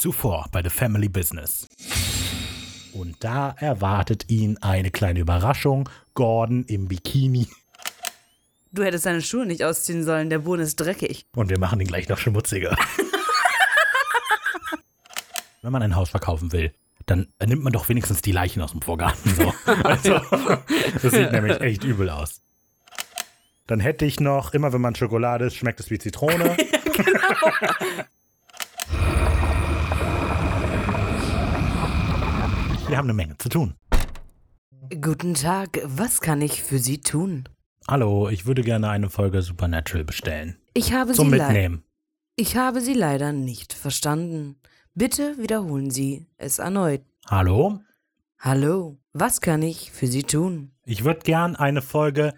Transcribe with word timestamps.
Zuvor 0.00 0.48
bei 0.50 0.62
The 0.62 0.70
Family 0.70 1.10
Business. 1.10 1.68
Und 2.94 3.22
da 3.22 3.54
erwartet 3.58 4.30
ihn 4.30 4.56
eine 4.62 4.90
kleine 4.90 5.20
Überraschung. 5.20 5.90
Gordon 6.14 6.64
im 6.64 6.88
Bikini. 6.88 7.46
Du 8.72 8.82
hättest 8.82 9.04
deine 9.04 9.20
Schuhe 9.20 9.44
nicht 9.44 9.62
ausziehen 9.62 10.02
sollen, 10.02 10.30
der 10.30 10.38
Boden 10.38 10.62
ist 10.62 10.76
dreckig. 10.76 11.26
Und 11.36 11.50
wir 11.50 11.58
machen 11.58 11.82
ihn 11.82 11.86
gleich 11.86 12.08
noch 12.08 12.16
schmutziger. 12.16 12.78
Wenn 15.60 15.70
man 15.70 15.82
ein 15.82 15.96
Haus 15.96 16.08
verkaufen 16.08 16.50
will, 16.52 16.72
dann 17.04 17.28
nimmt 17.44 17.62
man 17.62 17.74
doch 17.74 17.90
wenigstens 17.90 18.22
die 18.22 18.32
Leichen 18.32 18.62
aus 18.62 18.70
dem 18.70 18.80
Vorgarten. 18.80 19.34
So. 19.34 19.52
Also, 19.84 20.18
das 21.02 21.12
sieht 21.12 21.30
nämlich 21.30 21.60
echt 21.60 21.84
übel 21.84 22.08
aus. 22.08 22.40
Dann 23.66 23.80
hätte 23.80 24.06
ich 24.06 24.18
noch, 24.18 24.54
immer 24.54 24.72
wenn 24.72 24.80
man 24.80 24.94
Schokolade 24.94 25.44
isst, 25.44 25.56
schmeckt 25.56 25.78
es 25.78 25.90
wie 25.90 25.98
Zitrone. 25.98 26.56
Wir 32.90 32.98
haben 32.98 33.06
eine 33.06 33.14
Menge 33.14 33.38
zu 33.38 33.48
tun. 33.48 33.74
Guten 35.00 35.34
Tag, 35.34 35.80
was 35.84 36.20
kann 36.20 36.42
ich 36.42 36.64
für 36.64 36.80
Sie 36.80 37.00
tun? 37.00 37.48
Hallo, 37.86 38.28
ich 38.28 38.46
würde 38.46 38.62
gerne 38.62 38.90
eine 38.90 39.08
Folge 39.08 39.42
Supernatural 39.42 40.02
bestellen. 40.02 40.56
Ich 40.74 40.92
habe 40.92 41.12
Zum 41.12 41.30
Sie 41.30 41.38
Mitnehmen. 41.38 41.84
Ich 42.34 42.56
habe 42.56 42.80
Sie 42.80 42.94
leider 42.94 43.32
nicht 43.32 43.74
verstanden. 43.74 44.56
Bitte 44.92 45.38
wiederholen 45.38 45.92
Sie 45.92 46.26
es 46.36 46.58
erneut. 46.58 47.02
Hallo? 47.28 47.78
Hallo, 48.40 48.98
was 49.12 49.40
kann 49.40 49.62
ich 49.62 49.92
für 49.92 50.08
Sie 50.08 50.24
tun? 50.24 50.72
Ich 50.84 51.04
würde 51.04 51.20
gern 51.20 51.54
eine 51.54 51.82
Folge 51.82 52.34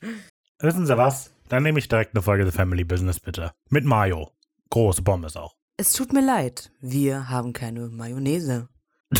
Wissen 0.58 0.86
Sie 0.86 0.96
was? 0.96 1.32
Dann 1.48 1.62
nehme 1.62 1.78
ich 1.78 1.88
direkt 1.88 2.14
eine 2.14 2.22
Folge 2.22 2.44
The 2.44 2.52
Family 2.52 2.84
Business, 2.84 3.20
bitte. 3.20 3.52
Mit 3.70 3.84
Mayo. 3.84 4.32
Große 4.70 5.02
Pommes 5.02 5.36
auch. 5.36 5.56
Es 5.76 5.92
tut 5.94 6.12
mir 6.12 6.24
leid, 6.24 6.70
wir 6.80 7.30
haben 7.30 7.52
keine 7.52 7.88
Mayonnaise. 7.88 8.68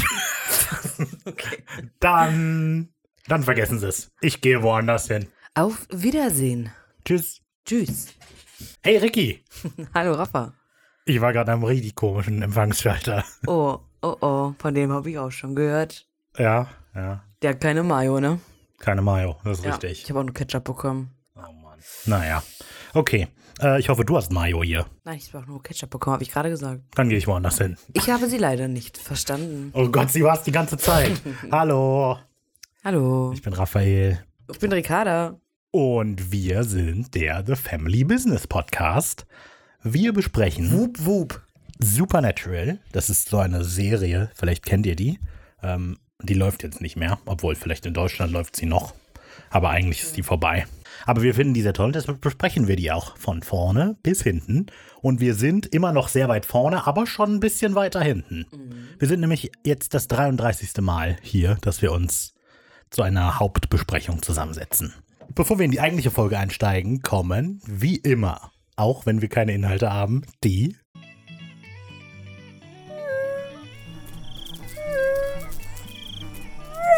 Dann. 2.01 2.93
Dann 3.31 3.45
vergessen 3.45 3.78
Sie 3.78 3.86
es. 3.86 4.11
Ich 4.20 4.41
gehe 4.41 4.61
woanders 4.61 5.06
hin. 5.06 5.28
Auf 5.55 5.86
Wiedersehen. 5.89 6.73
Tschüss. 7.05 7.41
Tschüss. 7.64 8.09
Hey 8.83 8.97
Ricky. 8.97 9.45
Hallo 9.95 10.14
Rafa. 10.14 10.53
Ich 11.05 11.20
war 11.20 11.33
gerade 11.33 11.53
am 11.53 11.62
richtig 11.62 11.95
komischen 11.95 12.42
Empfangsschalter. 12.42 13.25
Oh, 13.47 13.78
oh, 14.03 14.17
oh, 14.20 14.55
von 14.59 14.75
dem 14.75 14.91
habe 14.91 15.11
ich 15.11 15.19
auch 15.20 15.31
schon 15.31 15.55
gehört. 15.55 16.09
Ja, 16.39 16.70
ja. 16.92 17.22
Der 17.41 17.50
hat 17.50 17.61
keine 17.61 17.84
Mayo, 17.84 18.19
ne? 18.19 18.41
Keine 18.81 19.00
Mayo, 19.00 19.37
das 19.44 19.59
ist 19.61 19.65
Ja, 19.65 19.70
richtig. 19.70 20.03
Ich 20.03 20.11
habe 20.11 20.19
auch 20.19 20.25
nur 20.25 20.34
Ketchup 20.34 20.65
bekommen. 20.65 21.12
Oh 21.37 21.53
Mann. 21.53 21.78
Naja. 22.06 22.42
Okay. 22.94 23.28
Äh, 23.62 23.78
ich 23.78 23.89
hoffe, 23.91 24.05
du 24.05 24.17
hast 24.17 24.33
Mayo 24.33 24.65
hier. 24.65 24.87
Nein, 25.05 25.19
ich 25.19 25.33
habe 25.33 25.44
auch 25.44 25.47
nur 25.47 25.62
Ketchup 25.62 25.91
bekommen, 25.91 26.15
habe 26.15 26.25
ich 26.25 26.33
gerade 26.33 26.50
gesagt. 26.50 26.81
Dann 26.97 27.09
gehe 27.09 27.19
ich 27.19 27.28
woanders 27.28 27.59
hin. 27.59 27.77
Ich 27.92 28.11
habe 28.11 28.27
sie 28.27 28.39
leider 28.39 28.67
nicht 28.67 28.98
verstanden. 28.98 29.70
Oh 29.72 29.87
Gott, 29.87 30.11
sie 30.11 30.25
war 30.25 30.34
es 30.34 30.42
die 30.42 30.53
ganze 30.53 30.77
Zeit. 30.77 31.12
Hallo. 31.53 32.19
Hallo, 32.83 33.33
Ich 33.34 33.42
bin 33.42 33.53
Raphael. 33.53 34.25
ich 34.50 34.59
bin 34.59 34.73
Ricarda. 34.73 35.39
Und 35.70 36.33
wir 36.33 36.64
sind 36.64 37.14
der 37.14 37.45
The 37.47 37.55
Family 37.55 38.05
Business 38.05 38.47
Podcast. 38.47 39.27
Wir 39.82 40.12
besprechen 40.12 40.72
Wup, 40.72 41.05
wup. 41.05 41.43
Supernatural. 41.78 42.78
Das 42.93 43.09
ist 43.10 43.28
so 43.28 43.38
eine 43.38 43.65
Serie, 43.65 44.31
vielleicht 44.34 44.65
kennt 44.65 44.87
ihr 44.87 44.97
die. 44.97 45.19
Ähm, 45.62 45.99
die 46.22 46.34
läuft 46.34 46.62
jetzt 46.62 46.81
nicht 46.81 46.97
mehr, 46.97 47.19
obwohl 47.27 47.55
vielleicht 47.55 47.87
in 47.87 47.94
Deutschland 47.94 48.32
läuft 48.32 48.56
sie 48.56 48.66
noch. 48.66 48.94
Aber 49.50 49.71
eigentlich 49.71 50.03
ist 50.03 50.16
die 50.16 50.22
vorbei. 50.22 50.66
Aber 51.06 51.22
wir 51.22 51.34
finden 51.34 51.55
die 51.55 51.62
sehr 51.62 51.72
toll, 51.72 51.93
deshalb 51.93 52.21
besprechen 52.21 52.66
wir 52.69 52.76
die 52.76 52.93
auch 52.93 53.16
von 53.16 53.43
vorne 53.43 53.97
bis 54.03 54.22
hinten. 54.22 54.66
Und 55.00 55.21
wir 55.21 55.34
sind 55.34 55.66
immer 55.66 55.93
noch 55.93 56.09
sehr 56.09 56.28
weit 56.28 56.44
vorne, 56.47 56.87
aber 56.87 57.06
schon 57.06 57.34
ein 57.37 57.41
bisschen 57.41 57.75
weiter 57.75 58.00
hinten. 58.03 58.47
Wir 58.99 59.09
sind 59.09 59.21
nämlich 59.21 59.50
jetzt 59.65 59.94
das 59.94 60.09
33. 60.09 60.78
Mal 60.81 61.16
hier, 61.22 61.56
dass 61.62 61.81
wir 61.81 61.93
uns 61.93 62.34
zu 62.91 63.03
einer 63.03 63.39
Hauptbesprechung 63.39 64.23
zusammensetzen. 64.23 64.95
Bevor 65.34 65.59
wir 65.59 65.65
in 65.65 65.71
die 65.71 65.81
eigentliche 65.81 66.11
Folge 66.11 66.39
einsteigen, 66.39 67.03
kommen, 67.03 67.61
wie 67.65 67.97
immer, 67.97 68.51
auch 68.77 69.06
wenn 69.06 69.23
wir 69.23 69.28
keine 69.28 69.53
Inhalte 69.53 69.93
haben, 69.93 70.23
die 70.43 70.77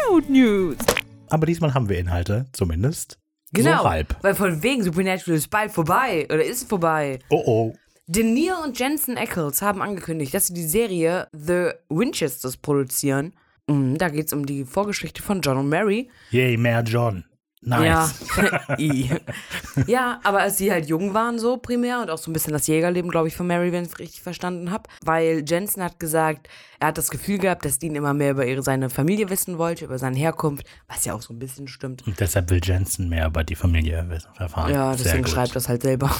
Road 0.09 0.29
News. 0.29 0.77
Aber 1.29 1.45
diesmal 1.45 1.73
haben 1.73 1.89
wir 1.89 1.97
Inhalte, 1.97 2.45
zumindest. 2.53 3.17
Genau, 3.51 3.83
So 3.83 3.89
halb. 3.89 4.15
weil 4.21 4.35
von 4.35 4.63
wegen 4.63 4.83
Supernatural 4.83 5.37
ist 5.37 5.49
bald 5.49 5.71
vorbei 5.71 6.25
oder 6.25 6.43
ist 6.43 6.67
vorbei. 6.69 7.19
Oh 7.29 7.43
oh. 7.45 7.75
Denier 8.07 8.57
und 8.63 8.77
Jensen 8.77 9.17
Ackles 9.17 9.61
haben 9.61 9.81
angekündigt, 9.81 10.33
dass 10.33 10.47
sie 10.47 10.53
die 10.53 10.65
Serie 10.67 11.27
The 11.31 11.71
Winchesters 11.89 12.57
produzieren. 12.57 13.33
Mhm, 13.67 13.97
Da 13.97 14.09
geht 14.09 14.27
es 14.27 14.33
um 14.33 14.45
die 14.45 14.65
Vorgeschichte 14.65 15.21
von 15.21 15.41
John 15.41 15.57
und 15.57 15.69
Mary. 15.69 16.09
Yay, 16.31 16.57
mehr 16.57 16.81
John. 16.81 17.23
Nice. 17.65 18.13
Ja. 18.77 19.17
Ja, 19.87 20.19
aber 20.23 20.41
als 20.41 20.57
sie 20.57 20.69
halt 20.71 20.85
jung 20.87 21.13
waren, 21.13 21.39
so 21.39 21.55
primär 21.57 22.01
und 22.01 22.09
auch 22.09 22.17
so 22.17 22.29
ein 22.29 22.33
bisschen 22.33 22.51
das 22.51 22.67
Jägerleben, 22.67 23.09
glaube 23.09 23.29
ich, 23.29 23.35
von 23.37 23.47
Mary, 23.47 23.71
wenn 23.71 23.83
ich 23.85 23.91
es 23.91 23.99
richtig 23.99 24.21
verstanden 24.21 24.69
habe. 24.71 24.89
Weil 25.05 25.45
Jensen 25.47 25.81
hat 25.81 25.97
gesagt, 25.99 26.49
er 26.79 26.89
hat 26.89 26.97
das 26.97 27.09
Gefühl 27.09 27.37
gehabt, 27.37 27.63
dass 27.63 27.79
Dean 27.79 27.95
immer 27.95 28.13
mehr 28.13 28.31
über 28.31 28.45
ihre, 28.45 28.61
seine 28.63 28.89
Familie 28.89 29.29
wissen 29.29 29.57
wollte, 29.57 29.85
über 29.85 29.97
seine 29.97 30.17
Herkunft, 30.17 30.65
was 30.89 31.05
ja 31.05 31.13
auch 31.13 31.21
so 31.21 31.33
ein 31.33 31.39
bisschen 31.39 31.69
stimmt. 31.69 32.05
Und 32.05 32.19
deshalb 32.19 32.49
will 32.49 32.59
Jensen 32.61 33.07
mehr 33.07 33.27
über 33.27 33.45
die 33.45 33.55
Familie 33.55 34.05
erfahren. 34.37 34.73
Ja, 34.73 34.93
deswegen 34.93 35.25
schreibt 35.25 35.55
das 35.55 35.69
halt 35.69 35.83
selber. 35.83 36.13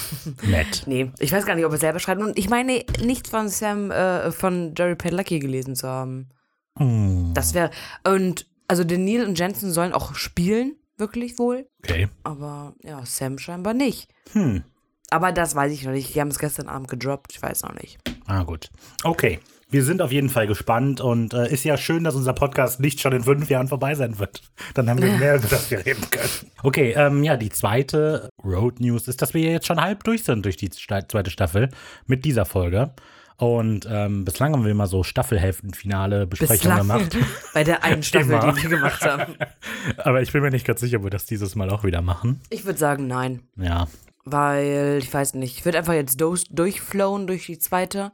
Nett. 0.43 0.83
nee, 0.87 1.11
ich 1.19 1.33
weiß 1.33 1.45
gar 1.45 1.55
nicht, 1.55 1.65
ob 1.65 1.73
er 1.73 1.77
selber 1.77 1.99
schreibt. 1.99 2.21
Und 2.21 2.37
ich 2.37 2.49
meine, 2.49 2.83
nichts 3.03 3.29
von 3.29 3.49
Sam, 3.49 3.91
äh, 3.91 4.31
von 4.31 4.73
Jerry 4.77 4.95
Padalecki 4.95 5.39
gelesen 5.39 5.75
zu 5.75 5.89
haben. 5.89 6.29
Das 6.75 7.53
wäre, 7.53 7.69
und, 8.05 8.47
also 8.67 8.83
Daniel 8.83 9.25
und 9.25 9.37
Jensen 9.37 9.71
sollen 9.71 9.93
auch 9.93 10.15
spielen, 10.15 10.75
wirklich 10.97 11.37
wohl. 11.37 11.67
okay. 11.83 12.07
Aber 12.23 12.75
ja, 12.83 13.05
Sam 13.05 13.37
scheinbar 13.37 13.73
nicht. 13.73 14.09
Hm. 14.31 14.63
Aber 15.09 15.31
das 15.31 15.53
weiß 15.53 15.71
ich 15.71 15.83
noch 15.83 15.91
nicht. 15.91 16.15
Die 16.15 16.19
haben 16.19 16.29
es 16.29 16.39
gestern 16.39 16.67
Abend 16.67 16.87
gedroppt. 16.87 17.33
Ich 17.33 17.41
weiß 17.41 17.63
noch 17.63 17.73
nicht. 17.75 17.99
Ah, 18.25 18.43
gut. 18.43 18.71
Okay. 19.03 19.39
Wir 19.69 19.83
sind 19.83 20.03
auf 20.03 20.11
jeden 20.11 20.29
Fall 20.29 20.45
gespannt 20.45 21.01
und 21.01 21.33
äh, 21.33 21.51
ist 21.51 21.63
ja 21.63 21.77
schön, 21.77 22.03
dass 22.03 22.13
unser 22.13 22.33
Podcast 22.33 22.79
nicht 22.79 22.99
schon 22.99 23.11
in 23.11 23.23
fünf 23.23 23.49
Jahren 23.49 23.67
vorbei 23.67 23.95
sein 23.95 24.19
wird. 24.19 24.41
Dann 24.75 24.87
haben 24.87 25.01
wir 25.01 25.11
mehr, 25.17 25.35
über 25.35 25.47
das 25.47 25.71
wir 25.71 25.83
reden 25.83 26.09
können. 26.11 26.29
Okay, 26.61 26.93
ähm, 26.95 27.23
ja, 27.23 27.37
die 27.37 27.49
zweite 27.49 28.29
Road 28.43 28.79
News 28.79 29.07
ist, 29.07 29.21
dass 29.23 29.33
wir 29.33 29.41
jetzt 29.41 29.65
schon 29.65 29.81
halb 29.81 30.03
durch 30.03 30.23
sind 30.23 30.45
durch 30.45 30.57
die 30.57 30.69
zweite 30.69 31.31
Staffel 31.31 31.69
mit 32.05 32.23
dieser 32.23 32.45
Folge. 32.45 32.93
Und 33.37 33.87
ähm, 33.89 34.25
bislang 34.25 34.53
haben 34.53 34.63
wir 34.63 34.71
immer 34.71 34.87
so 34.87 35.03
Staffelhälftenfinale 35.03 36.27
Besprechungen 36.27 36.77
gemacht. 36.77 37.17
Bei 37.53 37.63
der 37.63 37.83
einen 37.83 38.03
Staffel, 38.03 38.33
Immer. 38.33 38.53
die 38.53 38.63
wir 38.63 38.69
gemacht 38.69 39.01
haben. 39.03 39.35
Aber 39.97 40.21
ich 40.21 40.31
bin 40.31 40.41
mir 40.41 40.51
nicht 40.51 40.65
ganz 40.65 40.81
sicher, 40.81 40.97
ob 40.97 41.03
wir 41.03 41.09
das 41.09 41.25
dieses 41.25 41.55
Mal 41.55 41.69
auch 41.69 41.83
wieder 41.83 42.01
machen. 42.01 42.41
Ich 42.49 42.65
würde 42.65 42.79
sagen, 42.79 43.07
nein. 43.07 43.41
Ja. 43.57 43.87
Weil, 44.25 44.99
ich 45.01 45.13
weiß 45.13 45.33
nicht, 45.33 45.57
ich 45.57 45.65
würde 45.65 45.79
einfach 45.79 45.93
jetzt 45.93 46.21
durch, 46.21 46.45
durchflowen 46.49 47.27
durch 47.27 47.45
die 47.45 47.59
zweite. 47.59 48.11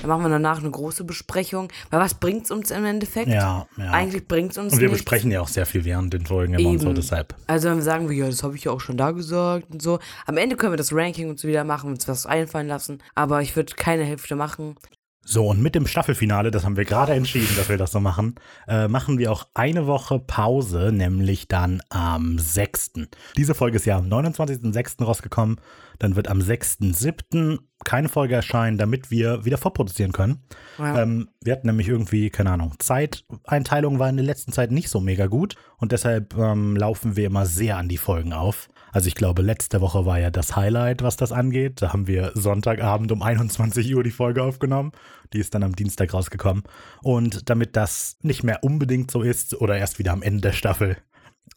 Dann 0.00 0.08
machen 0.08 0.22
wir 0.22 0.28
danach 0.30 0.58
eine 0.60 0.70
große 0.70 1.04
Besprechung. 1.04 1.68
Weil 1.90 2.00
was 2.00 2.14
bringt's 2.14 2.50
uns 2.50 2.70
im 2.70 2.84
Endeffekt? 2.84 3.28
Ja, 3.28 3.66
ja. 3.76 3.90
Eigentlich 3.90 4.26
bringt's 4.26 4.58
uns 4.58 4.72
Und 4.72 4.80
wir 4.80 4.88
nichts. 4.88 5.02
besprechen 5.02 5.30
ja 5.30 5.40
auch 5.40 5.48
sehr 5.48 5.66
viel 5.66 5.84
während 5.84 6.12
den 6.12 6.26
Folgen 6.26 6.54
immer 6.54 6.70
und 6.70 6.78
so, 6.78 6.86
Eben. 6.86 6.94
deshalb. 6.94 7.34
Also 7.46 7.68
dann 7.68 7.82
sagen 7.82 8.08
wir, 8.08 8.16
ja, 8.16 8.26
das 8.26 8.42
habe 8.42 8.56
ich 8.56 8.64
ja 8.64 8.72
auch 8.72 8.80
schon 8.80 8.96
da 8.96 9.10
gesagt 9.10 9.66
und 9.70 9.82
so. 9.82 9.98
Am 10.26 10.36
Ende 10.36 10.56
können 10.56 10.72
wir 10.72 10.76
das 10.78 10.92
Ranking 10.92 11.28
uns 11.30 11.44
wieder 11.44 11.64
machen, 11.64 11.90
uns 11.90 12.08
was 12.08 12.26
einfallen 12.26 12.68
lassen. 12.68 13.02
Aber 13.14 13.42
ich 13.42 13.54
würde 13.56 13.74
keine 13.74 14.04
Hälfte 14.04 14.34
machen. 14.36 14.76
So, 15.24 15.46
und 15.46 15.62
mit 15.62 15.76
dem 15.76 15.86
Staffelfinale, 15.86 16.50
das 16.50 16.64
haben 16.64 16.76
wir 16.76 16.84
gerade 16.84 17.12
entschieden, 17.12 17.54
dass 17.56 17.68
wir 17.68 17.78
das 17.78 17.92
so 17.92 18.00
machen, 18.00 18.34
äh, 18.66 18.88
machen 18.88 19.18
wir 19.18 19.30
auch 19.30 19.46
eine 19.54 19.86
Woche 19.86 20.18
Pause, 20.18 20.90
nämlich 20.92 21.46
dann 21.46 21.80
am 21.90 22.38
6. 22.38 22.92
Diese 23.36 23.54
Folge 23.54 23.76
ist 23.76 23.86
ja 23.86 23.98
am 23.98 24.06
29.06. 24.06 25.04
rausgekommen. 25.04 25.60
Dann 26.00 26.16
wird 26.16 26.26
am 26.26 26.40
6.07. 26.40 27.60
keine 27.84 28.08
Folge 28.08 28.34
erscheinen, 28.34 28.78
damit 28.78 29.12
wir 29.12 29.44
wieder 29.44 29.58
vorproduzieren 29.58 30.10
können. 30.10 30.42
Ja. 30.78 31.02
Ähm, 31.02 31.28
wir 31.40 31.52
hatten 31.52 31.68
nämlich 31.68 31.88
irgendwie, 31.88 32.30
keine 32.30 32.50
Ahnung, 32.50 32.74
Zeiteinteilung 32.80 34.00
war 34.00 34.08
in 34.08 34.16
der 34.16 34.26
letzten 34.26 34.52
Zeit 34.52 34.72
nicht 34.72 34.88
so 34.88 35.00
mega 35.00 35.26
gut 35.26 35.54
und 35.76 35.92
deshalb 35.92 36.36
ähm, 36.36 36.76
laufen 36.76 37.14
wir 37.14 37.26
immer 37.26 37.46
sehr 37.46 37.76
an 37.76 37.88
die 37.88 37.98
Folgen 37.98 38.32
auf. 38.32 38.68
Also 38.92 39.08
ich 39.08 39.14
glaube, 39.14 39.42
letzte 39.42 39.80
Woche 39.80 40.04
war 40.06 40.20
ja 40.20 40.30
das 40.30 40.54
Highlight, 40.54 41.02
was 41.02 41.16
das 41.16 41.32
angeht. 41.32 41.80
Da 41.82 41.92
haben 41.92 42.06
wir 42.06 42.30
Sonntagabend 42.34 43.10
um 43.10 43.22
21 43.22 43.94
Uhr 43.94 44.04
die 44.04 44.10
Folge 44.10 44.42
aufgenommen. 44.42 44.92
Die 45.32 45.38
ist 45.38 45.54
dann 45.54 45.62
am 45.62 45.74
Dienstag 45.74 46.12
rausgekommen. 46.14 46.62
Und 47.02 47.48
damit 47.50 47.74
das 47.76 48.18
nicht 48.22 48.44
mehr 48.44 48.62
unbedingt 48.62 49.10
so 49.10 49.22
ist 49.22 49.54
oder 49.60 49.78
erst 49.78 49.98
wieder 49.98 50.12
am 50.12 50.22
Ende 50.22 50.42
der 50.42 50.52
Staffel, 50.52 50.98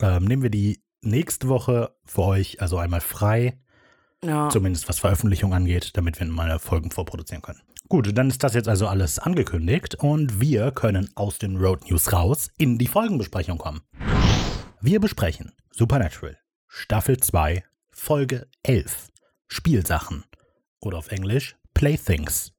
ähm, 0.01 0.23
nehmen 0.25 0.43
wir 0.43 0.49
die 0.49 0.81
nächste 1.01 1.49
Woche 1.49 1.91
für 2.05 2.23
euch 2.23 2.61
also 2.61 2.77
einmal 2.77 3.01
frei, 3.01 3.59
Ja. 4.23 4.49
zumindest 4.49 4.87
was 4.89 4.99
Veröffentlichung 4.99 5.53
angeht, 5.53 5.91
damit 5.95 6.19
wir 6.19 6.25
mal 6.27 6.57
Folgen 6.57 6.89
vorproduzieren 6.89 7.41
können. 7.43 7.61
Gut, 7.89 8.17
dann 8.17 8.29
ist 8.29 8.43
das 8.43 8.55
jetzt 8.55 8.67
also 8.67 8.87
alles 8.87 9.19
angekündigt 9.19 9.95
und 9.95 10.39
wir 10.41 10.71
können 10.71 11.09
aus 11.15 11.37
den 11.37 11.57
Road 11.57 11.87
News 11.89 12.11
raus 12.11 12.49
in 12.57 12.79
die 12.79 12.87
Folgenbesprechung 12.87 13.57
kommen. 13.59 13.81
Wir 14.81 14.99
besprechen 14.99 15.51
Supernatural, 15.71 16.37
Staffel 16.77 17.15
2, 17.17 17.63
Folge 17.89 18.47
11, 18.63 19.07
Spielsachen 19.47 20.25
oder 20.81 20.97
auf 20.97 21.09
Englisch 21.09 21.55
Playthings. 21.73 22.51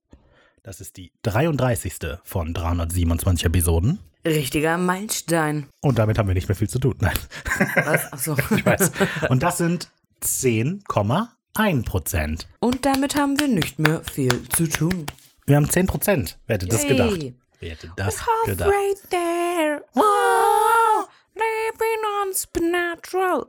Das 0.62 0.80
ist 0.80 0.96
die 0.96 1.12
33. 1.22 2.16
von 2.24 2.54
327 2.54 3.44
Episoden 3.44 3.98
Richtiger 4.24 4.78
Meilenstein. 4.78 5.68
und 5.82 5.98
damit 5.98 6.16
haben 6.18 6.28
wir 6.28 6.34
nicht 6.34 6.48
mehr 6.48 6.56
viel 6.56 6.68
zu 6.70 6.78
tun. 6.78 6.94
Nein, 6.98 7.12
Was? 7.74 8.10
Achso. 8.10 8.36
ich 8.56 8.64
weiß. 8.64 8.90
Und 9.28 9.42
das 9.42 9.58
sind 9.58 9.90
10,1 10.22 11.84
Prozent. 11.84 12.48
Und 12.60 12.86
damit 12.86 13.16
haben 13.16 13.38
wir 13.38 13.48
nicht 13.48 13.78
mehr 13.78 14.02
viel 14.02 14.48
zu 14.48 14.66
tun. 14.66 15.04
Wir 15.44 15.56
haben 15.56 15.68
10 15.68 15.86
Prozent. 15.88 16.38
Wer 16.46 16.54
hätte 16.54 16.66
das 16.68 16.84
Yay. 16.84 16.88
gedacht? 16.88 17.34
Wer 17.60 17.70
hätte 17.70 17.92
das 17.96 18.16
gedacht? 18.46 18.70
right 18.70 19.10
there. 19.10 19.84
Oh, 19.94 21.04
living 21.34 22.02
on 22.22 22.32
supernatural. 22.32 23.46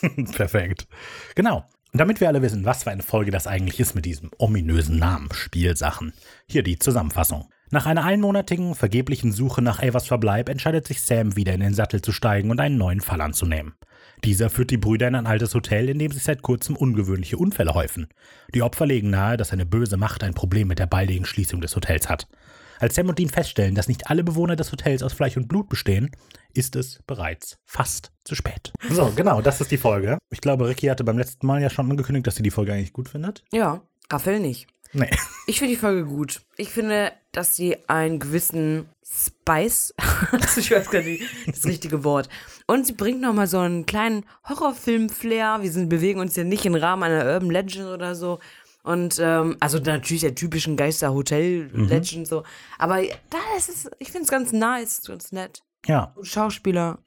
Perfekt. 0.32 0.86
Genau. 1.34 1.64
Und 1.92 1.98
damit 1.98 2.20
wir 2.20 2.28
alle 2.28 2.42
wissen, 2.42 2.64
was 2.64 2.84
für 2.84 2.90
eine 2.90 3.02
Folge 3.02 3.30
das 3.30 3.46
eigentlich 3.46 3.80
ist 3.80 3.94
mit 3.94 4.06
diesem 4.06 4.30
ominösen 4.38 4.98
Namen 4.98 5.28
Spielsachen. 5.32 6.12
Hier 6.46 6.62
die 6.62 6.78
Zusammenfassung. 6.78 7.48
Nach 7.72 7.86
einer 7.86 8.04
einmonatigen, 8.04 8.74
vergeblichen 8.74 9.32
Suche 9.32 9.62
nach 9.62 9.80
Avas 9.80 10.06
Verbleib 10.06 10.48
entscheidet 10.48 10.86
sich 10.86 11.02
Sam 11.02 11.36
wieder 11.36 11.52
in 11.52 11.60
den 11.60 11.74
Sattel 11.74 12.02
zu 12.02 12.12
steigen 12.12 12.50
und 12.50 12.60
einen 12.60 12.78
neuen 12.78 13.00
Fall 13.00 13.20
anzunehmen. 13.20 13.74
Dieser 14.24 14.50
führt 14.50 14.70
die 14.70 14.76
Brüder 14.76 15.08
in 15.08 15.14
ein 15.14 15.26
altes 15.26 15.54
Hotel, 15.54 15.88
in 15.88 15.98
dem 15.98 16.12
sich 16.12 16.24
seit 16.24 16.42
kurzem 16.42 16.76
ungewöhnliche 16.76 17.38
Unfälle 17.38 17.74
häufen. 17.74 18.08
Die 18.54 18.62
Opfer 18.62 18.86
legen 18.86 19.10
nahe, 19.10 19.36
dass 19.36 19.52
eine 19.52 19.66
böse 19.66 19.96
Macht 19.96 20.24
ein 20.24 20.34
Problem 20.34 20.68
mit 20.68 20.78
der 20.78 20.86
baldigen 20.86 21.24
Schließung 21.24 21.60
des 21.60 21.74
Hotels 21.76 22.08
hat. 22.08 22.28
Als 22.80 22.94
Sam 22.94 23.08
und 23.08 23.18
Dean 23.18 23.28
feststellen, 23.28 23.74
dass 23.74 23.88
nicht 23.88 24.10
alle 24.10 24.24
Bewohner 24.24 24.56
des 24.56 24.72
Hotels 24.72 25.02
aus 25.02 25.12
Fleisch 25.12 25.36
und 25.36 25.48
Blut 25.48 25.68
bestehen, 25.68 26.10
ist 26.54 26.76
es 26.76 27.02
bereits 27.06 27.58
fast 27.66 28.10
zu 28.30 28.36
spät. 28.36 28.72
So, 28.90 29.12
genau, 29.16 29.42
das 29.42 29.60
ist 29.60 29.72
die 29.72 29.76
Folge. 29.76 30.18
Ich 30.30 30.40
glaube, 30.40 30.68
Ricky 30.68 30.86
hatte 30.86 31.02
beim 31.02 31.18
letzten 31.18 31.48
Mal 31.48 31.60
ja 31.60 31.68
schon 31.68 31.90
angekündigt, 31.90 32.28
dass 32.28 32.36
sie 32.36 32.44
die 32.44 32.52
Folge 32.52 32.72
eigentlich 32.72 32.92
gut 32.92 33.08
findet. 33.08 33.42
Ja, 33.50 33.82
Raffel 34.08 34.38
nicht. 34.38 34.68
Nee. 34.92 35.10
Ich 35.46 35.58
finde 35.58 35.74
die 35.74 35.80
Folge 35.80 36.04
gut. 36.04 36.42
Ich 36.58 36.68
finde, 36.68 37.10
dass 37.32 37.56
sie 37.56 37.76
einen 37.88 38.20
gewissen 38.20 38.88
Spice, 39.04 39.92
ich 40.56 40.70
weiß 40.70 40.88
gar 40.90 41.02
nicht 41.02 41.24
das 41.44 41.64
richtige 41.64 42.04
Wort, 42.04 42.28
und 42.68 42.86
sie 42.86 42.92
bringt 42.92 43.20
nochmal 43.20 43.48
so 43.48 43.58
einen 43.58 43.84
kleinen 43.84 44.24
Horrorfilm-Flair. 44.48 45.58
Wir 45.62 45.72
sind, 45.72 45.88
bewegen 45.88 46.20
uns 46.20 46.36
ja 46.36 46.44
nicht 46.44 46.64
im 46.66 46.76
Rahmen 46.76 47.02
einer 47.02 47.24
Urban 47.24 47.50
Legend 47.50 47.88
oder 47.88 48.14
so. 48.14 48.38
Und, 48.84 49.18
ähm, 49.20 49.56
also 49.58 49.78
natürlich 49.78 50.20
der 50.20 50.36
typischen 50.36 50.76
Geister-Hotel-Legend 50.76 52.28
so. 52.28 52.44
Aber 52.78 53.02
da 53.02 53.38
ist 53.56 53.70
es, 53.70 53.90
ich 53.98 54.12
finde 54.12 54.26
es 54.26 54.30
ganz 54.30 54.52
nice, 54.52 55.02
ganz 55.04 55.32
nett. 55.32 55.64
Ja. 55.86 56.14
Schauspieler, 56.22 57.00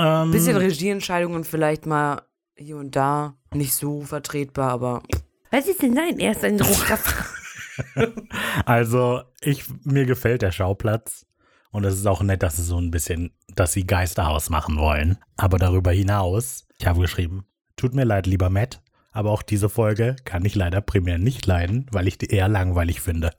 Ähm, 0.00 0.30
bisschen 0.30 0.56
Regieentscheidungen 0.56 1.44
vielleicht 1.44 1.86
mal 1.86 2.22
hier 2.56 2.76
und 2.76 2.96
da 2.96 3.34
nicht 3.54 3.74
so 3.74 4.02
vertretbar, 4.02 4.70
aber. 4.70 5.02
Was 5.50 5.66
ist 5.66 5.82
denn 5.82 5.94
dein 5.94 6.18
erster 6.18 6.48
Eindruck? 6.48 6.76
Also, 8.66 9.22
ich, 9.40 9.64
mir 9.84 10.04
gefällt 10.04 10.42
der 10.42 10.52
Schauplatz. 10.52 11.24
Und 11.70 11.84
es 11.84 11.94
ist 11.94 12.06
auch 12.06 12.22
nett, 12.22 12.42
dass 12.42 12.58
es 12.58 12.66
so 12.66 12.78
ein 12.78 12.90
bisschen, 12.90 13.30
dass 13.54 13.72
sie 13.72 13.86
Geisterhaus 13.86 14.50
machen 14.50 14.76
wollen. 14.76 15.18
Aber 15.38 15.58
darüber 15.58 15.90
hinaus, 15.92 16.66
ich 16.78 16.86
habe 16.86 17.00
geschrieben, 17.00 17.46
tut 17.76 17.94
mir 17.94 18.04
leid, 18.04 18.26
lieber 18.26 18.50
Matt, 18.50 18.82
aber 19.12 19.30
auch 19.30 19.42
diese 19.42 19.68
Folge 19.68 20.16
kann 20.24 20.44
ich 20.44 20.54
leider 20.54 20.80
primär 20.80 21.18
nicht 21.18 21.46
leiden, 21.46 21.86
weil 21.92 22.08
ich 22.08 22.18
die 22.18 22.26
eher 22.26 22.48
langweilig 22.48 23.00
finde. 23.00 23.30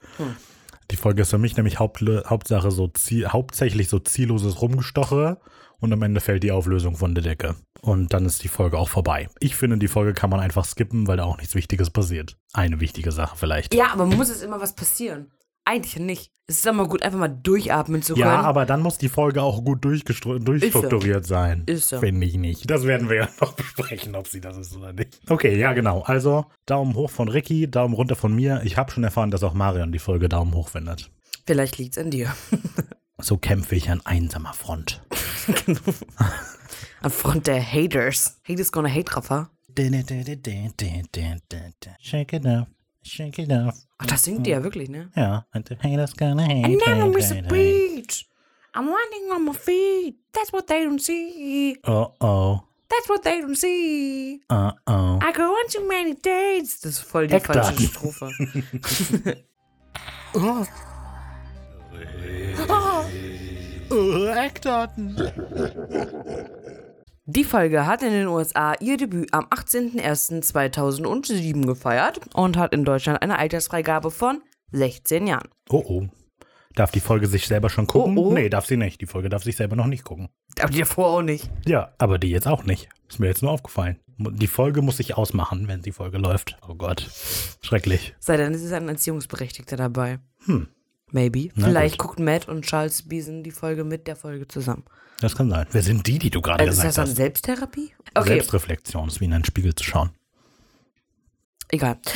Die 0.92 0.96
Folge 0.96 1.22
ist 1.22 1.30
für 1.30 1.38
mich 1.38 1.56
nämlich 1.56 1.80
Haupt, 1.80 2.02
Hauptsache 2.02 2.72
so 2.72 2.88
ziel, 2.88 3.28
hauptsächlich 3.28 3.90
so 3.90 4.00
zielloses 4.00 4.62
Rumgestoche 4.62 5.40
und 5.82 5.92
am 5.92 6.02
Ende 6.04 6.22
fällt 6.22 6.44
die 6.44 6.52
Auflösung 6.52 6.96
von 6.96 7.14
der 7.14 7.24
Decke. 7.24 7.56
Und 7.82 8.14
dann 8.14 8.26
ist 8.26 8.44
die 8.44 8.48
Folge 8.48 8.78
auch 8.78 8.88
vorbei. 8.88 9.28
Ich 9.40 9.56
finde, 9.56 9.78
die 9.78 9.88
Folge 9.88 10.14
kann 10.14 10.30
man 10.30 10.40
einfach 10.40 10.64
skippen, 10.64 11.08
weil 11.08 11.18
da 11.18 11.24
auch 11.26 11.38
nichts 11.38 11.56
Wichtiges 11.56 11.90
passiert. 11.90 12.38
Eine 12.54 12.80
wichtige 12.80 13.12
Sache 13.12 13.36
vielleicht. 13.36 13.74
Ja, 13.74 13.92
aber 13.92 14.06
muss 14.06 14.30
es 14.30 14.44
immer 14.44 14.62
was 14.62 14.76
passieren? 14.76 15.32
Eigentlich 15.66 16.00
nicht. 16.00 16.32
Es 16.48 16.58
ist 16.58 16.66
immer 16.66 16.88
gut, 16.88 17.04
einfach 17.04 17.20
mal 17.20 17.28
durchatmen 17.28 18.02
zu 18.02 18.14
können. 18.14 18.26
Ja, 18.26 18.42
aber 18.42 18.66
dann 18.66 18.82
muss 18.82 18.98
die 18.98 19.10
Folge 19.10 19.42
auch 19.42 19.64
gut 19.64 19.84
durchstrukturiert 19.86 21.26
sein. 21.26 21.64
Ist 21.68 21.90
so. 21.90 22.00
Finde 22.00 22.26
ich 22.26 22.36
nicht. 22.36 22.70
Das 22.70 22.86
werden 22.86 23.10
wir 23.10 23.16
ja 23.16 23.30
noch 23.42 23.54
besprechen, 23.54 24.16
ob 24.16 24.28
sie 24.28 24.42
das 24.42 24.58
ist 24.58 24.76
oder 24.76 24.94
nicht. 24.94 25.20
Okay, 25.30 25.58
ja, 25.58 25.74
genau. 25.74 26.02
Also, 26.02 26.46
Daumen 26.66 26.96
hoch 26.96 27.10
von 27.10 27.28
Ricky, 27.28 27.70
Daumen 27.70 27.94
runter 27.94 28.16
von 28.16 28.36
mir. 28.36 28.62
Ich 28.64 28.78
habe 28.78 28.92
schon 28.92 29.04
erfahren, 29.04 29.32
dass 29.32 29.44
auch 29.44 29.54
Marion 29.54 29.92
die 29.92 30.00
Folge 30.00 30.30
Daumen 30.30 30.54
hoch 30.56 30.70
findet. 30.70 31.12
Vielleicht 31.46 31.78
liegt's 31.78 31.98
an 31.98 32.10
dir. 32.12 32.34
So 33.22 33.38
kämpfe 33.38 33.76
ich 33.76 33.90
an 33.90 34.02
einsamer 34.06 34.54
Front. 34.54 35.02
An 37.02 37.10
Front 37.12 37.48
der 37.48 37.62
Haters. 37.62 38.40
Haters 38.48 38.72
gonna 38.72 38.90
hate, 38.90 39.16
Rafa. 39.16 39.50
Shake 42.00 42.34
it 42.34 42.46
up, 42.46 42.68
shake 43.04 43.40
it 43.40 43.52
up. 43.52 43.74
Ach, 43.98 44.06
das 44.06 44.24
singt 44.24 44.46
die 44.46 44.52
ja 44.52 44.64
wirklich, 44.64 44.90
ne? 44.90 45.10
Ja, 45.16 45.46
and 45.52 45.68
the 45.68 45.76
haters 45.82 46.16
gonna 46.16 46.44
hate. 46.44 46.68
I 46.68 46.76
never 46.76 47.06
hate, 47.06 47.14
miss 47.14 47.32
a 47.32 47.42
beat. 47.42 48.26
I'm 48.76 48.86
landing 48.88 49.32
on 49.34 49.46
my 49.46 49.54
feet. 49.54 50.16
That's 50.34 50.52
what 50.52 50.68
they 50.68 50.84
don't 50.84 51.02
see. 51.02 51.78
Oh, 51.86 52.14
oh, 52.22 52.62
That's 52.90 53.08
what 53.10 53.24
they 53.24 53.42
don't 53.42 53.56
see. 53.56 54.42
oh, 54.50 54.72
oh. 54.88 55.20
I 55.22 55.32
go 55.32 55.44
on 55.44 55.68
too 55.70 55.88
many 55.88 56.14
dates. 56.16 56.82
Das 56.82 56.94
ist 56.94 57.02
voll 57.02 57.28
die 57.28 57.40
falsche 57.40 57.82
Strophe. 57.88 58.32
Oh, 60.34 60.66
Eckdaten. 64.36 65.16
Die 67.26 67.44
Folge 67.44 67.86
hat 67.86 68.02
in 68.04 68.12
den 68.12 68.28
USA 68.28 68.74
ihr 68.82 68.98
Debüt 68.98 69.34
am 69.34 69.46
18.01.2007 69.46 71.66
gefeiert 71.66 72.20
und 72.34 72.58
hat 72.58 72.74
in 72.74 72.84
Deutschland 72.84 73.22
eine 73.22 73.40
Altersfreigabe 73.40 74.12
von 74.12 74.42
16 74.72 75.28
Jahren. 75.28 75.48
Oh, 75.70 75.84
oh. 75.88 76.08
Darf 76.76 76.92
die 76.92 77.00
Folge 77.00 77.28
sich 77.28 77.48
selber 77.48 77.70
schon 77.70 77.88
gucken? 77.88 78.18
Oh, 78.18 78.30
oh. 78.30 78.34
Nee, 78.34 78.50
darf 78.50 78.66
sie 78.66 78.76
nicht. 78.76 79.00
Die 79.02 79.06
Folge 79.06 79.30
darf 79.30 79.44
sich 79.44 79.56
selber 79.56 79.76
noch 79.76 79.88
nicht 79.88 80.04
gucken. 80.04 80.30
Aber 80.60 80.72
die 80.72 80.80
davor 80.80 81.08
auch 81.08 81.22
nicht. 81.22 81.50
Ja, 81.66 81.94
aber 82.00 82.18
die 82.18 82.32
jetzt 82.32 82.48
auch 82.48 82.64
nicht. 82.64 82.90
Ist 83.08 83.20
mir 83.20 83.28
jetzt 83.28 83.44
nur 83.44 83.52
aufgefallen. 83.52 84.00
Die 84.18 84.48
Folge 84.48 84.82
muss 84.82 84.98
sich 84.98 85.16
ausmachen, 85.16 85.68
wenn 85.68 85.82
die 85.82 85.92
Folge 85.92 86.18
läuft. 86.18 86.58
Oh 86.68 86.74
Gott. 86.76 87.08
Schrecklich. 87.62 88.16
Sei 88.20 88.38
denn, 88.38 88.54
es 88.54 88.62
ist 88.62 88.74
ein 88.74 88.90
Erziehungsberechtigter 88.90 89.78
dabei. 89.78 90.20
Hm. 90.46 90.68
Maybe. 91.12 91.50
Na 91.56 91.68
Vielleicht 91.68 91.98
gut. 91.98 92.10
guckt 92.10 92.20
Matt 92.20 92.48
und 92.48 92.66
Charles 92.66 93.04
Beeson 93.04 93.44
die 93.44 93.52
Folge 93.52 93.84
mit 93.84 94.08
der 94.08 94.16
Folge 94.16 94.48
zusammen. 94.48 94.84
Das 95.20 95.36
kann 95.36 95.50
sein. 95.50 95.68
Wer 95.72 95.84
sind 95.84 96.08
die, 96.08 96.18
die 96.18 96.30
du 96.30 96.42
gerade 96.42 96.62
Also 96.62 96.72
ist 96.72 96.78
gesagt 96.78 96.88
das 96.88 96.96
dann 96.96 97.08
hast? 97.08 97.16
Selbsttherapie? 97.16 97.92
Okay, 98.16 98.30
Selbstreflexion 98.30 99.08
ist 99.08 99.20
wie 99.22 99.26
in 99.26 99.34
einen 99.34 99.46
Spiegel 99.46 99.76
zu 99.76 99.84
schauen. 99.84 100.10
egal. 101.70 101.98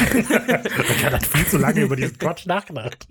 Ich 0.00 1.04
habe 1.04 1.20
viel 1.20 1.46
zu 1.46 1.58
lange 1.58 1.82
über 1.82 1.94
diesen 1.94 2.16
Quatsch 2.16 2.46
nachgedacht. 2.46 3.06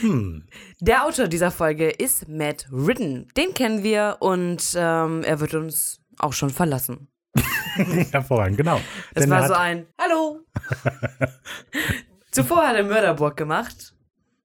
Hm. 0.00 0.46
Der 0.78 1.04
Autor 1.04 1.26
dieser 1.26 1.50
Folge 1.50 1.90
ist 1.90 2.28
Matt 2.28 2.68
Ridden. 2.70 3.26
Den 3.36 3.52
kennen 3.52 3.82
wir 3.82 4.18
und 4.20 4.74
ähm, 4.76 5.24
er 5.24 5.40
wird 5.40 5.54
uns 5.54 6.00
auch 6.18 6.32
schon 6.32 6.50
verlassen. 6.50 7.08
Hervorragend, 8.12 8.58
genau. 8.58 8.80
Es 9.14 9.28
war 9.28 9.42
hat, 9.42 9.48
so 9.48 9.54
ein 9.54 9.86
Hallo. 10.00 10.40
Zuvor 12.30 12.68
hat 12.68 12.76
er 12.76 12.84
Mörderburg 12.84 13.36
gemacht 13.36 13.93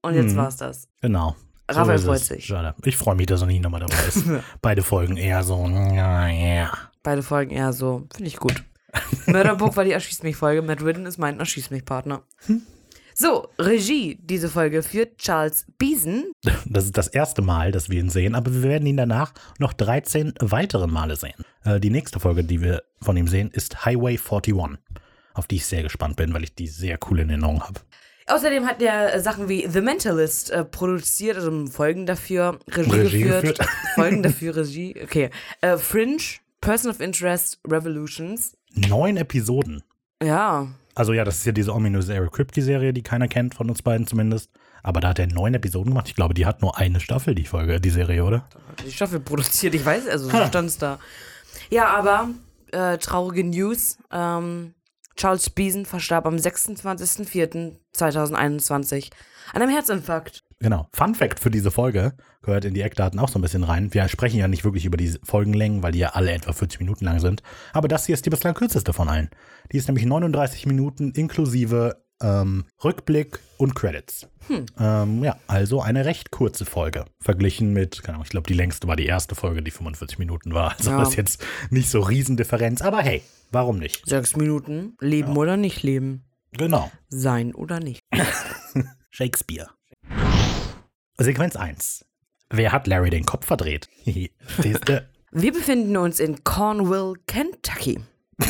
und 0.02 0.14
jetzt 0.14 0.32
Mhm. 0.32 0.36
war's 0.36 0.56
das. 0.56 0.88
Genau. 1.00 1.36
Raphael 1.68 1.96
ist 1.98 2.04
freut 2.04 2.20
sich. 2.20 2.46
Schade. 2.46 2.74
Ich 2.84 2.96
freue 2.96 3.14
mich, 3.14 3.26
dass 3.26 3.42
er 3.42 3.46
nicht 3.46 3.62
nochmal 3.62 3.80
dabei 3.80 3.94
ist. 4.08 4.24
Beide 4.62 4.82
Folgen 4.82 5.16
eher 5.16 5.44
so. 5.44 5.64
Beide 7.02 7.22
Folgen 7.22 7.52
eher 7.52 7.72
so, 7.72 8.06
finde 8.12 8.28
ich 8.28 8.36
gut. 8.38 8.62
Mörderburg 9.26 9.76
war 9.76 9.84
die 9.84 9.92
Erschieß 9.92 10.22
mich-Folge, 10.24 10.62
Matt 10.62 10.82
Ridden 10.82 11.06
ist 11.06 11.16
mein 11.18 11.38
Erschieß 11.38 11.70
mich-Partner. 11.70 12.22
So, 13.14 13.48
Regie, 13.58 14.18
diese 14.20 14.48
Folge 14.48 14.82
führt 14.82 15.18
Charles 15.18 15.66
Beeson. 15.78 16.32
Das 16.66 16.84
ist 16.86 16.96
das 16.96 17.06
erste 17.06 17.42
Mal, 17.42 17.70
dass 17.70 17.88
wir 17.90 18.00
ihn 18.00 18.08
sehen, 18.10 18.34
aber 18.34 18.52
wir 18.52 18.62
werden 18.62 18.86
ihn 18.86 18.96
danach 18.96 19.32
noch 19.58 19.72
13 19.74 20.34
weitere 20.40 20.86
Male 20.86 21.16
sehen. 21.16 21.44
Äh, 21.64 21.78
die 21.80 21.90
nächste 21.90 22.18
Folge, 22.18 22.42
die 22.44 22.62
wir 22.62 22.82
von 23.00 23.16
ihm 23.16 23.28
sehen, 23.28 23.50
ist 23.52 23.84
Highway 23.84 24.18
41, 24.18 24.54
auf 25.34 25.46
die 25.46 25.56
ich 25.56 25.66
sehr 25.66 25.82
gespannt 25.82 26.16
bin, 26.16 26.32
weil 26.34 26.42
ich 26.44 26.54
die 26.54 26.66
sehr 26.66 26.98
cool 27.08 27.20
in 27.20 27.28
Erinnerung 27.28 27.62
habe. 27.62 27.80
Außerdem 28.30 28.66
hat 28.66 28.80
er 28.82 29.14
äh, 29.14 29.20
Sachen 29.20 29.48
wie 29.48 29.66
The 29.68 29.80
Mentalist 29.80 30.50
äh, 30.50 30.64
produziert, 30.64 31.36
also 31.36 31.66
Folgen 31.66 32.06
dafür, 32.06 32.58
Regie, 32.68 32.90
Regie 32.90 33.22
geführt. 33.22 33.58
geführt. 33.58 33.68
Folgen 33.94 34.22
dafür, 34.22 34.56
Regie, 34.56 34.94
okay. 35.02 35.30
Äh, 35.60 35.76
Fringe 35.76 36.22
Person 36.60 36.90
of 36.90 37.00
Interest 37.00 37.58
Revolutions. 37.66 38.56
Neun 38.74 39.16
Episoden. 39.16 39.82
Ja, 40.22 40.68
Also 40.94 41.12
ja, 41.14 41.24
das 41.24 41.38
ist 41.38 41.46
ja 41.46 41.52
diese 41.52 41.72
ominöse 41.74 42.12
Eric 42.14 42.32
Kripke-Serie, 42.32 42.92
die 42.92 43.02
keiner 43.02 43.26
kennt, 43.28 43.54
von 43.54 43.70
uns 43.70 43.80
beiden 43.82 44.06
zumindest. 44.06 44.50
Aber 44.82 45.00
da 45.00 45.08
hat 45.08 45.18
er 45.18 45.26
neun 45.26 45.54
Episoden 45.54 45.90
gemacht. 45.92 46.08
Ich 46.08 46.14
glaube, 46.14 46.34
die 46.34 46.46
hat 46.46 46.60
nur 46.62 46.76
eine 46.78 47.00
Staffel, 47.00 47.34
die 47.34 47.44
Folge, 47.46 47.80
die 47.80 47.90
Serie, 47.90 48.24
oder? 48.24 48.44
die 48.86 48.92
Staffel 48.92 49.20
produziert, 49.20 49.74
ich 49.74 49.84
weiß, 49.84 50.06
also 50.08 50.28
so 50.30 50.46
stand 50.46 50.68
es 50.68 50.78
da. 50.78 50.98
Ja, 51.70 51.86
aber 51.88 52.30
äh, 52.72 52.98
traurige 52.98 53.44
News. 53.44 53.98
Ähm, 54.12 54.74
Charles 55.20 55.50
Beeson 55.50 55.84
verstarb 55.84 56.24
am 56.24 56.36
26.04.2021 56.36 59.10
an 59.52 59.60
einem 59.60 59.70
Herzinfarkt. 59.70 60.44
Genau. 60.60 60.88
Fun 60.94 61.14
Fact 61.14 61.40
für 61.40 61.50
diese 61.50 61.70
Folge 61.70 62.14
gehört 62.40 62.64
in 62.64 62.72
die 62.72 62.80
Eckdaten 62.80 63.18
auch 63.18 63.28
so 63.28 63.38
ein 63.38 63.42
bisschen 63.42 63.64
rein. 63.64 63.92
Wir 63.92 64.08
sprechen 64.08 64.38
ja 64.38 64.48
nicht 64.48 64.64
wirklich 64.64 64.86
über 64.86 64.96
die 64.96 65.14
Folgenlängen, 65.22 65.82
weil 65.82 65.92
die 65.92 65.98
ja 65.98 66.14
alle 66.14 66.32
etwa 66.32 66.54
40 66.54 66.80
Minuten 66.80 67.04
lang 67.04 67.20
sind. 67.20 67.42
Aber 67.74 67.86
das 67.86 68.06
hier 68.06 68.14
ist 68.14 68.24
die 68.24 68.30
bislang 68.30 68.54
kürzeste 68.54 68.94
von 68.94 69.10
allen. 69.10 69.28
Die 69.72 69.76
ist 69.76 69.88
nämlich 69.88 70.06
39 70.06 70.64
Minuten 70.64 71.10
inklusive 71.10 72.02
ähm, 72.22 72.64
Rückblick 72.82 73.40
und 73.56 73.74
Credits. 73.74 74.26
Ähm, 74.78 75.22
ja, 75.22 75.36
also 75.46 75.80
eine 75.80 76.04
recht 76.04 76.30
kurze 76.30 76.64
Folge. 76.64 77.04
Verglichen 77.20 77.72
mit, 77.72 78.02
keine 78.02 78.14
Ahnung, 78.16 78.24
ich 78.24 78.30
glaube, 78.30 78.48
die 78.48 78.54
längste 78.54 78.88
war 78.88 78.96
die 78.96 79.06
erste 79.06 79.34
Folge, 79.34 79.62
die 79.62 79.70
45 79.70 80.18
Minuten 80.18 80.52
war. 80.54 80.72
Also 80.76 80.90
Ja. 80.90 80.98
das 80.98 81.10
ist 81.10 81.16
jetzt 81.16 81.44
nicht 81.70 81.88
so 81.88 82.00
Riesendifferenz. 82.00 82.82
Aber 82.82 83.00
hey, 83.00 83.22
warum 83.52 83.78
nicht? 83.78 84.06
Sechs 84.08 84.34
Minuten. 84.36 84.96
Leben 85.00 85.36
oder 85.36 85.56
nicht 85.56 85.82
leben. 85.82 86.24
Genau. 86.52 86.90
Sein 87.08 87.54
oder 87.54 87.78
nicht. 87.80 88.02
Shakespeare. 89.10 89.68
Sequenz 91.18 91.54
1. 91.56 92.04
Wer 92.50 92.72
hat 92.72 92.86
Larry 92.88 93.10
den 93.10 93.24
Kopf 93.24 93.46
verdreht? 93.46 93.88
Wir 95.32 95.52
befinden 95.52 95.96
uns 95.96 96.18
in 96.18 96.42
Cornwall, 96.42 97.14
Kentucky. 97.28 98.00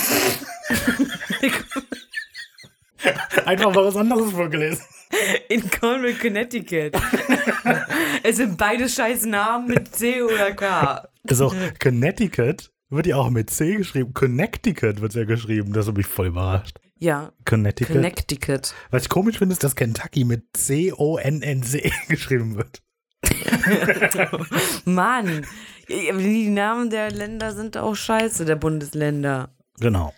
Einfach 3.47 3.75
mal 3.75 3.85
was 3.85 3.97
anderes 3.97 4.33
vorgelesen. 4.33 4.85
In 5.49 5.69
Cornwall, 5.71 6.15
Connecticut. 6.15 6.93
es 8.23 8.37
sind 8.37 8.57
beide 8.57 8.89
scheiß 8.89 9.27
Namen 9.27 9.69
mit 9.69 9.95
C 9.95 10.23
oder 10.23 10.53
K. 10.53 11.09
Also, 11.29 11.53
Connecticut 11.81 12.71
wird 12.91 13.07
ja 13.07 13.17
auch 13.17 13.31
mit 13.31 13.51
C 13.51 13.77
geschrieben. 13.77 14.15
Connecticut 14.15 15.01
wird 15.01 15.15
ja 15.15 15.25
geschrieben. 15.25 15.73
Das 15.73 15.89
hat 15.89 15.97
mich 15.97 16.07
voll 16.07 16.29
überrascht. 16.29 16.79
Ja, 16.99 17.33
Connecticut. 17.45 17.97
Connecticut. 17.97 18.75
Was 18.91 19.05
ich 19.05 19.09
komisch 19.09 19.39
finde, 19.39 19.55
ist, 19.55 19.65
dass 19.65 19.75
Kentucky 19.75 20.25
mit 20.25 20.45
C-O-N-N-C 20.53 21.91
geschrieben 22.09 22.57
wird. 22.57 22.83
Mann, 24.85 25.47
die 25.89 26.49
Namen 26.49 26.91
der 26.91 27.11
Länder 27.11 27.53
sind 27.55 27.77
auch 27.77 27.95
scheiße, 27.95 28.45
der 28.45 28.57
Bundesländer. 28.57 29.55
Genau. 29.79 30.15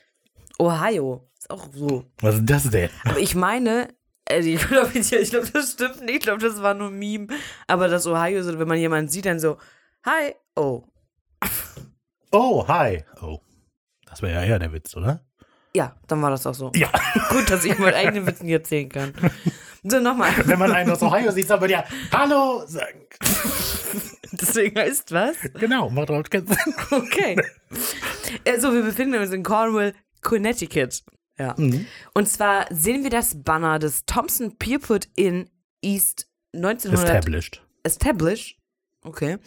Ohio 0.58 1.28
auch 1.52 1.68
so. 1.72 2.04
Was 2.20 2.36
ist 2.36 2.46
das 2.46 2.70
denn? 2.70 2.90
Aber 3.04 3.18
ich 3.18 3.34
meine, 3.34 3.88
also 4.28 4.48
ich 4.48 4.60
glaube, 4.68 4.98
ich 4.98 5.30
glaub, 5.30 5.52
das 5.52 5.72
stimmt 5.72 6.00
nicht. 6.00 6.16
Ich 6.16 6.20
glaube, 6.20 6.40
das 6.40 6.62
war 6.62 6.74
nur 6.74 6.88
ein 6.88 6.98
Meme. 6.98 7.28
Aber 7.66 7.88
das 7.88 8.06
Ohio, 8.06 8.42
so, 8.42 8.58
wenn 8.58 8.68
man 8.68 8.78
jemanden 8.78 9.10
sieht, 9.10 9.26
dann 9.26 9.38
so, 9.38 9.58
hi, 10.04 10.34
oh. 10.56 10.84
Oh, 12.30 12.66
hi. 12.66 13.04
Oh. 13.20 13.38
Das 14.06 14.22
wäre 14.22 14.34
ja 14.34 14.44
eher 14.44 14.58
der 14.58 14.72
Witz, 14.72 14.96
oder? 14.96 15.24
Ja, 15.74 15.96
dann 16.06 16.20
war 16.20 16.30
das 16.30 16.46
auch 16.46 16.54
so. 16.54 16.70
Ja. 16.74 16.90
Gut, 17.30 17.50
dass 17.50 17.64
ich 17.64 17.78
meinen 17.78 17.94
eigenen 17.94 18.26
Witz 18.26 18.42
nicht 18.42 18.52
erzählen 18.52 18.88
kann. 18.88 19.14
So, 19.82 19.98
nochmal. 20.00 20.30
Wenn 20.44 20.58
man 20.58 20.70
einen 20.70 20.90
aus 20.90 21.02
Ohio 21.02 21.32
sieht, 21.32 21.48
soll 21.48 21.60
man 21.60 21.70
ja 21.70 21.84
Hallo 22.12 22.62
sagen. 22.66 23.06
Deswegen 24.32 24.78
heißt 24.78 25.12
was? 25.12 25.36
Genau, 25.54 25.90
macht 25.90 26.08
überhaupt 26.08 26.30
keinen 26.30 26.46
Sinn. 26.46 26.74
Okay. 26.90 27.36
Also, 28.46 28.72
wir 28.72 28.82
befinden 28.82 29.20
uns 29.20 29.32
in 29.32 29.42
Cornwall, 29.42 29.94
Connecticut. 30.20 31.02
Ja. 31.38 31.54
Und 32.14 32.28
zwar 32.28 32.66
sehen 32.70 33.02
wir 33.02 33.10
das 33.10 33.42
Banner 33.42 33.78
des 33.78 34.04
Thompson 34.04 34.56
Pierpont 34.58 35.08
in 35.16 35.48
East 35.80 36.28
1900. 36.54 37.08
Established. 37.08 37.62
Established. 37.82 38.58
Okay. 39.04 39.38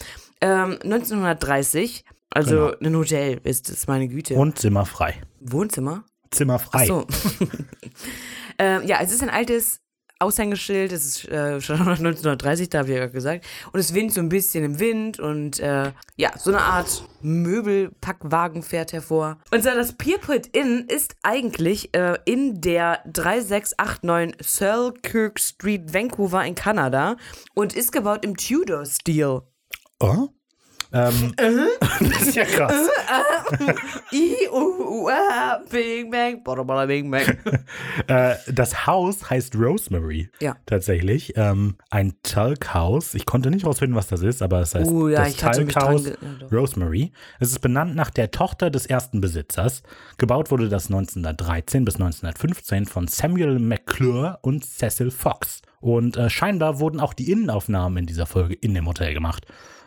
Ähm, 0.41 0.79
1930. 0.83 2.03
Also 2.31 2.71
Genau. 2.79 2.89
ein 2.89 2.95
Hotel 2.97 3.39
ist 3.43 3.69
es, 3.69 3.87
meine 3.87 4.07
Güte. 4.07 4.33
Und 4.35 4.59
Zimmer 4.59 4.85
frei. 4.85 5.21
Wohnzimmer? 5.39 6.03
Zimmer 6.31 6.59
frei. 6.59 6.85
So. 6.87 7.07
ähm, 8.57 8.83
ja, 8.85 8.99
es 9.01 9.13
ist 9.13 9.23
ein 9.23 9.29
altes 9.29 9.79
Aushängeschild. 10.19 10.91
Es 10.91 11.05
ist 11.05 11.27
äh, 11.29 11.61
schon 11.61 11.75
1930, 11.79 12.69
da 12.69 12.79
habe 12.79 12.91
ich 12.91 12.97
ja 12.97 13.07
gesagt. 13.07 13.45
Und 13.71 13.79
es 13.79 13.93
windet 13.93 14.15
so 14.15 14.21
ein 14.21 14.29
bisschen 14.29 14.63
im 14.63 14.79
Wind 14.79 15.19
und 15.19 15.59
äh, 15.59 15.91
ja, 16.15 16.31
so 16.37 16.51
eine 16.51 16.61
Art 16.61 17.03
Möbelpackwagen 17.21 18.63
fährt 18.63 18.93
hervor. 18.93 19.37
Und 19.51 19.63
zwar 19.63 19.75
das 19.75 19.93
Pierpont 19.93 20.47
Inn 20.55 20.85
ist 20.87 21.15
eigentlich 21.23 21.93
äh, 21.95 22.17
in 22.25 22.61
der 22.61 23.01
3689 23.05 24.35
Selkirk 24.47 25.39
Street, 25.39 25.93
Vancouver 25.93 26.45
in 26.45 26.55
Kanada 26.55 27.17
und 27.53 27.75
ist 27.75 27.91
gebaut 27.91 28.23
im 28.23 28.37
Tudor-Stil. 28.37 29.41
Oh? 29.99 30.29
Ähm, 30.95 31.33
das 31.99 32.21
ist 32.21 32.35
ja 32.35 32.45
krass. 32.45 32.87
I, 34.13 34.47
U, 34.49 35.03
U, 35.03 35.09
A, 35.09 35.59
Bing 35.69 36.09
Bang, 36.09 36.41
bada 36.43 36.63
bada 36.63 36.85
Bing 36.85 37.11
Bang. 37.11 37.37
Äh, 38.07 38.35
das 38.51 38.85
Haus 38.85 39.29
heißt 39.29 39.55
Rosemary. 39.55 40.29
Ja. 40.39 40.55
Tatsächlich. 40.65 41.33
Ähm, 41.37 41.75
ein 41.89 42.13
Talkhaus. 42.23 43.15
Ich 43.15 43.25
konnte 43.25 43.49
nicht 43.49 43.65
rausfinden, 43.65 43.95
was 43.95 44.07
das 44.07 44.21
ist, 44.21 44.41
aber 44.41 44.59
es 44.61 44.75
heißt 44.75 44.91
Uh, 44.91 45.07
ja, 45.07 45.23
das 45.23 45.37
Talkhaus. 45.37 46.11
Rosemary. 46.51 47.11
Es 47.39 47.49
ist 47.49 47.59
benannt 47.59 47.95
nach 47.95 48.11
der 48.11 48.31
Tochter 48.31 48.69
des 48.69 48.85
ersten 48.85 49.21
Besitzers. 49.21 49.81
Gebaut 50.17 50.51
wurde 50.51 50.69
das 50.69 50.85
1913 50.87 51.83
bis 51.83 51.95
1915 51.95 52.85
von 52.85 53.07
Samuel 53.07 53.59
McClure 53.59 54.39
und 54.41 54.65
Cecil 54.65 55.09
Fox. 55.09 55.61
Und 55.79 56.17
äh, 56.17 56.29
scheinbar 56.29 56.79
wurden 56.79 56.99
auch 56.99 57.13
die 57.13 57.31
Innenaufnahmen 57.31 57.99
in 57.99 58.05
dieser 58.05 58.25
Folge 58.25 58.53
in 58.55 58.73
dem 58.73 58.87
Hotel 58.87 59.13
gemacht. 59.13 59.45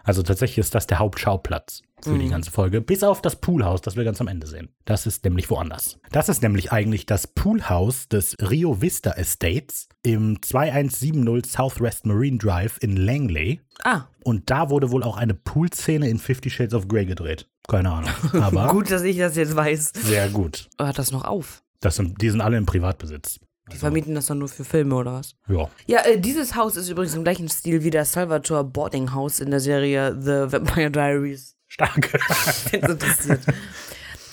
Also 0.08 0.22
tatsächlich 0.22 0.56
ist 0.58 0.74
das 0.74 0.86
der 0.86 1.00
Hauptschauplatz 1.00 1.82
für 2.02 2.10
Mhm. 2.10 2.20
die 2.20 2.28
ganze 2.30 2.50
Folge, 2.50 2.80
bis 2.80 3.02
auf 3.02 3.20
das 3.20 3.36
Poolhaus, 3.36 3.82
das 3.82 3.94
wir 3.94 4.04
ganz 4.04 4.20
am 4.22 4.28
Ende 4.28 4.46
sehen. 4.46 4.70
Das 4.86 5.04
ist 5.06 5.22
nämlich 5.24 5.50
woanders. 5.50 5.98
Das 6.12 6.30
ist 6.30 6.42
nämlich 6.42 6.72
eigentlich 6.72 7.04
das 7.04 7.26
Poolhaus 7.26 8.08
des 8.08 8.34
Rio 8.40 8.80
Vista 8.80 9.10
Estates 9.10 9.88
im 10.02 10.40
2170 10.40 11.52
Southwest 11.52 12.06
Marine 12.06 12.38
Drive 12.38 12.78
in 12.80 12.96
Langley. 12.96 13.60
Ah, 13.84 14.04
Und 14.24 14.48
da 14.48 14.70
wurde 14.70 14.90
wohl 14.90 15.02
auch 15.02 15.18
eine 15.18 15.34
Poolszene 15.34 16.08
in 16.08 16.18
Fifty 16.18 16.48
Shades 16.48 16.72
of 16.72 16.88
Grey 16.88 17.04
gedreht. 17.04 17.46
Keine 17.68 17.90
Ahnung. 17.90 18.10
Aber 18.40 18.68
gut, 18.68 18.90
dass 18.90 19.02
ich 19.02 19.18
das 19.18 19.36
jetzt 19.36 19.54
weiß. 19.56 19.92
sehr 19.94 20.30
gut. 20.30 20.70
Hört 20.80 20.98
das 20.98 21.10
noch 21.10 21.24
auf? 21.24 21.62
Das 21.80 21.96
sind, 21.96 22.22
die 22.22 22.30
sind 22.30 22.40
alle 22.40 22.56
im 22.56 22.64
Privatbesitz. 22.64 23.40
Die 23.72 23.76
vermieten 23.76 24.14
das 24.14 24.26
dann 24.26 24.38
nur 24.38 24.48
für 24.48 24.64
Filme 24.64 24.94
oder 24.94 25.14
was? 25.14 25.34
Ja. 25.48 25.68
Ja, 25.87 26.00
äh, 26.04 26.18
dieses 26.18 26.54
Haus 26.54 26.76
ist 26.76 26.88
übrigens 26.88 27.14
im 27.14 27.25
gleichen 27.25 27.48
Stil 27.48 27.82
wie 27.84 27.90
das 27.90 28.12
Salvatore 28.12 28.64
Boarding 28.64 29.12
House 29.12 29.40
in 29.40 29.50
der 29.50 29.60
Serie 29.60 30.16
The 30.20 30.50
Vampire 30.52 30.90
Diaries. 30.90 31.56
Stark. 31.66 32.12
Wenn 32.72 32.82
es 32.82 32.90
interessiert. 32.90 33.40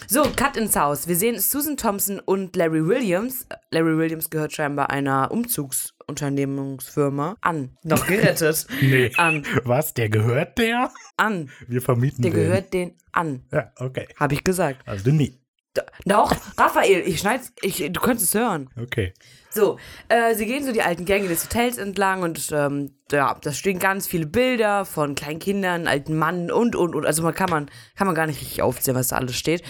So, 0.07 0.21
Cut 0.35 0.55
ins 0.55 0.75
Haus. 0.75 1.07
Wir 1.07 1.15
sehen 1.15 1.39
Susan 1.39 1.77
Thompson 1.77 2.19
und 2.19 2.55
Larry 2.55 2.87
Williams. 2.87 3.47
Larry 3.71 3.97
Williams 3.97 4.29
gehört 4.29 4.53
scheinbar 4.53 4.91
einer 4.91 5.31
Umzugsunternehmungsfirma 5.31 7.37
an. 7.41 7.75
Noch 7.83 8.05
gerettet. 8.05 8.67
nee. 8.81 9.11
An. 9.17 9.43
Was? 9.63 9.95
Der 9.95 10.09
gehört 10.09 10.59
der? 10.59 10.91
An. 11.17 11.49
Wir 11.67 11.81
vermieten 11.81 12.21
Der 12.21 12.31
den. 12.31 12.39
gehört 12.39 12.71
den 12.73 12.93
an. 13.11 13.45
Ja, 13.51 13.71
okay. 13.77 14.07
Habe 14.19 14.35
ich 14.35 14.43
gesagt. 14.43 14.87
Also 14.87 15.09
nie. 15.11 15.39
Doch, 16.05 16.35
Raphael, 16.57 17.01
ich 17.05 17.19
schneid's, 17.19 17.51
ich, 17.61 17.77
du 17.91 17.99
könntest 17.99 18.33
es 18.33 18.39
hören. 18.39 18.69
Okay. 18.81 19.13
So, 19.49 19.77
äh, 20.09 20.35
sie 20.35 20.45
gehen 20.45 20.65
so 20.65 20.73
die 20.73 20.81
alten 20.81 21.05
Gänge 21.05 21.29
des 21.29 21.45
Hotels 21.45 21.77
entlang 21.77 22.23
und 22.23 22.49
ähm, 22.51 22.91
ja, 23.11 23.37
da 23.41 23.53
stehen 23.53 23.79
ganz 23.79 24.05
viele 24.05 24.25
Bilder 24.25 24.83
von 24.83 25.15
kleinen 25.15 25.39
Kindern, 25.39 25.87
alten 25.87 26.17
Mann 26.17 26.51
und 26.51 26.75
und 26.75 26.93
und. 26.93 27.05
Also 27.05 27.23
man 27.23 27.33
kann 27.33 27.49
man 27.49 27.71
kann 27.95 28.07
man 28.07 28.15
gar 28.15 28.27
nicht 28.27 28.41
richtig 28.41 28.61
aufzählen, 28.61 28.97
was 28.97 29.07
da 29.09 29.15
alles 29.15 29.35
steht. 29.35 29.63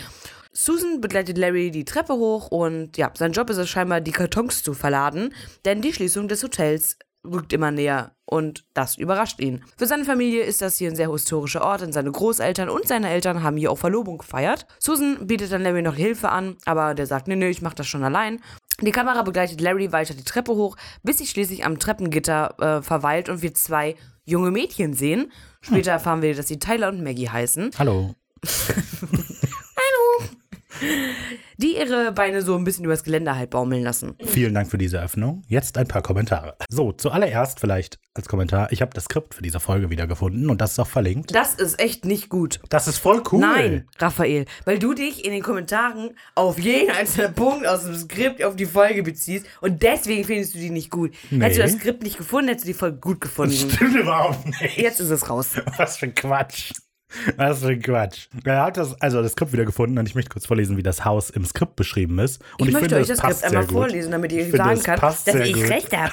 Susan 0.58 1.02
begleitet 1.02 1.38
Larry 1.38 1.70
die 1.70 1.84
Treppe 1.84 2.14
hoch 2.14 2.48
und 2.48 2.98
ja, 2.98 3.12
sein 3.14 3.34
Job 3.34 3.50
ist 3.50 3.58
es 3.58 3.70
scheinbar, 3.70 4.00
die 4.00 4.14
Kartons 4.14 4.64
zu 4.64 4.74
verladen, 4.74 5.34
denn 5.66 5.82
die 5.82 5.94
Schließung 5.94 6.30
des 6.30 6.42
Hotels 6.44 6.98
rückt 7.32 7.54
immer 7.54 7.72
näher 7.72 8.16
und 8.26 8.66
das 8.74 8.98
überrascht 8.98 9.40
ihn. 9.40 9.64
Für 9.78 9.86
seine 9.86 10.06
Familie 10.06 10.44
ist 10.44 10.62
das 10.62 10.78
hier 10.78 10.90
ein 10.90 10.96
sehr 10.96 11.12
historischer 11.12 11.64
Ort, 11.64 11.82
denn 11.82 11.94
seine 11.94 12.12
Großeltern 12.12 12.70
und 12.70 12.88
seine 12.88 13.10
Eltern 13.10 13.44
haben 13.44 13.58
hier 13.58 13.72
auch 13.72 13.78
Verlobung 13.78 14.18
gefeiert. 14.18 14.66
Susan 14.80 15.28
bietet 15.28 15.52
dann 15.52 15.62
Larry 15.62 15.82
noch 15.82 15.96
Hilfe 15.96 16.30
an, 16.30 16.58
aber 16.66 16.94
der 16.96 17.06
sagt, 17.06 17.28
nee, 17.28 17.36
nee, 17.36 17.50
ich 17.50 17.62
mach 17.62 17.74
das 17.74 17.88
schon 17.88 18.04
allein. 18.04 18.42
Die 18.82 18.92
Kamera 18.92 19.22
begleitet 19.22 19.62
Larry 19.62 19.92
weiter 19.92 20.14
die 20.14 20.24
Treppe 20.24 20.54
hoch, 20.54 20.76
bis 21.04 21.20
sie 21.20 21.28
schließlich 21.28 21.66
am 21.66 21.80
Treppengitter 21.80 22.56
äh, 22.60 22.82
verweilt 22.82 23.30
und 23.30 23.42
wir 23.42 23.54
zwei 23.54 23.96
junge 24.26 24.52
Mädchen 24.52 24.94
sehen. 24.94 25.32
Später 25.62 25.92
erfahren 25.92 26.22
wir, 26.22 26.36
dass 26.36 26.48
sie 26.48 26.60
Tyler 26.60 26.90
und 26.90 27.04
Maggie 27.04 27.30
heißen. 27.30 27.72
Hallo. 27.78 28.16
die 31.58 31.78
ihre 31.78 32.12
Beine 32.12 32.42
so 32.42 32.56
ein 32.56 32.64
bisschen 32.64 32.86
übers 32.86 33.04
Geländer 33.04 33.36
halt 33.36 33.50
baumeln 33.50 33.84
lassen. 33.84 34.16
Vielen 34.26 34.54
Dank 34.54 34.70
für 34.70 34.78
diese 34.78 35.02
Öffnung. 35.02 35.44
Jetzt 35.48 35.78
ein 35.78 35.88
paar 35.88 36.02
Kommentare. 36.02 36.58
So, 36.70 36.92
zuallererst 36.92 37.60
vielleicht 37.60 38.00
als 38.14 38.28
Kommentar. 38.28 38.72
Ich 38.72 38.82
habe 38.82 38.92
das 38.94 39.06
Skript 39.06 39.36
für 39.36 39.42
diese 39.42 39.60
Folge 39.60 39.90
wiedergefunden 39.90 40.50
und 40.50 40.62
das 40.62 40.74
ist 40.74 40.80
auch 40.80 40.88
verlinkt. 40.88 41.34
Das 41.34 41.56
ist 41.56 41.80
echt 41.80 42.06
nicht 42.06 42.30
gut. 42.30 42.60
Das 42.70 42.88
ist 42.88 42.98
voll 42.98 43.24
cool. 43.32 43.40
Nein, 43.40 43.88
Raphael, 44.00 44.46
weil 44.66 44.80
du 44.80 44.94
dich 44.94 45.26
in 45.26 45.32
den 45.32 45.44
Kommentaren 45.44 46.12
auf 46.36 46.60
jeden 46.60 46.92
einzelnen 46.92 47.34
Punkt 47.34 47.68
aus 47.68 47.84
dem 47.84 47.96
Skript 47.96 48.44
auf 48.44 48.56
die 48.56 48.66
Folge 48.66 49.04
beziehst 49.04 49.46
und 49.62 49.82
deswegen 49.84 50.24
findest 50.24 50.56
du 50.56 50.60
die 50.60 50.70
nicht 50.70 50.92
gut. 50.92 51.14
Nee. 51.30 51.44
Hättest 51.44 51.60
du 51.60 51.64
das 51.64 51.74
Skript 51.74 52.04
nicht 52.04 52.18
gefunden, 52.18 52.50
hättest 52.50 52.66
du 52.66 52.72
die 52.72 52.78
Folge 52.78 52.98
gut 53.00 53.22
gefunden. 53.22 53.56
Stimmt 53.56 53.96
überhaupt 53.96 54.46
nicht. 54.46 54.78
Jetzt 54.78 55.00
ist 55.00 55.10
es 55.10 55.30
raus. 55.30 55.52
Was 55.78 55.98
für 55.98 56.08
ein 56.08 56.16
Quatsch. 56.16 56.72
Was 57.38 57.60
für 57.60 57.70
ein 57.70 57.82
Quatsch. 57.82 58.28
Er 58.44 58.64
hat 58.64 58.78
das, 58.78 59.00
also 59.02 59.22
das 59.22 59.34
Skript 59.34 59.54
wieder 59.54 59.66
gefunden 59.66 59.98
und 59.98 60.08
ich 60.08 60.16
möchte 60.16 60.30
kurz 60.30 60.46
vorlesen, 60.46 60.76
wie 60.78 60.84
das 60.84 61.06
Haus 61.06 61.30
im 61.30 61.46
Skript 61.46 61.76
beschrieben 61.76 62.20
ist. 62.20 62.42
Und 62.60 62.68
ich, 62.68 62.74
möchte 62.74 62.90
finde, 62.90 63.02
euch 63.02 63.08
das 63.08 63.20
Skript 63.20 63.44
einmal 63.44 63.66
gut. 63.66 63.78
vorlesen, 63.78 64.12
damit 64.12 64.32
ihr 64.32 64.48
Ich 64.48 64.56
sagen 64.56 64.82
passt 65.00 65.28
dass 65.28 65.36
ich 65.36 65.54
gut. 65.54 65.70
recht 65.70 65.96
habe. 65.96 66.12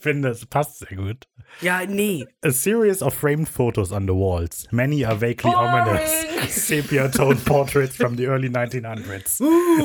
Finde, 0.00 0.28
es 0.30 0.46
passt 0.46 0.78
sehr 0.78 0.96
gut. 0.96 1.26
Ja, 1.60 1.84
nee. 1.86 2.24
A 2.44 2.50
series 2.52 3.02
of 3.02 3.14
framed 3.14 3.48
photos 3.48 3.90
on 3.90 4.06
the 4.06 4.14
walls. 4.14 4.66
Many 4.70 5.04
are 5.04 5.16
vaguely 5.16 5.50
Boring. 5.50 5.68
ominous. 5.70 6.54
Sepia-toned 6.54 7.44
portraits 7.44 7.96
from 7.96 8.16
the 8.16 8.26
early 8.26 8.48
1900s. 8.48 9.38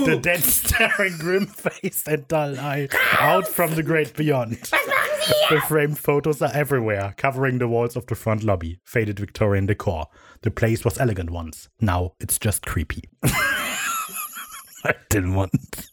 The 0.05 0.17
dead 0.22 0.43
staring 0.43 1.17
grim-faced 1.17 2.08
and 2.08 2.27
dull-eyed 2.27 2.91
out 3.20 3.48
from 3.48 3.75
the 3.75 3.84
great 3.84 4.15
beyond. 4.15 4.58
The 5.50 5.62
framed 5.67 5.98
photos 5.98 6.41
are 6.41 6.51
everywhere, 6.53 7.13
covering 7.17 7.58
the 7.60 7.67
walls 7.67 7.96
of 7.96 8.05
the 8.08 8.15
front 8.15 8.43
lobby. 8.43 8.79
Faded 8.86 9.20
Victorian 9.20 9.65
decor. 9.65 10.08
The 10.41 10.51
place 10.51 10.84
was 10.84 11.00
elegant 11.00 11.29
once. 11.29 11.70
Now 11.79 12.12
it's 12.20 12.38
just 12.38 12.65
creepy. 12.65 13.03
I 13.24 14.93
didn't 15.10 15.34
Mund. 15.34 15.88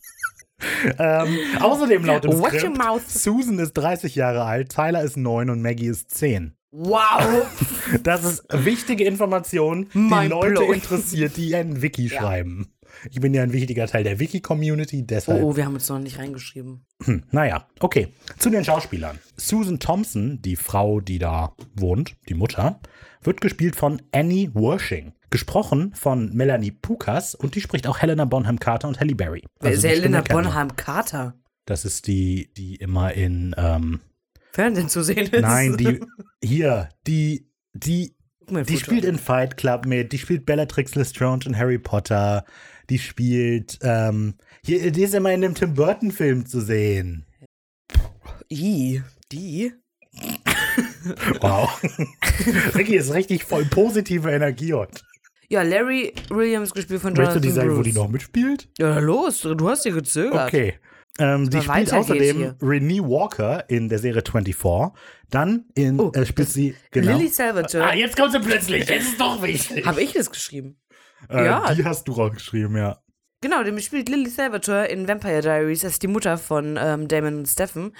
ähm, 0.99 1.39
außerdem 1.61 2.05
laut 2.05 2.25
im 2.25 2.39
Watch 2.41 2.59
Skript. 2.61 3.11
Susan 3.11 3.59
ist 3.59 3.73
30 3.75 4.15
Jahre 4.15 4.45
alt, 4.45 4.71
Tyler 4.73 5.03
ist 5.03 5.17
9 5.17 5.51
und 5.51 5.63
Maggie 5.63 5.87
ist 5.87 6.11
10. 6.15 6.55
Wow. 6.73 7.47
Das 8.05 8.25
ist 8.25 8.45
wichtige 8.53 9.05
Information, 9.05 9.89
die 9.93 9.99
Mind 9.99 10.31
Leute 10.31 10.53
blowing. 10.53 10.75
interessiert, 10.75 11.37
die 11.37 11.55
ein 11.57 11.83
Wiki 11.83 12.09
schreiben. 12.09 12.73
Ich 13.11 13.21
bin 13.21 13.35
ja 13.35 13.43
ein 13.43 13.53
wichtiger 13.53 13.87
Teil 13.87 14.05
der 14.05 14.21
Wiki-Community, 14.21 15.01
Oh, 15.03 15.07
deshalb. 15.09 15.43
oh, 15.43 15.57
wir 15.57 15.65
haben 15.65 15.75
uns 15.75 15.89
noch 15.89 15.99
nicht 15.99 16.19
reingeschrieben. 16.19 16.85
Hm, 17.05 17.25
naja, 17.33 17.67
okay. 17.81 18.09
Zu 18.39 18.51
den 18.51 18.65
Schauspielern. 18.65 19.19
Susan 19.37 19.81
Thompson, 19.81 20.41
die 20.43 20.57
Frau, 20.57 21.01
die 21.01 21.19
da 21.19 21.55
wohnt, 21.75 22.15
die 22.29 22.35
Mutter, 22.35 22.81
wird 23.23 23.41
gespielt 23.41 23.75
von 23.77 24.01
Annie 24.13 24.51
Wershing. 24.55 25.13
Gesprochen 25.31 25.95
von 25.95 26.33
Melanie 26.35 26.73
Pukas 26.73 27.35
und 27.35 27.55
die 27.55 27.61
spricht 27.61 27.87
auch 27.87 27.99
Helena 27.99 28.25
Bonham 28.25 28.59
Carter 28.59 28.89
und 28.89 29.01
Halle 29.01 29.15
Berry. 29.15 29.45
Wer 29.61 29.71
Also 29.71 29.87
ist 29.87 29.95
Helena. 29.95 30.23
Bonham 30.23 30.77
Carter? 30.77 31.35
Das 31.67 31.85
ist 31.85 32.07
die, 32.07 32.53
die 32.57 32.77
immer 32.77 33.15
in, 33.15 33.55
ähm, 33.57 34.01
Fernsehen 34.53 34.89
zu 34.89 35.03
sehen 35.03 35.27
ist. 35.27 35.43
nein, 35.43 35.77
die, 35.77 36.01
hier, 36.45 36.89
die, 37.07 37.49
die 37.73 38.17
Die 38.49 38.77
spielt 38.77 39.05
in 39.05 39.19
Fight 39.19 39.57
Club 39.57 39.87
mit, 39.87 40.13
die 40.13 40.19
spielt 40.19 40.45
Bellatrix 40.47 40.97
Lestrange 40.97 41.47
in 41.47 41.57
Harry 41.57 41.79
Potter, 41.79 42.45
die 42.89 42.99
spielt, 42.99 43.79
ähm, 43.83 44.35
hier, 44.65 44.91
die 44.91 45.03
ist 45.05 45.15
immer 45.15 45.33
in 45.33 45.43
dem 45.43 45.55
Tim 45.55 45.75
Burton-Film 45.75 46.47
zu 46.47 46.61
sehen. 46.61 47.27
I, 48.51 49.03
die? 49.31 49.73
Wow. 51.41 51.81
Ricky 52.75 52.97
ist 52.97 53.15
richtig 53.15 53.45
voll 53.45 53.65
positive 53.67 54.29
Energie 54.29 54.75
heute. 54.75 55.03
Ja, 55.51 55.63
Larry 55.63 56.15
Williams 56.31 56.73
gespielt 56.73 57.01
von 57.03 57.13
Möchtest 57.13 57.35
Jonathan 57.37 57.43
du 57.43 57.49
die 57.49 57.55
sagen, 57.55 57.69
Bruce. 57.69 57.79
wo 57.79 57.83
die 57.83 57.93
noch 57.93 58.09
mitspielt? 58.09 58.69
Ja, 58.79 58.99
los, 59.01 59.41
du 59.43 59.69
hast 59.69 59.85
dir 59.85 59.93
gezögert. 59.93 60.47
Okay. 60.49 60.75
Ähm, 61.19 61.51
die 61.51 61.61
spielt 61.61 61.93
außerdem 61.93 62.55
Renee 62.63 63.01
Walker 63.01 63.69
in 63.69 63.89
der 63.89 63.99
Serie 63.99 64.23
24. 64.23 64.93
Dann 65.29 65.65
in, 65.75 65.99
Oh, 66.01 66.13
äh, 66.15 66.25
spielt 66.25 66.49
sie, 66.49 66.75
genau. 66.93 67.17
Lily 67.17 67.29
Salvatore. 67.29 67.85
Ah, 67.85 67.95
jetzt 67.95 68.17
kommt 68.17 68.33
sie 68.33 68.39
plötzlich. 68.41 68.89
Jetzt 68.89 69.09
ist 69.11 69.21
doch 69.21 69.43
wichtig. 69.43 69.85
Habe 69.85 70.01
ich 70.01 70.13
das 70.13 70.31
geschrieben? 70.31 70.79
Äh, 71.29 71.45
ja. 71.45 71.75
Die 71.75 71.85
hast 71.85 72.07
du 72.07 72.13
rausgeschrieben, 72.13 72.77
ja. 72.77 73.03
Genau, 73.43 73.63
dem 73.65 73.79
spielt 73.81 74.09
Lily 74.09 74.31
Salvatore 74.31 74.87
in 74.87 75.09
Vampire 75.09 75.41
Diaries. 75.43 75.81
Das 75.81 75.93
ist 75.95 76.03
die 76.03 76.07
Mutter 76.09 76.39
von 76.39 76.79
ähm, 76.81 77.09
Damon 77.09 77.39
und 77.39 77.47
Stephen. 77.47 77.93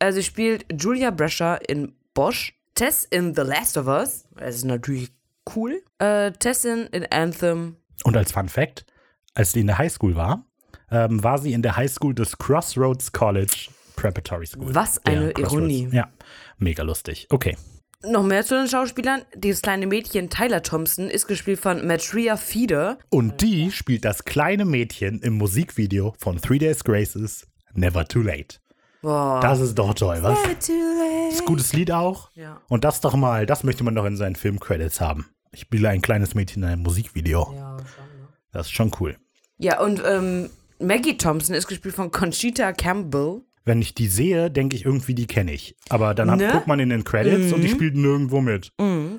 Äh, 0.00 0.12
sie 0.12 0.22
spielt 0.24 0.66
Julia 0.72 1.10
Brescher 1.10 1.60
in 1.68 1.92
Bosch. 2.12 2.54
Tess 2.74 3.04
in 3.04 3.34
The 3.34 3.42
Last 3.42 3.76
of 3.76 3.86
Us. 3.86 4.24
Das 4.36 4.56
ist 4.56 4.64
natürlich 4.64 5.10
cool. 5.56 5.82
Äh, 5.98 6.32
Tessin 6.32 6.86
in 6.92 7.06
Anthem. 7.06 7.76
Und 8.04 8.16
als 8.16 8.32
Fun 8.32 8.48
Fact, 8.48 8.86
als 9.34 9.52
die 9.52 9.60
in 9.60 9.66
der 9.66 9.78
Highschool 9.78 10.14
war, 10.14 10.44
ähm, 10.90 11.22
war 11.22 11.38
sie 11.38 11.52
in 11.52 11.62
der 11.62 11.76
Highschool 11.76 12.14
des 12.14 12.38
Crossroads 12.38 13.12
College 13.12 13.68
Preparatory 13.96 14.46
School. 14.46 14.74
Was 14.74 15.04
eine. 15.04 15.32
Ironie. 15.32 15.88
Ja, 15.92 16.08
mega 16.58 16.82
lustig. 16.82 17.26
Okay. 17.30 17.56
Noch 18.04 18.22
mehr 18.22 18.44
zu 18.44 18.54
den 18.54 18.68
Schauspielern. 18.68 19.22
Dieses 19.34 19.60
kleine 19.60 19.88
Mädchen 19.88 20.30
Tyler 20.30 20.62
Thompson 20.62 21.10
ist 21.10 21.26
gespielt 21.26 21.58
von 21.58 21.84
Matria 21.84 22.36
Feeder. 22.36 22.98
Und 23.10 23.42
die 23.42 23.72
spielt 23.72 24.04
das 24.04 24.24
kleine 24.24 24.64
Mädchen 24.64 25.20
im 25.20 25.34
Musikvideo 25.34 26.14
von 26.16 26.40
Three 26.40 26.58
Days 26.58 26.84
Graces 26.84 27.48
Never 27.74 28.06
Too 28.06 28.22
Late. 28.22 28.58
Boah. 29.02 29.40
Das 29.40 29.60
ist 29.60 29.76
doch 29.76 29.94
toll, 29.94 30.18
was? 30.22 30.38
Too 30.64 30.72
late. 30.72 31.32
Ist 31.32 31.44
gutes 31.44 31.72
Lied 31.72 31.90
auch. 31.90 32.30
Ja. 32.34 32.60
Und 32.68 32.84
das 32.84 33.00
doch 33.00 33.14
mal, 33.14 33.46
das 33.46 33.64
möchte 33.64 33.82
man 33.82 33.94
doch 33.96 34.04
in 34.04 34.16
seinen 34.16 34.36
Filmcredits 34.36 35.00
haben. 35.00 35.26
Ich 35.52 35.60
spiele 35.60 35.88
ein 35.88 36.02
kleines 36.02 36.34
Mädchen 36.34 36.62
in 36.62 36.68
einem 36.68 36.82
Musikvideo. 36.82 37.52
Ja, 37.54 37.76
schon, 37.78 38.04
ne? 38.20 38.28
Das 38.52 38.66
ist 38.66 38.72
schon 38.72 38.90
cool. 39.00 39.16
Ja, 39.58 39.80
und 39.80 40.02
ähm, 40.06 40.50
Maggie 40.80 41.16
Thompson 41.16 41.54
ist 41.54 41.66
gespielt 41.66 41.94
von 41.94 42.10
Conchita 42.10 42.72
Campbell. 42.72 43.40
Wenn 43.64 43.82
ich 43.82 43.94
die 43.94 44.08
sehe, 44.08 44.50
denke 44.50 44.76
ich 44.76 44.84
irgendwie, 44.86 45.14
die 45.14 45.26
kenne 45.26 45.52
ich. 45.52 45.76
Aber 45.90 46.14
dann 46.14 46.38
Ne? 46.38 46.48
guckt 46.52 46.66
man 46.66 46.80
in 46.80 46.88
den 46.88 47.04
Credits 47.04 47.52
und 47.52 47.60
die 47.60 47.68
spielt 47.68 47.96
nirgendwo 47.96 48.40
mit. 48.40 48.72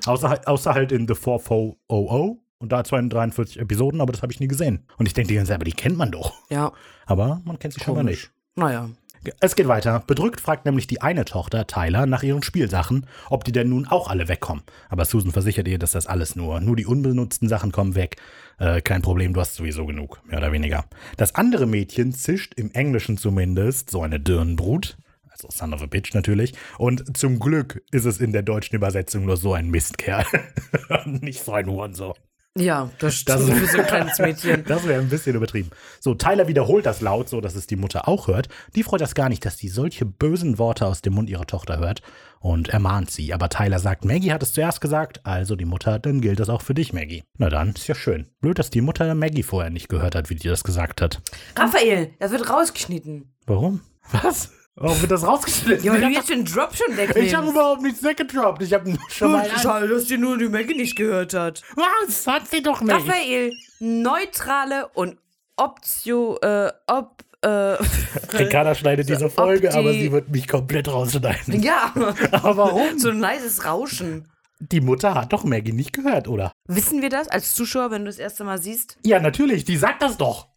Außer, 0.06 0.40
außer 0.48 0.74
halt 0.74 0.90
in 0.92 1.06
The 1.06 1.14
4400. 1.14 2.38
Und 2.58 2.72
da 2.72 2.84
243 2.84 3.58
Episoden, 3.58 4.00
aber 4.02 4.12
das 4.12 4.20
habe 4.22 4.32
ich 4.32 4.40
nie 4.40 4.48
gesehen. 4.48 4.84
Und 4.98 5.06
ich 5.06 5.14
denke 5.14 5.28
die 5.28 5.34
ganze 5.36 5.48
Zeit, 5.50 5.54
aber 5.56 5.64
die 5.64 5.72
kennt 5.72 5.96
man 5.96 6.10
doch. 6.10 6.34
Ja, 6.50 6.72
Aber 7.06 7.40
man 7.44 7.58
kennt 7.58 7.72
sie 7.74 7.80
schon 7.80 7.94
mal 7.94 8.02
nicht. 8.04 8.30
naja. 8.54 8.90
Es 9.38 9.54
geht 9.54 9.68
weiter. 9.68 10.02
Bedrückt 10.06 10.40
fragt 10.40 10.64
nämlich 10.64 10.86
die 10.86 11.02
eine 11.02 11.26
Tochter, 11.26 11.66
Tyler, 11.66 12.06
nach 12.06 12.22
ihren 12.22 12.42
Spielsachen, 12.42 13.06
ob 13.28 13.44
die 13.44 13.52
denn 13.52 13.68
nun 13.68 13.86
auch 13.86 14.08
alle 14.08 14.28
wegkommen. 14.28 14.62
Aber 14.88 15.04
Susan 15.04 15.32
versichert 15.32 15.68
ihr, 15.68 15.78
dass 15.78 15.92
das 15.92 16.06
alles 16.06 16.36
nur, 16.36 16.60
nur 16.60 16.74
die 16.74 16.86
unbenutzten 16.86 17.46
Sachen 17.46 17.70
kommen 17.70 17.94
weg. 17.94 18.16
Äh, 18.58 18.80
kein 18.80 19.02
Problem, 19.02 19.34
du 19.34 19.40
hast 19.40 19.56
sowieso 19.56 19.84
genug, 19.84 20.22
mehr 20.26 20.38
oder 20.38 20.52
weniger. 20.52 20.86
Das 21.18 21.34
andere 21.34 21.66
Mädchen 21.66 22.12
zischt 22.12 22.54
im 22.54 22.72
Englischen 22.72 23.18
zumindest 23.18 23.90
so 23.90 24.02
eine 24.02 24.20
Dirnenbrut. 24.20 24.96
Also 25.28 25.48
Son 25.50 25.74
of 25.74 25.82
a 25.82 25.86
Bitch 25.86 26.14
natürlich. 26.14 26.54
Und 26.78 27.16
zum 27.16 27.38
Glück 27.38 27.82
ist 27.90 28.06
es 28.06 28.20
in 28.20 28.32
der 28.32 28.42
deutschen 28.42 28.76
Übersetzung 28.76 29.26
nur 29.26 29.36
so 29.36 29.52
ein 29.52 29.68
Mistkerl. 29.68 30.24
Nicht 31.04 31.44
so 31.44 31.52
ein 31.52 31.66
Hurensohn. 31.66 32.14
Ja, 32.60 32.90
das, 32.98 33.24
Das 33.24 33.46
das 33.46 33.58
für 33.58 33.66
so 33.66 33.78
ein 33.78 33.86
kleines 33.86 34.18
Mädchen. 34.18 34.64
Das 34.68 34.86
wäre 34.86 35.00
ein 35.00 35.08
bisschen 35.08 35.34
übertrieben. 35.34 35.70
So, 36.00 36.14
Tyler 36.14 36.46
wiederholt 36.46 36.86
das 36.86 37.00
laut, 37.00 37.28
so 37.28 37.40
dass 37.40 37.54
es 37.54 37.66
die 37.66 37.76
Mutter 37.76 38.06
auch 38.08 38.28
hört. 38.28 38.48
Die 38.74 38.82
freut 38.82 39.00
das 39.00 39.14
gar 39.14 39.28
nicht, 39.28 39.44
dass 39.44 39.56
die 39.56 39.68
solche 39.68 40.04
bösen 40.04 40.58
Worte 40.58 40.86
aus 40.86 41.02
dem 41.02 41.14
Mund 41.14 41.30
ihrer 41.30 41.46
Tochter 41.46 41.78
hört 41.78 42.02
und 42.40 42.68
ermahnt 42.68 43.10
sie. 43.10 43.32
Aber 43.32 43.48
Tyler 43.48 43.78
sagt, 43.78 44.04
Maggie 44.04 44.32
hat 44.32 44.42
es 44.42 44.52
zuerst 44.52 44.80
gesagt, 44.80 45.20
also 45.24 45.56
die 45.56 45.64
Mutter, 45.64 45.98
dann 45.98 46.20
gilt 46.20 46.40
das 46.40 46.48
auch 46.48 46.62
für 46.62 46.74
dich, 46.74 46.92
Maggie. 46.92 47.24
Na 47.38 47.48
dann, 47.48 47.70
ist 47.70 47.86
ja 47.86 47.94
schön. 47.94 48.26
Blöd, 48.40 48.58
dass 48.58 48.70
die 48.70 48.80
Mutter 48.80 49.14
Maggie 49.14 49.42
vorher 49.42 49.70
nicht 49.70 49.88
gehört 49.88 50.14
hat, 50.14 50.30
wie 50.30 50.36
die 50.36 50.48
das 50.48 50.64
gesagt 50.64 51.02
hat. 51.02 51.20
Raphael, 51.56 52.10
das 52.18 52.30
wird 52.32 52.48
rausgeschnitten. 52.48 53.32
Warum? 53.46 53.80
Was? 54.12 54.52
Warum 54.82 54.98
wird 55.02 55.10
das 55.10 55.26
rausgeschnitten? 55.26 55.84
Ja, 55.84 55.92
weil 55.92 56.00
du 56.00 56.08
ich 56.08 56.16
jetzt 56.16 56.30
den 56.30 56.44
Drop 56.44 56.74
schon 56.74 56.86
habe 56.96 57.08
wegnimmst. 57.08 57.34
hab 57.36 57.46
überhaupt 57.46 57.82
nichts 57.82 58.02
weggedroppt. 58.02 58.62
Ich 58.62 58.72
habe 58.72 58.96
schon 59.10 59.32
mal... 59.32 59.46
Schade, 59.60 59.86
dass 59.88 60.06
die 60.06 60.16
nur 60.16 60.38
die 60.38 60.48
Maggie 60.48 60.74
nicht 60.74 60.96
gehört 60.96 61.34
hat. 61.34 61.60
Was? 61.76 62.26
Hat 62.26 62.48
sie 62.48 62.62
doch 62.62 62.80
nicht. 62.80 62.94
Raphael, 62.94 63.52
neutrale 63.78 64.88
und 64.94 65.18
Optio, 65.56 66.38
äh, 66.40 66.72
ob, 66.86 67.22
äh, 67.42 67.48
Ricarda 68.32 68.74
schneidet 68.74 69.08
diese 69.10 69.28
Folge, 69.28 69.68
die- 69.68 69.76
aber 69.76 69.92
sie 69.92 70.10
wird 70.10 70.30
mich 70.30 70.48
komplett 70.48 70.88
rausschneiden. 70.88 71.62
ja, 71.62 71.92
Aber 72.32 72.56
warum? 72.56 72.98
so 72.98 73.10
ein 73.10 73.20
leises 73.20 73.66
Rauschen. 73.66 74.28
Die 74.60 74.80
Mutter 74.80 75.14
hat 75.14 75.32
doch 75.34 75.44
Maggie 75.44 75.72
nicht 75.72 75.92
gehört, 75.92 76.26
oder? 76.28 76.52
Wissen 76.68 77.02
wir 77.02 77.10
das 77.10 77.28
als 77.28 77.54
Zuschauer, 77.54 77.90
wenn 77.90 78.02
du 78.04 78.10
das 78.10 78.18
erste 78.18 78.44
Mal 78.44 78.60
siehst? 78.62 78.96
Ja, 79.04 79.20
natürlich, 79.20 79.64
die 79.64 79.76
sagt 79.76 80.00
das 80.02 80.16
doch. 80.16 80.48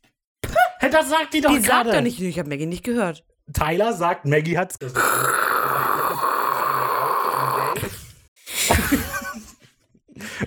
Das 0.92 1.10
sagt 1.10 1.34
die 1.34 1.40
doch 1.42 1.50
Die 1.52 1.60
sagt 1.62 1.68
gerade. 1.86 1.92
doch 1.92 2.02
nicht, 2.02 2.20
ich 2.20 2.38
habe 2.40 2.50
Maggie 2.50 2.66
nicht 2.66 2.84
gehört. 2.84 3.24
Tyler 3.52 3.94
sagt, 3.94 4.26
Maggie 4.26 4.58
hat's. 4.58 4.78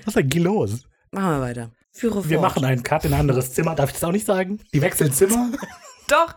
Was 0.05 0.17
ist 0.17 0.33
denn 0.33 0.43
los? 0.43 0.85
Machen 1.11 1.31
wir 1.31 1.41
weiter. 1.41 1.73
Führe 1.93 2.29
Wir 2.29 2.39
fort. 2.39 2.51
machen 2.55 2.65
einen 2.65 2.83
Cut 2.83 3.05
in 3.05 3.13
ein 3.15 3.21
anderes 3.21 3.53
Zimmer. 3.53 3.75
Darf 3.75 3.91
ich 3.91 3.95
das 3.95 4.05
auch 4.05 4.13
nicht 4.13 4.27
sagen? 4.27 4.61
Die 4.73 4.83
wechseln 4.83 5.13
Zimmer? 5.13 5.51
Doch. 6.09 6.35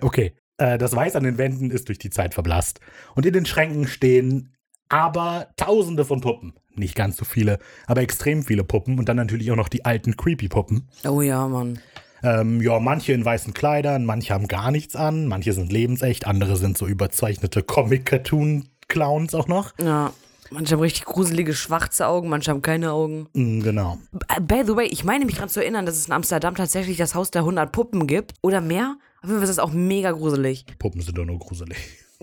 Okay. 0.00 0.34
Äh, 0.58 0.78
das 0.78 0.94
Weiß 0.94 1.16
an 1.16 1.24
den 1.24 1.38
Wänden 1.38 1.70
ist 1.70 1.88
durch 1.88 1.98
die 1.98 2.10
Zeit 2.10 2.34
verblasst. 2.34 2.80
Und 3.14 3.26
in 3.26 3.32
den 3.32 3.46
Schränken 3.46 3.86
stehen 3.88 4.54
aber 4.88 5.48
tausende 5.56 6.04
von 6.04 6.20
Puppen. 6.20 6.54
Nicht 6.74 6.94
ganz 6.94 7.16
so 7.16 7.24
viele, 7.24 7.58
aber 7.86 8.02
extrem 8.02 8.42
viele 8.42 8.64
Puppen. 8.64 8.98
Und 8.98 9.08
dann 9.08 9.16
natürlich 9.16 9.50
auch 9.50 9.56
noch 9.56 9.68
die 9.68 9.84
alten 9.84 10.16
Creepy-Puppen. 10.16 10.88
Oh 11.08 11.22
ja, 11.22 11.48
Mann. 11.48 11.80
Ähm, 12.22 12.60
ja, 12.60 12.78
manche 12.78 13.12
in 13.12 13.24
weißen 13.24 13.54
Kleidern, 13.54 14.04
manche 14.04 14.34
haben 14.34 14.48
gar 14.48 14.70
nichts 14.70 14.96
an, 14.96 15.26
manche 15.26 15.52
sind 15.52 15.72
lebensecht, 15.72 16.26
andere 16.26 16.56
sind 16.56 16.76
so 16.76 16.86
überzeichnete 16.86 17.62
Comic-Cartoon-Clowns 17.62 19.34
auch 19.34 19.48
noch. 19.48 19.72
Ja. 19.78 20.12
Manche 20.52 20.74
haben 20.74 20.80
richtig 20.80 21.04
gruselige 21.04 21.54
schwarze 21.54 22.08
Augen, 22.08 22.28
manche 22.28 22.50
haben 22.50 22.60
keine 22.60 22.90
Augen. 22.92 23.28
Mm, 23.34 23.60
genau. 23.60 23.98
Äh, 24.28 24.40
By 24.40 24.62
the 24.66 24.74
way, 24.74 24.86
ich 24.86 25.04
meine 25.04 25.24
mich 25.24 25.36
gerade 25.36 25.50
zu 25.50 25.60
erinnern, 25.60 25.86
dass 25.86 25.96
es 25.96 26.06
in 26.08 26.12
Amsterdam 26.12 26.56
tatsächlich 26.56 26.96
das 26.96 27.14
Haus 27.14 27.30
der 27.30 27.42
100 27.42 27.70
Puppen 27.70 28.08
gibt. 28.08 28.34
Oder 28.42 28.60
mehr. 28.60 28.96
Auf 29.22 29.28
jeden 29.28 29.36
Fall 29.36 29.48
ist 29.48 29.56
das 29.56 29.60
auch 29.60 29.72
mega 29.72 30.10
gruselig. 30.10 30.66
Puppen 30.78 31.02
sind 31.02 31.16
doch 31.16 31.24
nur 31.24 31.38
gruselig. 31.38 31.76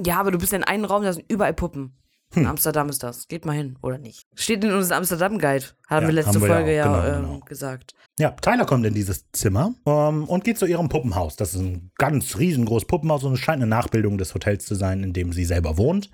Ja, 0.04 0.20
aber 0.20 0.32
du 0.32 0.38
bist 0.38 0.52
in 0.54 0.64
einem 0.64 0.86
Raum, 0.86 1.04
da 1.04 1.14
sind 1.14 1.26
überall 1.32 1.54
Puppen. 1.54 1.94
In 2.38 2.44
Hm. 2.44 2.52
Amsterdam 2.52 2.90
ist 2.90 3.04
das. 3.04 3.28
Geht 3.28 3.46
mal 3.46 3.54
hin, 3.54 3.78
oder 3.82 3.98
nicht? 3.98 4.28
Steht 4.36 4.64
in 4.64 4.72
unserem 4.72 5.00
Amsterdam-Guide. 5.00 5.66
Haben 5.88 6.04
Ja, 6.04 6.08
wir 6.08 6.14
letzte 6.14 6.34
haben 6.34 6.42
wir 6.42 6.48
ja 6.48 6.56
Folge 6.56 6.72
auch, 6.72 6.76
ja, 6.76 6.84
genau, 6.86 7.18
ähm, 7.18 7.24
genau. 7.32 7.40
gesagt. 7.46 7.96
Ja, 8.20 8.32
Tyler 8.32 8.66
kommt 8.66 8.86
in 8.86 8.94
dieses 8.94 9.26
Zimmer 9.32 9.74
ähm, 9.86 10.24
und 10.26 10.44
geht 10.44 10.58
zu 10.58 10.66
ihrem 10.66 10.90
Puppenhaus. 10.90 11.36
Das 11.36 11.54
ist 11.54 11.62
ein 11.62 11.92
ganz 11.98 12.38
riesengroßes 12.38 12.88
Puppenhaus 12.88 13.24
und 13.24 13.34
es 13.34 13.40
scheint 13.40 13.58
eine 13.62 13.68
Nachbildung 13.68 14.18
des 14.18 14.34
Hotels 14.34 14.66
zu 14.66 14.76
sein, 14.76 15.04
in 15.04 15.14
dem 15.14 15.34
sie 15.34 15.46
selber 15.46 15.78
wohnt. 15.78 16.10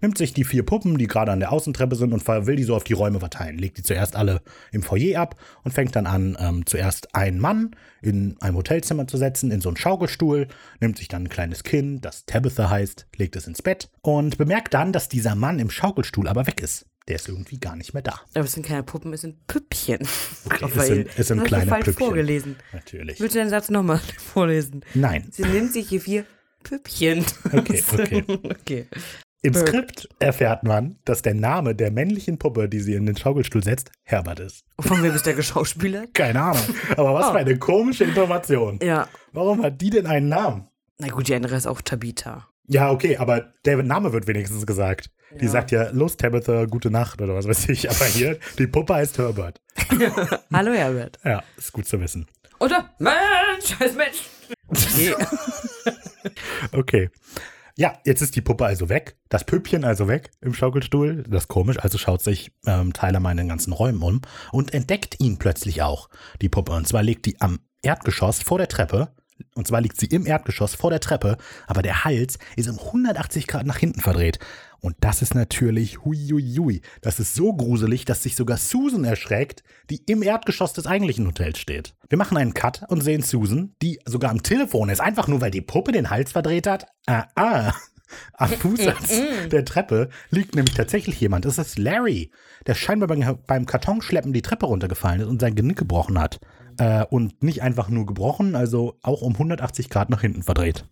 Nimmt 0.00 0.18
sich 0.18 0.34
die 0.34 0.44
vier 0.44 0.64
Puppen, 0.64 0.98
die 0.98 1.06
gerade 1.06 1.32
an 1.32 1.40
der 1.40 1.52
Außentreppe 1.52 1.96
sind, 1.96 2.12
und 2.12 2.26
will 2.26 2.56
die 2.56 2.64
so 2.64 2.76
auf 2.76 2.84
die 2.84 2.92
Räume 2.92 3.20
verteilen. 3.20 3.58
Legt 3.58 3.78
die 3.78 3.82
zuerst 3.82 4.16
alle 4.16 4.42
im 4.72 4.82
Foyer 4.82 5.20
ab 5.20 5.36
und 5.64 5.72
fängt 5.72 5.96
dann 5.96 6.06
an, 6.06 6.36
ähm, 6.40 6.66
zuerst 6.66 7.14
einen 7.14 7.38
Mann 7.40 7.70
in 8.02 8.36
einem 8.40 8.56
Hotelzimmer 8.56 9.06
zu 9.06 9.16
setzen, 9.16 9.50
in 9.50 9.60
so 9.60 9.68
einen 9.68 9.76
Schaukelstuhl, 9.76 10.48
nimmt 10.80 10.98
sich 10.98 11.08
dann 11.08 11.24
ein 11.24 11.28
kleines 11.28 11.62
Kind, 11.64 12.04
das 12.04 12.26
Tabitha 12.26 12.68
heißt, 12.70 13.06
legt 13.16 13.36
es 13.36 13.46
ins 13.46 13.62
Bett 13.62 13.88
und 14.02 14.38
bemerkt 14.38 14.74
dann, 14.74 14.92
dass 14.92 15.08
dieser 15.08 15.34
Mann 15.34 15.58
im 15.58 15.70
Schaukelstuhl 15.70 16.28
aber 16.28 16.46
weg 16.46 16.60
ist. 16.60 16.86
Der 17.08 17.16
ist 17.16 17.28
irgendwie 17.28 17.58
gar 17.58 17.76
nicht 17.76 17.94
mehr 17.94 18.02
da. 18.02 18.20
Aber 18.34 18.44
es 18.44 18.52
sind 18.52 18.66
keine 18.66 18.82
Puppen, 18.82 19.12
es 19.12 19.20
sind 19.20 19.46
Püppchen. 19.46 20.00
Okay, 20.00 20.56
es 20.56 20.62
Raphael, 20.62 20.86
sind- 20.96 21.08
es 21.16 21.28
sind 21.28 21.38
das 21.38 21.46
kleine 21.46 21.66
falsch 21.70 21.84
Püppchen. 21.84 22.06
vorgelesen. 22.06 22.56
Natürlich. 22.72 23.20
Willst 23.20 23.36
du 23.36 23.38
den 23.38 23.48
Satz 23.48 23.70
nochmal 23.70 24.00
vorlesen? 24.18 24.84
Nein. 24.94 25.28
Sie 25.30 25.44
nimmt 25.44 25.72
sich 25.72 25.88
hier 25.88 26.00
vier 26.00 26.24
Püppchen. 26.64 27.24
Okay, 27.52 27.82
okay. 27.92 28.24
okay. 28.60 28.86
Im 29.46 29.52
Burp. 29.52 29.68
Skript 29.68 30.08
erfährt 30.18 30.62
man, 30.64 30.98
dass 31.04 31.22
der 31.22 31.34
Name 31.34 31.74
der 31.74 31.90
männlichen 31.90 32.38
Puppe, 32.38 32.68
die 32.68 32.80
sie 32.80 32.94
in 32.94 33.06
den 33.06 33.16
Schaukelstuhl 33.16 33.62
setzt, 33.62 33.90
Herbert 34.02 34.40
ist. 34.40 34.64
Von 34.80 35.02
wem 35.02 35.14
ist 35.14 35.26
der 35.26 35.34
Geschauspieler? 35.34 36.06
Keine 36.14 36.40
Ahnung. 36.42 36.62
Aber 36.96 37.14
was 37.14 37.26
Oh. 37.26 37.32
für 37.32 37.38
eine 37.38 37.58
komische 37.58 38.04
Information. 38.04 38.78
Ja. 38.82 39.08
Warum 39.32 39.62
hat 39.62 39.80
die 39.80 39.90
denn 39.90 40.06
einen 40.06 40.28
Namen? 40.28 40.68
Na 40.98 41.08
gut, 41.08 41.28
die 41.28 41.34
andere 41.34 41.56
ist 41.56 41.66
auch 41.66 41.80
Tabitha. 41.80 42.48
Ja, 42.68 42.90
okay, 42.90 43.16
aber 43.18 43.52
der 43.64 43.82
Name 43.82 44.12
wird 44.12 44.26
wenigstens 44.26 44.66
gesagt. 44.66 45.10
Die 45.40 45.44
Ja. 45.44 45.50
sagt 45.50 45.70
ja, 45.70 45.90
los 45.90 46.16
Tabitha, 46.16 46.64
gute 46.64 46.90
Nacht 46.90 47.20
oder 47.20 47.34
was 47.34 47.46
weiß 47.46 47.68
ich. 47.68 47.88
Aber 47.90 48.04
hier, 48.06 48.38
die 48.58 48.66
Puppe 48.66 48.94
heißt 48.94 49.18
Herbert. 49.18 49.60
Hallo 50.52 50.72
Herbert. 50.72 51.18
Ja, 51.24 51.42
ist 51.56 51.72
gut 51.72 51.86
zu 51.86 52.00
wissen. 52.00 52.26
Oder? 52.58 52.90
Mensch, 52.98 53.76
scheiß 53.78 53.94
Mensch. 53.94 54.22
Okay. 54.72 55.14
Okay. 56.72 57.10
Ja, 57.78 57.98
jetzt 58.06 58.22
ist 58.22 58.34
die 58.34 58.40
Puppe 58.40 58.64
also 58.64 58.88
weg, 58.88 59.18
das 59.28 59.44
Püppchen 59.44 59.84
also 59.84 60.08
weg 60.08 60.30
im 60.40 60.54
Schaukelstuhl. 60.54 61.24
Das 61.28 61.42
ist 61.42 61.48
komisch, 61.48 61.78
also 61.78 61.98
schaut 61.98 62.22
sich 62.22 62.50
ähm, 62.66 62.94
Tyler 62.94 63.20
mal 63.20 63.32
in 63.32 63.36
den 63.36 63.48
ganzen 63.48 63.74
Räumen 63.74 64.02
um 64.02 64.22
und 64.50 64.72
entdeckt 64.72 65.20
ihn 65.20 65.38
plötzlich 65.38 65.82
auch, 65.82 66.08
die 66.40 66.48
Puppe. 66.48 66.72
Und 66.72 66.88
zwar 66.88 67.02
liegt 67.02 67.26
die 67.26 67.38
am 67.42 67.58
Erdgeschoss 67.82 68.42
vor 68.42 68.56
der 68.56 68.68
Treppe. 68.68 69.12
Und 69.54 69.66
zwar 69.66 69.82
liegt 69.82 70.00
sie 70.00 70.06
im 70.06 70.26
Erdgeschoss 70.26 70.74
vor 70.74 70.88
der 70.88 71.00
Treppe, 71.00 71.36
aber 71.66 71.82
der 71.82 72.04
Hals 72.04 72.38
ist 72.56 72.70
um 72.70 72.78
180 72.78 73.46
Grad 73.46 73.66
nach 73.66 73.76
hinten 73.76 74.00
verdreht. 74.00 74.38
Und 74.80 74.96
das 75.00 75.22
ist 75.22 75.34
natürlich 75.34 76.04
huiuiui. 76.04 76.82
Das 77.00 77.20
ist 77.20 77.34
so 77.34 77.54
gruselig, 77.54 78.04
dass 78.04 78.22
sich 78.22 78.36
sogar 78.36 78.56
Susan 78.56 79.04
erschreckt, 79.04 79.62
die 79.90 80.02
im 80.06 80.22
Erdgeschoss 80.22 80.72
des 80.72 80.86
eigentlichen 80.86 81.26
Hotels 81.26 81.58
steht. 81.58 81.94
Wir 82.08 82.18
machen 82.18 82.36
einen 82.36 82.54
Cut 82.54 82.84
und 82.88 83.02
sehen 83.02 83.22
Susan, 83.22 83.74
die 83.82 83.98
sogar 84.04 84.30
am 84.30 84.42
Telefon 84.42 84.88
ist, 84.88 85.00
einfach 85.00 85.28
nur 85.28 85.40
weil 85.40 85.50
die 85.50 85.60
Puppe 85.60 85.92
den 85.92 86.10
Hals 86.10 86.32
verdreht 86.32 86.66
hat. 86.66 86.86
Ah, 87.06 87.26
ah. 87.34 87.72
Am 88.34 88.50
Fußsatz 88.50 89.20
der 89.50 89.64
Treppe 89.64 90.10
liegt 90.30 90.54
nämlich 90.54 90.76
tatsächlich 90.76 91.20
jemand. 91.20 91.44
Es 91.44 91.58
ist 91.58 91.76
Larry, 91.76 92.30
der 92.66 92.74
scheinbar 92.74 93.08
beim, 93.08 93.38
beim 93.48 93.66
Kartonschleppen 93.66 94.32
die 94.32 94.42
Treppe 94.42 94.66
runtergefallen 94.66 95.22
ist 95.22 95.26
und 95.26 95.40
sein 95.40 95.56
Genick 95.56 95.78
gebrochen 95.78 96.20
hat. 96.20 96.38
Äh, 96.78 97.04
und 97.06 97.42
nicht 97.42 97.62
einfach 97.62 97.88
nur 97.88 98.06
gebrochen, 98.06 98.54
also 98.54 98.98
auch 99.02 99.22
um 99.22 99.32
180 99.32 99.90
Grad 99.90 100.10
nach 100.10 100.20
hinten 100.20 100.42
verdreht. 100.42 100.84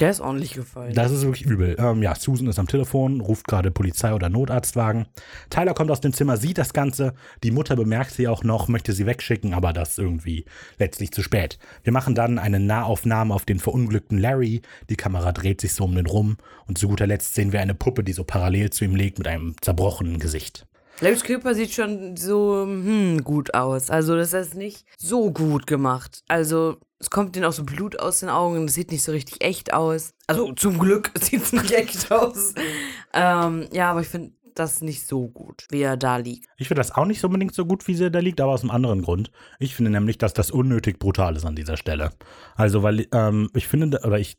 Der 0.00 0.10
ist 0.10 0.20
ordentlich 0.20 0.54
gefallen. 0.54 0.94
Das 0.94 1.12
ist 1.12 1.22
wirklich 1.22 1.46
übel. 1.46 1.76
Ähm, 1.78 2.02
ja, 2.02 2.14
Susan 2.14 2.46
ist 2.46 2.58
am 2.58 2.66
Telefon, 2.66 3.20
ruft 3.20 3.46
gerade 3.46 3.70
Polizei 3.70 4.14
oder 4.14 4.28
Notarztwagen. 4.28 5.06
Tyler 5.50 5.74
kommt 5.74 5.90
aus 5.90 6.00
dem 6.00 6.12
Zimmer, 6.12 6.36
sieht 6.36 6.58
das 6.58 6.72
Ganze. 6.72 7.14
Die 7.42 7.50
Mutter 7.50 7.76
bemerkt 7.76 8.12
sie 8.12 8.26
auch 8.26 8.42
noch, 8.42 8.68
möchte 8.68 8.92
sie 8.92 9.06
wegschicken, 9.06 9.52
aber 9.52 9.72
das 9.72 9.90
ist 9.90 9.98
irgendwie 9.98 10.46
letztlich 10.78 11.12
zu 11.12 11.22
spät. 11.22 11.58
Wir 11.82 11.92
machen 11.92 12.14
dann 12.14 12.38
eine 12.38 12.60
Nahaufnahme 12.60 13.34
auf 13.34 13.44
den 13.44 13.58
verunglückten 13.58 14.18
Larry. 14.18 14.62
Die 14.88 14.96
Kamera 14.96 15.32
dreht 15.32 15.60
sich 15.60 15.74
so 15.74 15.84
um 15.84 15.94
den 15.94 16.06
rum. 16.06 16.38
Und 16.66 16.78
zu 16.78 16.88
guter 16.88 17.06
Letzt 17.06 17.34
sehen 17.34 17.52
wir 17.52 17.60
eine 17.60 17.74
Puppe, 17.74 18.02
die 18.02 18.12
so 18.12 18.24
parallel 18.24 18.70
zu 18.70 18.84
ihm 18.84 18.96
liegt 18.96 19.18
mit 19.18 19.28
einem 19.28 19.54
zerbrochenen 19.60 20.18
Gesicht. 20.18 20.66
Larrys 21.00 21.24
Körper 21.24 21.54
sieht 21.54 21.72
schon 21.72 22.16
so 22.16 22.62
hm, 22.62 23.24
gut 23.24 23.54
aus. 23.54 23.90
Also 23.90 24.16
das 24.16 24.34
ist 24.34 24.54
nicht 24.54 24.84
so 24.98 25.30
gut 25.30 25.66
gemacht. 25.66 26.22
Also 26.28 26.76
es 27.00 27.08
kommt 27.08 27.34
denen 27.34 27.46
auch 27.46 27.52
so 27.52 27.64
Blut 27.64 27.98
aus 27.98 28.20
den 28.20 28.28
Augen. 28.28 28.66
Das 28.66 28.74
sieht 28.74 28.92
nicht 28.92 29.02
so 29.02 29.10
richtig 29.10 29.42
echt 29.42 29.72
aus. 29.72 30.12
Also 30.26 30.52
zum 30.52 30.78
Glück 30.78 31.10
sieht 31.20 31.42
es 31.42 31.52
nicht 31.52 31.72
echt 31.72 32.12
aus. 32.12 32.54
Ähm, 33.14 33.66
ja, 33.72 33.90
aber 33.90 34.02
ich 34.02 34.08
finde 34.08 34.32
das 34.54 34.82
nicht 34.82 35.06
so 35.06 35.28
gut, 35.28 35.66
wie 35.70 35.80
er 35.80 35.96
da 35.96 36.18
liegt. 36.18 36.46
Ich 36.58 36.68
finde 36.68 36.80
das 36.80 36.92
auch 36.92 37.06
nicht 37.06 37.20
so 37.20 37.28
unbedingt 37.28 37.54
so 37.54 37.64
gut, 37.64 37.88
wie 37.88 37.94
sie 37.94 38.10
da 38.10 38.18
liegt, 38.18 38.40
aber 38.40 38.52
aus 38.52 38.60
einem 38.60 38.70
anderen 38.70 39.00
Grund. 39.00 39.30
Ich 39.58 39.74
finde 39.74 39.90
nämlich, 39.90 40.18
dass 40.18 40.34
das 40.34 40.50
unnötig 40.50 40.98
brutal 40.98 41.36
ist 41.36 41.46
an 41.46 41.56
dieser 41.56 41.78
Stelle. 41.78 42.10
Also, 42.54 42.82
weil 42.82 43.06
ähm, 43.12 43.48
ich 43.54 43.66
finde, 43.66 44.00
oder 44.04 44.18
ich 44.18 44.36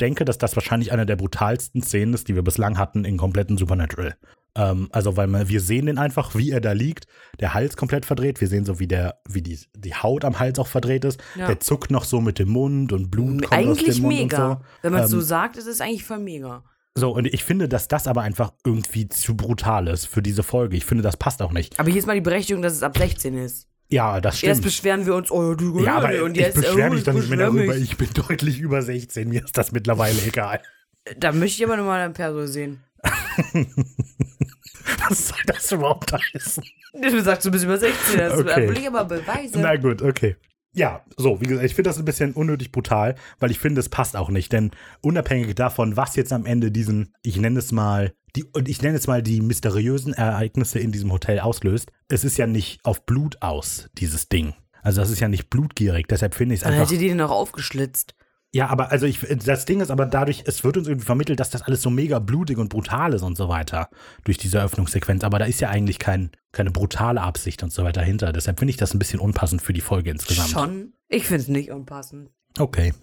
denke, 0.00 0.24
dass 0.24 0.38
das 0.38 0.56
wahrscheinlich 0.56 0.92
eine 0.92 1.06
der 1.06 1.16
brutalsten 1.16 1.82
Szenen 1.82 2.14
ist, 2.14 2.28
die 2.28 2.34
wir 2.34 2.42
bislang 2.42 2.78
hatten 2.78 3.04
in 3.04 3.16
kompletten 3.16 3.58
Supernatural. 3.58 4.16
Ähm, 4.56 4.88
also, 4.92 5.16
weil 5.16 5.26
man, 5.26 5.48
wir 5.48 5.60
sehen 5.60 5.86
den 5.86 5.98
einfach, 5.98 6.34
wie 6.34 6.50
er 6.50 6.60
da 6.60 6.72
liegt, 6.72 7.06
der 7.40 7.54
Hals 7.54 7.76
komplett 7.76 8.06
verdreht. 8.06 8.40
Wir 8.40 8.48
sehen 8.48 8.64
so, 8.64 8.78
wie 8.78 8.86
der, 8.86 9.20
wie 9.28 9.42
die, 9.42 9.58
die 9.76 9.94
Haut 9.94 10.24
am 10.24 10.38
Hals 10.38 10.58
auch 10.58 10.68
verdreht 10.68 11.04
ist. 11.04 11.20
Ja. 11.34 11.46
Der 11.46 11.60
zuckt 11.60 11.90
noch 11.90 12.04
so 12.04 12.20
mit 12.20 12.38
dem 12.38 12.50
Mund 12.50 12.92
und 12.92 13.10
Blut 13.10 13.42
kommt 13.42 13.46
aus 13.46 13.52
Eigentlich 13.52 13.96
dem 13.96 14.02
Mund 14.02 14.16
mega. 14.16 14.46
und 14.52 14.58
so. 14.58 14.64
Wenn 14.82 14.92
man 14.92 15.02
es 15.02 15.12
Ähm, 15.12 15.20
so 15.20 15.26
sagt, 15.26 15.56
ist 15.56 15.66
es 15.66 15.80
eigentlich 15.80 16.04
voll 16.04 16.20
mega. 16.20 16.62
So, 16.96 17.12
und 17.12 17.26
ich 17.26 17.42
finde, 17.42 17.68
dass 17.68 17.88
das 17.88 18.06
aber 18.06 18.22
einfach 18.22 18.52
irgendwie 18.64 19.08
zu 19.08 19.36
brutal 19.36 19.88
ist 19.88 20.06
für 20.06 20.22
diese 20.22 20.44
Folge. 20.44 20.76
Ich 20.76 20.84
finde, 20.84 21.02
das 21.02 21.16
passt 21.16 21.42
auch 21.42 21.50
nicht. 21.50 21.80
Aber 21.80 21.90
hier 21.90 21.98
ist 21.98 22.06
mal 22.06 22.14
die 22.14 22.20
Berechtigung, 22.20 22.62
dass 22.62 22.72
es 22.74 22.84
ab 22.84 22.96
16 22.96 23.36
ist. 23.36 23.66
Ja, 23.94 24.20
das 24.20 24.38
stimmt. 24.38 24.48
Erst 24.48 24.62
beschweren 24.62 25.06
wir 25.06 25.14
uns, 25.14 25.30
oh, 25.30 25.54
du 25.54 25.84
Ja, 25.84 25.98
aber 25.98 26.24
und 26.24 26.32
ich 26.36 26.42
jetzt, 26.42 26.56
beschwere 26.56 26.90
oh, 26.90 26.94
mich 26.94 27.04
doch 27.04 27.12
nicht 27.12 27.28
mehr 27.28 27.38
darüber. 27.38 27.76
Ich 27.76 27.96
bin 27.96 28.08
deutlich 28.14 28.58
über 28.58 28.82
16. 28.82 29.28
Mir 29.28 29.44
ist 29.44 29.56
das 29.56 29.70
mittlerweile 29.70 30.20
egal. 30.26 30.60
Da 31.16 31.30
möchte 31.30 31.62
ich 31.62 31.64
aber 31.64 31.76
nochmal 31.76 32.00
ein 32.00 32.12
Perso 32.12 32.44
sehen. 32.46 32.82
Was 35.08 35.28
soll 35.28 35.38
das 35.46 35.70
überhaupt 35.70 36.12
heißen? 36.12 36.64
Du 37.00 37.22
sagst, 37.22 37.46
du 37.46 37.52
bist 37.52 37.64
über 37.64 37.78
16. 37.78 38.18
Das 38.18 38.36
Okay. 38.40 38.68
will 38.68 38.78
ich 38.78 38.86
aber 38.88 39.04
beweisen. 39.04 39.60
Na 39.60 39.76
gut, 39.76 40.02
okay. 40.02 40.34
Ja, 40.74 41.04
so, 41.16 41.40
wie 41.40 41.46
gesagt, 41.46 41.64
ich 41.64 41.74
finde 41.74 41.90
das 41.90 41.98
ein 41.98 42.04
bisschen 42.04 42.32
unnötig 42.32 42.72
brutal, 42.72 43.14
weil 43.38 43.50
ich 43.50 43.58
finde, 43.58 43.80
es 43.80 43.88
passt 43.88 44.16
auch 44.16 44.28
nicht. 44.28 44.52
Denn 44.52 44.72
unabhängig 45.00 45.54
davon, 45.54 45.96
was 45.96 46.16
jetzt 46.16 46.32
am 46.32 46.46
Ende 46.46 46.70
diesen, 46.72 47.14
ich 47.22 47.36
nenne 47.36 47.60
es 47.60 47.70
mal, 47.72 48.12
die, 48.34 48.44
und 48.44 48.68
ich 48.68 48.82
nenne 48.82 48.96
es 48.98 49.06
mal 49.06 49.22
die 49.22 49.40
mysteriösen 49.40 50.12
Ereignisse 50.12 50.80
in 50.80 50.90
diesem 50.90 51.12
Hotel 51.12 51.38
auslöst, 51.38 51.92
es 52.08 52.24
ist 52.24 52.36
ja 52.36 52.46
nicht 52.48 52.84
auf 52.84 53.06
Blut 53.06 53.40
aus, 53.40 53.88
dieses 53.98 54.28
Ding. 54.28 54.54
Also 54.82 55.00
das 55.00 55.10
ist 55.10 55.20
ja 55.20 55.28
nicht 55.28 55.48
blutgierig, 55.48 56.08
deshalb 56.08 56.34
finde 56.34 56.54
ich 56.54 56.60
es 56.60 56.64
Dann 56.64 56.74
einfach. 56.74 56.90
hätte 56.90 56.98
die 56.98 57.08
den 57.08 57.20
auch 57.20 57.30
aufgeschlitzt. 57.30 58.14
Ja, 58.54 58.68
aber 58.68 58.92
also 58.92 59.04
ich, 59.04 59.18
das 59.44 59.64
Ding 59.64 59.80
ist 59.80 59.90
aber 59.90 60.06
dadurch, 60.06 60.44
es 60.46 60.62
wird 60.62 60.76
uns 60.76 60.86
irgendwie 60.86 61.04
vermittelt, 61.04 61.40
dass 61.40 61.50
das 61.50 61.62
alles 61.62 61.82
so 61.82 61.90
mega 61.90 62.20
blutig 62.20 62.56
und 62.56 62.68
brutal 62.68 63.12
ist 63.12 63.22
und 63.22 63.36
so 63.36 63.48
weiter 63.48 63.88
durch 64.22 64.38
diese 64.38 64.58
Eröffnungssequenz. 64.58 65.24
Aber 65.24 65.40
da 65.40 65.44
ist 65.44 65.60
ja 65.60 65.70
eigentlich 65.70 65.98
kein, 65.98 66.30
keine 66.52 66.70
brutale 66.70 67.20
Absicht 67.20 67.64
und 67.64 67.72
so 67.72 67.82
weiter 67.82 68.02
dahinter. 68.02 68.32
Deshalb 68.32 68.60
finde 68.60 68.70
ich 68.70 68.76
das 68.76 68.94
ein 68.94 69.00
bisschen 69.00 69.18
unpassend 69.18 69.60
für 69.60 69.72
die 69.72 69.80
Folge 69.80 70.10
insgesamt. 70.10 70.50
Schon? 70.50 70.92
Ich 71.08 71.26
finde 71.26 71.42
es 71.42 71.48
nicht 71.48 71.72
unpassend. 71.72 72.30
Okay. 72.56 72.94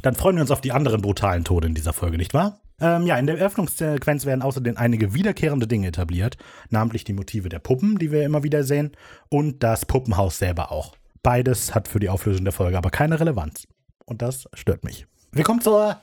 Dann 0.00 0.14
freuen 0.14 0.36
wir 0.36 0.40
uns 0.40 0.50
auf 0.50 0.62
die 0.62 0.72
anderen 0.72 1.02
brutalen 1.02 1.44
Tode 1.44 1.66
in 1.66 1.74
dieser 1.74 1.92
Folge, 1.92 2.16
nicht 2.16 2.32
wahr? 2.32 2.62
Ähm, 2.80 3.06
ja, 3.06 3.18
in 3.18 3.26
der 3.26 3.36
Eröffnungssequenz 3.36 4.24
werden 4.24 4.40
außerdem 4.40 4.78
einige 4.78 5.12
wiederkehrende 5.12 5.66
Dinge 5.66 5.88
etabliert, 5.88 6.38
namentlich 6.70 7.04
die 7.04 7.12
Motive 7.12 7.50
der 7.50 7.58
Puppen, 7.58 7.98
die 7.98 8.10
wir 8.10 8.24
immer 8.24 8.42
wieder 8.42 8.64
sehen, 8.64 8.92
und 9.28 9.62
das 9.62 9.84
Puppenhaus 9.84 10.38
selber 10.38 10.72
auch. 10.72 10.96
Beides 11.22 11.74
hat 11.74 11.88
für 11.88 12.00
die 12.00 12.08
Auflösung 12.08 12.44
der 12.44 12.54
Folge 12.54 12.78
aber 12.78 12.88
keine 12.88 13.20
Relevanz. 13.20 13.66
Und 14.06 14.22
das 14.22 14.48
stört 14.54 14.84
mich. 14.84 15.06
Wir 15.32 15.44
kommen 15.44 15.60
zur 15.60 16.00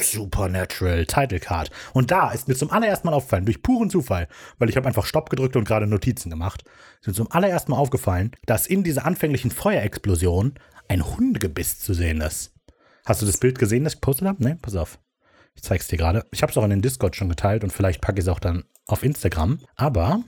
Supernatural 0.00 1.06
Title 1.06 1.40
Card. 1.40 1.70
Und 1.92 2.10
da 2.10 2.30
ist 2.30 2.48
mir 2.48 2.54
zum 2.54 2.70
allerersten 2.70 3.06
Mal 3.06 3.14
aufgefallen, 3.14 3.44
durch 3.44 3.62
puren 3.62 3.90
Zufall, 3.90 4.28
weil 4.58 4.68
ich 4.68 4.76
habe 4.76 4.86
einfach 4.86 5.06
Stopp 5.06 5.30
gedrückt 5.30 5.56
und 5.56 5.64
gerade 5.64 5.86
Notizen 5.86 6.30
gemacht, 6.30 6.64
ist 7.00 7.06
mir 7.06 7.12
zum 7.14 7.30
allerersten 7.30 7.72
Mal 7.72 7.78
aufgefallen, 7.78 8.32
dass 8.46 8.66
in 8.66 8.82
dieser 8.82 9.04
anfänglichen 9.04 9.50
Feuerexplosion 9.50 10.54
ein 10.88 11.04
Hundegebiss 11.04 11.80
zu 11.80 11.94
sehen 11.94 12.20
ist. 12.20 12.52
Hast 13.04 13.22
du 13.22 13.26
das 13.26 13.38
Bild 13.38 13.58
gesehen, 13.58 13.84
das 13.84 13.94
ich 13.94 14.00
gepostet 14.00 14.28
habe? 14.28 14.42
Ne, 14.42 14.58
pass 14.60 14.76
auf. 14.76 14.98
Ich 15.54 15.62
zeig's 15.62 15.88
dir 15.88 15.98
gerade. 15.98 16.24
Ich 16.30 16.42
habe 16.42 16.50
es 16.50 16.56
auch 16.56 16.64
in 16.64 16.70
den 16.70 16.82
Discord 16.82 17.16
schon 17.16 17.28
geteilt 17.28 17.64
und 17.64 17.72
vielleicht 17.72 18.00
packe 18.00 18.18
ich 18.18 18.24
es 18.24 18.28
auch 18.28 18.40
dann 18.40 18.64
auf 18.86 19.02
Instagram. 19.02 19.60
Aber 19.76 20.22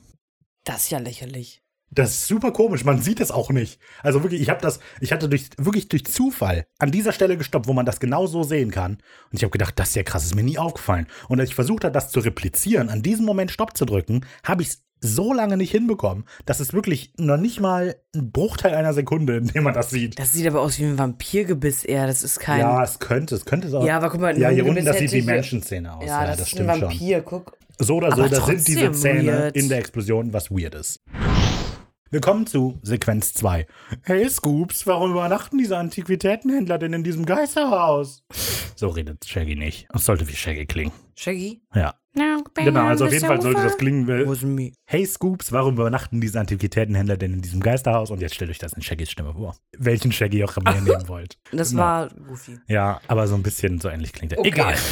Das 0.64 0.85
ist 0.85 0.90
ja 0.90 0.98
lächerlich. 0.98 1.63
Das 1.90 2.11
ist 2.11 2.27
super 2.27 2.53
komisch. 2.53 2.85
Man 2.85 3.01
sieht 3.01 3.20
es 3.20 3.31
auch 3.31 3.51
nicht. 3.51 3.81
Also 4.03 4.23
wirklich, 4.23 4.40
ich 4.40 4.51
habe 4.51 4.61
das, 4.61 4.81
ich 5.01 5.12
hatte 5.12 5.29
durch, 5.29 5.51
wirklich 5.59 5.88
durch 5.88 6.05
Zufall 6.05 6.66
an 6.79 6.90
dieser 6.90 7.12
Stelle 7.12 7.37
gestoppt, 7.37 7.68
wo 7.68 7.73
man 7.73 7.87
das 7.87 8.01
genau 8.01 8.27
so 8.27 8.42
sehen 8.42 8.70
kann. 8.70 8.94
Und 9.31 9.38
ich 9.38 9.42
habe 9.42 9.53
gedacht, 9.53 9.79
das 9.79 9.90
ist 9.90 9.97
ja 9.97 10.03
krass, 10.03 10.25
ist 10.25 10.35
mir 10.35 10.42
nie 10.42 10.59
aufgefallen. 10.59 11.07
Und 11.29 11.38
als 11.38 11.51
ich 11.51 11.55
versucht 11.55 11.85
habe, 11.85 11.92
das 11.92 12.11
zu 12.11 12.20
replizieren, 12.20 12.88
an 12.88 13.03
diesem 13.03 13.25
Moment 13.25 13.51
Stopp 13.53 13.77
zu 13.77 13.85
drücken, 13.85 14.27
habe 14.42 14.62
ich 14.62 14.68
es 14.68 14.85
so 15.05 15.33
lange 15.33 15.57
nicht 15.57 15.70
hinbekommen. 15.70 16.25
Das 16.47 16.61
ist 16.61 16.73
wirklich 16.73 17.12
noch 17.18 17.37
nicht 17.37 17.61
mal 17.61 17.97
ein 18.14 18.33
Bruchteil 18.33 18.75
einer 18.75 18.94
Sekunde, 18.94 19.37
in 19.37 19.47
dem 19.49 19.64
man 19.64 19.75
das 19.75 19.90
sieht. 19.90 20.18
Das 20.18 20.33
sieht 20.33 20.47
aber 20.47 20.62
aus 20.62 20.79
wie 20.79 20.85
ein 20.85 20.99
Vampirgebiss 20.99 21.85
eher. 21.85 22.07
Das 22.07 22.23
ist 22.23 22.40
kein. 22.40 22.61
Ja, 22.61 22.83
es 22.83 22.99
könnte, 22.99 23.35
es 23.35 23.44
könnte 23.44 23.68
so. 23.68 23.87
Ja, 23.87 23.99
aber 23.99 24.11
guck 24.11 24.20
mal, 24.20 24.37
ja, 24.38 24.49
hier 24.49 24.66
unten, 24.66 24.85
das 24.85 24.99
sieht 24.99 25.12
wie 25.12 25.23
Menschenzähne 25.23 25.94
aus. 25.94 26.07
ja, 26.07 26.27
das, 26.27 26.40
ist 26.40 26.59
ein 26.59 26.66
Vampir. 26.66 27.20
Guck. 27.20 27.57
So 27.79 27.97
oder 27.97 28.14
so, 28.14 28.27
das 28.27 28.47
sind 28.47 28.66
diese 28.66 28.92
Zähne 28.92 29.33
weird. 29.33 29.57
in 29.57 29.68
der 29.68 29.79
Explosion, 29.79 30.33
was 30.33 30.51
weird 30.51 30.75
ist. 30.75 31.01
Wir 32.14 32.20
kommen 32.20 32.46
zu 32.46 32.79
Sequenz 32.83 33.35
2. 33.35 33.66
Hey 34.05 34.31
Scoops, 34.31 34.87
warum 34.87 35.11
übernachten 35.11 35.59
diese 35.59 35.77
Antiquitätenhändler 35.77 36.79
denn 36.79 36.92
in 36.92 37.03
diesem 37.03 37.27
Geisterhaus? 37.27 38.22
So 38.77 38.87
redet 38.87 39.24
Shaggy 39.24 39.57
nicht. 39.57 39.88
Es 39.92 40.05
sollte 40.05 40.29
wie 40.29 40.37
Shaggy 40.37 40.64
klingen. 40.64 40.92
Shaggy? 41.16 41.62
Ja. 41.74 41.96
Genau, 42.55 42.87
also 42.87 43.07
auf 43.07 43.12
jeden 43.12 43.27
Fall 43.27 43.42
sollte 43.42 43.62
das 43.62 43.77
klingen. 43.77 44.09
äh. 44.09 44.72
Hey 44.87 45.05
Scoops, 45.05 45.50
warum 45.53 45.74
übernachten 45.74 46.20
diese 46.20 46.38
Antiquitätenhändler 46.38 47.16
denn 47.16 47.35
in 47.35 47.42
diesem 47.42 47.61
Geisterhaus? 47.61 48.11
Und 48.11 48.20
jetzt 48.20 48.35
stellt 48.37 48.50
euch 48.50 48.59
das 48.59 48.72
in 48.72 48.83
Shaggys 48.83 49.11
Stimme 49.11 49.33
vor. 49.35 49.57
Welchen 49.77 50.12
Shaggy 50.12 50.44
auch 50.44 50.57
immer 50.57 50.74
ihr 50.74 50.81
nehmen 50.83 51.09
wollt. 51.09 51.38
Das 51.53 51.70
Genau. 51.70 51.83
war 51.83 52.09
Goofy. 52.09 52.59
Ja, 52.68 53.00
aber 53.09 53.27
so 53.27 53.35
ein 53.35 53.42
bisschen 53.42 53.81
so 53.81 53.88
ähnlich 53.88 54.12
klingt 54.12 54.33
er. 54.33 54.38
Okay. 54.38 54.48
Egal. 54.48 54.74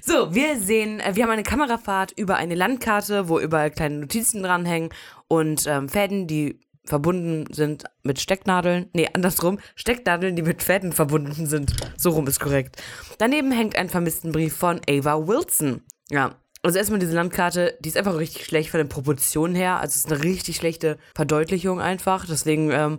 So, 0.00 0.32
wir 0.32 0.60
sehen, 0.60 1.00
äh, 1.00 1.16
wir 1.16 1.24
haben 1.24 1.30
eine 1.32 1.42
Kamerafahrt 1.42 2.12
über 2.12 2.36
eine 2.36 2.54
Landkarte, 2.54 3.28
wo 3.28 3.40
überall 3.40 3.70
kleine 3.72 3.96
Notizen 3.98 4.44
dranhängen 4.44 4.90
und 5.26 5.66
ähm, 5.66 5.88
Fäden, 5.88 6.28
die 6.28 6.60
verbunden 6.84 7.52
sind 7.52 7.82
mit 8.04 8.20
Stecknadeln. 8.20 8.86
Nee, 8.94 9.08
andersrum. 9.12 9.58
Stecknadeln, 9.74 10.36
die 10.36 10.42
mit 10.42 10.62
Fäden 10.62 10.92
verbunden 10.92 11.46
sind. 11.46 11.74
So 11.96 12.10
rum 12.10 12.28
ist 12.28 12.38
korrekt. 12.38 12.80
Daneben 13.18 13.50
hängt 13.50 13.76
ein 13.76 13.88
Vermisstenbrief 13.88 14.56
von 14.56 14.80
Ava 14.88 15.26
Wilson. 15.26 15.82
Ja. 16.10 16.36
Also 16.68 16.80
erstmal 16.80 17.00
diese 17.00 17.14
Landkarte, 17.14 17.78
die 17.80 17.88
ist 17.88 17.96
einfach 17.96 18.18
richtig 18.18 18.44
schlecht 18.44 18.68
von 18.68 18.76
den 18.76 18.90
Proportionen 18.90 19.54
her. 19.54 19.80
Also 19.80 19.92
es 19.92 19.96
ist 20.04 20.12
eine 20.12 20.22
richtig 20.22 20.56
schlechte 20.56 20.98
Verdeutlichung 21.14 21.80
einfach. 21.80 22.26
Deswegen 22.26 22.70
ähm, 22.70 22.98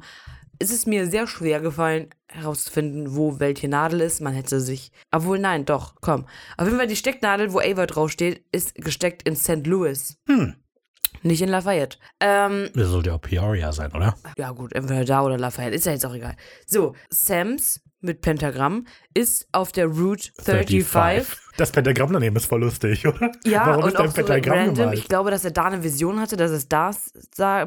ist 0.58 0.72
es 0.72 0.88
mir 0.88 1.06
sehr 1.06 1.28
schwer 1.28 1.60
gefallen, 1.60 2.10
herauszufinden, 2.30 3.16
wo 3.16 3.40
welche 3.40 3.68
Nadel 3.68 4.02
ist. 4.02 4.22
Man 4.22 4.34
hätte 4.34 4.60
sich. 4.60 4.92
Obwohl, 5.12 5.38
nein, 5.38 5.66
doch, 5.66 5.94
komm. 6.02 6.26
Auf 6.58 6.66
jeden 6.66 6.80
Fall 6.80 6.88
die 6.88 6.96
Stecknadel, 6.96 7.54
wo 7.54 7.60
Ava 7.60 7.86
draufsteht, 7.86 8.44
ist 8.52 8.74
gesteckt 8.74 9.30
in 9.30 9.36
St. 9.36 9.68
Louis. 9.68 10.18
Hm. 10.28 10.56
Nicht 11.22 11.44
in 11.44 11.50
Lafayette. 11.50 12.00
Ähm, 12.20 12.72
Das 12.74 12.88
sollte 12.88 13.12
ja 13.12 13.18
auch 13.18 13.22
Peoria 13.22 13.72
sein, 13.72 13.92
oder? 13.94 14.16
ja, 14.36 14.50
gut, 14.50 14.74
entweder 14.74 15.06
da 15.06 15.22
oder 15.22 15.38
Lafayette, 15.38 15.76
ist 15.76 15.86
ja 15.86 15.92
jetzt 15.92 16.08
auch 16.08 16.16
egal. 16.16 16.36
So, 16.66 16.96
Sams 17.12 17.82
mit 18.02 18.22
Pentagramm 18.22 18.86
ist 19.14 19.48
auf 19.52 19.72
der 19.72 19.88
Route 19.88 20.30
35. 20.44 21.38
Das 21.58 21.72
Pentagramm 21.72 22.14
daneben 22.14 22.36
ist 22.38 22.46
voll 22.46 22.62
lustig, 22.62 23.06
oder? 23.06 23.32
Ja, 23.46 23.68
Warum 23.68 23.84
und 23.84 23.90
ist 23.90 23.96
ein 23.98 24.02
auch 24.08 24.12
so 24.12 24.14
Pentagramm 24.16 24.58
random. 24.58 24.76
gemalt? 24.76 24.98
Ich 25.00 25.08
glaube, 25.08 25.32
dass 25.32 25.44
er 25.44 25.52
da 25.52 25.66
eine 25.66 25.84
Vision 25.84 26.20
hatte, 26.22 26.38
dass 26.38 26.52
es 26.52 26.68
das 26.70 27.12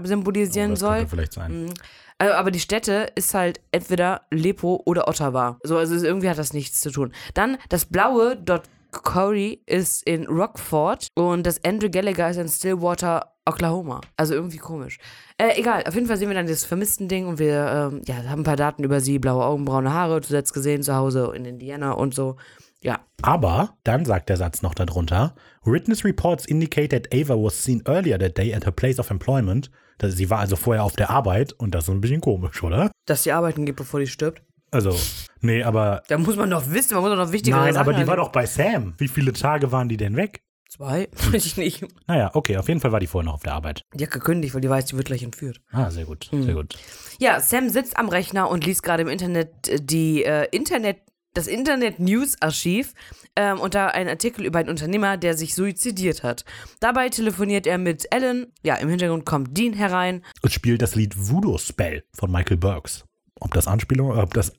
symbolisieren 0.05 0.71
das 0.71 0.81
soll. 0.81 0.97
könnte 0.97 1.11
vielleicht 1.11 1.33
sein. 1.35 1.65
Mhm. 1.65 1.75
Also, 2.19 2.35
aber 2.35 2.51
die 2.51 2.61
Städte 2.61 3.09
ist 3.17 3.35
halt 3.35 3.61
entweder 3.73 4.23
Lepo 4.31 4.81
oder 4.85 5.09
Ottawa. 5.09 5.59
So, 5.65 5.77
also 5.77 5.95
irgendwie 6.07 6.29
hat 6.29 6.39
das 6.39 6.53
nichts 6.53 6.81
zu 6.81 6.91
tun. 6.91 7.13
Dann 7.35 7.59
das 7.69 7.85
blaue 7.85 8.37
Dot 8.37 8.63
Corey 8.93 9.63
ist 9.67 10.07
in 10.07 10.27
Rockford 10.27 11.09
und 11.15 11.47
das 11.47 11.65
Andrew 11.65 11.89
Gallagher 11.91 12.31
ist 12.31 12.37
in 12.37 12.49
Stillwater, 12.49 13.33
Oklahoma. 13.45 14.01
Also 14.17 14.35
irgendwie 14.35 14.59
komisch. 14.59 14.99
Äh, 15.39 15.59
egal, 15.59 15.85
auf 15.87 15.95
jeden 15.95 16.07
Fall 16.07 16.17
sehen 16.17 16.29
wir 16.29 16.35
dann 16.37 16.47
das 16.47 16.65
vermissten 16.65 17.09
Ding 17.09 17.27
und 17.27 17.39
wir 17.39 17.91
ähm, 17.93 18.03
ja, 18.07 18.17
haben 18.29 18.43
ein 18.43 18.45
paar 18.45 18.57
Daten 18.57 18.85
über 18.85 19.01
sie, 19.01 19.19
blaue 19.19 19.45
Augen, 19.45 19.65
braune 19.65 19.93
Haare, 19.93 20.21
zuletzt 20.21 20.55
gesehen 20.55 20.83
zu 20.83 20.95
Hause 20.95 21.33
in 21.35 21.45
Indiana 21.45 21.93
und 21.93 22.15
so. 22.15 22.37
Ja. 22.83 23.01
Aber 23.23 23.77
dann 23.85 24.05
sagt 24.05 24.29
der 24.29 24.37
Satz 24.37 24.63
noch 24.63 24.75
darunter: 24.75 25.35
Witness 25.65 26.05
reports 26.05 26.45
indicate 26.45 26.91
that 26.91 27.09
Ava 27.15 27.35
was 27.35 27.63
seen 27.63 27.83
earlier 27.87 28.19
that 28.19 28.37
day 28.37 28.55
at 28.55 28.65
her 28.65 28.73
place 28.73 28.99
of 28.99 29.11
employment. 29.11 29.71
Sie 30.05 30.31
war 30.31 30.41
also 30.41 30.57
vorher 30.57 30.83
auf 30.83 30.97
der 30.97 31.11
Arbeit 31.11 31.53
und 31.53 31.77
das 31.77 31.85
ist 31.85 31.91
ein 31.91 32.01
bisschen 32.01 32.21
komisch, 32.21 32.63
oder? 32.65 32.91
Dass 33.07 33.23
sie 33.23 33.31
arbeiten 33.31 33.65
geht, 33.65 33.77
bevor 33.77 34.01
die 34.01 34.09
stirbt. 34.09 34.43
Also, 34.73 34.99
nee, 35.41 35.63
aber. 35.63 36.03
Da 36.09 36.19
muss 36.19 36.35
man 36.37 36.51
doch 36.51 36.69
wissen, 36.71 36.95
man 36.95 37.03
muss 37.05 37.11
doch 37.13 37.25
noch 37.27 37.33
wichtige 37.33 37.57
Nein, 37.57 37.75
Sachen 37.75 37.89
aber 37.89 37.99
die 37.99 38.07
war 38.07 38.17
doch 38.17 38.31
bei 38.31 38.47
Sam. 38.47 38.95
Wie 38.99 39.07
viele 39.09 39.33
Tage 39.33 39.71
waren 39.71 39.89
die 39.89 39.97
denn 39.97 40.17
weg? 40.17 40.43
Zwei? 40.69 41.09
Weiß 41.31 41.45
ich 41.45 41.57
nicht. 41.59 41.85
Naja, 42.07 42.31
okay, 42.33 42.57
auf 42.57 42.67
jeden 42.69 42.81
Fall 42.81 42.91
war 42.93 42.99
die 43.01 43.07
vorher 43.07 43.27
noch 43.27 43.35
auf 43.35 43.43
der 43.43 43.53
Arbeit. 43.53 43.83
Die 43.95 44.03
hat 44.05 44.11
gekündigt, 44.11 44.55
weil 44.55 44.63
die 44.63 44.71
weiß, 44.71 44.87
die 44.87 44.97
wird 44.97 45.07
gleich 45.07 45.23
entführt. 45.23 45.61
Ah, 45.71 45.91
sehr 45.91 46.07
gut, 46.07 46.25
Hm. 46.33 46.45
sehr 46.45 46.55
gut. 46.55 46.75
Ja, 47.19 47.39
Sam 47.41 47.69
sitzt 47.69 47.99
am 47.99 48.09
Rechner 48.09 48.49
und 48.51 48.65
liest 48.65 48.83
gerade 48.83 49.03
im 49.03 49.09
Internet 49.09 49.69
äh, 49.69 49.79
die 49.79 50.25
äh, 50.25 50.47
Internet, 50.51 50.97
das 51.35 51.47
Internet 51.47 52.01
News 52.01 52.37
Archiv 52.41 52.95
ähm, 53.37 53.61
unter 53.61 53.93
einen 53.95 54.09
Artikel 54.09 54.47
über 54.47 54.59
einen 54.61 54.71
Unternehmer, 54.71 55.19
der 55.19 55.37
sich 55.37 55.55
suizidiert 55.55 56.23
hat. 56.23 56.47
Dabei 56.81 57.11
telefoniert 57.11 57.67
er 57.67 57.77
mit 57.77 58.07
Ellen. 58.11 58.47
Ja, 58.63 58.77
im 58.77 58.89
Hintergrund 58.89 59.27
kommt 59.27 59.57
Dean 59.57 59.75
herein. 59.75 60.25
Es 60.43 60.55
spielt 60.55 60.81
das 60.81 60.95
Lied 60.95 61.15
Voodoo 61.19 61.59
Spell 61.59 62.05
von 62.15 62.31
Michael 62.33 62.57
Burks. 62.57 63.05
Ob 63.41 63.53
das 63.55 63.67
Anspielung, 63.67 64.17
ob 64.17 64.35
das 64.35 64.53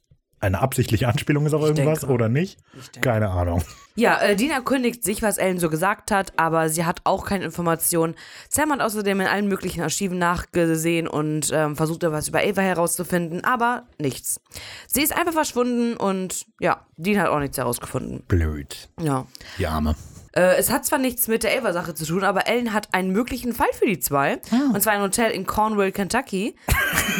eine 0.43 0.62
absichtliche 0.62 1.08
Anspielung 1.08 1.45
ist 1.45 1.53
auf 1.53 1.62
Ich 1.63 1.69
irgendwas 1.69 2.01
denke. 2.01 2.13
oder 2.13 2.29
nicht? 2.29 2.60
Keine 3.01 3.29
Ahnung. 3.29 3.63
Ja, 3.95 4.19
äh, 4.21 4.36
Dean 4.36 4.51
erkundigt 4.51 5.03
sich, 5.03 5.21
was 5.21 5.38
Ellen 5.38 5.60
so 5.60 5.69
gesagt 5.69 6.10
hat, 6.12 6.34
aber 6.38 6.69
sie 6.69 6.84
hat 6.86 7.01
auch 7.03 7.25
keine 7.25 7.45
Informationen. 7.45 8.15
Sam 8.49 8.71
hat 8.71 8.82
außerdem 8.82 9.21
in 9.21 9.27
allen 9.27 9.47
möglichen 9.47 9.82
Archiven 9.82 10.17
nachgesehen 10.17 11.08
und 11.08 11.49
ähm, 11.53 11.75
versucht, 11.75 12.03
was 12.03 12.27
über 12.27 12.39
Ava 12.39 12.62
herauszufinden, 12.62 13.43
aber 13.43 13.84
nichts. 13.99 14.41
Sie 14.88 15.01
ist 15.01 15.15
einfach 15.15 15.34
verschwunden 15.34 15.95
und 15.95 16.45
ja, 16.60 16.86
Dean 16.97 17.21
hat 17.21 17.29
auch 17.29 17.39
nichts 17.39 17.58
herausgefunden. 17.58 18.23
Blöd. 18.27 18.89
Ja. 18.99 19.25
Die 19.60 19.67
Arme. 19.67 19.95
Äh, 20.36 20.56
es 20.58 20.72
hat 20.72 20.86
zwar 20.86 21.00
nichts 21.00 21.28
mit 21.28 21.43
der 21.43 21.58
Ava-Sache 21.58 21.93
zu 21.93 22.06
tun, 22.06 22.24
aber 22.24 22.48
Ellen 22.48 22.74
hat 22.74 22.93
einen 22.93 23.12
möglichen 23.12 23.54
Fall 23.54 23.67
für 23.78 23.86
die 23.86 24.00
zwei. 24.00 24.39
Und 24.74 24.82
zwar 24.82 24.93
ein 24.93 25.02
Hotel 25.02 25.32
in 25.32 25.46
Cornwall, 25.46 25.91
Kentucky. 25.91 26.56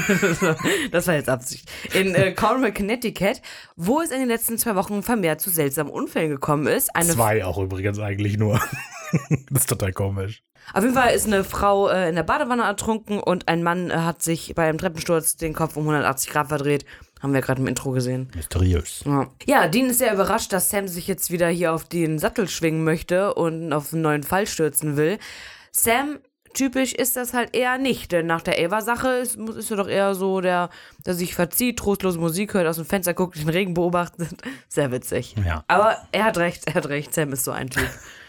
das 0.92 1.08
war 1.08 1.14
jetzt 1.14 1.30
Absicht. 1.30 1.70
In 1.94 2.16
äh, 2.16 2.34
Cornwall, 2.34 2.74
Connecticut, 2.74 3.42
wo 3.76 4.02
es 4.02 4.12
in 4.12 4.20
den 4.20 4.28
letzten 4.28 4.58
zwei 4.58 4.76
Wochen 4.76 5.04
vermehrt 5.04 5.42
zu 5.42 5.52
seltsamen 5.52 5.92
Unfällen 5.92 6.30
gekommen 6.30 6.68
ist. 6.68 6.96
Eine 6.96 7.10
Zwei 7.10 7.46
auch 7.46 7.60
übrigens 7.60 8.00
eigentlich 8.00 8.38
nur. 8.38 8.60
das 9.50 9.62
ist 9.62 9.70
total 9.70 9.94
komisch. 9.94 10.44
Auf 10.74 10.84
jeden 10.84 10.96
Fall 10.96 11.14
ist 11.14 11.28
eine 11.28 11.44
Frau 11.44 11.90
äh, 11.90 12.10
in 12.10 12.16
der 12.16 12.24
Badewanne 12.24 12.64
ertrunken 12.64 13.20
und 13.20 13.48
ein 13.48 13.64
Mann 13.64 13.92
äh, 13.92 13.96
hat 13.96 14.22
sich 14.22 14.54
bei 14.56 14.68
einem 14.68 14.78
Treppensturz 14.78 15.36
den 15.36 15.54
Kopf 15.54 15.76
um 15.76 15.84
180 15.84 16.32
Grad 16.32 16.48
verdreht. 16.48 16.86
Haben 17.24 17.34
wir 17.34 17.40
gerade 17.40 17.62
im 17.62 17.68
Intro 17.68 17.92
gesehen. 17.92 18.30
Mysteriös. 18.36 19.04
Ja. 19.06 19.30
ja, 19.46 19.68
Dean 19.70 19.90
ist 19.90 20.00
sehr 20.00 20.14
überrascht, 20.14 20.52
dass 20.52 20.70
Sam 20.70 20.90
sich 20.90 21.08
jetzt 21.08 21.32
wieder 21.32 21.48
hier 21.48 21.74
auf 21.74 21.86
den 21.86 22.20
Sattel 22.20 22.50
schwingen 22.50 22.84
möchte 22.84 23.34
und 23.34 23.72
auf 23.72 23.94
einen 23.94 24.02
neuen 24.02 24.24
Fall 24.24 24.46
stürzen 24.46 24.98
will. 24.98 25.18
Sam, 25.72 26.20
typisch 26.54 26.94
ist 26.94 27.16
das 27.16 27.34
halt 27.34 27.56
eher 27.56 27.78
nicht, 27.78 28.12
denn 28.12 28.26
nach 28.26 28.42
der 28.42 28.60
Ava-Sache 28.60 29.08
ist, 29.08 29.38
ist 29.38 29.72
er 29.72 29.78
doch 29.78 29.88
eher 29.88 30.16
so, 30.16 30.42
der, 30.42 30.70
der 31.06 31.14
sich 31.14 31.34
verzieht, 31.34 31.80
trostlose 31.80 32.20
Musik 32.20 32.56
hört, 32.56 32.68
aus 32.68 32.76
dem 32.76 32.86
Fenster 32.86 33.14
guckt, 33.14 33.40
den 33.40 33.48
Regen 33.48 33.74
beobachtet. 33.74 34.28
Sehr 34.68 34.92
witzig. 34.92 35.34
Ja. 35.46 35.64
Aber 35.70 35.96
er 36.12 36.26
hat 36.26 36.38
recht, 36.38 36.68
er 36.68 36.74
hat 36.74 36.90
recht, 36.90 37.14
Sam 37.14 37.32
ist 37.32 37.46
so 37.46 37.52
ein 37.52 37.70
Typ. 37.70 37.88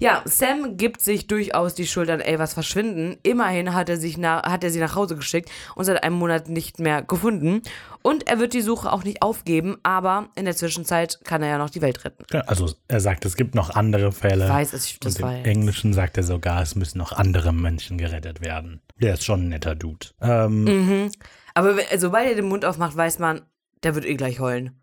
Ja, 0.00 0.22
Sam 0.24 0.78
gibt 0.78 1.02
sich 1.02 1.26
durchaus 1.26 1.74
die 1.74 1.86
Schuld 1.86 2.08
an 2.08 2.22
Avas 2.22 2.54
Verschwinden. 2.54 3.18
Immerhin 3.22 3.74
hat 3.74 3.88
er, 3.90 3.98
sich 3.98 4.16
na, 4.16 4.42
hat 4.42 4.64
er 4.64 4.70
sie 4.70 4.80
nach 4.80 4.94
Hause 4.96 5.14
geschickt 5.14 5.50
und 5.76 5.84
seit 5.84 6.02
einem 6.02 6.16
Monat 6.16 6.48
nicht 6.48 6.78
mehr 6.78 7.02
gefunden. 7.02 7.62
Und 8.02 8.26
er 8.28 8.38
wird 8.40 8.54
die 8.54 8.62
Suche 8.62 8.90
auch 8.90 9.04
nicht 9.04 9.20
aufgeben, 9.20 9.76
aber 9.82 10.30
in 10.36 10.46
der 10.46 10.56
Zwischenzeit 10.56 11.20
kann 11.24 11.42
er 11.42 11.50
ja 11.50 11.58
noch 11.58 11.68
die 11.68 11.82
Welt 11.82 12.02
retten. 12.06 12.24
Also 12.46 12.72
er 12.88 13.00
sagt, 13.00 13.26
es 13.26 13.36
gibt 13.36 13.54
noch 13.54 13.68
andere 13.70 14.10
Fälle. 14.10 14.44
Ich 14.46 14.50
weiß, 14.50 14.72
es- 14.72 14.98
das 15.00 15.16
Und 15.16 15.22
war 15.22 15.36
im 15.38 15.44
Englischen 15.44 15.92
sagt 15.92 16.16
er 16.16 16.22
sogar, 16.22 16.62
es 16.62 16.74
müssen 16.74 16.96
noch 16.96 17.12
andere 17.12 17.52
Menschen 17.52 17.98
gerettet 17.98 18.40
werden. 18.40 18.80
Der 19.02 19.14
ist 19.14 19.24
schon 19.24 19.42
ein 19.44 19.48
netter 19.50 19.74
Dude. 19.74 20.06
Ähm, 20.22 20.64
Mhm. 20.64 21.10
Aber 21.52 21.74
sobald 21.98 22.26
er 22.28 22.36
den 22.36 22.48
Mund 22.48 22.64
aufmacht, 22.64 22.96
weiß 22.96 23.18
man, 23.18 23.42
der 23.82 23.94
wird 23.94 24.06
eh 24.06 24.14
gleich 24.14 24.40
heulen. 24.40 24.79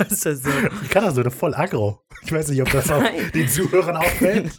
ist 0.08 0.26
das 0.26 0.42
so? 0.42 0.50
Ich 0.82 0.90
kann 0.90 1.04
das 1.04 1.14
so 1.14 1.28
voll 1.30 1.54
aggro. 1.54 2.02
Ich 2.22 2.32
weiß 2.32 2.48
nicht, 2.48 2.62
ob 2.62 2.70
das 2.70 2.90
auch 2.90 3.02
den 3.34 3.48
Zuhörern 3.48 3.96
auffällt. 3.96 4.58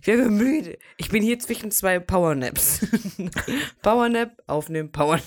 Ich 0.00 0.06
werde 0.06 0.28
müde. 0.28 0.78
Ich 0.96 1.08
bin 1.08 1.22
hier 1.22 1.38
zwischen 1.38 1.70
zwei 1.70 1.98
Powernaps. 1.98 2.86
Powernap, 3.82 4.32
aufnehmen, 4.46 4.92
Powernap. 4.92 5.24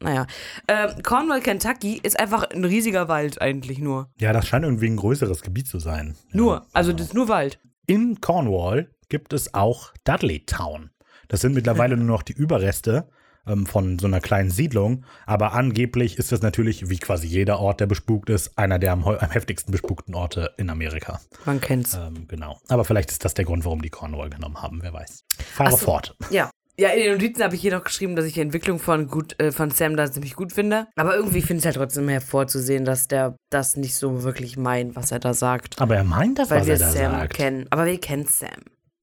Naja. 0.00 0.26
Ähm, 0.68 1.02
Cornwall, 1.02 1.40
Kentucky 1.40 1.98
ist 2.02 2.18
einfach 2.18 2.50
ein 2.50 2.64
riesiger 2.64 3.08
Wald 3.08 3.40
eigentlich 3.40 3.78
nur. 3.78 4.10
Ja, 4.20 4.32
das 4.32 4.46
scheint 4.46 4.64
irgendwie 4.64 4.88
ein 4.88 4.96
größeres 4.96 5.42
Gebiet 5.42 5.68
zu 5.68 5.78
sein. 5.78 6.16
Nur. 6.32 6.66
Also 6.72 6.92
das 6.92 7.08
ist 7.08 7.14
nur 7.14 7.28
Wald. 7.28 7.58
In 7.86 8.20
Cornwall 8.20 8.90
gibt 9.08 9.32
es 9.32 9.54
auch 9.54 9.92
Dudley 10.04 10.44
Town. 10.44 10.90
Das 11.28 11.40
sind 11.40 11.54
mittlerweile 11.54 11.96
nur 11.96 12.06
noch 12.06 12.22
die 12.22 12.34
Überreste 12.34 13.08
ähm, 13.46 13.66
von 13.66 13.98
so 13.98 14.06
einer 14.06 14.20
kleinen 14.20 14.50
Siedlung. 14.50 15.04
Aber 15.26 15.52
angeblich 15.52 16.18
ist 16.18 16.32
das 16.32 16.42
natürlich, 16.42 16.88
wie 16.88 16.98
quasi 16.98 17.26
jeder 17.26 17.58
Ort, 17.60 17.80
der 17.80 17.86
bespukt 17.86 18.30
ist, 18.30 18.56
einer 18.58 18.78
der 18.78 18.92
am, 18.92 19.04
am 19.04 19.30
heftigsten 19.30 19.72
bespukten 19.72 20.14
Orte 20.14 20.52
in 20.56 20.70
Amerika. 20.70 21.20
Man 21.44 21.60
kennt's. 21.60 21.94
Ähm, 21.94 22.26
genau. 22.28 22.58
Aber 22.68 22.84
vielleicht 22.84 23.10
ist 23.10 23.24
das 23.24 23.34
der 23.34 23.44
Grund, 23.44 23.64
warum 23.64 23.82
die 23.82 23.90
Cornwall 23.90 24.30
genommen 24.30 24.60
haben, 24.62 24.78
wer 24.82 24.92
weiß. 24.92 25.24
Fahre 25.54 25.70
so. 25.72 25.76
fort. 25.78 26.16
Ja. 26.30 26.50
Ja, 26.78 26.90
in 26.90 27.04
den 27.04 27.12
Notizen 27.14 27.42
habe 27.42 27.54
ich 27.54 27.62
hier 27.62 27.72
noch 27.72 27.84
geschrieben, 27.84 28.16
dass 28.16 28.26
ich 28.26 28.34
die 28.34 28.42
Entwicklung 28.42 28.78
von, 28.78 29.08
gut, 29.08 29.40
äh, 29.40 29.50
von 29.50 29.70
Sam 29.70 29.96
da 29.96 30.12
ziemlich 30.12 30.34
gut 30.36 30.52
finde. 30.52 30.88
Aber 30.94 31.16
irgendwie 31.16 31.40
finde 31.40 31.54
ich 31.54 31.58
es 31.60 31.64
halt 31.64 31.76
trotzdem 31.76 32.06
hervorzusehen, 32.10 32.84
dass 32.84 33.08
der 33.08 33.34
das 33.48 33.76
nicht 33.76 33.94
so 33.94 34.24
wirklich 34.24 34.58
meint, 34.58 34.94
was 34.94 35.10
er 35.10 35.18
da 35.18 35.32
sagt. 35.32 35.80
Aber 35.80 35.96
er 35.96 36.04
meint 36.04 36.38
das, 36.38 36.50
Weil 36.50 36.60
was 36.60 36.66
wir 36.66 36.74
er 36.74 36.78
da 36.80 36.90
Sam 36.90 37.12
sagt. 37.12 37.32
kennen. 37.34 37.66
Aber 37.70 37.86
wir 37.86 37.98
kennen 37.98 38.26
Sam. 38.26 38.50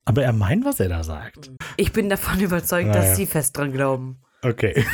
Aber 0.06 0.24
er 0.24 0.34
meint, 0.34 0.66
was 0.66 0.80
er 0.80 0.90
da 0.90 1.04
sagt. 1.04 1.52
Ich 1.78 1.92
bin 1.94 2.10
davon 2.10 2.40
überzeugt, 2.42 2.90
Naja. 2.90 3.02
dass 3.02 3.16
sie 3.16 3.26
fest 3.26 3.58
dran 3.58 3.72
glauben. 3.72 4.22
Okay. 4.44 4.86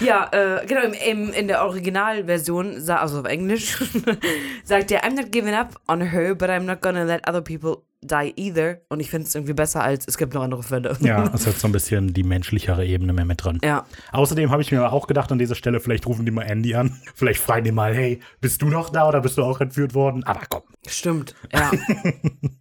Ja, 0.00 0.30
äh, 0.32 0.66
genau, 0.66 0.80
im, 0.80 0.94
im, 0.94 1.32
in 1.34 1.46
der 1.46 1.62
Originalversion, 1.62 2.88
also 2.88 3.20
auf 3.20 3.26
Englisch, 3.26 3.76
sagt 4.64 4.90
er, 4.90 5.04
I'm 5.04 5.14
not 5.14 5.30
giving 5.30 5.54
up 5.54 5.78
on 5.88 6.00
her, 6.00 6.34
but 6.34 6.48
I'm 6.48 6.62
not 6.62 6.80
gonna 6.80 7.04
let 7.04 7.28
other 7.28 7.42
people 7.42 7.82
die 8.02 8.32
either. 8.36 8.80
Und 8.88 9.00
ich 9.00 9.10
finde 9.10 9.26
es 9.26 9.34
irgendwie 9.34 9.52
besser 9.52 9.82
als, 9.82 10.06
es 10.08 10.16
gibt 10.16 10.32
noch 10.32 10.42
andere 10.42 10.62
Fälle. 10.62 10.96
Ja, 11.00 11.30
es 11.34 11.46
hat 11.46 11.58
so 11.58 11.68
ein 11.68 11.72
bisschen 11.72 12.14
die 12.14 12.22
menschlichere 12.22 12.86
Ebene 12.86 13.12
mehr 13.12 13.26
mit 13.26 13.44
drin. 13.44 13.58
Ja. 13.62 13.84
Außerdem 14.12 14.50
habe 14.50 14.62
ich 14.62 14.72
mir 14.72 14.90
auch 14.90 15.06
gedacht 15.06 15.30
an 15.32 15.38
dieser 15.38 15.54
Stelle, 15.54 15.80
vielleicht 15.80 16.06
rufen 16.06 16.24
die 16.24 16.30
mal 16.30 16.42
Andy 16.42 16.74
an. 16.74 16.98
Vielleicht 17.14 17.40
fragen 17.40 17.64
die 17.64 17.72
mal, 17.72 17.94
hey, 17.94 18.20
bist 18.40 18.62
du 18.62 18.68
noch 18.68 18.88
da 18.88 19.06
oder 19.06 19.20
bist 19.20 19.36
du 19.36 19.42
auch 19.42 19.60
entführt 19.60 19.94
worden? 19.94 20.24
Aber 20.24 20.40
komm. 20.48 20.62
Stimmt, 20.86 21.34
ja. 21.52 21.70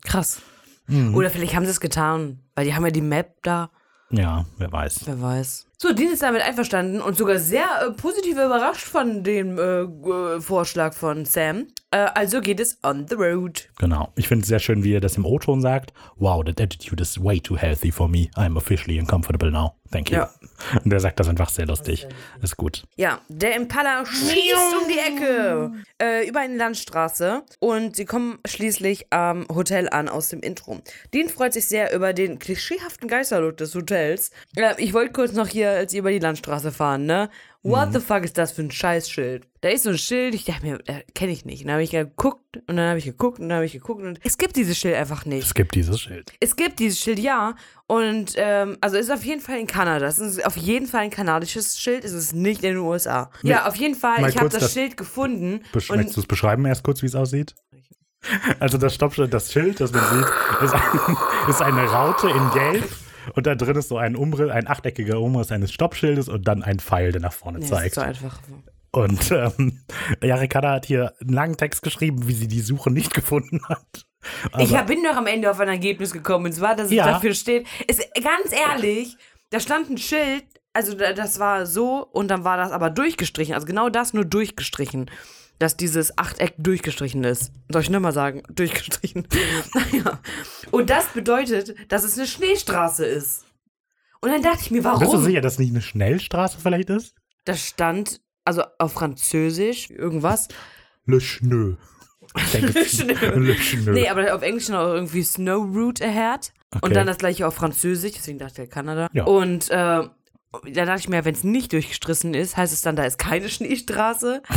Krass. 0.04 0.42
Mhm. 0.88 1.16
Oder 1.16 1.30
vielleicht 1.30 1.56
haben 1.56 1.64
sie 1.64 1.72
es 1.72 1.80
getan, 1.80 2.40
weil 2.56 2.66
die 2.66 2.76
haben 2.76 2.84
ja 2.84 2.92
die 2.92 3.02
Map 3.02 3.38
da, 3.44 3.70
Ja, 4.12 4.46
wer 4.58 4.72
weiß. 4.72 5.02
wer 5.06 5.22
weiß. 5.22 5.69
So, 5.82 5.94
Dean 5.94 6.12
ist 6.12 6.22
damit 6.22 6.42
einverstanden 6.42 7.00
und 7.00 7.16
sogar 7.16 7.40
sehr 7.40 7.64
äh, 7.82 7.92
positiv 7.92 8.34
überrascht 8.34 8.86
von 8.86 9.24
dem 9.24 9.58
äh, 9.58 9.84
äh, 9.84 10.42
Vorschlag 10.42 10.94
von 10.94 11.24
Sam. 11.24 11.68
Äh, 11.92 12.08
also 12.16 12.42
geht 12.42 12.60
es 12.60 12.78
on 12.84 13.08
the 13.08 13.16
road. 13.16 13.70
Genau. 13.80 14.12
Ich 14.18 14.28
finde 14.28 14.44
es 14.44 14.50
sehr 14.50 14.60
schön, 14.60 14.84
wie 14.84 14.94
er 14.94 15.00
das 15.00 15.16
im 15.16 15.26
O-Ton 15.26 15.62
sagt. 15.62 15.94
Wow, 16.18 16.44
that 16.44 16.60
attitude 16.60 17.02
is 17.02 17.24
way 17.24 17.40
too 17.40 17.56
healthy 17.56 17.94
for 17.94 18.10
me. 18.10 18.30
I'm 18.36 18.58
officially 18.58 19.00
uncomfortable 19.00 19.52
now. 19.52 19.76
Thank 19.92 20.12
you. 20.12 20.18
Ja. 20.18 20.30
Und 20.84 20.92
der 20.92 21.00
sagt 21.00 21.20
das 21.20 21.28
einfach 21.28 21.50
sehr 21.50 21.66
lustig. 21.66 22.08
Ist 22.42 22.58
gut. 22.58 22.84
Ja, 22.96 23.22
der 23.28 23.56
Impala 23.56 24.06
schießt 24.06 24.76
um 24.82 24.88
die 24.88 25.00
Ecke 25.00 25.72
äh, 26.02 26.28
über 26.28 26.42
eine 26.42 26.58
Landstraße 26.58 27.44
und 27.60 27.96
sie 27.96 28.06
kommen 28.06 28.40
schließlich 28.46 29.12
am 29.12 29.48
Hotel 29.48 29.90
an 29.90 30.10
aus 30.10 30.30
dem 30.30 30.42
Intro. 30.42 30.80
Dean 31.14 31.30
freut 31.30 31.54
sich 31.54 31.66
sehr 31.66 31.94
über 31.94 32.14
den 32.14 32.40
klischeehaften 32.40 33.08
Geisterlook 33.08 33.58
des 33.58 33.74
Hotels. 33.74 34.32
Äh, 34.56 34.74
ich 34.78 34.94
wollte 34.94 35.14
kurz 35.14 35.32
noch 35.32 35.48
hier, 35.48 35.69
als 35.70 35.92
sie 35.92 35.98
über 36.00 36.12
die 36.12 36.20
Landstraße 36.20 36.72
fahren, 36.72 37.06
ne? 37.06 37.30
What 37.62 37.92
the 37.92 38.00
fuck 38.00 38.24
ist 38.24 38.38
das 38.38 38.54
für 38.54 38.62
ein 38.62 38.72
Scheißschild? 38.72 39.46
Da 39.60 39.68
ist 39.70 39.84
so 39.84 39.90
ein 39.90 39.98
Schild, 39.98 40.34
ich 40.34 40.46
dachte 40.46 40.66
mir, 40.66 40.80
äh, 40.86 41.04
kenne 41.14 41.34
ich 41.34 41.44
nicht. 41.44 41.62
Und 41.62 41.68
dann 41.68 41.74
habe 41.74 41.84
ich 41.84 41.92
geguckt 41.92 42.56
und 42.68 42.78
dann 42.78 42.88
habe 42.88 43.00
ich 43.00 43.04
geguckt 43.04 43.40
und 43.40 43.50
dann 43.50 43.58
habe 43.58 43.66
ich 43.66 43.74
geguckt 43.74 44.02
und 44.02 44.18
es 44.24 44.38
gibt 44.38 44.56
dieses 44.56 44.78
Schild 44.78 44.96
einfach 44.96 45.26
nicht. 45.26 45.44
Es 45.46 45.54
gibt 45.54 45.76
dieses 45.76 46.00
Schild. 46.00 46.32
Es 46.40 46.56
gibt 46.56 46.80
dieses 46.80 47.00
Schild, 47.00 47.20
ja. 47.20 47.56
Und 47.86 48.34
ähm, 48.38 48.78
also 48.80 48.96
es 48.96 49.08
ist 49.08 49.12
auf 49.12 49.26
jeden 49.26 49.42
Fall 49.42 49.60
in 49.60 49.68
Kanada. 49.68 50.06
Es 50.08 50.20
ist 50.20 50.46
auf 50.46 50.56
jeden 50.56 50.88
Fall 50.88 51.02
ein 51.02 51.10
kanadisches 51.10 51.78
Schild. 51.78 52.06
Es 52.06 52.14
ist 52.14 52.34
nicht 52.34 52.64
in 52.64 52.76
den 52.76 52.78
USA. 52.78 53.30
Ja, 53.44 53.68
auf 53.68 53.76
jeden 53.76 53.96
Fall. 53.96 54.22
mal 54.22 54.30
Ich 54.30 54.38
habe 54.38 54.48
das, 54.48 54.62
das- 54.62 54.74
Schild 54.74 54.96
gefunden. 54.96 55.62
Möchtest 55.74 56.16
du 56.16 56.22
es 56.22 56.28
beschreiben 56.28 56.66
erst 56.66 56.84
kurz, 56.84 57.02
wie 57.02 57.08
es 57.08 57.16
aussieht? 57.16 57.56
Also 58.60 58.78
das 58.78 58.96
Stoppschild, 58.96 59.34
das 59.34 59.52
Schild, 59.52 59.80
das 59.80 59.94
man 59.94 60.04
sieht, 60.04 60.28
ist, 60.64 60.74
ein, 60.74 61.18
ist 61.50 61.62
eine 61.62 61.86
Raute 61.86 62.30
in 62.30 62.50
Gelb 62.52 62.90
und 63.36 63.46
da 63.48 63.56
drin 63.56 63.76
ist 63.76 63.90
so 63.90 63.98
ein 63.98 64.16
Umriss, 64.16 64.50
ein 64.52 64.68
achteckiger 64.68 65.20
Umriss 65.20 65.52
eines 65.52 65.72
Stoppschildes 65.72 66.30
und 66.30 66.48
dann 66.48 66.64
ein 66.64 66.80
Pfeil, 66.80 67.12
der 67.12 67.22
nach 67.22 67.34
vorne 67.34 67.60
nee, 67.60 67.68
das 67.70 67.84
ist 67.86 67.96
zeigt. 67.96 67.96
so 67.96 68.02
einfach. 68.02 68.40
Und 68.92 69.32
ähm, 69.32 69.80
ja, 70.24 70.36
Ricarda 70.36 70.72
hat 70.74 70.86
hier 70.86 71.14
einen 71.22 71.34
langen 71.34 71.58
Text 71.58 71.82
geschrieben, 71.84 72.28
wie 72.28 72.34
sie 72.34 72.48
die 72.48 72.62
Suche 72.62 72.92
nicht 72.92 73.14
gefunden 73.14 73.62
hat. 73.70 74.06
Aber, 74.52 74.64
ich 74.64 74.72
bin 74.82 75.04
doch 75.04 75.16
am 75.16 75.28
Ende 75.28 75.50
auf 75.52 75.60
ein 75.60 75.68
Ergebnis 75.70 76.12
gekommen. 76.12 76.46
Und 76.48 76.54
zwar, 76.54 76.76
dass 76.76 76.88
es 76.88 76.94
Ja. 76.94 77.06
dafür 77.06 77.34
steht. 77.34 77.68
Ist 77.88 78.02
ganz 78.16 78.52
ehrlich, 78.52 79.16
da 79.52 79.60
stand 79.60 79.90
ein 79.90 79.98
Schild. 79.98 80.44
Also 80.74 80.94
da- 80.96 81.14
das 81.14 81.40
war 81.40 81.66
so 81.66 82.06
und 82.12 82.30
dann 82.30 82.44
war 82.44 82.58
das 82.58 82.72
aber 82.72 82.90
durchgestrichen. 82.90 83.54
Also 83.56 83.66
genau 83.68 83.90
das 83.90 84.14
nur 84.14 84.26
durchgestrichen. 84.26 85.10
Dass 85.60 85.76
dieses 85.78 86.18
Achteck 86.18 86.54
durchgestrichen 86.58 87.24
ist. 87.24 87.52
Soll 87.70 87.82
ich 87.82 87.90
nochmal 87.90 88.14
sagen? 88.14 88.44
Durchgestrichen. 88.50 89.28
naja. 89.74 90.20
Und 90.72 90.90
das 90.90 91.08
bedeutet, 91.10 91.76
dass 91.92 92.04
es 92.04 92.18
eine 92.18 92.28
Schneestraße 92.28 93.06
ist. 93.06 93.46
Und 94.22 94.32
dann 94.32 94.42
dachte 94.42 94.60
ich 94.62 94.72
mir, 94.72 94.84
warum? 94.84 95.00
bist 95.00 95.14
du 95.14 95.18
sicher, 95.20 95.42
dass 95.42 95.60
nicht 95.60 95.72
eine 95.72 95.82
Schnellstraße 95.82 96.58
vielleicht 96.62 96.90
ist? 96.90 97.14
Da 97.46 97.56
stand, 97.56 98.22
also 98.46 98.64
auf 98.78 98.94
Französisch, 98.94 99.90
irgendwas. 99.90 100.48
Le 101.06 101.20
Schnö. 101.22 101.76
Ich 102.38 102.52
denke, 102.52 102.68
Le 102.80 102.86
Schnö. 102.86 103.14
Le 103.40 103.56
Schnö. 103.56 103.92
Nee, 103.94 104.08
aber 104.10 104.34
auf 104.36 104.42
Englisch 104.42 104.70
noch 104.70 104.94
irgendwie 104.94 105.24
Snow 105.24 105.64
Route 105.76 106.06
ahead. 106.06 106.52
Und 106.76 106.84
Okay. 106.84 106.94
dann 106.94 107.08
das 107.08 107.18
gleiche 107.18 107.48
auf 107.48 107.56
Französisch, 107.56 108.12
deswegen 108.14 108.38
dachte 108.40 108.64
ich 108.64 108.70
Kanada. 108.70 109.10
Ja. 109.14 109.24
Und 109.26 109.70
äh, 109.72 109.74
da 109.74 110.10
dachte 110.64 111.00
ich 111.00 111.10
mir, 111.10 111.26
wenn 111.26 111.34
es 111.34 111.44
nicht 111.44 111.74
durchgestrichen 111.74 112.34
ist, 112.34 112.58
heißt 112.58 112.72
es 112.74 112.82
dann, 112.82 112.96
da 112.96 113.04
ist 113.06 113.18
keine 113.18 113.50
Schneestraße. 113.50 114.42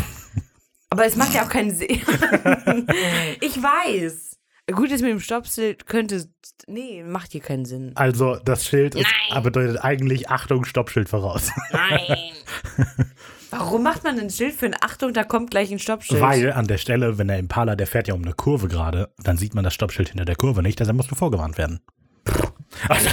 aber 0.93 1.07
es 1.07 1.17
macht 1.17 1.33
ja 1.33 1.43
auch 1.43 1.49
keinen 1.49 1.71
Sinn. 1.71 1.89
ich 3.41 3.57
weiß. 3.57 4.39
Gut, 4.71 4.93
das 4.93 5.01
mit 5.01 5.11
dem 5.11 5.21
Stoppschild 5.21 5.87
könnte. 5.87 6.29
Nee, 6.67 7.03
macht 7.03 7.33
hier 7.33 7.41
keinen 7.41 7.65
Sinn. 7.65 7.93
Also 7.95 8.37
das 8.37 8.67
Schild 8.67 8.95
ist, 8.95 9.07
bedeutet 9.43 9.83
eigentlich 9.83 10.29
Achtung, 10.29 10.67
Stoppschild 10.67 11.09
voraus. 11.09 11.51
Nein. 11.73 12.19
Warum 13.51 13.83
macht 13.83 14.05
man 14.05 14.21
ein 14.21 14.29
Schild 14.29 14.55
für 14.55 14.67
eine 14.67 14.83
Achtung, 14.83 15.15
da 15.15 15.25
kommt 15.25 15.51
gleich 15.51 15.73
ein 15.73 15.79
Stoppschild? 15.79 16.21
Weil 16.21 16.53
an 16.53 16.67
der 16.67 16.77
Stelle, 16.77 17.17
wenn 17.17 17.29
der 17.29 17.39
Impala, 17.39 17.75
der 17.75 17.87
fährt 17.87 18.09
ja 18.09 18.15
um 18.15 18.23
eine 18.23 18.35
Kurve 18.35 18.69
gerade, 18.69 19.15
dann 19.17 19.39
sieht 19.39 19.55
man 19.55 19.65
das 19.65 19.73
Stoppschild 19.73 20.11
hinter 20.11 20.27
der 20.27 20.37
Kurve 20.37 20.63
nicht, 20.63 20.79
deshalb 20.79 20.99
musst 20.99 21.11
du 21.11 21.15
vorgewarnt 21.15 21.57
werden. 21.57 21.81
das 22.89 23.05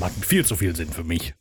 macht 0.00 0.24
viel 0.24 0.44
zu 0.44 0.56
viel 0.56 0.74
Sinn 0.74 0.90
für 0.90 1.04
mich. 1.04 1.34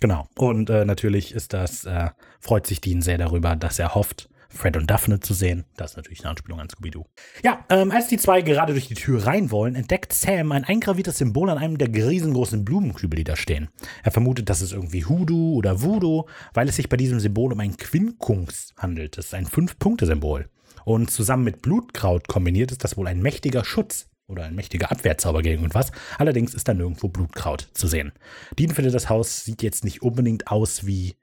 Genau. 0.00 0.26
Und 0.36 0.70
äh, 0.70 0.84
natürlich 0.84 1.34
ist 1.34 1.52
das, 1.52 1.84
äh, 1.84 2.08
freut 2.40 2.66
sich 2.66 2.80
Dean 2.80 3.02
sehr 3.02 3.18
darüber, 3.18 3.54
dass 3.54 3.78
er 3.78 3.94
hofft, 3.94 4.30
Fred 4.52 4.76
und 4.76 4.90
Daphne 4.90 5.20
zu 5.20 5.32
sehen. 5.32 5.64
Das 5.76 5.92
ist 5.92 5.96
natürlich 5.96 6.20
eine 6.20 6.30
Anspielung 6.30 6.60
an 6.60 6.68
Scooby-Doo. 6.68 7.04
Ja, 7.44 7.64
ähm, 7.68 7.92
als 7.92 8.08
die 8.08 8.16
zwei 8.16 8.42
gerade 8.42 8.72
durch 8.72 8.88
die 8.88 8.94
Tür 8.94 9.24
rein 9.24 9.50
wollen, 9.50 9.76
entdeckt 9.76 10.12
Sam 10.12 10.52
ein 10.52 10.64
eingraviertes 10.64 11.18
Symbol 11.18 11.48
an 11.50 11.58
einem 11.58 11.78
der 11.78 11.88
riesengroßen 11.88 12.64
Blumenkübel, 12.64 13.16
die 13.16 13.24
da 13.24 13.36
stehen. 13.36 13.68
Er 14.02 14.10
vermutet, 14.10 14.50
das 14.50 14.60
ist 14.60 14.72
irgendwie 14.72 15.04
Hoodoo 15.04 15.54
oder 15.54 15.82
Voodoo, 15.82 16.26
weil 16.52 16.68
es 16.68 16.76
sich 16.76 16.88
bei 16.88 16.96
diesem 16.96 17.20
Symbol 17.20 17.52
um 17.52 17.60
ein 17.60 17.76
Quinkunx 17.76 18.74
handelt. 18.76 19.18
Das 19.18 19.26
ist 19.26 19.34
ein 19.34 19.46
Fünf-Punkte-Symbol. 19.46 20.48
Und 20.84 21.10
zusammen 21.10 21.44
mit 21.44 21.62
Blutkraut 21.62 22.26
kombiniert 22.26 22.72
ist 22.72 22.82
das 22.82 22.96
wohl 22.96 23.06
ein 23.06 23.22
mächtiger 23.22 23.64
Schutz 23.64 24.09
oder 24.30 24.44
ein 24.44 24.54
mächtiger 24.54 24.90
Abwehrzauber 24.90 25.42
gegen 25.42 25.62
irgendwas. 25.62 25.92
Allerdings 26.18 26.54
ist 26.54 26.68
da 26.68 26.74
nirgendwo 26.74 27.08
Blutkraut 27.08 27.68
zu 27.74 27.86
sehen. 27.86 28.12
Dean 28.58 28.70
findet, 28.70 28.94
das 28.94 29.08
Haus 29.08 29.44
sieht 29.44 29.62
jetzt 29.62 29.84
nicht 29.84 30.02
unbedingt 30.02 30.48
aus 30.48 30.86
wie 30.86 31.16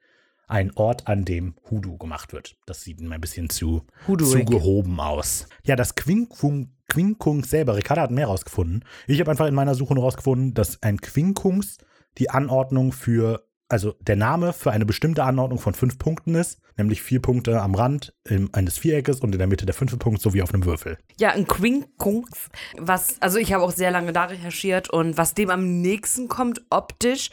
ein 0.48 0.72
Ort, 0.76 1.08
an 1.08 1.26
dem 1.26 1.56
Hoodoo 1.70 1.98
gemacht 1.98 2.34
wird. 2.34 2.56
Das 2.65 2.84
sieht 2.84 3.02
ihm 3.02 3.12
ein 3.12 3.22
bisschen 3.22 3.50
zu, 3.50 3.86
zu 4.06 4.46
gehoben 4.46 5.00
aus. 5.00 5.48
Ja, 5.63 5.76
das 5.76 5.96
Quinkung, 5.96 6.72
Quinkunx 6.88 7.50
selber, 7.50 7.76
Ricarda 7.76 8.04
hat 8.04 8.12
mehr 8.12 8.28
rausgefunden. 8.28 8.86
Ich 9.08 9.20
habe 9.20 9.30
einfach 9.30 9.48
in 9.48 9.56
meiner 9.56 9.76
Suche 9.76 9.93
nur 9.93 10.04
rausgefunden, 10.04 10.54
dass 10.54 10.82
ein 10.82 11.02
Quinkunx 11.02 11.78
die 12.17 12.30
Anordnung 12.30 12.93
für, 12.93 13.47
also 13.70 13.96
der 14.02 14.16
Name 14.16 14.54
für 14.54 14.72
eine 14.72 14.86
bestimmte 14.86 15.24
Anordnung 15.24 15.60
von 15.60 15.74
fünf 15.74 15.98
Punkten 16.00 16.36
ist, 16.36 16.60
nämlich 16.78 17.02
vier 17.02 17.22
Punkte 17.22 17.62
am 17.62 17.76
Rand 17.76 18.14
im, 18.24 18.50
eines 18.54 18.78
Viereckes 18.78 19.20
und 19.20 19.34
in 19.34 19.40
der 19.40 19.48
Mitte 19.48 19.66
der 19.66 19.76
fünfte 19.76 19.98
Punkt 19.98 20.22
sowie 20.22 20.42
auf 20.42 20.54
einem 20.54 20.66
Würfel. 20.66 20.98
Ja, 21.20 21.32
ein 21.32 21.48
Quinkkunx, 21.48 22.50
was, 22.78 23.22
also 23.22 23.38
ich 23.38 23.54
habe 23.54 23.64
auch 23.64 23.72
sehr 23.72 23.92
lange 23.92 24.14
da 24.14 24.26
recherchiert 24.26 24.90
und 24.90 25.18
was 25.18 25.34
dem 25.34 25.50
am 25.50 25.82
nächsten 25.82 26.28
kommt 26.28 26.62
optisch, 26.70 27.30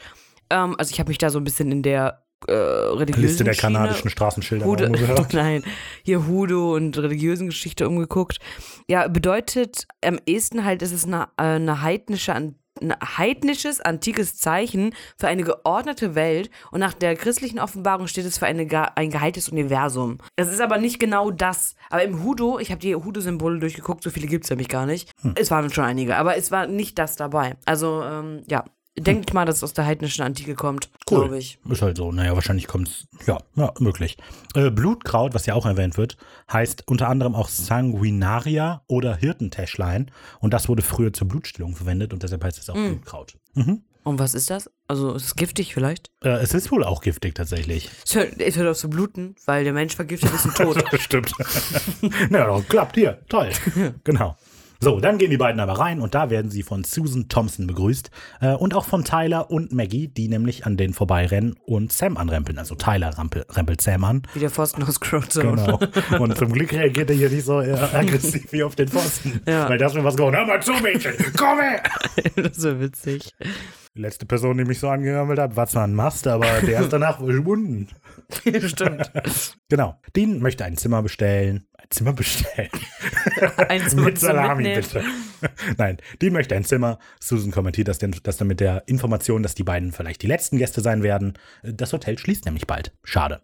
ähm, 0.49 0.75
also 0.77 0.91
ich 0.91 0.99
habe 0.99 1.09
mich 1.09 1.17
da 1.17 1.29
so 1.29 1.39
ein 1.39 1.43
bisschen 1.43 1.71
in 1.71 1.83
der 1.83 2.25
äh, 2.47 2.53
religiösen 2.53 3.21
Liste 3.21 3.43
der 3.43 3.53
Schiene- 3.53 3.73
kanadischen 3.73 4.09
Straßenschilder 4.09 4.65
Hude, 4.65 4.87
umgehört. 4.87 5.33
nein, 5.33 5.63
hier 6.03 6.27
Hudo 6.27 6.75
und 6.75 6.97
religiösen 6.97 7.47
Geschichte 7.47 7.87
umgeguckt. 7.87 8.39
Ja, 8.87 9.07
bedeutet 9.07 9.87
am 10.03 10.19
ehesten 10.25 10.63
halt, 10.65 10.81
ist 10.81 10.91
es 10.91 11.05
eine, 11.05 11.29
äh, 11.37 11.43
eine 11.43 11.81
heidnische, 11.81 12.33
ein 12.81 12.93
heidnisches, 13.17 13.81
antikes 13.81 14.37
Zeichen 14.37 14.93
für 15.17 15.27
eine 15.27 15.43
geordnete 15.43 16.15
Welt 16.15 16.49
und 16.71 16.79
nach 16.79 16.93
der 16.93 17.15
christlichen 17.15 17.59
Offenbarung 17.59 18.07
steht 18.07 18.25
es 18.25 18.37
für 18.37 18.45
eine, 18.45 18.67
ein 18.97 19.09
geheiltes 19.09 19.49
Universum. 19.49 20.17
Es 20.35 20.49
ist 20.49 20.61
aber 20.61 20.77
nicht 20.77 20.99
genau 20.99 21.31
das. 21.31 21.75
Aber 21.89 22.03
im 22.03 22.23
Hudo, 22.23 22.59
ich 22.59 22.71
habe 22.71 22.81
die 22.81 22.95
Hudo-Symbole 22.95 23.59
durchgeguckt, 23.59 24.03
so 24.03 24.09
viele 24.09 24.27
gibt 24.27 24.43
es 24.43 24.49
nämlich 24.49 24.67
gar 24.67 24.85
nicht. 24.85 25.11
Es 25.35 25.51
waren 25.51 25.71
schon 25.71 25.85
einige, 25.85 26.17
aber 26.17 26.35
es 26.37 26.51
war 26.51 26.67
nicht 26.67 26.99
das 26.99 27.15
dabei. 27.15 27.55
Also, 27.65 28.03
ähm, 28.03 28.43
ja, 28.47 28.65
denke 28.97 29.25
ich 29.27 29.33
mal, 29.33 29.45
dass 29.45 29.57
es 29.57 29.63
aus 29.63 29.73
der 29.73 29.85
heidnischen 29.85 30.23
Antike 30.23 30.55
kommt, 30.55 30.89
glaube 31.05 31.37
ich. 31.37 31.59
Ist 31.69 31.81
halt 31.81 31.97
so. 31.97 32.11
Naja, 32.11 32.35
wahrscheinlich 32.35 32.67
kommt 32.67 32.87
es, 32.87 33.07
ja, 33.27 33.39
ja, 33.55 33.73
möglich. 33.79 34.17
Äh, 34.53 34.71
Blutkraut, 34.71 35.33
was 35.33 35.45
ja 35.45 35.53
auch 35.53 35.65
erwähnt 35.65 35.97
wird, 35.97 36.17
heißt 36.51 36.87
unter 36.87 37.09
anderem 37.09 37.35
auch 37.35 37.49
Sanguinaria 37.49 38.83
oder 38.87 39.15
Hirtentäschlein. 39.15 40.11
Und 40.39 40.53
das 40.53 40.69
wurde 40.69 40.81
früher 40.81 41.13
zur 41.13 41.27
Blutstillung 41.27 41.75
verwendet 41.75 42.13
und 42.13 42.23
deshalb 42.23 42.43
heißt 42.43 42.59
es 42.59 42.69
auch 42.69 42.75
Blutkraut. 42.75 43.35
Mhm. 43.53 43.83
Und 44.05 44.19
was 44.19 44.35
ist 44.35 44.51
das? 44.51 44.69
Also, 44.87 45.15
ist 45.15 45.25
es 45.25 45.35
giftig 45.35 45.73
vielleicht? 45.73 46.11
Äh, 46.23 46.29
es 46.37 46.53
ist 46.53 46.71
wohl 46.71 46.83
auch 46.83 47.01
giftig 47.01 47.33
tatsächlich. 47.33 47.89
Es 48.05 48.13
hört, 48.13 48.39
es 48.39 48.55
hört 48.55 48.69
auf 48.69 48.77
zu 48.77 48.87
bluten, 48.87 49.35
weil 49.45 49.63
der 49.63 49.73
Mensch 49.73 49.95
vergiftet 49.95 50.31
ist 50.31 50.45
und 50.45 50.55
tot. 50.55 50.83
Stimmt. 50.99 51.33
Na, 52.29 52.37
ja, 52.37 52.61
klappt 52.69 52.95
hier. 52.95 53.19
Toll. 53.29 53.49
genau. 54.03 54.37
So, 54.79 54.99
dann 54.99 55.17
gehen 55.17 55.31
die 55.31 55.37
beiden 55.37 55.59
aber 55.59 55.73
rein 55.73 56.01
und 56.01 56.15
da 56.15 56.29
werden 56.29 56.51
sie 56.51 56.63
von 56.63 56.83
Susan 56.83 57.29
Thompson 57.29 57.67
begrüßt 57.67 58.11
äh, 58.41 58.53
und 58.53 58.73
auch 58.73 58.85
von 58.85 59.03
Tyler 59.03 59.49
und 59.49 59.71
Maggie, 59.71 60.07
die 60.07 60.27
nämlich 60.27 60.65
an 60.65 60.77
denen 60.77 60.93
vorbeirennen 60.93 61.55
und 61.65 61.91
Sam 61.91 62.17
anrempeln. 62.17 62.57
Also 62.59 62.75
Tyler 62.75 63.09
rampel, 63.17 63.45
rempelt 63.49 63.81
Sam 63.81 64.03
an. 64.03 64.23
Wie 64.33 64.39
der 64.39 64.49
Pfosten 64.49 64.83
aus 64.83 64.99
Crowdzone. 64.99 65.55
Genau. 65.55 65.79
Und 66.19 66.37
zum 66.37 66.51
Glück 66.51 66.71
reagiert 66.73 67.09
er 67.09 67.15
hier 67.15 67.29
nicht 67.29 67.45
so 67.45 67.61
äh, 67.61 67.73
aggressiv 67.73 68.51
wie 68.51 68.63
auf 68.63 68.75
den 68.75 68.87
Pfosten. 68.87 69.41
Ja. 69.47 69.69
Weil 69.69 69.77
das 69.77 69.93
mir 69.93 70.03
was 70.03 70.15
gewonnen. 70.15 70.37
Hör 70.37 70.45
mal 70.45 70.61
zu, 70.61 70.73
Mädchen, 70.73 71.13
komm 71.37 71.59
her! 71.59 71.83
das 72.35 72.57
ist 72.57 72.79
witzig. 72.79 73.33
Die 73.95 74.01
letzte 74.01 74.25
Person, 74.25 74.57
die 74.57 74.65
mich 74.65 74.79
so 74.79 74.89
angerempelt 74.89 75.39
hat, 75.39 75.55
war 75.55 75.67
zwar 75.67 75.85
ein 75.85 75.93
Mast, 75.93 76.27
aber 76.27 76.47
der 76.61 76.81
ist 76.81 76.91
danach 76.91 77.19
verschwunden. 77.25 77.87
Stimmt. 78.67 79.11
Genau. 79.69 79.99
Dean 80.15 80.39
möchte 80.39 80.63
ein 80.63 80.77
Zimmer 80.77 81.01
bestellen. 81.01 81.65
Ein 81.73 81.87
Zimmer 81.89 82.13
bestellen. 82.13 82.69
Eins 83.69 83.95
mit 83.95 84.05
mit 84.05 84.19
Salami, 84.19 84.63
mitnehmen. 84.63 84.83
bitte. 85.41 85.55
Nein, 85.77 85.97
Dean 86.21 86.33
möchte 86.33 86.55
ein 86.55 86.63
Zimmer. 86.63 86.99
Susan 87.19 87.51
kommentiert 87.51 87.87
das, 87.87 87.97
denn, 87.97 88.15
das 88.23 88.37
dann 88.37 88.47
mit 88.47 88.59
der 88.59 88.83
Information, 88.87 89.41
dass 89.41 89.55
die 89.55 89.63
beiden 89.63 89.91
vielleicht 89.91 90.21
die 90.21 90.27
letzten 90.27 90.57
Gäste 90.57 90.81
sein 90.81 91.01
werden. 91.01 91.33
Das 91.63 91.93
Hotel 91.93 92.19
schließt 92.19 92.45
nämlich 92.45 92.67
bald. 92.67 92.93
Schade. 93.03 93.41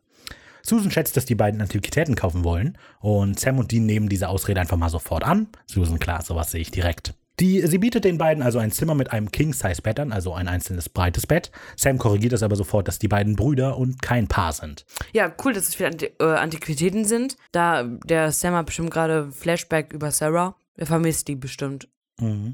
Susan 0.64 0.92
schätzt, 0.92 1.18
dass 1.18 1.26
die 1.26 1.36
beiden 1.36 1.60
Antiquitäten 1.60 2.16
kaufen 2.16 2.44
wollen 2.44 2.78
und 3.00 3.40
Sam 3.40 3.58
und 3.58 3.72
Dean 3.72 3.88
nehmen 3.88 4.10
diese 4.10 4.30
Ausrede 4.30 4.62
einfach 4.62 4.78
mal 4.78 4.90
sofort 4.90 5.24
an. 5.24 5.48
Susan, 5.66 5.98
klar, 5.98 6.22
sowas 6.22 6.52
sehe 6.52 6.62
ich 6.62 6.70
direkt. 6.72 7.16
Die, 7.40 7.66
sie 7.66 7.78
bietet 7.80 8.04
den 8.04 8.18
beiden 8.18 8.44
also 8.44 8.60
ein 8.60 8.72
Zimmer 8.72 8.94
mit 8.94 9.12
einem 9.12 9.32
King-Size-Bett 9.32 10.00
an, 10.00 10.12
also 10.12 10.34
ein 10.34 10.48
einzelnes 10.48 10.90
breites 10.90 11.26
Bett. 11.26 11.52
Sam 11.76 11.98
korrigiert 11.98 12.34
das 12.34 12.44
aber 12.44 12.56
sofort, 12.56 12.88
dass 12.88 13.00
die 13.00 13.08
beiden 13.08 13.36
Brüder 13.36 13.78
und 13.78 14.02
kein 14.02 14.28
Paar 14.28 14.54
sind. 14.54 14.86
Ja, 15.14 15.32
cool, 15.44 15.54
dass 15.54 15.68
es 15.70 15.76
für 15.76 15.88
Anti 15.88 16.12
äh, 16.20 16.24
Antiquitäten 16.24 17.06
sind. 17.06 17.38
Da 17.52 17.84
der 17.84 18.32
Sam 18.32 18.54
hat 18.54 18.68
bestimmt 18.68 18.92
gerade 18.92 19.32
Flashback 19.32 19.94
über 19.94 20.12
Sarah. 20.12 20.56
Er 20.76 20.86
vermisst 20.86 21.28
die 21.28 21.36
bestimmt. 21.36 21.88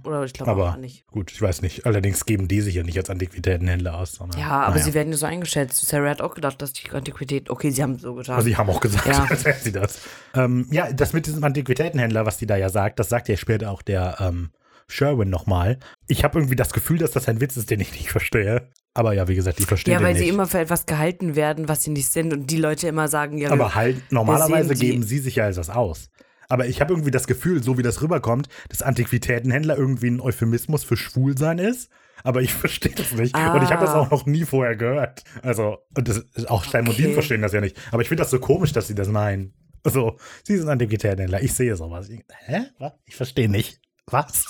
Oder 0.06 0.24
ich 0.24 0.32
glaube 0.32 0.54
Mhm. 0.54 0.60
Aber 0.62 0.72
auch 0.72 0.78
nicht. 0.78 1.06
gut, 1.08 1.30
ich 1.30 1.42
weiß 1.42 1.62
nicht. 1.62 1.86
Allerdings 1.86 2.26
geben 2.26 2.48
die 2.48 2.62
sich 2.62 2.76
ja 2.76 2.84
nicht 2.84 2.98
als 2.98 3.10
Antiquitätenhändler 3.10 3.98
aus. 3.98 4.14
Sondern, 4.14 4.40
Ja, 4.40 4.62
aber 4.62 4.76
naja. 4.76 4.86
sie 4.86 4.94
werden 4.94 5.10
nur 5.10 5.18
so 5.18 5.26
eingeschätzt. 5.26 5.86
Sarah 5.86 6.10
hat 6.12 6.22
auch 6.22 6.36
gedacht, 6.36 6.62
dass 6.62 6.72
die 6.72 6.90
Antiquität. 6.92 7.50
Okay, 7.50 7.72
sie 7.72 7.84
haben 7.84 8.00
so 8.00 8.14
getan. 8.16 8.38
Also 8.38 8.48
sie 8.48 8.56
haben 8.56 8.70
auch 8.70 8.80
gesagt, 8.80 9.08
Ja. 9.08 9.26
als 9.30 9.44
wäre 9.44 9.58
sie 9.60 9.74
das. 9.74 10.00
Ähm, 10.36 10.68
ja, 10.72 10.90
das 10.94 11.12
mit 11.12 11.26
diesem 11.26 11.44
Antiquitätenhändler, 11.44 12.26
was 12.26 12.38
die 12.38 12.46
da 12.46 12.56
ja 12.56 12.70
sagt, 12.70 12.98
das 13.00 13.10
sagt 13.10 13.28
ja 13.28 13.36
später 13.36 13.70
auch 13.72 13.82
der 13.82 14.16
ähm, 14.22 14.52
Sherwin 14.90 15.30
nochmal. 15.30 15.80
Ich 16.08 16.24
habe 16.24 16.40
irgendwie 16.40 16.56
das 16.56 16.74
Gefühl, 16.74 16.98
dass 16.98 17.12
das 17.12 17.28
ein 17.28 17.42
Witz 17.42 17.58
ist, 17.58 17.70
den 17.70 17.80
ich 17.80 17.92
nicht 17.94 18.10
verstehe. 18.10 18.70
Aber 18.94 19.14
ja, 19.14 19.28
wie 19.28 19.36
gesagt, 19.36 19.60
ich 19.60 19.66
verstehe 19.68 19.94
ja, 19.94 20.02
weil 20.02 20.14
nicht. 20.14 20.24
sie 20.24 20.30
immer 20.30 20.48
für 20.48 20.60
etwas 20.60 20.86
gehalten 20.86 21.36
werden, 21.36 21.68
was 21.68 21.84
sie 21.84 21.92
nicht 21.92 22.10
sind. 22.12 22.34
Und 22.34 22.50
die 22.50 22.58
Leute 22.58 22.88
immer 22.88 23.08
sagen, 23.08 23.38
ja, 23.38 23.52
aber 23.52 23.76
halt, 23.76 24.02
normalerweise 24.12 24.74
geben 24.74 25.04
sie 25.04 25.20
sich 25.20 25.36
ja 25.36 25.44
als 25.46 25.58
das 25.58 25.70
aus. 25.70 26.10
Aber 26.50 26.66
ich 26.66 26.80
habe 26.82 26.94
irgendwie 26.94 27.12
das 27.12 27.28
Gefühl, 27.28 27.62
so 27.62 27.78
wie 27.78 27.84
das 27.84 28.02
rüberkommt, 28.02 28.48
dass 28.70 28.82
Antiquitätenhändler 28.82 29.78
irgendwie 29.78 30.08
ein 30.10 30.22
Euphemismus 30.22 30.84
für 30.86 30.96
Schwulsein 30.98 31.60
ist. 31.60 31.90
Aber 32.24 32.42
ich 32.42 32.54
verstehe 32.54 32.94
das 32.96 33.12
nicht. 33.12 33.36
Und 33.38 33.64
ich 33.64 33.70
habe 33.70 33.86
das 33.86 33.94
Ah. 33.94 34.00
auch 34.00 34.10
noch 34.12 34.26
nie 34.26 34.46
vorher 34.46 34.76
gehört. 34.78 35.24
Also, 35.44 35.80
und 35.96 36.08
das 36.08 36.26
auch 36.48 36.64
Stein 36.64 36.88
und 36.88 36.94
Okay. 36.94 37.14
Verstehen 37.14 37.42
das 37.42 37.52
ja 37.54 37.62
nicht. 37.62 37.78
Aber 37.92 38.02
ich 38.02 38.08
finde 38.08 38.24
das 38.24 38.32
so 38.32 38.40
komisch, 38.40 38.72
dass 38.72 38.88
sie 38.88 38.96
das 38.96 39.10
meinen. 39.10 39.54
So, 39.84 40.18
sie 40.44 40.58
sind 40.58 40.68
Antiquitätenhändler. 40.70 41.44
Ich 41.44 41.54
sehe 41.54 41.76
sowas. 41.76 42.10
Ich, 42.10 42.24
hä? 42.46 42.62
Was? 42.80 42.94
Ich 43.06 43.16
verstehe 43.16 43.50
nicht. 43.50 43.80
Was? 44.10 44.46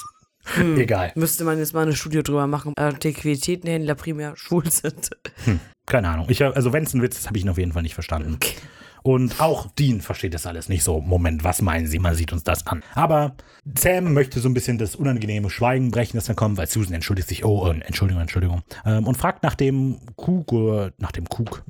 Hm. 0.56 0.78
Egal. 0.78 1.12
müsste 1.16 1.44
man 1.44 1.58
jetzt 1.58 1.74
mal 1.74 1.82
eine 1.82 1.96
Studie 1.96 2.24
drüber 2.24 2.48
machen. 2.48 2.74
Antiquitätenhändler 2.78 3.96
primär 3.96 4.36
schwul 4.36 4.70
sind. 4.70 5.10
Keine 5.86 6.10
Ahnung. 6.10 6.28
Ich, 6.30 6.44
also, 6.44 6.74
wenn 6.74 6.84
es 6.84 6.94
ein 6.94 7.02
Witz 7.02 7.18
ist, 7.18 7.28
habe 7.28 7.38
ich 7.38 7.44
ihn 7.44 7.50
auf 7.50 7.58
jeden 7.58 7.72
Fall 7.72 7.84
nicht 7.84 7.94
verstanden. 7.94 8.38
Und 9.04 9.40
auch 9.40 9.68
Dean 9.72 10.02
versteht 10.02 10.34
das 10.34 10.46
alles 10.46 10.68
nicht 10.68 10.84
so. 10.84 11.00
Moment, 11.00 11.46
was 11.46 11.62
meinen 11.62 11.88
Sie? 11.88 11.98
Man 11.98 12.14
sieht 12.14 12.34
uns 12.34 12.44
das 12.44 12.68
an. 12.68 12.84
Aber 12.94 13.36
Sam 13.78 14.14
möchte 14.14 14.42
so 14.42 14.50
ein 14.50 14.54
bisschen 14.54 14.78
das 14.78 14.96
unangenehme 14.96 15.50
Schweigen 15.50 15.92
brechen, 15.92 16.18
das 16.18 16.26
dann 16.26 16.36
kommt, 16.36 16.58
weil 16.58 16.68
Susan 16.68 16.94
entschuldigt 16.94 17.30
sich. 17.30 17.46
Oh, 17.46 17.72
äh, 17.72 17.80
Entschuldigung, 17.86 18.22
Entschuldigung. 18.22 18.64
Ähm, 18.86 19.08
und 19.08 19.16
fragt 19.16 19.44
nach 19.44 19.56
dem 19.56 20.00
Kug, 20.18 20.52
äh, 20.52 20.92
nach 20.98 21.14
dem 21.14 21.30
Kug. 21.30 21.64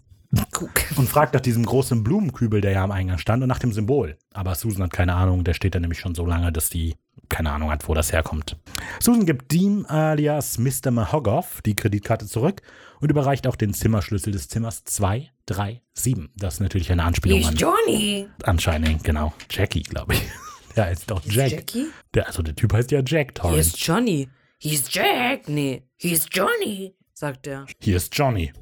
Guck. 0.52 0.72
Und 0.98 1.08
fragt 1.08 1.34
nach 1.34 1.42
diesem 1.42 1.66
großen 1.66 2.04
Blumenkübel, 2.04 2.60
der 2.60 2.72
ja 2.72 2.84
am 2.84 2.92
Eingang 2.92 3.18
stand, 3.18 3.44
und 3.44 3.48
nach 3.48 3.60
dem 3.60 3.72
Symbol. 3.72 4.18
Aber 4.34 4.56
Susan 4.56 4.84
hat 4.84 4.92
keine 4.92 5.14
Ahnung, 5.14 5.46
der 5.46 5.54
steht 5.54 5.74
da 5.74 5.80
nämlich 5.80 6.00
schon 6.00 6.16
so 6.16 6.26
lange, 6.26 6.52
dass 6.52 6.70
die 6.70 6.96
keine 7.30 7.52
Ahnung 7.52 7.70
hat, 7.72 7.88
wo 7.88 7.94
das 7.94 8.12
herkommt. 8.14 8.56
Susan 9.00 9.26
gibt 9.26 9.52
Dean 9.52 9.86
alias 9.86 10.58
Mr. 10.58 10.92
Mahoggoff 10.92 11.62
die 11.66 11.76
Kreditkarte 11.76 12.26
zurück 12.26 12.62
und 13.00 13.10
überreicht 13.12 13.48
auch 13.48 13.56
den 13.56 13.74
Zimmerschlüssel 13.74 14.32
des 14.34 14.48
Zimmers 14.48 14.84
237. 14.84 16.30
Das 16.36 16.56
ist 16.56 16.60
natürlich 16.60 16.92
eine 16.92 17.04
Anspielung 17.04 17.46
an 17.46 17.56
Johnny. 17.56 18.28
anscheinend, 18.44 19.04
genau. 19.04 19.34
Jackie, 19.50 19.84
glaube 19.84 20.14
ich. 20.16 20.22
Ja, 20.76 20.84
ist 20.86 21.10
doch 21.10 21.24
Jack. 21.26 21.50
Jackie? 21.52 21.88
Der, 22.14 22.28
also 22.28 22.44
der 22.44 22.56
Typ 22.56 22.72
heißt 22.72 22.92
ja 22.92 23.00
Jack 23.00 23.30
Hier 23.30 23.34
Torrance. 23.34 23.60
ist 23.62 23.80
Johnny. 23.84 24.30
Hier 24.60 24.74
ist 24.74 24.94
Jack. 24.94 25.50
Nee, 25.50 25.82
hier 25.96 26.12
ist 26.14 26.30
Johnny, 26.32 26.94
sagt 27.16 27.48
er. 27.48 27.66
Hier 27.82 27.98
ist 27.98 28.16
Johnny. 28.16 28.54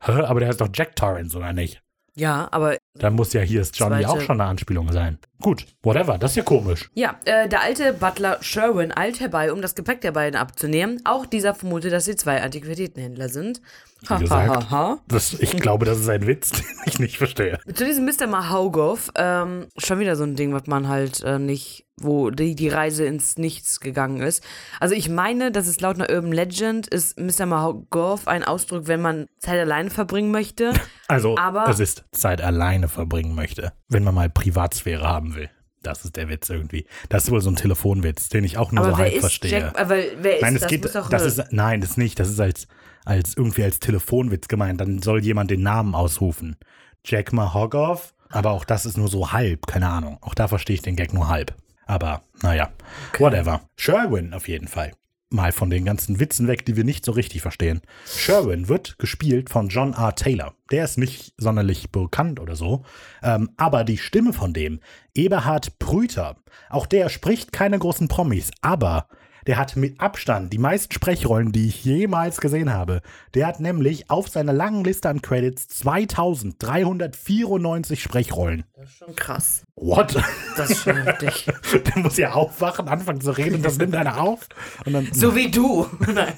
Hä? 0.00 0.12
Aber 0.12 0.38
der 0.38 0.50
heißt 0.50 0.60
doch 0.60 0.68
Jack 0.72 0.94
Torrance, 0.94 1.36
oder 1.36 1.52
nicht? 1.52 1.82
Ja, 2.14 2.46
aber 2.52 2.76
Dann 2.94 3.14
muss 3.14 3.32
ja 3.32 3.40
hier 3.40 3.60
ist 3.60 3.76
Johnny 3.76 4.04
Zweite- 4.04 4.08
auch 4.08 4.20
schon 4.20 4.40
eine 4.40 4.48
Anspielung 4.48 4.92
sein. 4.92 5.18
Gut, 5.44 5.66
whatever, 5.82 6.16
das 6.16 6.30
ist 6.30 6.36
ja 6.38 6.42
komisch. 6.42 6.88
Ja, 6.94 7.16
äh, 7.26 7.46
der 7.50 7.60
alte 7.60 7.92
Butler 7.92 8.38
Sherwin 8.40 8.96
eilt 8.96 9.20
herbei, 9.20 9.52
um 9.52 9.60
das 9.60 9.74
Gepäck 9.74 10.00
der 10.00 10.12
beiden 10.12 10.40
abzunehmen. 10.40 11.02
Auch 11.04 11.26
dieser 11.26 11.54
vermutet, 11.54 11.92
dass 11.92 12.06
sie 12.06 12.16
zwei 12.16 12.40
Antiquitätenhändler 12.40 13.28
sind. 13.28 13.60
Ha, 14.08 14.20
Wie 14.20 14.28
ha, 14.28 14.42
gesagt. 14.46 14.70
ha, 14.70 14.70
ha. 14.70 14.98
Das, 15.06 15.34
ich 15.34 15.52
glaube, 15.58 15.84
das 15.84 15.98
ist 15.98 16.08
ein 16.08 16.26
Witz, 16.26 16.50
den 16.52 16.64
ich 16.86 16.98
nicht 16.98 17.18
verstehe. 17.18 17.58
Zu 17.74 17.84
diesem 17.84 18.06
Mr. 18.06 18.26
Mahaugoff, 18.26 19.10
ähm, 19.16 19.66
schon 19.76 19.98
wieder 19.98 20.16
so 20.16 20.24
ein 20.24 20.34
Ding, 20.34 20.52
was 20.54 20.66
man 20.66 20.88
halt 20.88 21.22
äh, 21.22 21.38
nicht, 21.38 21.86
wo 21.98 22.30
die, 22.30 22.54
die 22.54 22.68
Reise 22.68 23.04
ins 23.06 23.38
Nichts 23.38 23.80
gegangen 23.80 24.20
ist. 24.20 24.42
Also 24.80 24.94
ich 24.94 25.08
meine, 25.08 25.52
dass 25.52 25.66
es 25.66 25.80
laut 25.80 25.94
einer 25.96 26.10
Urban 26.10 26.32
Legend 26.32 26.86
ist 26.86 27.18
Mr. 27.18 27.46
Mahaugoff 27.46 28.28
ein 28.28 28.44
Ausdruck, 28.44 28.88
wenn 28.88 29.00
man 29.00 29.26
Zeit 29.38 29.60
alleine 29.60 29.90
verbringen 29.90 30.30
möchte. 30.30 30.72
Also, 31.06 31.36
Aber- 31.36 31.68
es 31.68 31.80
ist 31.80 32.02
Zeit 32.12 32.40
alleine 32.40 32.88
verbringen 32.88 33.34
möchte, 33.34 33.74
wenn 33.90 34.04
man 34.04 34.14
mal 34.14 34.30
Privatsphäre 34.30 35.06
haben 35.06 35.33
will. 35.34 35.50
Das 35.82 36.04
ist 36.04 36.16
der 36.16 36.28
Witz 36.28 36.48
irgendwie. 36.48 36.86
Das 37.10 37.24
ist 37.24 37.30
wohl 37.30 37.42
so 37.42 37.50
ein 37.50 37.56
Telefonwitz, 37.56 38.30
den 38.30 38.42
ich 38.42 38.56
auch 38.56 38.72
nur 38.72 38.84
Aber 38.84 38.96
so 38.96 38.98
halb 38.98 39.20
verstehe. 39.20 39.50
Jack? 39.50 39.78
Aber 39.78 39.96
wer 40.18 40.36
ist 40.36 40.42
nein, 40.42 40.54
es 40.54 40.62
das? 40.62 40.70
geht, 40.70 40.84
das 40.84 41.22
ist, 41.22 41.52
nein, 41.52 41.80
das 41.80 41.90
ist 41.90 41.98
nicht. 41.98 42.18
Das 42.18 42.30
ist 42.30 42.40
als, 42.40 42.66
als 43.04 43.36
irgendwie 43.36 43.64
als 43.64 43.80
Telefonwitz 43.80 44.48
gemeint. 44.48 44.80
Dann 44.80 45.02
soll 45.02 45.22
jemand 45.22 45.50
den 45.50 45.62
Namen 45.62 45.94
ausrufen. 45.94 46.56
Jack 47.04 47.34
Mahoggoff, 47.34 48.14
aber 48.30 48.52
auch 48.52 48.64
das 48.64 48.86
ist 48.86 48.96
nur 48.96 49.08
so 49.08 49.32
halb, 49.32 49.66
keine 49.66 49.88
Ahnung. 49.90 50.18
Auch 50.22 50.34
da 50.34 50.48
verstehe 50.48 50.74
ich 50.74 50.82
den 50.82 50.96
Gag 50.96 51.12
nur 51.12 51.28
halb. 51.28 51.54
Aber 51.86 52.22
naja, 52.42 52.70
whatever. 53.18 53.60
Sherwin 53.76 54.32
auf 54.32 54.48
jeden 54.48 54.68
Fall. 54.68 54.92
Mal 55.30 55.52
von 55.52 55.70
den 55.70 55.84
ganzen 55.84 56.20
Witzen 56.20 56.46
weg, 56.46 56.64
die 56.64 56.76
wir 56.76 56.84
nicht 56.84 57.04
so 57.04 57.12
richtig 57.12 57.42
verstehen. 57.42 57.80
Sherwin 58.06 58.68
wird 58.68 58.98
gespielt 58.98 59.50
von 59.50 59.68
John 59.68 59.94
R. 59.94 60.14
Taylor. 60.14 60.54
Der 60.70 60.84
ist 60.84 60.98
nicht 60.98 61.34
sonderlich 61.38 61.90
bekannt 61.90 62.38
oder 62.40 62.56
so. 62.56 62.84
Ähm, 63.22 63.50
aber 63.56 63.84
die 63.84 63.98
Stimme 63.98 64.32
von 64.32 64.52
dem, 64.52 64.80
Eberhard 65.14 65.78
Prüter, 65.78 66.36
auch 66.70 66.86
der 66.86 67.08
spricht 67.08 67.52
keine 67.52 67.78
großen 67.78 68.08
Promis, 68.08 68.50
aber 68.60 69.08
der 69.46 69.56
hat 69.58 69.76
mit 69.76 70.00
Abstand 70.00 70.52
die 70.52 70.58
meisten 70.58 70.92
Sprechrollen, 70.92 71.52
die 71.52 71.68
ich 71.68 71.84
jemals 71.84 72.40
gesehen 72.40 72.72
habe. 72.72 73.00
Der 73.34 73.46
hat 73.46 73.60
nämlich 73.60 74.10
auf 74.10 74.28
seiner 74.28 74.52
langen 74.52 74.82
Liste 74.84 75.08
an 75.08 75.22
Credits 75.22 75.68
2394 75.68 78.02
Sprechrollen. 78.02 78.64
Das 78.76 78.90
ist 78.90 78.96
schon 78.96 79.14
krass. 79.16 79.64
What? 79.76 80.16
Das 80.56 80.70
ist 80.70 80.82
schon 80.82 80.96
heftig. 81.02 81.46
Der 81.72 81.98
muss 82.02 82.16
ja 82.16 82.32
aufwachen, 82.32 82.88
anfangen 82.88 83.20
zu 83.20 83.30
reden 83.32 83.56
und 83.56 83.64
das 83.64 83.78
nimmt 83.78 83.94
einer 83.94 84.20
auf. 84.20 84.48
Und 84.84 84.92
dann, 84.92 85.08
So 85.12 85.34
wie 85.34 85.50
du. 85.50 85.86
Nein. 86.12 86.32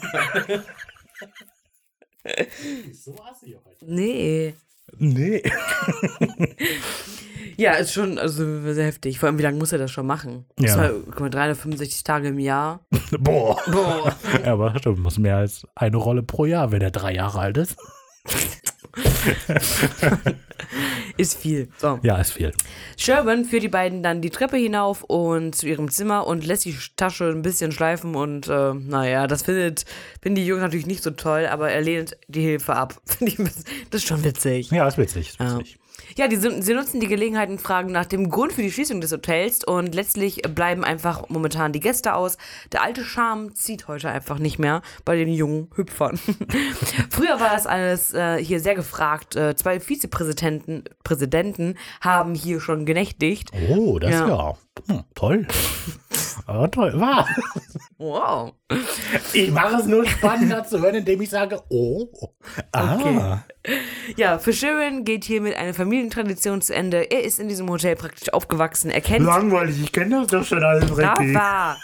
so 2.92 3.14
assi 3.22 3.57
heute. 3.64 3.84
Nee. 3.86 4.54
Nee. 4.99 5.43
Ja, 7.59 7.72
ist 7.72 7.93
schon 7.95 8.18
also 8.18 8.45
sehr 8.72 8.84
heftig. 8.84 9.18
Vor 9.18 9.28
allem, 9.28 9.39
wie 9.39 9.43
lange 9.43 9.57
muss 9.59 9.72
er 9.72 9.78
das 9.78 9.91
schon 9.91 10.07
machen? 10.07 10.45
Ja. 10.61 10.76
Mal, 10.76 11.30
365 11.30 12.05
Tage 12.05 12.28
im 12.28 12.39
Jahr. 12.39 12.80
Boah. 13.18 13.57
Boah. 13.70 14.14
Ja, 14.45 14.53
aber 14.53 14.78
stimmt, 14.78 14.99
muss 14.99 15.16
mehr 15.18 15.39
als 15.39 15.66
eine 15.74 15.97
Rolle 15.97 16.22
pro 16.22 16.45
Jahr, 16.45 16.70
wenn 16.70 16.82
er 16.82 16.91
drei 16.91 17.14
Jahre 17.14 17.41
alt 17.41 17.57
ist. 17.57 17.76
Ist 21.17 21.39
viel. 21.39 21.69
So. 21.79 21.99
Ja, 22.03 22.19
ist 22.19 22.33
viel. 22.33 22.53
Sherwin 22.97 23.45
führt 23.45 23.62
die 23.62 23.69
beiden 23.69 24.03
dann 24.03 24.21
die 24.21 24.31
Treppe 24.31 24.57
hinauf 24.57 25.03
und 25.05 25.55
zu 25.55 25.67
ihrem 25.67 25.91
Zimmer 25.91 26.27
und 26.27 26.47
lässt 26.47 26.64
die 26.64 26.77
Tasche 26.97 27.31
ein 27.31 27.43
bisschen 27.43 27.73
schleifen 27.73 28.14
und 28.14 28.49
äh, 28.49 28.75
naja, 28.75 29.27
das 29.27 29.43
findet, 29.43 29.85
finden 30.21 30.37
die 30.37 30.47
Jungs 30.47 30.62
natürlich 30.62 30.87
nicht 30.87 31.03
so 31.03 31.11
toll, 31.11 31.47
aber 31.47 31.71
er 31.71 31.81
lehnt 31.81 32.17
die 32.29 32.43
Hilfe 32.43 32.75
ab. 32.75 33.01
Das 33.91 34.03
ist 34.03 34.09
schon 34.09 34.25
witzig. 34.25 34.71
Ja, 34.71 34.87
ist 34.87 34.99
witzig. 34.99 35.31
Ist 35.31 35.41
witzig. 35.41 35.73
Ja, 35.73 35.86
die, 36.28 36.36
sind- 36.36 36.62
sie 36.62 36.74
nutzen 36.74 37.00
die 37.00 37.09
Gelegenheit 37.09 37.48
und 37.50 37.61
fragen 37.61 37.90
nach 37.92 38.07
dem 38.07 38.30
Grund 38.30 38.52
für 38.52 38.62
die 38.62 38.70
Schließung 38.70 39.00
des 39.00 39.12
Hotels 39.12 39.64
und 39.64 39.94
letztlich 39.94 40.42
bleiben 40.42 40.84
einfach 40.84 41.28
momentan 41.28 41.72
die 41.72 41.80
Gäste 41.80 42.14
aus. 42.14 42.36
Der 42.72 42.82
alte 42.82 43.04
Charme 43.04 43.54
zieht 43.54 43.88
heute 43.88 44.09
einfach 44.09 44.38
nicht 44.38 44.59
mehr 44.59 44.82
bei 45.04 45.16
den 45.16 45.28
jungen 45.28 45.68
Hüpfern. 45.74 46.18
Früher 47.11 47.40
war 47.40 47.50
das 47.50 47.66
alles 47.66 48.14
äh, 48.14 48.36
hier 48.42 48.61
sehr 48.61 48.74
gefragt. 48.74 49.36
Äh, 49.36 49.57
zwei 49.57 49.80
Vizepräsidenten 49.80 50.84
Präsidenten 51.04 51.74
haben 52.00 52.34
hier 52.34 52.61
schon 52.61 52.86
genächtigt. 52.86 53.50
Oh, 53.70 53.98
das 53.98 54.11
Ja. 54.12 54.28
ja. 54.28 54.57
Hm, 54.89 55.05
toll. 55.14 55.47
Oh, 56.49 56.66
toll. 56.68 56.93
War. 57.01 57.27
Wow. 57.99 58.53
Ich 59.33 59.51
mache 59.51 59.77
es 59.77 59.87
nur 59.87 60.07
spannender 60.07 60.62
zu 60.64 60.81
hören, 60.81 60.97
indem 60.97 61.20
ich 61.20 61.31
sage, 61.31 61.61
oh. 61.70 62.07
Ah. 62.70 62.95
Okay. 62.95 63.74
Ja, 64.16 64.39
für 64.39 64.53
Sharon 64.53 65.05
geht 65.05 65.24
hiermit 65.24 65.57
eine 65.57 65.74
Familientradition 65.74 66.62
zu 66.62 66.72
Ende. 66.72 67.11
Er 67.11 67.24
ist 67.24 67.41
in 67.41 67.49
diesem 67.49 67.68
Hotel 67.68 67.97
praktisch 67.97 68.33
aufgewachsen. 68.33 68.91
Er 68.91 69.01
kennt 69.01 69.27
Langweilig, 69.27 69.83
ich 69.83 69.91
kenne 69.91 70.20
das 70.20 70.29
doch 70.29 70.45
schon 70.45 70.62
alles 70.62 70.85
richtig. 70.97 71.37
Aber 71.37 71.77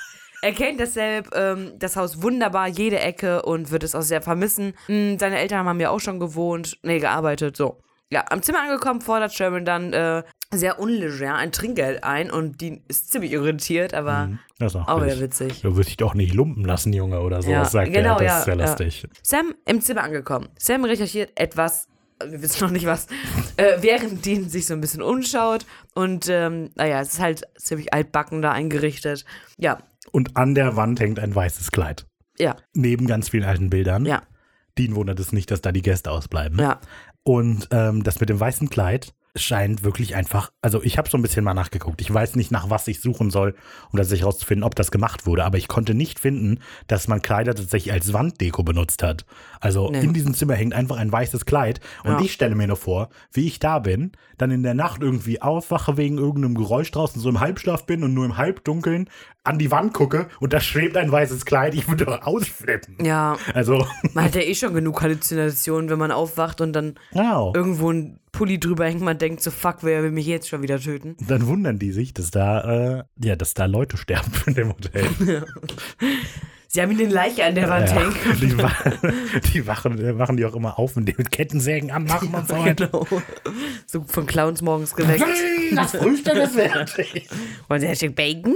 er 0.43 0.53
kennt 0.53 0.78
deshalb 0.78 1.30
ähm, 1.34 1.72
das 1.78 1.97
Haus 1.97 2.22
wunderbar, 2.22 2.68
jede 2.68 3.01
Ecke 3.01 3.43
und 3.43 3.72
wird 3.72 3.82
es 3.82 3.97
auch 3.97 4.03
sehr 4.03 4.22
vermissen. 4.22 4.74
Hm, 4.86 5.18
seine 5.18 5.38
Eltern 5.38 5.66
haben 5.66 5.80
ja 5.80 5.90
auch 5.90 6.01
schon 6.01 6.20
gewohnt, 6.20 6.78
nee, 6.82 7.01
gearbeitet, 7.01 7.57
so. 7.57 7.80
Ja, 8.11 8.26
am 8.28 8.43
Zimmer 8.43 8.61
angekommen 8.61 9.01
fordert 9.01 9.32
Sherman 9.32 9.64
dann 9.64 9.93
äh, 9.95 10.22
sehr 10.53 10.78
unleger 10.78 11.34
ein 11.34 11.50
Trinkgeld 11.53 12.05
ein 12.05 12.30
und 12.30 12.61
die 12.61 12.82
ist 12.88 13.11
ziemlich 13.11 13.32
irritiert, 13.32 13.94
aber 13.94 14.30
Das 14.59 14.74
ist 14.74 14.80
auch, 14.80 14.88
auch 14.88 15.03
wieder 15.05 15.18
witzig. 15.18 15.62
Du 15.62 15.76
wirst 15.76 15.88
dich 15.88 15.96
doch 15.96 16.14
nicht 16.14 16.34
lumpen 16.34 16.64
lassen, 16.64 16.92
Junge, 16.92 17.20
oder 17.20 17.42
so. 17.42 17.50
Ja, 17.50 17.61
das 17.61 17.72
sagt 17.72 17.92
genau, 17.92 18.18
er. 18.18 18.18
Das 18.18 18.26
ja, 18.26 18.38
ist 18.38 18.44
sehr 18.44 18.57
ja. 18.57 18.64
lustig. 18.66 19.09
Sam 19.22 19.55
im 19.64 19.80
Zimmer 19.80 20.03
angekommen. 20.05 20.48
Sam 20.59 20.84
recherchiert 20.84 21.32
etwas, 21.36 21.88
wir 22.24 22.42
wissen 22.42 22.62
noch 22.64 22.70
nicht 22.70 22.86
was, 22.86 23.07
äh, 23.57 23.78
während 23.80 24.24
Dean 24.24 24.48
sich 24.48 24.66
so 24.66 24.74
ein 24.74 24.80
bisschen 24.80 25.03
umschaut. 25.03 25.64
Und 25.94 26.28
ähm, 26.28 26.70
naja, 26.76 27.00
es 27.00 27.14
ist 27.14 27.20
halt 27.20 27.42
ziemlich 27.57 27.92
altbacken 27.94 28.42
da 28.42 28.53
eingerichtet. 28.53 29.24
Ja, 29.59 29.78
Und 30.12 30.36
an 30.36 30.55
der 30.55 30.76
Wand 30.76 31.00
hängt 31.00 31.18
ein 31.18 31.34
weißes 31.34 31.72
Kleid. 31.72 32.07
ja, 32.38 32.57
Neben 32.74 33.07
ganz 33.07 33.30
vielen 33.30 33.44
alten 33.44 33.70
Bildern. 33.70 34.05
ja, 34.05 34.22
Dean 34.78 34.94
wundert 34.94 35.18
es 35.20 35.32
nicht, 35.32 35.50
dass 35.50 35.61
da 35.62 35.72
die 35.72 35.82
Gäste 35.82 36.11
ausbleiben. 36.11 36.59
ja. 36.59 36.78
Und 37.24 37.68
ähm, 37.70 38.03
das 38.03 38.18
mit 38.18 38.28
dem 38.30 38.40
weißen 38.40 38.68
Kleid 38.68 39.14
scheint 39.37 39.83
wirklich 39.83 40.14
einfach, 40.14 40.53
also 40.61 40.83
ich 40.83 40.99
habe 40.99 41.09
so 41.09 41.16
ein 41.16 41.22
bisschen 41.22 41.45
mal 41.45 41.55
nachgeguckt. 41.55 42.01
Ich 42.01 42.12
weiß 42.12 42.37
nicht, 42.37 42.51
nach 42.51 42.68
was 42.68 42.87
ich 42.89 43.01
suchen 43.01 43.30
soll, 43.30 43.55
um 43.91 43.97
das 43.97 44.12
herauszufinden, 44.12 44.64
ob 44.64 44.74
das 44.74 44.91
gemacht 44.91 45.24
wurde. 45.24 45.45
Aber 45.45 45.57
ich 45.57 45.68
konnte 45.68 45.95
nicht 45.95 46.18
finden, 46.18 46.61
dass 46.87 47.09
man 47.09 47.22
Kleider 47.22 47.55
tatsächlich 47.55 47.93
als 47.93 48.12
Wanddeko 48.12 48.62
benutzt 48.62 49.03
hat. 49.03 49.24
Also 49.62 49.90
Nee. 49.90 50.00
in 50.00 50.12
diesem 50.12 50.34
Zimmer 50.34 50.54
hängt 50.54 50.74
einfach 50.74 50.96
ein 50.96 51.10
weißes 51.10 51.46
Kleid. 51.46 51.80
Und 52.04 52.10
Ja. 52.12 52.20
ich 52.20 52.32
stelle 52.32 52.54
mir 52.56 52.66
nur 52.66 52.76
vor, 52.76 53.08
wie 53.32 53.46
ich 53.46 53.60
da 53.60 53.78
bin, 53.78 54.10
dann 54.36 54.50
in 54.50 54.62
der 54.64 54.74
Nacht 54.74 55.02
irgendwie 55.02 55.40
aufwache 55.40 55.96
wegen 55.96 56.18
irgendeinem 56.18 56.56
Geräusch 56.56 56.90
draußen, 56.90 57.20
so 57.20 57.28
im 57.28 57.38
Halbschlaf 57.38 57.86
bin 57.86 58.02
und 58.02 58.12
nur 58.12 58.24
im 58.24 58.36
Halbdunkeln 58.36 59.08
an 59.44 59.58
die 59.58 59.70
Wand 59.70 59.94
gucke 59.94 60.26
und 60.40 60.52
da 60.52 60.60
schwebt 60.60 60.96
ein 60.96 61.10
weißes 61.12 61.44
Kleid. 61.44 61.74
Ich 61.74 61.88
würde 61.88 62.04
doch 62.06 62.22
ausflippen. 62.26 62.96
Ja, 63.04 63.36
Also, 63.54 63.86
man 64.14 64.24
hat 64.24 64.34
ja 64.34 64.42
eh 64.42 64.54
schon 64.54 64.74
genug 64.74 65.00
Halluzinationen, 65.00 65.88
wenn 65.90 65.98
man 65.98 66.10
aufwacht 66.10 66.60
und 66.60 66.72
dann 66.72 66.94
genau. 67.12 67.52
irgendwo 67.54 67.90
ein 67.90 68.18
Pulli 68.32 68.58
drüber 68.58 68.86
hängt, 68.86 69.02
man 69.02 69.18
denkt 69.18 69.42
so, 69.42 69.50
fuck, 69.50 69.78
wer 69.82 70.02
will 70.02 70.10
mich 70.10 70.26
jetzt 70.26 70.48
schon 70.48 70.62
wieder 70.62 70.80
töten? 70.80 71.16
dann 71.28 71.46
wundern 71.46 71.78
die 71.78 71.92
sich, 71.92 72.14
dass 72.14 72.30
da, 72.32 72.98
äh, 73.00 73.04
ja, 73.22 73.36
dass 73.36 73.54
da 73.54 73.66
Leute 73.66 73.96
sterben 73.96 74.32
in 74.46 74.54
dem 74.54 74.68
Hotel. 74.70 75.06
Sie 76.74 76.80
haben 76.80 76.90
ihn 76.90 76.96
den 76.96 77.10
Leiche 77.10 77.44
an 77.44 77.54
der 77.54 77.68
Wand 77.68 77.90
ja, 77.90 77.96
hängen. 77.96 78.14
die, 78.40 79.50
die 79.52 79.66
wachen, 79.66 79.98
äh, 79.98 80.18
wachen 80.18 80.38
die 80.38 80.46
auch 80.46 80.54
immer 80.54 80.78
auf 80.78 80.96
und 80.96 81.04
die 81.04 81.14
mit 81.18 81.30
Kettensägen 81.30 81.90
anmachen 81.90 82.34
und 82.34 82.48
so. 82.48 82.54
Genau. 82.54 83.06
So 83.86 84.02
von 84.04 84.24
Clowns 84.24 84.62
morgens 84.62 84.94
geweckt. 84.94 85.22
Das 85.74 85.90
Frühstück 85.90 86.34
ist 86.34 86.54
fertig. 86.54 87.28
Und 87.68 87.82
der 87.82 87.94
Stück 87.94 88.16
Bacon? 88.16 88.54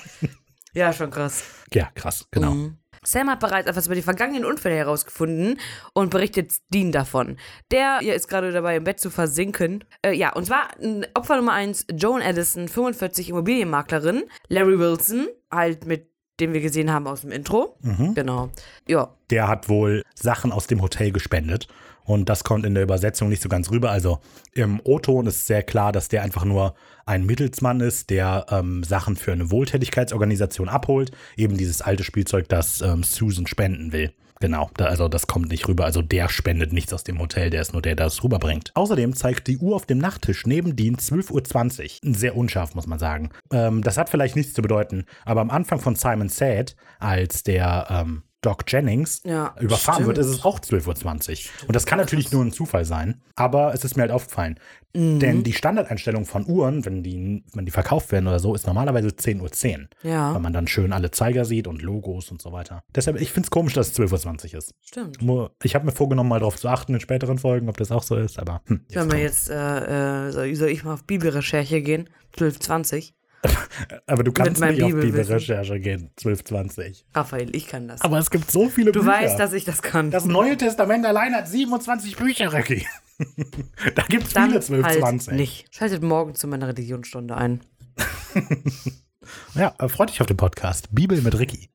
ja, 0.72 0.92
schon 0.92 1.10
krass. 1.10 1.44
Ja, 1.72 1.90
krass, 1.94 2.26
genau. 2.32 2.70
Sam 3.04 3.30
hat 3.30 3.38
bereits 3.38 3.68
etwas 3.68 3.86
über 3.86 3.94
die 3.94 4.02
vergangenen 4.02 4.44
Unfälle 4.44 4.74
herausgefunden 4.74 5.60
und 5.92 6.10
berichtet 6.10 6.52
Dean 6.74 6.90
davon. 6.90 7.36
Der 7.70 8.00
hier 8.00 8.14
ist 8.14 8.26
gerade 8.26 8.50
dabei, 8.50 8.76
im 8.76 8.84
Bett 8.84 8.98
zu 8.98 9.10
versinken. 9.10 9.84
Äh, 10.02 10.12
ja, 10.12 10.32
und 10.32 10.46
zwar 10.46 10.70
Opfer 11.14 11.36
Nummer 11.36 11.52
1, 11.52 11.86
Joan 11.92 12.20
Addison, 12.20 12.66
45 12.66 13.30
Immobilienmaklerin. 13.30 14.24
Larry 14.48 14.78
Wilson, 14.78 15.28
halt 15.50 15.86
mit 15.86 16.08
dem 16.40 16.52
wir 16.52 16.60
gesehen 16.60 16.92
haben 16.92 17.06
aus 17.06 17.22
dem 17.22 17.32
Intro. 17.32 17.76
Genau. 18.14 18.50
Ja, 18.86 19.10
Der 19.30 19.48
hat 19.48 19.68
wohl 19.68 20.02
Sachen 20.14 20.52
aus 20.52 20.66
dem 20.66 20.82
Hotel 20.82 21.10
gespendet. 21.12 21.68
Und 22.04 22.30
das 22.30 22.42
kommt 22.42 22.64
in 22.64 22.72
der 22.72 22.84
Übersetzung 22.84 23.28
nicht 23.28 23.42
so 23.42 23.50
ganz 23.50 23.70
rüber. 23.70 23.90
Also 23.90 24.20
im 24.54 24.80
O-Ton 24.82 25.26
ist 25.26 25.46
sehr 25.46 25.62
klar, 25.62 25.92
dass 25.92 26.08
der 26.08 26.22
einfach 26.22 26.46
nur 26.46 26.74
ein 27.04 27.26
Mittelsmann 27.26 27.80
ist, 27.80 28.08
der 28.08 28.46
ähm, 28.50 28.82
Sachen 28.82 29.16
für 29.16 29.32
eine 29.32 29.50
Wohltätigkeitsorganisation 29.50 30.70
abholt. 30.70 31.10
Eben 31.36 31.58
dieses 31.58 31.82
alte 31.82 32.04
Spielzeug, 32.04 32.48
das 32.48 32.80
ähm, 32.80 33.02
Susan 33.02 33.46
spenden 33.46 33.92
will. 33.92 34.10
Genau, 34.40 34.70
also 34.78 35.08
das 35.08 35.26
kommt 35.26 35.50
nicht 35.50 35.66
rüber. 35.68 35.84
Also 35.84 36.02
der 36.02 36.28
spendet 36.28 36.72
nichts 36.72 36.92
aus 36.92 37.04
dem 37.04 37.18
Hotel, 37.18 37.50
der 37.50 37.62
ist 37.62 37.72
nur 37.72 37.82
der, 37.82 37.96
der 37.96 38.06
es 38.06 38.22
rüberbringt. 38.22 38.70
Außerdem 38.74 39.14
zeigt 39.14 39.48
die 39.48 39.58
Uhr 39.58 39.76
auf 39.76 39.86
dem 39.86 39.98
Nachttisch 39.98 40.46
neben 40.46 40.76
Dean 40.76 40.96
12.20 40.96 42.06
Uhr. 42.06 42.14
Sehr 42.14 42.36
unscharf, 42.36 42.74
muss 42.74 42.86
man 42.86 42.98
sagen. 42.98 43.30
Ähm, 43.52 43.82
das 43.82 43.98
hat 43.98 44.08
vielleicht 44.08 44.36
nichts 44.36 44.54
zu 44.54 44.62
bedeuten, 44.62 45.04
aber 45.24 45.40
am 45.40 45.50
Anfang 45.50 45.80
von 45.80 45.96
Simon 45.96 46.28
Said, 46.28 46.76
als 46.98 47.42
der 47.42 47.86
ähm, 47.90 48.22
Doc 48.40 48.64
Jennings 48.68 49.20
Ja, 49.24 49.54
überfahren 49.60 50.06
wird, 50.06 50.16
stimmt. 50.16 50.30
ist 50.30 50.38
es 50.38 50.44
auch 50.44 50.60
12.20 50.60 51.46
Uhr. 51.46 51.66
Und 51.68 51.74
das 51.76 51.86
kann 51.86 51.98
natürlich 51.98 52.30
nur 52.30 52.44
ein 52.44 52.52
Zufall 52.52 52.84
sein, 52.84 53.20
aber 53.34 53.74
es 53.74 53.84
ist 53.84 53.96
mir 53.96 54.02
halt 54.02 54.12
aufgefallen. 54.12 54.60
Mhm. 54.94 55.18
Denn 55.18 55.42
die 55.42 55.52
Standardeinstellung 55.52 56.24
von 56.24 56.46
Uhren, 56.48 56.84
wenn 56.84 57.02
die, 57.02 57.44
wenn 57.52 57.66
die 57.66 57.72
verkauft 57.72 58.12
werden 58.12 58.26
oder 58.28 58.38
so, 58.38 58.54
ist 58.54 58.66
normalerweise 58.66 59.08
10.10 59.08 59.80
Uhr. 59.80 59.88
Ja. 60.02 60.34
Weil 60.34 60.40
man 60.40 60.52
dann 60.52 60.66
schön 60.68 60.92
alle 60.92 61.10
Zeiger 61.10 61.44
sieht 61.44 61.66
und 61.66 61.82
Logos 61.82 62.30
und 62.30 62.40
so 62.40 62.52
weiter. 62.52 62.82
Deshalb, 62.94 63.20
ich 63.20 63.32
finde 63.32 63.46
es 63.46 63.50
komisch, 63.50 63.74
dass 63.74 63.88
es 63.88 63.98
12.20 63.98 64.52
Uhr 64.52 64.58
ist. 64.58 64.74
stimmt. 64.80 65.18
Ich 65.62 65.74
habe 65.74 65.84
mir 65.84 65.92
vorgenommen, 65.92 66.28
mal 66.28 66.38
darauf 66.38 66.56
zu 66.56 66.68
achten 66.68 66.94
in 66.94 67.00
späteren 67.00 67.38
Folgen, 67.38 67.68
ob 67.68 67.76
das 67.76 67.90
auch 67.90 68.02
so 68.02 68.14
ist, 68.16 68.38
aber 68.38 68.62
hm, 68.66 68.84
Wenn 68.90 69.10
wir 69.10 69.18
jetzt, 69.18 69.50
äh, 69.50 70.28
äh, 70.28 70.30
soll 70.32 70.54
soll 70.54 70.68
ich 70.68 70.84
mal 70.84 70.94
auf 70.94 71.04
Bibelrecherche 71.04 71.82
gehen? 71.82 72.08
1220. 72.34 73.14
Aber 74.06 74.24
du 74.24 74.32
kannst 74.32 74.60
nicht 74.60 74.82
auf. 74.82 74.92
Bibelrecherche 74.92 75.78
gehen, 75.80 76.10
12.20 76.18 77.04
Raphael, 77.14 77.54
ich 77.54 77.66
kann 77.68 77.88
das. 77.88 78.00
Aber 78.00 78.18
es 78.18 78.30
gibt 78.30 78.50
so 78.50 78.68
viele 78.68 78.92
du 78.92 79.00
Bücher. 79.00 79.12
weißt, 79.12 79.38
dass 79.38 79.52
ich 79.52 79.64
das 79.64 79.82
kann. 79.82 80.10
Das 80.10 80.24
Neue 80.24 80.56
Testament 80.56 81.06
allein 81.06 81.34
hat 81.34 81.48
27 81.48 82.16
Bücher, 82.16 82.52
Ricky. 82.52 82.86
da 83.94 84.02
gibt 84.08 84.24
es 84.24 84.32
viele 84.32 84.44
1220. 84.44 85.28
halt 85.28 85.38
nicht. 85.38 85.74
Schaltet 85.74 86.02
morgen 86.02 86.34
zu 86.34 86.48
meiner 86.48 86.68
Religionsstunde 86.68 87.36
ein. 87.36 87.60
Ja, 89.54 89.74
äh, 89.78 89.88
freut 89.88 90.08
dich 90.10 90.20
auf 90.20 90.26
den 90.26 90.36
Podcast. 90.36 90.88
Bibel 90.90 91.20
mit 91.20 91.38
Ricky. 91.38 91.68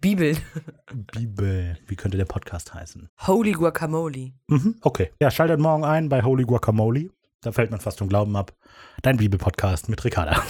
Bibel. 0.00 0.36
Bibel. 0.92 1.78
Wie 1.86 1.96
könnte 1.96 2.18
der 2.18 2.24
Podcast 2.24 2.74
heißen? 2.74 3.08
Holy 3.26 3.52
Guacamole. 3.52 4.32
Mhm, 4.48 4.76
okay. 4.82 5.10
Ja, 5.20 5.30
schaltet 5.30 5.60
morgen 5.60 5.84
ein 5.84 6.08
bei 6.08 6.22
Holy 6.22 6.44
Guacamole. 6.44 7.10
Da 7.42 7.52
fällt 7.52 7.70
man 7.70 7.80
fast 7.80 7.98
vom 7.98 8.08
Glauben 8.08 8.36
ab. 8.36 8.54
Dein 9.02 9.16
Bibelpodcast 9.16 9.88
mit 9.88 10.04
Ricarda. 10.04 10.42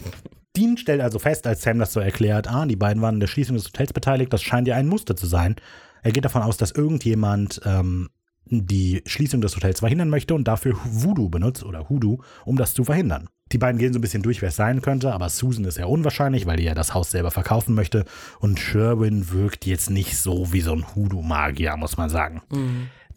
Dean 0.56 0.78
stellt 0.78 1.02
also 1.02 1.18
fest, 1.18 1.46
als 1.46 1.62
Sam 1.62 1.78
das 1.78 1.92
so 1.92 2.00
erklärt, 2.00 2.48
ah, 2.48 2.64
die 2.64 2.76
beiden 2.76 3.02
waren 3.02 3.16
an 3.16 3.20
der 3.20 3.26
Schließung 3.26 3.56
des 3.56 3.66
Hotels 3.66 3.92
beteiligt, 3.92 4.32
das 4.32 4.42
scheint 4.42 4.66
ja 4.66 4.74
ein 4.74 4.86
Muster 4.86 5.14
zu 5.14 5.26
sein. 5.26 5.56
Er 6.02 6.12
geht 6.12 6.24
davon 6.24 6.42
aus, 6.42 6.56
dass 6.56 6.70
irgendjemand 6.70 7.60
ähm, 7.66 8.08
die 8.46 9.02
Schließung 9.06 9.40
des 9.40 9.54
Hotels 9.56 9.80
verhindern 9.80 10.08
möchte 10.08 10.34
und 10.34 10.44
dafür 10.48 10.78
Voodoo 10.84 11.28
benutzt 11.28 11.64
oder 11.64 11.88
Hoodoo, 11.88 12.22
um 12.44 12.56
das 12.56 12.74
zu 12.74 12.84
verhindern. 12.84 13.28
Die 13.52 13.58
beiden 13.58 13.78
gehen 13.78 13.92
so 13.92 13.98
ein 13.98 14.02
bisschen 14.02 14.22
durch, 14.22 14.40
wer 14.40 14.48
es 14.48 14.56
sein 14.56 14.82
könnte, 14.82 15.12
aber 15.12 15.28
Susan 15.28 15.64
ist 15.64 15.76
eher 15.76 15.88
unwahrscheinlich, 15.88 16.46
weil 16.46 16.56
die 16.56 16.64
ja 16.64 16.74
das 16.74 16.94
Haus 16.94 17.10
selber 17.10 17.30
verkaufen 17.30 17.74
möchte. 17.74 18.04
Und 18.40 18.58
Sherwin 18.58 19.30
wirkt 19.30 19.66
jetzt 19.66 19.90
nicht 19.90 20.16
so 20.16 20.52
wie 20.52 20.60
so 20.62 20.72
ein 20.72 20.84
Hoodoo-Magier, 20.94 21.76
muss 21.76 21.96
man 21.96 22.08
sagen. 22.08 22.42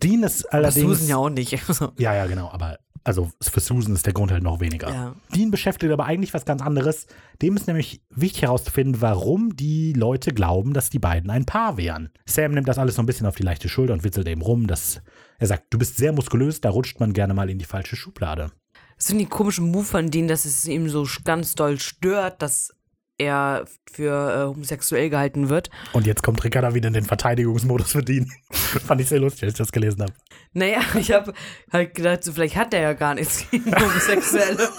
Dean 0.03 0.23
ist 0.23 0.45
allerdings. 0.51 0.99
Susan 0.99 1.07
ja 1.07 1.17
auch 1.17 1.29
nicht. 1.29 1.57
Ja, 1.97 2.13
ja, 2.13 2.25
genau. 2.27 2.49
Aber 2.51 2.77
also 3.03 3.31
für 3.41 3.59
Susan 3.59 3.95
ist 3.95 4.05
der 4.05 4.13
Grund 4.13 4.31
halt 4.31 4.43
noch 4.43 4.59
weniger. 4.59 4.89
Ja. 4.89 5.15
Dean 5.35 5.51
beschäftigt 5.51 5.91
aber 5.91 6.05
eigentlich 6.05 6.33
was 6.33 6.45
ganz 6.45 6.61
anderes. 6.61 7.07
Dem 7.41 7.55
ist 7.55 7.67
nämlich 7.67 8.01
wichtig 8.09 8.43
herauszufinden, 8.43 9.01
warum 9.01 9.55
die 9.55 9.93
Leute 9.93 10.33
glauben, 10.33 10.73
dass 10.73 10.89
die 10.89 10.99
beiden 10.99 11.29
ein 11.29 11.45
Paar 11.45 11.77
wären. 11.77 12.09
Sam 12.25 12.53
nimmt 12.53 12.67
das 12.67 12.77
alles 12.77 12.95
so 12.95 13.01
ein 13.01 13.05
bisschen 13.05 13.27
auf 13.27 13.35
die 13.35 13.43
leichte 13.43 13.69
Schulter 13.69 13.93
und 13.93 14.03
witzelt 14.03 14.27
eben 14.27 14.41
rum, 14.41 14.67
dass 14.67 15.01
er 15.37 15.47
sagt, 15.47 15.65
du 15.69 15.77
bist 15.77 15.97
sehr 15.97 16.11
muskulös, 16.11 16.61
da 16.61 16.69
rutscht 16.69 16.99
man 16.99 17.13
gerne 17.13 17.33
mal 17.33 17.49
in 17.49 17.59
die 17.59 17.65
falsche 17.65 17.95
Schublade. 17.95 18.51
Das 18.97 19.07
sind 19.07 19.19
die 19.19 19.25
komischen 19.25 19.71
Move 19.71 19.85
von 19.85 20.11
denen, 20.11 20.27
dass 20.27 20.43
es 20.43 20.65
ihm 20.65 20.89
so 20.89 21.07
ganz 21.23 21.55
doll 21.55 21.79
stört, 21.79 22.41
dass 22.41 22.75
er 23.19 23.65
für 23.91 24.11
äh, 24.33 24.47
homosexuell 24.47 25.09
gehalten 25.09 25.49
wird. 25.49 25.69
Und 25.93 26.07
jetzt 26.07 26.23
kommt 26.23 26.43
Ricarda 26.43 26.73
wieder 26.73 26.87
in 26.87 26.93
den 26.93 27.05
Verteidigungsmodus 27.05 27.91
für 27.91 28.03
Dean. 28.03 28.31
Fand 28.51 29.01
ich 29.01 29.09
sehr 29.09 29.19
lustig, 29.19 29.43
als 29.43 29.53
ich 29.53 29.57
das 29.57 29.71
gelesen 29.71 30.01
habe. 30.03 30.13
Naja, 30.53 30.79
ich 30.99 31.11
habe 31.11 31.33
halt 31.71 31.93
gedacht, 31.95 32.23
so 32.23 32.31
vielleicht 32.31 32.55
hat 32.55 32.73
er 32.73 32.81
ja 32.81 32.93
gar 32.93 33.15
nichts 33.15 33.45
gegen 33.51 33.75
Homosexuelle. 33.79 34.69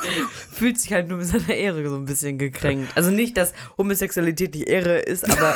Fühlt 0.53 0.79
sich 0.81 0.93
halt 0.93 1.09
nur 1.09 1.19
mit 1.19 1.27
seiner 1.27 1.55
Ehre 1.55 1.89
so 1.89 1.97
ein 1.97 2.05
bisschen 2.07 2.39
gekränkt. 2.39 2.91
Also 2.97 3.11
nicht, 3.11 3.37
dass 3.37 3.53
Homosexualität 3.79 4.55
die 4.55 4.65
Ehre 4.65 4.99
ist, 4.99 5.31
aber 5.31 5.55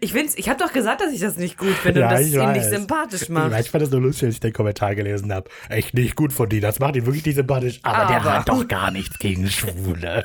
ich 0.00 0.12
find's, 0.12 0.34
ich 0.36 0.48
habe 0.48 0.58
doch 0.62 0.72
gesagt, 0.72 1.00
dass 1.00 1.12
ich 1.12 1.20
das 1.20 1.36
nicht 1.36 1.58
gut 1.58 1.74
finde 1.74 2.04
und 2.04 2.10
dass 2.10 2.20
es 2.22 2.32
ihn 2.32 2.52
nicht 2.52 2.64
sympathisch 2.70 3.22
Ich, 3.22 3.28
macht. 3.28 3.58
ich 3.60 3.70
fand 3.70 3.82
das 3.82 3.90
nur 3.90 4.00
lustig, 4.00 4.26
als 4.26 4.34
ich 4.36 4.40
den 4.40 4.52
Kommentar 4.52 4.94
gelesen 4.94 5.32
habe. 5.32 5.50
Echt 5.68 5.94
nicht 5.94 6.16
gut 6.16 6.32
von 6.32 6.48
Dean, 6.48 6.62
das 6.62 6.78
macht 6.78 6.96
ihn 6.96 7.04
wirklich 7.06 7.24
nicht 7.26 7.34
sympathisch. 7.34 7.80
Aber, 7.82 8.06
der 8.06 8.20
Aber- 8.20 8.32
hat 8.38 8.48
doch 8.48 8.66
gar 8.66 8.90
nichts 8.90 9.18
gegen 9.18 9.48
Schwule. 9.50 10.24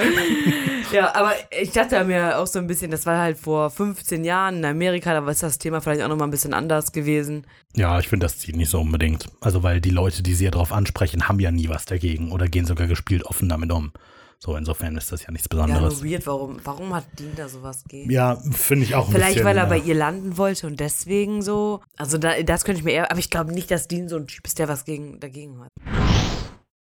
Ja, 0.92 1.14
aber 1.14 1.34
ich 1.60 1.72
dachte 1.72 2.02
mir 2.04 2.38
auch 2.38 2.46
so 2.46 2.58
ein 2.58 2.66
bisschen, 2.66 2.90
das 2.90 3.04
war 3.04 3.18
halt 3.20 3.36
vor 3.36 3.68
15 3.68 4.24
Jahren 4.24 4.56
in 4.58 4.64
Amerika, 4.64 5.12
da 5.12 5.26
war 5.26 5.34
das 5.34 5.58
Thema 5.58 5.82
vielleicht 5.82 6.00
auch 6.00 6.08
nochmal 6.08 6.26
ein 6.28 6.30
bisschen 6.30 6.54
anders 6.54 6.92
gewesen. 6.92 7.46
Ja, 7.76 7.98
ich 7.98 8.08
finde, 8.08 8.24
das 8.24 8.38
zieht 8.38 8.56
nicht 8.56 8.70
so 8.70 8.80
unbedingt. 8.80 9.26
Also, 9.42 9.62
weil 9.62 9.82
die 9.82 9.90
Leute, 9.90 10.22
die 10.22 10.32
sie 10.34 10.46
ja 10.46 10.50
drauf 10.50 10.72
ansprechen, 10.72 11.28
haben 11.28 11.40
ja 11.40 11.50
nie 11.50 11.68
was 11.68 11.84
dagegen 11.84 12.32
oder 12.32 12.48
gehen 12.48 12.64
sogar 12.64 12.86
gespielt 12.86 13.24
offen 13.26 13.50
damit 13.50 13.70
um. 13.70 13.92
So, 14.38 14.56
insofern 14.56 14.96
ist 14.96 15.12
das 15.12 15.24
ja 15.24 15.30
nichts 15.30 15.46
Ja, 15.52 15.56
Besonderes. 15.66 16.00
nur 16.02 16.10
weird, 16.10 16.26
warum, 16.26 16.58
warum 16.64 16.94
hat 16.94 17.04
Dean 17.18 17.32
da 17.36 17.48
sowas 17.50 17.84
gegen? 17.86 18.10
Ja, 18.10 18.36
finde 18.52 18.84
ich 18.86 18.94
auch 18.94 19.08
ein 19.08 19.12
Vielleicht, 19.12 19.34
bisschen. 19.34 19.44
weil 19.46 19.58
er 19.58 19.66
bei 19.66 19.80
äh, 19.80 19.82
ihr 19.82 19.94
landen 19.94 20.38
wollte 20.38 20.68
und 20.68 20.80
deswegen 20.80 21.42
so. 21.42 21.80
Also 21.98 22.16
da, 22.16 22.40
das 22.42 22.64
könnte 22.64 22.78
ich 22.78 22.84
mir 22.86 22.92
eher. 22.92 23.10
Aber 23.10 23.18
ich 23.20 23.28
glaube 23.28 23.52
nicht, 23.52 23.70
dass 23.70 23.88
Dean 23.88 24.08
so 24.08 24.16
ein 24.16 24.26
Typ 24.26 24.46
ist, 24.46 24.58
der 24.58 24.68
was 24.68 24.86
gegen, 24.86 25.20
dagegen 25.20 25.60
hat. 25.60 25.70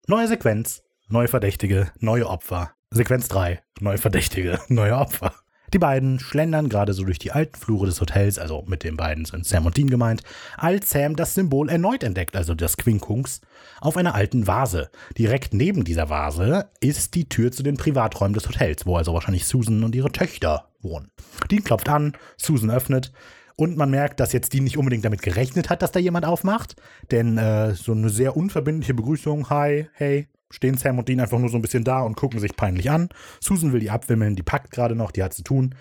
Neue 0.07 0.29
Sequenz, 0.29 0.83
neue 1.09 1.29
Verdächtige, 1.29 1.91
neue 2.01 2.27
Opfer. 2.29 2.73
Sequenz 2.91 3.29
3, 3.29 3.61
neue 3.81 3.99
Verdächtige, 3.99 4.59
neue 4.69 4.97
Opfer. 4.97 5.35
Die 5.75 5.79
beiden 5.79 6.19
schlendern 6.19 6.71
gerade 6.71 6.95
so 6.95 7.05
durch 7.05 7.19
die 7.19 7.33
alten 7.33 7.55
Flure 7.55 7.85
des 7.85 8.01
Hotels, 8.01 8.39
also 8.39 8.65
mit 8.67 8.83
den 8.83 8.97
beiden 8.97 9.27
sind 9.27 9.45
Sam 9.45 9.67
und 9.67 9.77
Dean 9.77 9.91
gemeint, 9.91 10.23
als 10.57 10.89
Sam 10.89 11.15
das 11.15 11.35
Symbol 11.35 11.69
erneut 11.69 12.03
entdeckt, 12.03 12.35
also 12.35 12.55
das 12.55 12.79
Quinkunx, 12.79 13.43
auf 13.83 13.99
einer 13.99 14.15
alten 14.15 14.47
Vase. 14.47 14.91
Direkt 15.19 15.53
neben 15.53 15.85
dieser 15.85 16.09
Vase 16.09 16.71
ist 16.81 17.15
die 17.15 17.29
Tür 17.29 17.53
zu 17.53 17.63
den 17.63 17.77
Privaträumen 17.77 18.33
des 18.33 18.49
Hotels, 18.49 18.87
wo 18.87 18.97
also 18.97 19.13
wahrscheinlich 19.13 19.47
Susan 19.47 19.85
und 19.85 19.95
ihre 19.95 20.11
Töchter 20.11 20.71
wohnen. 20.81 21.11
Dean 21.51 21.65
klopft 21.65 21.91
an, 21.91 22.17
Susan 22.39 22.71
öffnet 22.71 23.13
und 23.57 23.77
man 23.77 23.91
merkt, 23.91 24.21
dass 24.21 24.33
jetzt 24.33 24.55
Dean 24.55 24.65
nicht 24.65 24.79
unbedingt 24.79 25.05
damit 25.05 25.21
gerechnet 25.21 25.69
hat, 25.69 25.83
dass 25.83 25.93
da 25.93 26.01
jemand 26.01 26.25
aufmacht, 26.25 26.77
denn 27.11 27.37
äh, 27.37 27.75
so 27.75 27.93
eine 27.93 28.09
sehr 28.09 28.35
unverbindliche 28.35 28.95
Begrüßung, 28.95 29.51
hi, 29.51 29.89
hey, 29.93 30.29
stehen 30.51 30.77
Sam 30.77 30.99
und 30.99 31.09
Dean 31.09 31.21
einfach 31.21 31.39
nur 31.39 31.49
so 31.49 31.57
ein 31.57 31.63
bisschen 31.63 31.85
da 31.85 32.01
und 32.01 32.17
gucken 32.17 32.41
sich 32.41 32.57
peinlich 32.57 32.91
an. 32.91 33.09
Susan 33.41 33.73
will 33.73 33.81
die 33.81 33.91
abwimmeln, 33.91 34.37
die 34.37 34.43
packt 34.43 34.71
gerade 34.71 34.95
noch, 34.95 35.11
die 35.11 35.23
hat 35.23 35.35
zu 35.35 35.43
tun. 35.43 35.75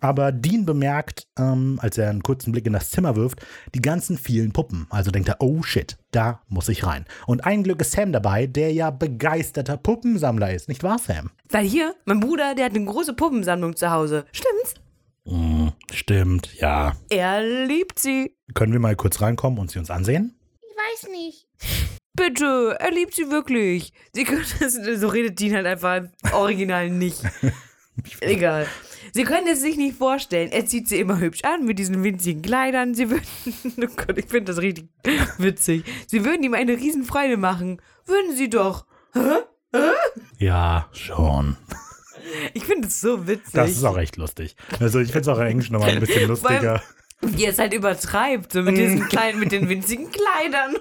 Aber 0.00 0.32
Dean 0.32 0.66
bemerkt, 0.66 1.28
ähm, 1.38 1.78
als 1.80 1.96
er 1.96 2.10
einen 2.10 2.22
kurzen 2.22 2.52
Blick 2.52 2.66
in 2.66 2.74
das 2.74 2.90
Zimmer 2.90 3.16
wirft, 3.16 3.46
die 3.74 3.80
ganzen 3.80 4.18
vielen 4.18 4.52
Puppen. 4.52 4.86
Also 4.90 5.10
denkt 5.10 5.28
er, 5.30 5.36
oh 5.40 5.62
shit, 5.62 5.96
da 6.10 6.42
muss 6.46 6.68
ich 6.68 6.84
rein. 6.84 7.06
Und 7.26 7.46
ein 7.46 7.62
Glück 7.62 7.80
ist 7.80 7.92
Sam 7.92 8.12
dabei, 8.12 8.46
der 8.46 8.72
ja 8.72 8.90
begeisterter 8.90 9.78
Puppensammler 9.78 10.52
ist, 10.52 10.68
nicht 10.68 10.82
wahr, 10.82 10.98
Sam? 10.98 11.30
Weil 11.48 11.64
hier, 11.64 11.94
mein 12.04 12.20
Bruder, 12.20 12.54
der 12.54 12.66
hat 12.66 12.74
eine 12.74 12.84
große 12.84 13.14
Puppensammlung 13.14 13.76
zu 13.76 13.90
Hause. 13.90 14.26
Stimmt's? 14.32 14.74
Mm, 15.24 15.68
stimmt, 15.90 16.54
ja. 16.60 16.96
Er 17.08 17.42
liebt 17.66 17.98
sie. 17.98 18.36
Können 18.52 18.72
wir 18.72 18.80
mal 18.80 18.96
kurz 18.96 19.22
reinkommen 19.22 19.58
und 19.58 19.70
sie 19.70 19.78
uns 19.78 19.90
ansehen? 19.90 20.38
Ich 20.60 20.76
weiß 20.76 21.10
nicht. 21.12 21.46
Bitte, 22.16 22.76
er 22.78 22.90
liebt 22.92 23.14
sie 23.14 23.30
wirklich. 23.30 23.92
Sie 24.12 24.24
können 24.24 24.44
das, 24.60 24.74
so 24.74 25.08
redet 25.08 25.38
Dean 25.40 25.54
halt 25.54 25.66
einfach 25.66 25.96
im 25.96 26.10
Original 26.32 26.90
nicht. 26.90 27.20
Egal. 28.20 28.66
Sie 29.12 29.22
können 29.24 29.46
es 29.46 29.60
sich 29.60 29.76
nicht 29.76 29.96
vorstellen. 29.96 30.50
Er 30.50 30.66
zieht 30.66 30.88
sie 30.88 30.98
immer 30.98 31.20
hübsch 31.20 31.42
an 31.44 31.64
mit 31.64 31.78
diesen 31.78 32.02
winzigen 32.02 32.42
Kleidern. 32.42 32.94
Sie 32.94 33.10
würden, 33.10 33.26
oh 33.78 33.94
Gott, 33.96 34.18
ich 34.18 34.26
finde 34.26 34.52
das 34.52 34.60
richtig 34.60 34.88
witzig. 35.38 35.84
Sie 36.06 36.24
würden 36.24 36.42
ihm 36.42 36.54
eine 36.54 36.72
Riesenfreude 36.72 37.36
machen. 37.36 37.80
Würden 38.06 38.34
sie 38.36 38.50
doch. 38.50 38.86
Ja, 40.38 40.88
schon. 40.92 41.56
Ich 42.54 42.64
finde 42.64 42.88
es 42.88 43.00
so 43.00 43.26
witzig. 43.26 43.52
Das 43.52 43.70
ist 43.70 43.84
auch 43.84 43.98
echt 43.98 44.16
lustig. 44.16 44.56
Also 44.80 44.98
ich 44.98 45.12
finde 45.12 45.20
es 45.20 45.28
auch 45.28 45.38
in 45.38 45.46
Englisch 45.46 45.70
nochmal 45.70 45.90
ein 45.90 46.00
bisschen 46.00 46.28
lustiger. 46.28 46.82
Wie 47.26 47.44
er 47.44 47.50
es 47.50 47.58
halt 47.58 47.74
übertreibt, 47.74 48.52
so 48.52 48.62
mit 48.62 48.76
diesen 48.76 49.08
kleinen, 49.08 49.38
mit 49.38 49.52
den 49.52 49.68
winzigen 49.68 50.08
Kleidern. 50.10 50.76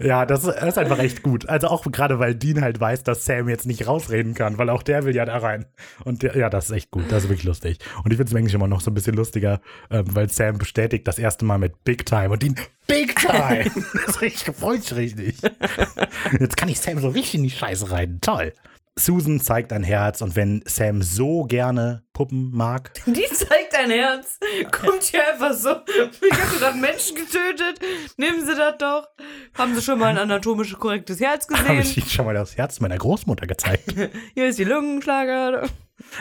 Ja, 0.00 0.26
das 0.26 0.44
ist, 0.44 0.78
einfach 0.78 0.98
echt 0.98 1.22
gut. 1.22 1.48
Also 1.48 1.68
auch 1.68 1.84
gerade, 1.90 2.18
weil 2.18 2.34
Dean 2.34 2.62
halt 2.62 2.80
weiß, 2.80 3.02
dass 3.02 3.24
Sam 3.24 3.48
jetzt 3.48 3.66
nicht 3.66 3.86
rausreden 3.86 4.34
kann, 4.34 4.58
weil 4.58 4.70
auch 4.70 4.82
der 4.82 5.04
will 5.04 5.14
ja 5.14 5.24
da 5.24 5.38
rein. 5.38 5.66
Und 6.04 6.22
der, 6.22 6.36
ja, 6.36 6.50
das 6.50 6.66
ist 6.66 6.76
echt 6.76 6.90
gut. 6.90 7.04
Das 7.10 7.24
ist 7.24 7.30
wirklich 7.30 7.44
lustig. 7.44 7.78
Und 8.04 8.12
ich 8.12 8.16
finde 8.16 8.24
es 8.24 8.30
im 8.32 8.36
Englischen 8.38 8.56
immer 8.56 8.68
noch 8.68 8.80
so 8.80 8.90
ein 8.90 8.94
bisschen 8.94 9.14
lustiger, 9.14 9.60
ähm, 9.90 10.04
weil 10.14 10.28
Sam 10.28 10.58
bestätigt 10.58 11.06
das 11.08 11.18
erste 11.18 11.44
Mal 11.44 11.58
mit 11.58 11.84
Big 11.84 12.06
Time 12.06 12.30
und 12.30 12.42
Dean 12.42 12.54
Big 12.86 13.16
Time. 13.16 13.64
das 14.06 14.16
freut 14.56 14.82
sich 14.82 14.96
richtig. 14.96 15.36
Jetzt 16.40 16.56
kann 16.56 16.68
ich 16.68 16.80
Sam 16.80 16.98
so 16.98 17.08
richtig 17.08 17.34
in 17.36 17.42
die 17.44 17.50
Scheiße 17.50 17.90
reiten. 17.90 18.20
Toll. 18.20 18.52
Susan 18.98 19.40
zeigt 19.40 19.72
ein 19.72 19.84
Herz 19.84 20.20
und 20.22 20.34
wenn 20.36 20.62
Sam 20.66 21.02
so 21.02 21.44
gerne 21.44 22.02
Puppen 22.12 22.50
mag, 22.52 22.92
Die 23.06 23.24
zeigt 23.32 23.72
dein 23.72 23.90
Herz. 23.90 24.38
Kommt 24.72 25.04
hier 25.04 25.20
einfach 25.28 25.52
so. 25.52 25.70
Ich 25.70 26.32
habe 26.32 26.58
gerade 26.58 26.78
Menschen 26.78 27.14
getötet. 27.14 27.80
Nehmen 28.16 28.44
Sie 28.44 28.54
das 28.56 28.76
doch. 28.78 29.06
Haben 29.56 29.74
Sie 29.74 29.82
schon 29.82 29.98
mal 30.00 30.06
ein 30.06 30.18
anatomisch 30.18 30.72
korrektes 30.74 31.20
Herz 31.20 31.46
habe 31.48 31.74
ich 31.74 31.78
gesehen? 31.80 32.02
Ihnen 32.02 32.10
schon 32.10 32.26
mal 32.26 32.34
das 32.34 32.56
Herz 32.56 32.80
meiner 32.80 32.98
Großmutter 32.98 33.46
gezeigt. 33.46 33.94
Hier 34.34 34.48
ist 34.48 34.58
die 34.58 34.64
Lungenschlagader. 34.64 35.68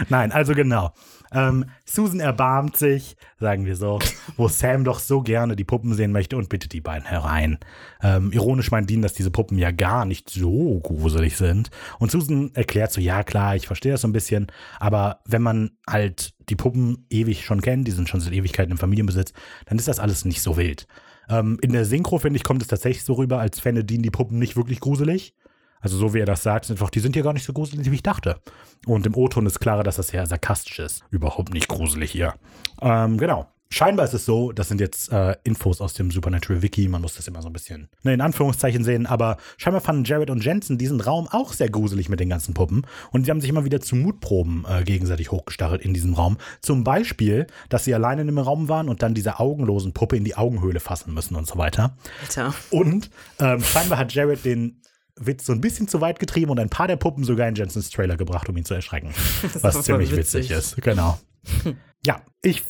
Nein, 0.09 0.31
also 0.31 0.53
genau. 0.53 0.93
Ähm, 1.31 1.65
Susan 1.85 2.19
erbarmt 2.19 2.77
sich, 2.77 3.17
sagen 3.39 3.65
wir 3.65 3.75
so, 3.75 3.99
wo 4.37 4.47
Sam 4.47 4.83
doch 4.83 4.99
so 4.99 5.21
gerne 5.21 5.55
die 5.55 5.63
Puppen 5.63 5.93
sehen 5.93 6.11
möchte 6.11 6.37
und 6.37 6.49
bittet 6.49 6.73
die 6.73 6.81
beiden 6.81 7.07
herein. 7.07 7.59
Ähm, 8.01 8.31
ironisch 8.31 8.71
meint 8.71 8.89
Dean, 8.89 9.01
dass 9.01 9.13
diese 9.13 9.31
Puppen 9.31 9.57
ja 9.57 9.71
gar 9.71 10.05
nicht 10.05 10.29
so 10.29 10.79
gruselig 10.79 11.37
sind. 11.37 11.69
Und 11.99 12.11
Susan 12.11 12.51
erklärt 12.53 12.91
so, 12.91 13.01
ja 13.01 13.23
klar, 13.23 13.55
ich 13.55 13.67
verstehe 13.67 13.91
das 13.91 14.01
so 14.01 14.07
ein 14.07 14.13
bisschen, 14.13 14.47
aber 14.79 15.21
wenn 15.25 15.41
man 15.41 15.71
halt 15.87 16.33
die 16.49 16.55
Puppen 16.55 17.05
ewig 17.09 17.45
schon 17.45 17.61
kennt, 17.61 17.87
die 17.87 17.91
sind 17.91 18.09
schon 18.09 18.21
seit 18.21 18.33
Ewigkeiten 18.33 18.71
im 18.71 18.77
Familienbesitz, 18.77 19.33
dann 19.65 19.77
ist 19.77 19.87
das 19.87 19.99
alles 19.99 20.25
nicht 20.25 20.41
so 20.41 20.57
wild. 20.57 20.87
Ähm, 21.29 21.57
in 21.61 21.73
der 21.73 21.85
Synchro, 21.85 22.19
finde 22.19 22.37
ich, 22.37 22.43
kommt 22.43 22.61
es 22.61 22.67
tatsächlich 22.67 23.03
so 23.03 23.13
rüber, 23.13 23.39
als 23.39 23.59
fände 23.59 23.83
Dean 23.83 24.01
die 24.01 24.11
Puppen 24.11 24.39
nicht 24.39 24.55
wirklich 24.55 24.79
gruselig. 24.79 25.33
Also 25.81 25.97
so 25.97 26.13
wie 26.13 26.19
er 26.19 26.25
das 26.25 26.43
sagt, 26.43 26.65
sind 26.65 26.75
einfach, 26.75 26.89
die 26.89 26.99
sind 26.99 27.15
ja 27.15 27.21
gar 27.21 27.33
nicht 27.33 27.45
so 27.45 27.53
gruselig, 27.53 27.89
wie 27.89 27.95
ich 27.95 28.03
dachte. 28.03 28.37
Und 28.85 29.05
im 29.05 29.15
O-Ton 29.15 29.45
ist 29.45 29.59
klarer, 29.59 29.83
dass 29.83 29.97
das 29.97 30.09
sehr 30.09 30.25
sarkastisch 30.25 30.79
ist. 30.79 31.03
Überhaupt 31.09 31.53
nicht 31.53 31.67
gruselig 31.67 32.11
hier. 32.11 32.33
Ähm, 32.81 33.17
genau. 33.17 33.47
Scheinbar 33.69 34.05
ist 34.05 34.13
es 34.13 34.25
so, 34.25 34.53
das 34.53 34.69
sind 34.69 34.79
jetzt 34.79 35.11
äh, 35.11 35.35
Infos 35.43 35.81
aus 35.81 35.93
dem 35.93 36.09
Supernatural 36.09 36.61
Wiki, 36.61 36.87
man 36.87 37.01
muss 37.01 37.15
das 37.15 37.27
immer 37.27 37.41
so 37.41 37.49
ein 37.49 37.53
bisschen 37.53 37.89
ne, 38.03 38.13
in 38.13 38.21
Anführungszeichen 38.21 38.83
sehen, 38.85 39.05
aber 39.05 39.35
scheinbar 39.57 39.81
fanden 39.81 40.05
Jared 40.05 40.29
und 40.29 40.43
Jensen 40.43 40.77
diesen 40.77 41.01
Raum 41.01 41.27
auch 41.29 41.51
sehr 41.51 41.69
gruselig 41.69 42.07
mit 42.07 42.21
den 42.21 42.29
ganzen 42.29 42.53
Puppen 42.53 42.87
und 43.11 43.27
die 43.27 43.31
haben 43.31 43.41
sich 43.41 43.49
immer 43.49 43.65
wieder 43.65 43.81
zu 43.81 43.97
Mutproben 43.97 44.65
äh, 44.69 44.83
gegenseitig 44.83 45.31
hochgestachelt 45.31 45.81
in 45.81 45.93
diesem 45.93 46.13
Raum. 46.13 46.37
Zum 46.61 46.85
Beispiel, 46.85 47.47
dass 47.67 47.83
sie 47.83 47.93
alleine 47.93 48.21
in 48.21 48.29
einem 48.29 48.39
Raum 48.39 48.69
waren 48.69 48.87
und 48.87 49.03
dann 49.03 49.13
diese 49.13 49.37
augenlosen 49.37 49.91
Puppe 49.91 50.15
in 50.15 50.23
die 50.23 50.37
Augenhöhle 50.37 50.79
fassen 50.79 51.13
müssen 51.13 51.35
und 51.35 51.45
so 51.45 51.57
weiter. 51.57 51.97
Alter. 52.21 52.53
Und 52.69 53.09
ähm, 53.39 53.61
scheinbar 53.61 53.99
hat 53.99 54.13
Jared 54.13 54.45
den 54.45 54.81
Witz 55.19 55.45
so 55.45 55.53
ein 55.53 55.61
bisschen 55.61 55.87
zu 55.87 56.01
weit 56.01 56.19
getrieben 56.19 56.51
und 56.51 56.59
ein 56.59 56.69
paar 56.69 56.87
der 56.87 56.95
Puppen 56.95 57.23
sogar 57.23 57.47
in 57.47 57.55
Jensens 57.55 57.89
Trailer 57.89 58.17
gebracht, 58.17 58.47
um 58.49 58.57
ihn 58.57 58.65
zu 58.65 58.73
erschrecken. 58.73 59.13
was 59.61 59.83
ziemlich 59.83 60.11
witzig. 60.11 60.49
witzig 60.49 60.57
ist. 60.57 60.81
Genau. 60.81 61.19
ja, 62.05 62.21
ich. 62.41 62.63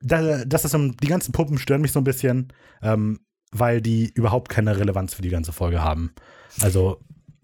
Da, 0.00 0.44
das 0.44 0.64
ist, 0.64 0.74
um- 0.74 0.96
die 0.96 1.08
ganzen 1.08 1.32
Puppen 1.32 1.58
stören 1.58 1.80
mich 1.80 1.90
so 1.92 2.00
ein 2.00 2.04
bisschen, 2.04 2.52
ähm, 2.82 3.18
weil 3.50 3.80
die 3.80 4.10
überhaupt 4.14 4.48
keine 4.48 4.78
Relevanz 4.78 5.14
für 5.14 5.22
die 5.22 5.28
ganze 5.30 5.52
Folge 5.52 5.82
haben. 5.82 6.12
Also, 6.60 7.00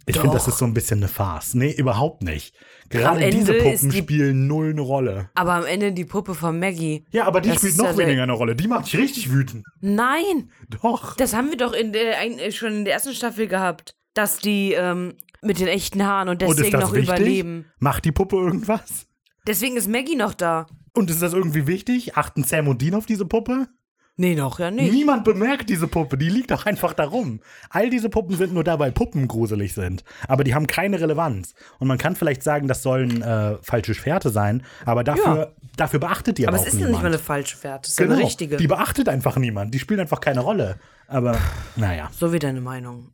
ich 0.06 0.18
finde, 0.18 0.34
das 0.36 0.46
ist 0.48 0.58
so 0.58 0.64
ein 0.66 0.74
bisschen 0.74 0.98
eine 0.98 1.08
Farce. 1.08 1.54
Nee, 1.54 1.72
überhaupt 1.72 2.22
nicht. 2.22 2.54
Gerade 2.90 3.28
diese 3.30 3.54
Puppen 3.54 3.88
die- 3.90 3.96
spielen 3.98 4.46
null 4.46 4.70
eine 4.70 4.82
Rolle. 4.82 5.30
Aber 5.34 5.54
am 5.54 5.64
Ende 5.64 5.92
die 5.92 6.04
Puppe 6.04 6.34
von 6.34 6.58
Maggie. 6.60 7.04
Ja, 7.10 7.24
aber 7.24 7.40
die 7.40 7.48
Das 7.48 7.58
spielt 7.58 7.78
noch 7.78 7.86
ja 7.86 7.96
weniger 7.96 8.22
eine 8.22 8.34
Rolle. 8.34 8.54
Die 8.54 8.68
macht 8.68 8.84
mich 8.84 8.96
richtig 8.98 9.32
wütend. 9.32 9.64
Nein, 9.80 10.50
Doch. 10.82 11.16
das 11.16 11.34
haben 11.34 11.48
wir 11.50 11.56
doch 11.56 11.72
in 11.72 11.92
der, 11.92 12.14
schon 12.52 12.72
in 12.74 12.84
der 12.84 12.94
ersten 12.94 13.14
Staffel 13.14 13.48
gehabt. 13.48 13.96
Dass 14.14 14.38
die 14.38 14.72
ähm, 14.72 15.14
mit 15.42 15.60
den 15.60 15.68
echten 15.68 16.04
Haaren 16.04 16.28
und 16.28 16.42
Und 16.42 16.48
ist 16.50 16.58
deswegen 16.58 16.72
das 16.72 16.82
noch 16.84 16.92
wichtig? 16.94 17.08
überleben. 17.08 17.66
Macht 17.78 18.04
die 18.04 18.12
Puppe 18.12 18.36
irgendwas? 18.36 19.06
Deswegen 19.46 19.76
ist 19.76 19.88
Maggie 19.88 20.16
noch 20.16 20.34
da. 20.34 20.66
Und 20.94 21.10
ist 21.10 21.20
das 21.20 21.32
irgendwie 21.34 21.66
wichtig? 21.66 22.16
Achten 22.16 22.44
Sam 22.44 22.68
und 22.68 22.80
Dean 22.80 22.94
auf 22.94 23.06
diese 23.06 23.26
Puppe? 23.26 23.68
Nee, 24.16 24.36
noch 24.36 24.60
ja 24.60 24.70
nicht. 24.70 24.92
Niemand 24.92 25.24
bemerkt 25.24 25.68
diese 25.68 25.88
Puppe, 25.88 26.16
die 26.16 26.28
liegt 26.28 26.52
doch 26.52 26.66
einfach 26.66 26.92
da 26.92 27.02
rum. 27.04 27.40
All 27.68 27.90
diese 27.90 28.08
Puppen 28.08 28.36
sind 28.36 28.54
nur 28.54 28.62
da, 28.62 28.78
weil 28.78 28.92
Puppen 28.92 29.26
gruselig 29.26 29.74
sind. 29.74 30.04
Aber 30.28 30.44
die 30.44 30.54
haben 30.54 30.68
keine 30.68 31.00
Relevanz. 31.00 31.52
Und 31.80 31.88
man 31.88 31.98
kann 31.98 32.14
vielleicht 32.14 32.44
sagen, 32.44 32.68
das 32.68 32.80
sollen 32.84 33.22
äh, 33.22 33.56
falsche 33.60 33.92
Schwerte 33.92 34.30
sein, 34.30 34.62
aber 34.86 35.02
dafür, 35.02 35.56
dafür 35.76 35.98
beachtet 35.98 36.38
die 36.38 36.46
aber, 36.46 36.54
Aber 36.58 36.62
auch 36.62 36.66
es 36.68 36.74
ist 36.74 36.80
ja 36.80 36.86
niemand. 36.86 36.92
nicht 36.92 37.02
mal 37.02 37.08
eine 37.08 37.18
falsche 37.18 37.56
Fährte, 37.56 37.86
es 37.88 37.94
ist 37.94 37.96
genau, 37.96 38.14
eine 38.14 38.22
richtige. 38.22 38.56
Die 38.56 38.68
beachtet 38.68 39.08
einfach 39.08 39.36
niemand. 39.36 39.74
Die 39.74 39.80
spielen 39.80 39.98
einfach 39.98 40.20
keine 40.20 40.40
Rolle. 40.40 40.78
Aber 41.08 41.36
naja, 41.74 42.08
so 42.16 42.32
wie 42.32 42.38
deine 42.38 42.60
Meinung. 42.60 43.10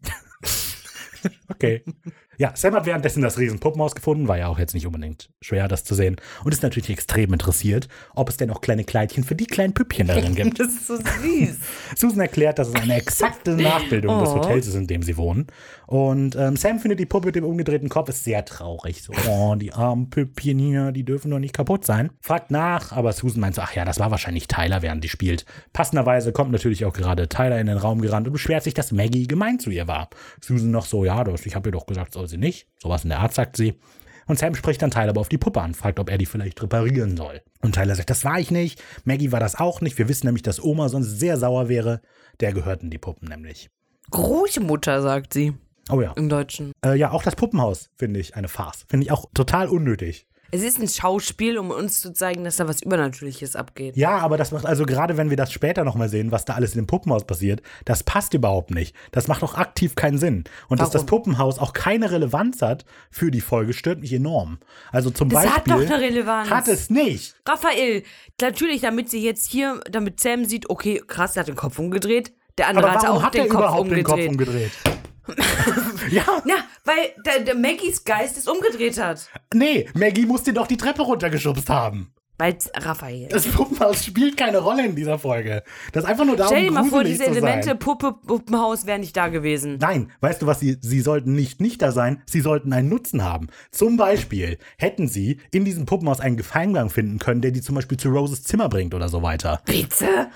okay. 1.51 1.83
Ja, 2.41 2.53
Sam 2.55 2.75
hat 2.75 2.87
währenddessen 2.87 3.21
das 3.21 3.37
Riesenpuppenhaus 3.37 3.95
gefunden, 3.95 4.27
war 4.27 4.39
ja 4.39 4.49
auch 4.49 4.59
jetzt 4.59 4.73
nicht 4.73 4.87
unbedingt 4.87 5.29
schwer, 5.43 5.69
das 5.69 5.85
zu 5.85 5.95
sehen. 5.95 6.17
Und 6.43 6.53
ist 6.53 6.63
natürlich 6.63 6.89
extrem 6.89 7.35
interessiert, 7.35 7.87
ob 8.15 8.31
es 8.31 8.39
denn 8.39 8.51
auch 8.51 8.63
kleine 8.63 8.85
Kleidchen 8.85 9.25
für 9.25 9.35
die 9.35 9.45
kleinen 9.45 9.75
Püppchen 9.75 10.07
darin 10.07 10.35
gibt. 10.35 10.59
Das 10.59 10.69
ist 10.69 10.87
so 10.87 10.97
süß. 10.97 11.59
Susan 11.97 12.21
erklärt, 12.21 12.59
dass 12.59 12.69
es 12.69 12.75
eine 12.77 12.95
exakte 12.95 13.51
Nachbildung 13.51 14.21
des 14.21 14.31
Oh. 14.31 14.37
Hotels 14.37 14.67
ist, 14.67 14.75
in 14.75 14.87
dem 14.87 15.03
sie 15.03 15.19
wohnen. 15.19 15.49
Und 15.87 16.35
ähm, 16.37 16.57
Sam 16.57 16.79
findet 16.79 16.99
die 16.99 17.05
Puppe 17.05 17.27
mit 17.27 17.35
dem 17.35 17.45
umgedrehten 17.45 17.91
Kopf 17.91 18.09
ist 18.09 18.25
sehr 18.25 18.43
traurig. 18.45 19.03
So, 19.03 19.13
oh, 19.29 19.55
die 19.57 19.75
armen 19.75 20.09
Püppchen 20.09 20.59
hier, 20.59 20.93
die 20.93 21.05
dürfen 21.05 21.31
doch 21.31 21.41
nicht 21.41 21.53
kaputt 21.53 21.85
sein. 21.85 22.11
Fragt 22.21 22.51
nach, 22.51 22.93
aber 22.93 23.13
Susan 23.13 23.41
meint 23.41 23.55
so, 23.55 23.61
ach 23.61 23.75
ja, 23.75 23.85
das 23.85 24.01
war 24.01 24.11
wahrscheinlich 24.11 24.49
Tyler, 24.49 24.81
während 24.81 25.05
die 25.05 25.09
spielt. 25.09 25.45
Passenderweise 25.75 26.33
kommt 26.33 26.53
natürlich 26.53 26.87
auch 26.87 26.95
gerade 26.95 27.29
Tyler 27.29 27.61
in 27.61 27.67
den 27.67 27.77
Raum 27.77 28.01
gerannt 28.01 28.29
und 28.29 28.33
beschwert 28.33 28.63
sich, 28.63 28.73
dass 28.73 28.93
Maggie 28.93 29.27
gemein 29.27 29.59
zu 29.59 29.71
ihr 29.71 29.89
war. 29.89 30.09
Susan 30.41 30.71
noch 30.71 30.87
so, 30.87 31.05
ja, 31.05 31.23
ich 31.45 31.55
habe 31.55 31.69
ihr 31.69 31.73
doch 31.73 31.87
gesagt, 31.87 32.15
soll 32.15 32.30
sie 32.31 32.39
nicht. 32.39 32.69
Sowas 32.79 33.05
in 33.05 33.11
der 33.11 33.21
Art 33.21 33.35
sagt 33.35 33.57
sie. 33.57 33.75
Und 34.27 34.39
Sam 34.39 34.55
spricht 34.55 34.81
dann 34.81 34.93
Tyler 34.93 35.11
aber 35.11 35.21
auf 35.21 35.29
die 35.29 35.39
Puppe 35.39 35.61
an, 35.61 35.75
fragt, 35.75 35.99
ob 35.99 36.09
er 36.09 36.17
die 36.17 36.27
vielleicht 36.27 36.63
reparieren 36.63 37.17
soll. 37.17 37.43
Und 37.63 37.75
Tyler 37.75 37.97
sagt, 37.97 38.11
das 38.11 38.25
war 38.25 38.39
ich 38.39 38.51
nicht. 38.51 38.81
Maggie 39.05 39.33
war 39.33 39.41
das 39.41 39.57
auch 39.57 39.81
nicht. 39.81 39.99
Wir 39.99 40.09
wissen 40.09 40.27
nämlich, 40.27 40.45
dass 40.45 40.63
Oma 40.63 40.89
sonst 40.89 41.19
sehr 41.19 41.37
sauer 41.37 41.69
wäre. 41.69 42.01
Der 42.39 42.53
gehörten 42.53 42.91
die 42.91 42.99
Puppen 42.99 43.29
nämlich. 43.29 43.71
Großmutter, 44.11 45.03
sagt 45.03 45.35
sie. 45.35 45.55
Oh 45.91 46.01
ja. 46.01 46.13
im 46.13 46.29
Deutschen. 46.29 46.73
Äh, 46.85 46.97
ja, 46.97 47.11
auch 47.11 47.25
das 47.25 47.35
Puppenhaus 47.35 47.91
finde 47.97 48.21
ich 48.21 48.37
eine 48.37 48.49
Farce. 48.49 48.85
Finde 48.89 49.05
ich 49.05 49.13
auch 49.13 49.25
total 49.35 49.69
unnötig. 49.69 50.29
Es 50.53 50.63
ist 50.63 50.81
ein 50.81 50.89
Schauspiel, 50.89 51.59
um 51.59 51.71
uns 51.71 52.01
zu 52.01 52.13
zeigen, 52.13 52.43
dass 52.45 52.57
da 52.57 52.67
was 52.67 52.83
Übernatürliches 52.83 53.55
abgeht. 53.55 53.97
Ja, 53.97 54.19
aber 54.19 54.37
das 54.37 54.51
macht, 54.51 54.67
also 54.67 54.85
gerade 54.85 55.17
wenn 55.17 55.31
wir 55.31 55.37
das 55.37 55.53
später 55.53 55.85
nochmal 55.85 56.09
sehen, 56.09 56.33
was 56.33 56.45
da 56.45 56.55
alles 56.55 56.75
in 56.75 56.83
dem 56.83 56.87
Puppenhaus 56.87 57.25
passiert, 57.25 57.63
das 57.85 58.03
passt 58.03 58.35
überhaupt 58.35 58.71
nicht. 58.73 58.95
Das 59.13 59.29
macht 59.29 59.43
auch 59.45 59.55
aktiv 59.55 59.95
keinen 59.95 60.19
Sinn. 60.19 60.45
Und 60.69 60.81
dass 60.81 60.91
das 60.91 61.03
Warum? 61.03 61.07
Puppenhaus 61.23 61.59
auch 61.59 61.73
keine 61.73 62.11
Relevanz 62.11 62.63
hat 62.63 62.85
für 63.11 63.31
die 63.31 63.41
Folge, 63.41 63.73
stört 63.73 64.01
mich 64.01 64.13
enorm. 64.13 64.59
Also 64.91 65.11
zum 65.11 65.29
Das 65.29 65.47
hat 65.47 65.65
Beispiel. 65.67 65.87
doch 65.87 65.95
eine 65.95 66.03
Relevanz. 66.05 66.51
Hat 66.51 66.69
es 66.69 66.91
nicht. 66.91 67.37
Raphael, 67.49 68.03
natürlich, 68.41 68.81
damit 68.81 69.09
sie 69.09 69.23
jetzt 69.23 69.49
hier, 69.51 69.81
damit 69.91 70.19
Sam 70.21 70.45
sieht, 70.45 70.69
okay, 70.69 71.01
krass, 71.07 71.35
der 71.35 71.43
hat 71.43 71.49
den 71.49 71.57
Kopf 71.57 71.79
umgedreht. 71.79 72.33
Der 72.59 72.69
andere 72.69 72.89
Aber 72.91 73.01
warum 73.03 73.17
auch 73.19 73.23
hat 73.23 73.35
den 73.35 73.49
Kopf 73.49 73.61
überhaupt 73.61 73.81
umgedreht. 73.83 74.07
den 74.07 74.07
Kopf 74.07 74.27
umgedreht? 74.29 74.73
ja, 76.11 76.25
Ja, 76.45 76.57
weil 76.85 77.13
der, 77.25 77.41
der 77.41 77.55
Maggies 77.55 78.05
Geist 78.05 78.37
es 78.39 78.47
umgedreht 78.49 78.99
hat. 79.01 79.29
nee, 79.53 79.89
Maggie 79.95 80.27
muss 80.27 80.43
den 80.43 80.55
doch 80.55 80.67
die 80.67 80.77
Treppe 80.77 81.03
runtergeschubst 81.03 81.69
haben. 81.69 82.13
Weil 82.39 82.57
Raphael. 82.75 83.29
Das 83.29 83.47
Puppenhaus 83.47 84.03
spielt 84.03 84.39
keine 84.39 84.61
Rolle 84.61 84.87
in 84.87 84.97
dieser 84.97 85.19
Folge. 85.19 85.63
Das 85.93 86.05
ist 86.05 86.09
einfach 86.09 86.25
nur 86.25 86.37
darum, 86.39 86.55
Stell 86.55 86.65
dir 86.65 86.71
mal 86.73 86.85
vor, 86.87 87.05
diese 87.05 87.27
Elemente. 87.27 87.75
Puppe, 87.75 88.15
Puppenhaus 88.27 88.87
wären 88.87 89.03
nicht 89.03 89.15
da 89.15 89.29
gewesen. 89.29 89.77
Nein, 89.79 90.11
weißt 90.23 90.41
du 90.41 90.47
was, 90.47 90.59
sie, 90.59 90.79
sie 90.81 91.03
sollten 91.03 91.35
nicht 91.35 91.61
nicht 91.61 91.83
da 91.83 91.93
sein, 91.93 92.23
sie 92.25 92.41
sollten 92.41 92.73
einen 92.73 92.89
Nutzen 92.89 93.23
haben. 93.25 93.49
Zum 93.73 93.99
Beispiel 93.99 94.57
hätten 94.79 95.07
sie 95.07 95.39
in 95.51 95.67
diesem 95.67 95.85
Puppenhaus 95.85 96.21
einen 96.21 96.39
Geheimgang 96.39 96.89
finden 96.89 97.19
können, 97.19 97.43
der 97.43 97.51
die 97.51 97.61
zum 97.61 97.75
Beispiel 97.75 97.99
zu 97.99 98.09
Roses 98.09 98.43
Zimmer 98.43 98.71
bringt 98.71 98.95
oder 98.95 99.11
so 99.11 99.21
weiter. 99.23 99.61
Bitte? 99.67 100.31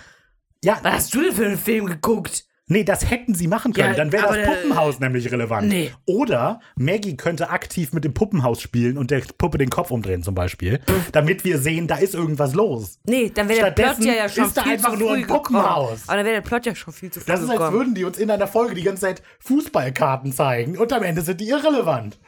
Ja, 0.63 0.79
Was 0.83 0.93
hast 0.93 1.15
du 1.15 1.23
denn 1.23 1.33
für 1.33 1.47
einen 1.47 1.59
Film 1.59 1.87
geguckt? 1.87 2.45
Nee, 2.67 2.85
das 2.85 3.11
hätten 3.11 3.35
sie 3.35 3.47
machen 3.49 3.73
können, 3.73 3.91
Ja, 3.91 3.95
dann 3.95 4.13
wäre 4.13 4.27
das 4.27 4.37
äh, 4.37 4.47
Puppenhaus 4.47 4.99
nämlich 5.01 5.31
relevant. 5.31 5.69
nee. 5.69 5.91
Oder 6.07 6.61
Maggie 6.77 7.17
könnte 7.17 7.51
aktiv 7.51 7.93
mit 7.93 8.05
dem 8.05 8.15
Puppenhaus 8.15 8.61
spielen 8.61 8.99
und 8.99 9.11
der 9.11 9.21
Puppe 9.39 9.59
den 9.59 9.71
Kopf 9.71 9.91
umdrehen 9.91 10.23
zum 10.23 10.35
Beispiel, 10.35 10.81
damit 11.13 11.45
wir 11.45 11.59
sehen, 11.59 11.87
da 11.87 11.97
ist 11.97 12.15
irgendwas 12.15 12.55
los. 12.55 12.99
Nee, 13.05 13.31
dann 13.35 13.49
wäre 13.49 13.73
der 13.73 13.93
Plot 13.93 14.05
ja, 14.05 14.15
ja 14.15 14.29
schon 14.29 14.45
ist 14.45 14.57
da 14.57 14.63
viel 14.63 14.73
einfach 14.73 14.93
zu 14.93 14.99
nur 14.99 15.13
ein 15.15 15.27
Puppenhaus. 15.27 15.89
gekommen. 15.91 16.03
Aber 16.07 16.17
dann 16.17 16.27
wäre 16.27 16.35
der 16.37 16.49
Plot 16.49 16.67
ja 16.67 16.75
schon 16.75 16.93
viel 16.95 17.11
zu 17.11 17.21
früh 17.21 17.27
Das 17.31 17.41
ist, 17.41 17.49
als 17.51 17.59
gekommen. 17.59 17.77
würden 17.77 17.95
die 17.95 18.05
uns 18.05 18.19
in 18.19 18.31
einer 18.31 18.47
Folge 18.47 18.75
die 18.75 18.83
ganze 18.83 19.03
Zeit 19.03 19.23
Fußballkarten 19.41 20.33
zeigen 20.33 20.77
und 20.79 20.93
am 20.93 21.03
Ende 21.03 21.23
sind 21.23 21.41
die 21.41 21.49
irrelevant. 21.49 22.19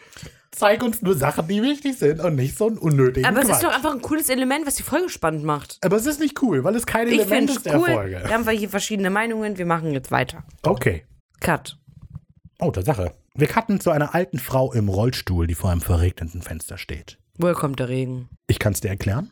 Zeig 0.57 0.83
uns 0.83 1.03
nur 1.03 1.15
Sachen, 1.15 1.47
die 1.49 1.61
wichtig 1.63 1.99
sind 1.99 2.19
und 2.19 2.35
nicht 2.35 2.57
so 2.57 2.67
einen 2.69 2.79
unnötigen 2.79 3.27
Aber 3.27 3.41
es 3.41 3.47
Quatsch. 3.47 3.57
ist 3.57 3.65
doch 3.65 3.75
einfach 3.75 3.93
ein 3.93 4.01
cooles 4.01 4.31
Element, 4.31 4.67
was 4.67 4.77
die 4.77 4.83
Folge 4.83 5.11
spannend 5.11 5.45
macht. 5.45 5.79
Aber 5.83 5.97
es 5.97 6.07
ist 6.07 6.19
nicht 6.19 6.41
cool, 6.43 6.65
weil 6.65 6.75
es 6.75 6.87
kein 6.87 7.09
Ich 7.09 7.21
Element 7.21 7.51
ist 7.51 7.67
der 7.67 7.79
cool. 7.79 7.91
Folge. 7.91 8.21
Da 8.23 8.31
haben 8.31 8.47
wir 8.47 8.53
hier 8.53 8.71
verschiedene 8.71 9.11
Meinungen. 9.11 9.59
Wir 9.59 9.67
machen 9.67 9.93
jetzt 9.93 10.11
weiter. 10.11 10.45
Okay. 10.63 11.05
Cut. 11.41 11.77
Oh, 12.59 12.71
Tatsache. 12.71 13.13
Wir 13.35 13.49
cutten 13.49 13.81
zu 13.81 13.91
einer 13.91 14.15
alten 14.15 14.39
Frau 14.39 14.73
im 14.73 14.89
Rollstuhl, 14.89 15.47
die 15.47 15.55
vor 15.55 15.71
einem 15.71 15.83
verregneten 15.83 16.41
Fenster 16.41 16.79
steht. 16.79 17.19
Woher 17.37 17.53
kommt 17.55 17.79
der 17.79 17.91
Regen? 17.91 18.31
Ich 18.47 18.59
kann 18.59 18.73
es 18.73 18.81
dir 18.81 18.89
erklären. 18.89 19.31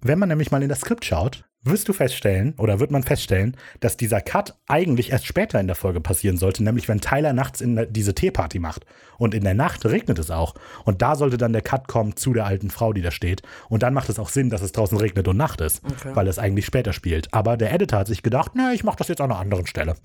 Wenn 0.00 0.20
man 0.20 0.28
nämlich 0.28 0.52
mal 0.52 0.62
in 0.62 0.68
das 0.68 0.80
Skript 0.80 1.04
schaut, 1.04 1.44
wirst 1.62 1.88
du 1.88 1.92
feststellen, 1.92 2.54
oder 2.56 2.80
wird 2.80 2.90
man 2.90 3.02
feststellen, 3.02 3.54
dass 3.80 3.96
dieser 3.98 4.20
Cut 4.22 4.54
eigentlich 4.66 5.10
erst 5.12 5.26
später 5.26 5.60
in 5.60 5.66
der 5.66 5.76
Folge 5.76 6.00
passieren 6.00 6.38
sollte, 6.38 6.64
nämlich 6.64 6.88
wenn 6.88 7.00
Tyler 7.00 7.32
nachts 7.34 7.60
in 7.60 7.86
diese 7.90 8.14
Teeparty 8.14 8.58
macht. 8.58 8.86
Und 9.18 9.34
in 9.34 9.44
der 9.44 9.52
Nacht 9.52 9.84
regnet 9.84 10.18
es 10.18 10.30
auch. 10.30 10.54
Und 10.84 11.02
da 11.02 11.14
sollte 11.16 11.36
dann 11.36 11.52
der 11.52 11.60
Cut 11.60 11.86
kommen 11.86 12.16
zu 12.16 12.32
der 12.32 12.46
alten 12.46 12.70
Frau, 12.70 12.94
die 12.94 13.02
da 13.02 13.10
steht. 13.10 13.42
Und 13.68 13.82
dann 13.82 13.92
macht 13.92 14.08
es 14.08 14.18
auch 14.18 14.30
Sinn, 14.30 14.48
dass 14.48 14.62
es 14.62 14.72
draußen 14.72 14.96
regnet 14.96 15.28
und 15.28 15.36
Nacht 15.36 15.60
ist, 15.60 15.82
Okay. 15.84 16.12
weil 16.14 16.28
es 16.28 16.38
eigentlich 16.38 16.64
später 16.64 16.94
spielt. 16.94 17.32
Aber 17.34 17.58
der 17.58 17.72
Editor 17.72 17.98
hat 17.98 18.06
sich 18.06 18.22
gedacht, 18.22 18.52
na, 18.54 18.72
ich 18.72 18.82
mache 18.82 18.96
das 18.96 19.08
jetzt 19.08 19.20
an 19.20 19.30
einer 19.30 19.40
anderen 19.40 19.66
Stelle. 19.66 19.96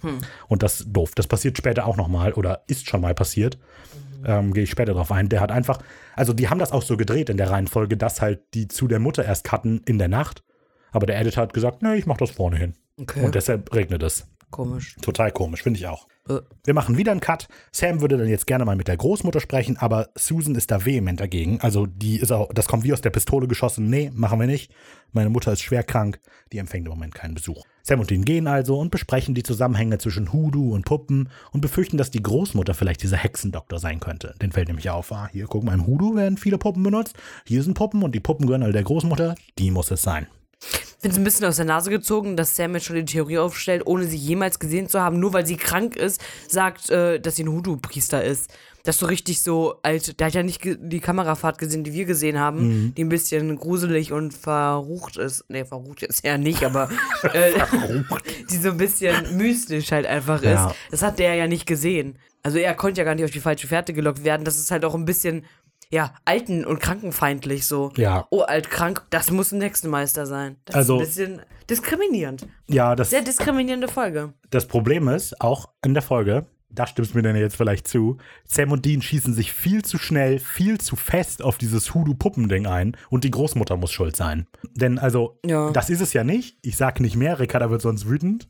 Und 0.49 0.61
das 0.63 0.81
ist 0.81 0.87
doof. 0.91 1.11
Das 1.15 1.27
passiert 1.27 1.57
später 1.57 1.85
auch 1.85 1.95
nochmal 1.95 2.33
oder 2.33 2.63
ist 2.67 2.89
schon 2.89 2.99
mal 2.99 3.13
passiert. 3.15 3.57
Ähm, 4.25 4.53
Gehe 4.53 4.63
ich 4.63 4.71
später 4.71 4.93
drauf 4.93 5.11
ein. 5.11 5.29
Der 5.29 5.39
hat 5.39 5.51
einfach, 5.51 5.79
also 6.15 6.33
die 6.33 6.49
haben 6.49 6.59
das 6.59 6.73
auch 6.73 6.81
so 6.81 6.97
gedreht 6.97 7.29
in 7.29 7.37
der 7.37 7.49
Reihenfolge, 7.51 7.95
dass 7.95 8.21
halt 8.21 8.41
die 8.53 8.67
zu 8.67 8.87
der 8.89 8.99
Mutter 8.99 9.23
erst 9.23 9.45
cutten 9.45 9.81
in 9.85 9.99
der 9.99 10.09
Nacht. 10.09 10.43
Aber 10.95 11.05
der 11.05 11.19
Editor 11.19 11.43
hat 11.43 11.53
gesagt, 11.53 11.81
nee, 11.81 11.95
ich 11.95 12.05
mach 12.05 12.15
das 12.15 12.31
vorne 12.31 12.55
hin. 12.55 12.73
Okay. 12.97 13.25
Und 13.25 13.35
deshalb 13.35 13.73
regnet 13.75 14.01
es. 14.01 14.27
Komisch. 14.49 14.95
Total 15.01 15.31
komisch, 15.31 15.63
finde 15.63 15.77
ich 15.77 15.87
auch. 15.87 16.07
Äh, 16.29 16.39
Wir 16.63 16.73
machen 16.73 16.97
wieder 16.97 17.11
einen 17.11 17.19
Cut. 17.19 17.49
Sam 17.73 17.99
würde 17.99 18.17
dann 18.17 18.29
jetzt 18.29 18.47
gerne 18.47 18.63
mal 18.63 18.77
mit 18.77 18.87
der 18.87 18.95
Großmutter 18.95 19.41
sprechen, 19.41 19.75
aber 19.75 20.07
Susan 20.15 20.55
ist 20.55 20.71
da 20.71 20.85
vehement 20.85 21.19
dagegen. 21.19 21.59
Also 21.59 21.85
die 21.85 22.15
ist 22.15 22.31
auch, 22.31 22.53
das 22.53 22.67
kommt 22.69 22.85
wie 22.85 22.93
aus 22.93 23.01
der 23.01 23.09
Pistole 23.09 23.49
geschossen. 23.49 23.89
Nee, 23.89 24.11
machen 24.13 24.39
wir 24.39 24.47
nicht. 24.47 24.71
Meine 25.11 25.29
Mutter 25.29 25.51
ist 25.51 25.61
schwer 25.61 25.83
krank. 25.83 26.21
Die 26.53 26.59
empfängt 26.59 26.85
im 26.85 26.93
Moment 26.93 27.13
keinen 27.13 27.35
Besuch. 27.35 27.63
Sam 27.83 27.99
und 27.99 28.09
Dean 28.09 28.23
gehen 28.23 28.47
also 28.47 28.79
und 28.79 28.91
besprechen 28.91 29.35
die 29.35 29.43
Zusammenhänge 29.43 29.97
zwischen 29.97 30.31
Hoodoo 30.31 30.73
und 30.73 30.85
Puppen 30.85 31.27
und 31.51 31.59
befürchten, 31.59 31.97
dass 31.97 32.09
die 32.09 32.23
Großmutter 32.23 32.73
vielleicht 32.73 33.03
dieser 33.03 33.17
Hexendoktor 33.17 33.79
sein 33.79 33.99
könnte. 33.99 34.35
Den 34.41 34.53
fällt 34.53 34.69
nämlich 34.69 34.89
auf, 34.89 35.11
ah, 35.11 35.27
hier, 35.31 35.47
guck 35.47 35.65
mal, 35.65 35.73
im 35.73 35.85
Hoodoo 35.85 36.15
werden 36.15 36.37
viele 36.37 36.57
Puppen 36.57 36.83
benutzt. 36.83 37.17
Hier 37.45 37.61
sind 37.61 37.73
Puppen 37.73 38.03
und 38.03 38.15
die 38.15 38.21
Puppen 38.21 38.45
gehören 38.47 38.63
alle 38.63 38.73
der 38.73 38.83
Großmutter. 38.83 39.35
Die 39.59 39.69
muss 39.69 39.91
es 39.91 40.01
sein. 40.01 40.27
Ich 40.61 41.01
finde 41.01 41.13
es 41.15 41.17
ein 41.17 41.23
bisschen 41.23 41.45
aus 41.45 41.57
der 41.57 41.65
Nase 41.65 41.91
gezogen, 41.91 42.35
dass 42.35 42.55
Sam 42.55 42.73
jetzt 42.73 42.85
schon 42.85 42.95
die 42.95 43.05
Theorie 43.05 43.37
aufstellt, 43.37 43.83
ohne 43.85 44.05
sie 44.05 44.17
jemals 44.17 44.57
gesehen 44.57 44.89
zu 44.89 44.99
haben, 45.01 45.19
nur 45.19 45.33
weil 45.33 45.45
sie 45.45 45.55
krank 45.57 45.95
ist, 45.95 46.19
sagt, 46.47 46.89
äh, 46.89 47.19
dass 47.19 47.35
sie 47.35 47.43
ein 47.43 47.49
Hoodoo-Priester 47.51 48.23
ist. 48.23 48.49
Das 48.83 48.95
ist 48.95 48.99
so 48.99 49.05
richtig 49.07 49.41
so 49.41 49.75
alt. 49.83 50.19
Der 50.19 50.27
hat 50.27 50.33
ja 50.33 50.41
nicht 50.43 50.61
die 50.63 50.99
Kamerafahrt 50.99 51.57
gesehen, 51.59 51.83
die 51.83 51.93
wir 51.93 52.05
gesehen 52.05 52.39
haben, 52.39 52.67
Mhm. 52.87 52.95
die 52.95 53.03
ein 53.03 53.09
bisschen 53.09 53.55
gruselig 53.57 54.11
und 54.13 54.33
verrucht 54.33 55.17
ist. 55.17 55.43
Nee, 55.47 55.65
verrucht 55.65 56.01
jetzt 56.01 56.23
eher 56.25 56.37
nicht, 56.39 56.63
aber 56.63 56.89
äh, 57.33 57.51
die 58.49 58.57
so 58.57 58.69
ein 58.69 58.77
bisschen 58.77 59.37
mystisch 59.37 59.91
halt 59.91 60.05
einfach 60.07 60.37
ist. 60.41 60.49
Ja. 60.49 60.75
Das 60.91 61.01
hat 61.03 61.19
der 61.19 61.35
ja 61.35 61.47
nicht 61.47 61.65
gesehen. 61.67 62.17
Also 62.43 62.57
er 62.59 62.73
konnte 62.75 63.01
ja 63.01 63.05
gar 63.05 63.15
nicht 63.15 63.25
auf 63.25 63.31
die 63.31 63.39
falsche 63.39 63.67
Fährte 63.67 63.93
gelockt 63.93 64.23
werden. 64.23 64.43
Das 64.45 64.57
ist 64.57 64.69
halt 64.71 64.85
auch 64.85 64.93
ein 64.95 65.05
bisschen, 65.05 65.45
ja, 65.95 66.13
alten- 66.25 66.65
und 66.65 66.79
krankenfeindlich 66.79 67.65
so. 67.65 67.91
Ja. 67.95 68.27
Oh, 68.29 68.41
alt, 68.41 68.69
krank, 68.69 69.03
das 69.11 69.31
muss 69.31 69.51
ein 69.53 69.61
Hexenmeister 69.61 70.25
sein. 70.25 70.57
Das 70.65 70.75
Also- 70.75 70.99
ist 70.99 71.17
ein 71.19 71.37
bisschen 71.37 71.41
diskriminierend. 71.69 72.47
Ja, 72.67 72.95
das, 72.95 73.09
Sehr 73.11 73.21
diskriminierende 73.21 73.87
Folge. 73.87 74.33
Das 74.49 74.67
Problem 74.67 75.07
ist, 75.07 75.39
auch 75.41 75.69
in 75.85 75.93
der 75.93 76.03
Folge, 76.03 76.45
da 76.69 76.85
stimmst 76.85 77.15
mir 77.15 77.21
dann 77.21 77.37
jetzt 77.37 77.55
vielleicht 77.55 77.87
zu, 77.87 78.17
Sam 78.43 78.71
und 78.73 78.83
Dean 78.83 79.01
schießen 79.01 79.33
sich 79.33 79.53
viel 79.53 79.83
zu 79.85 79.97
schnell, 79.97 80.39
viel 80.39 80.77
zu 80.79 80.97
fest 80.97 81.41
auf 81.41 81.57
dieses 81.57 81.93
Hoodoo-Puppending 81.93 82.67
ein 82.67 82.97
und 83.09 83.23
die 83.23 83.31
Großmutter 83.31 83.77
muss 83.77 83.93
schuld 83.93 84.17
sein. 84.17 84.47
Denn 84.73 84.99
also, 84.99 85.39
Ja. 85.45 85.71
das 85.71 85.89
ist 85.89 86.01
es 86.01 86.11
ja 86.11 86.25
nicht. 86.25 86.57
Ich 86.61 86.75
sag 86.75 86.99
nicht 86.99 87.15
mehr, 87.15 87.39
Ricarda 87.39 87.69
wird 87.69 87.81
sonst 87.81 88.09
wütend. 88.09 88.49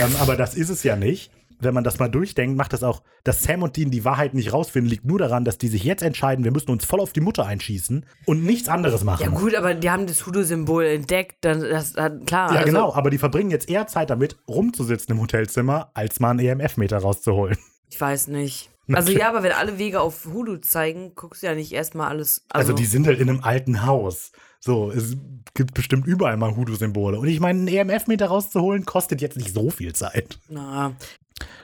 ähm, 0.00 0.14
aber 0.20 0.36
das 0.36 0.54
ist 0.54 0.68
es 0.70 0.84
ja 0.84 0.94
nicht. 0.94 1.32
Wenn 1.64 1.74
man 1.74 1.84
das 1.84 1.98
mal 1.98 2.08
durchdenkt, 2.08 2.56
macht 2.56 2.72
das 2.72 2.82
auch, 2.82 3.02
dass 3.24 3.42
Sam 3.42 3.62
und 3.62 3.76
Dean 3.76 3.90
die 3.90 4.04
Wahrheit 4.04 4.34
nicht 4.34 4.52
rausfinden, 4.52 4.90
liegt 4.90 5.04
nur 5.04 5.18
daran, 5.18 5.44
dass 5.44 5.58
die 5.58 5.68
sich 5.68 5.84
jetzt 5.84 6.02
entscheiden, 6.02 6.44
wir 6.44 6.52
müssen 6.52 6.70
uns 6.70 6.84
voll 6.84 7.00
auf 7.00 7.12
die 7.12 7.20
Mutter 7.20 7.46
einschießen 7.46 8.06
und 8.26 8.44
nichts 8.44 8.68
anderes 8.68 9.04
machen. 9.04 9.22
Ja 9.22 9.30
gut, 9.30 9.54
aber 9.54 9.74
die 9.74 9.90
haben 9.90 10.06
das 10.06 10.26
Hoodoo-Symbol 10.26 10.84
entdeckt, 10.84 11.38
dann 11.40 11.60
das, 11.60 11.94
das 11.94 12.12
klar. 12.26 12.52
Ja, 12.52 12.58
also, 12.60 12.66
genau, 12.66 12.94
aber 12.94 13.10
die 13.10 13.18
verbringen 13.18 13.50
jetzt 13.50 13.68
eher 13.68 13.86
Zeit 13.86 14.10
damit, 14.10 14.36
rumzusitzen 14.48 15.14
im 15.14 15.20
Hotelzimmer, 15.20 15.90
als 15.94 16.20
mal 16.20 16.30
einen 16.30 16.40
EMF-Meter 16.40 16.98
rauszuholen. 16.98 17.58
Ich 17.90 18.00
weiß 18.00 18.28
nicht. 18.28 18.70
Also 18.92 19.12
ja, 19.12 19.28
aber 19.30 19.42
wenn 19.42 19.52
alle 19.52 19.78
Wege 19.78 20.00
auf 20.00 20.26
Hoodoo 20.26 20.58
zeigen, 20.58 21.14
guckst 21.14 21.42
du 21.42 21.46
ja 21.46 21.54
nicht 21.54 21.72
erstmal 21.72 22.08
alles. 22.08 22.44
Also, 22.50 22.72
Also, 22.72 22.82
die 22.82 22.86
sind 22.86 23.06
halt 23.06 23.18
in 23.18 23.30
einem 23.30 23.40
alten 23.42 23.86
Haus. 23.86 24.32
So, 24.60 24.90
es 24.90 25.16
gibt 25.54 25.74
bestimmt 25.74 26.06
überall 26.06 26.36
mal 26.36 26.56
Hoodoo-Symbole. 26.56 27.18
Und 27.18 27.28
ich 27.28 27.40
meine, 27.40 27.58
einen 27.60 27.68
EMF-Meter 27.68 28.26
rauszuholen, 28.26 28.84
kostet 28.84 29.20
jetzt 29.20 29.36
nicht 29.36 29.54
so 29.54 29.70
viel 29.70 29.94
Zeit. 29.94 30.38
na, 30.48 30.94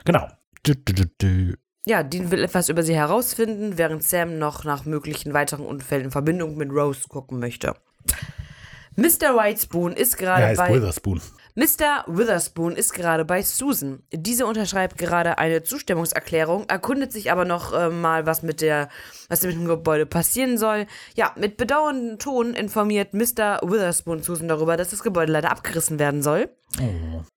Genau. 0.05 0.27
Du, 0.63 0.75
du, 0.75 1.05
du, 1.17 1.55
ja, 1.85 2.03
Dean 2.03 2.29
will 2.29 2.43
etwas 2.43 2.69
über 2.69 2.83
sie 2.83 2.95
herausfinden, 2.95 3.77
während 3.77 4.03
Sam 4.03 4.37
noch 4.37 4.63
nach 4.63 4.85
möglichen 4.85 5.33
weiteren 5.33 5.65
Unfällen 5.65 6.05
in 6.05 6.11
Verbindung 6.11 6.55
mit 6.55 6.71
Rose 6.71 7.07
gucken 7.09 7.39
möchte. 7.39 7.75
Mr. 8.95 9.35
Whitespoon 9.35 9.93
ist 9.93 10.17
gerade 10.17 10.43
Er 10.43 10.47
heißt 10.49 10.59
bei 10.59 10.75
Witherspoon. 10.75 11.21
Mr. 11.55 12.05
Witherspoon 12.07 12.75
ist 12.75 12.93
gerade 12.93 13.25
bei 13.25 13.41
Susan. 13.41 14.03
Diese 14.13 14.45
unterschreibt 14.45 14.97
gerade 14.97 15.37
eine 15.37 15.63
Zustimmungserklärung, 15.63 16.65
erkundet 16.69 17.11
sich 17.11 17.31
aber 17.31 17.45
noch 17.45 17.73
äh, 17.73 17.89
mal, 17.89 18.25
was 18.25 18.41
mit 18.43 18.61
der, 18.61 18.89
was 19.27 19.43
mit 19.43 19.55
dem 19.55 19.65
Gebäude 19.65 20.05
passieren 20.05 20.57
soll. 20.57 20.85
Ja, 21.15 21.33
mit 21.35 21.57
bedauerndem 21.57 22.19
Ton 22.19 22.53
informiert 22.53 23.13
Mr. 23.13 23.59
Witherspoon 23.63 24.23
Susan 24.23 24.47
darüber, 24.47 24.77
dass 24.77 24.91
das 24.91 25.03
Gebäude 25.03 25.31
leider 25.31 25.51
abgerissen 25.51 25.99
werden 25.99 26.21
soll. 26.21 26.49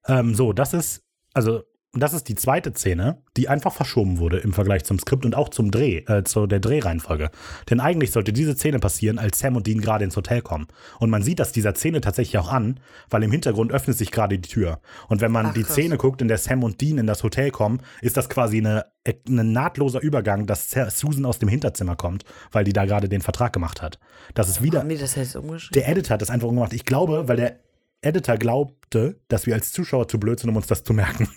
Ähm, 0.07 0.35
so, 0.35 0.53
das 0.53 0.75
ist, 0.75 1.03
also, 1.33 1.63
das 2.03 2.13
ist 2.13 2.29
die 2.29 2.35
zweite 2.35 2.73
Szene, 2.73 3.19
die 3.37 3.49
einfach 3.49 3.73
verschoben 3.73 4.19
wurde 4.19 4.39
im 4.39 4.53
Vergleich 4.53 4.85
zum 4.85 4.99
Skript 4.99 5.25
und 5.25 5.35
auch 5.35 5.49
zum 5.49 5.71
Dreh, 5.71 5.99
äh, 6.07 6.25
zu 6.25 6.47
der 6.47 6.61
Drehreihenfolge. 6.61 7.31
Denn 7.71 7.81
eigentlich 7.81 8.11
sollte 8.11 8.33
diese 8.33 8.55
Szene 8.55 8.79
passieren, 8.79 9.19
als 9.19 9.39
Sam 9.39 9.57
und 9.57 9.67
Dean 9.67 9.81
gerade 9.81 10.05
ins 10.05 10.17
Hotel 10.17 10.43
kommen. 10.43 10.67
Und 10.99 11.11
man 11.11 11.23
sieht 11.23 11.39
das 11.39 11.53
dieser 11.53 11.75
Szene 11.75 12.01
tatsächlich 12.01 12.39
auch 12.39 12.53
an, 12.53 12.81
weil 13.11 13.23
im 13.23 13.31
Hintergrund 13.31 13.73
öffnet 13.73 13.97
sich 13.97 14.11
gerade 14.11 14.39
die 14.39 14.49
Tür. 14.49 14.81
Und 15.09 15.21
wenn 15.21 15.33
man 15.33 15.47
Ach, 15.47 15.55
die 15.55 15.63
krass. 15.63 15.73
Szene 15.73 15.97
guckt, 15.97 16.21
in 16.23 16.29
der 16.29 16.39
Sam 16.39 16.63
und 16.65 16.81
Dean 16.81 16.99
in 16.99 17.07
das 17.07 17.23
Hotel 17.23 17.51
kommen, 17.51 17.81
ist 18.01 18.17
das 18.17 18.29
quasi 18.29 18.59
eine, 18.59 18.87
ein 19.29 19.53
nahtloser 19.53 20.01
Übergang, 20.01 20.47
dass 20.47 20.71
Susan 20.71 21.25
aus 21.25 21.39
dem 21.39 21.49
Hinterzimmer 21.49 21.97
kommt, 21.97 22.25
weil 22.53 22.65
die 22.65 22.73
da 22.73 22.85
gerade 22.85 23.09
den 23.09 23.21
Vertrag 23.21 23.53
gemacht 23.53 23.83
hat. 23.83 23.99
Das 24.35 24.49
ist 24.49 24.63
wieder, 24.63 24.81
Haben 24.81 24.89
die 24.89 24.99
das 24.99 25.15
jetzt 25.15 25.37
umgeschrieben? 25.37 25.75
der 25.81 25.89
Editor 25.89 26.15
hat 26.15 26.23
das 26.23 26.31
einfach 26.31 26.49
umgemacht. 26.49 26.73
Ich 26.73 26.85
glaube, 26.85 27.29
weil 27.29 27.37
der 27.37 27.61
Editor 28.01 28.37
glaubte, 28.37 29.19
dass 29.29 29.47
wir 29.47 29.55
als 29.55 29.73
Zuschauer 29.73 30.09
zu 30.09 30.19
blöd 30.21 30.39
sind, 30.41 30.51
um 30.51 30.57
uns 30.57 30.67
das 30.67 30.85
zu 30.85 30.93
merken, 30.93 31.29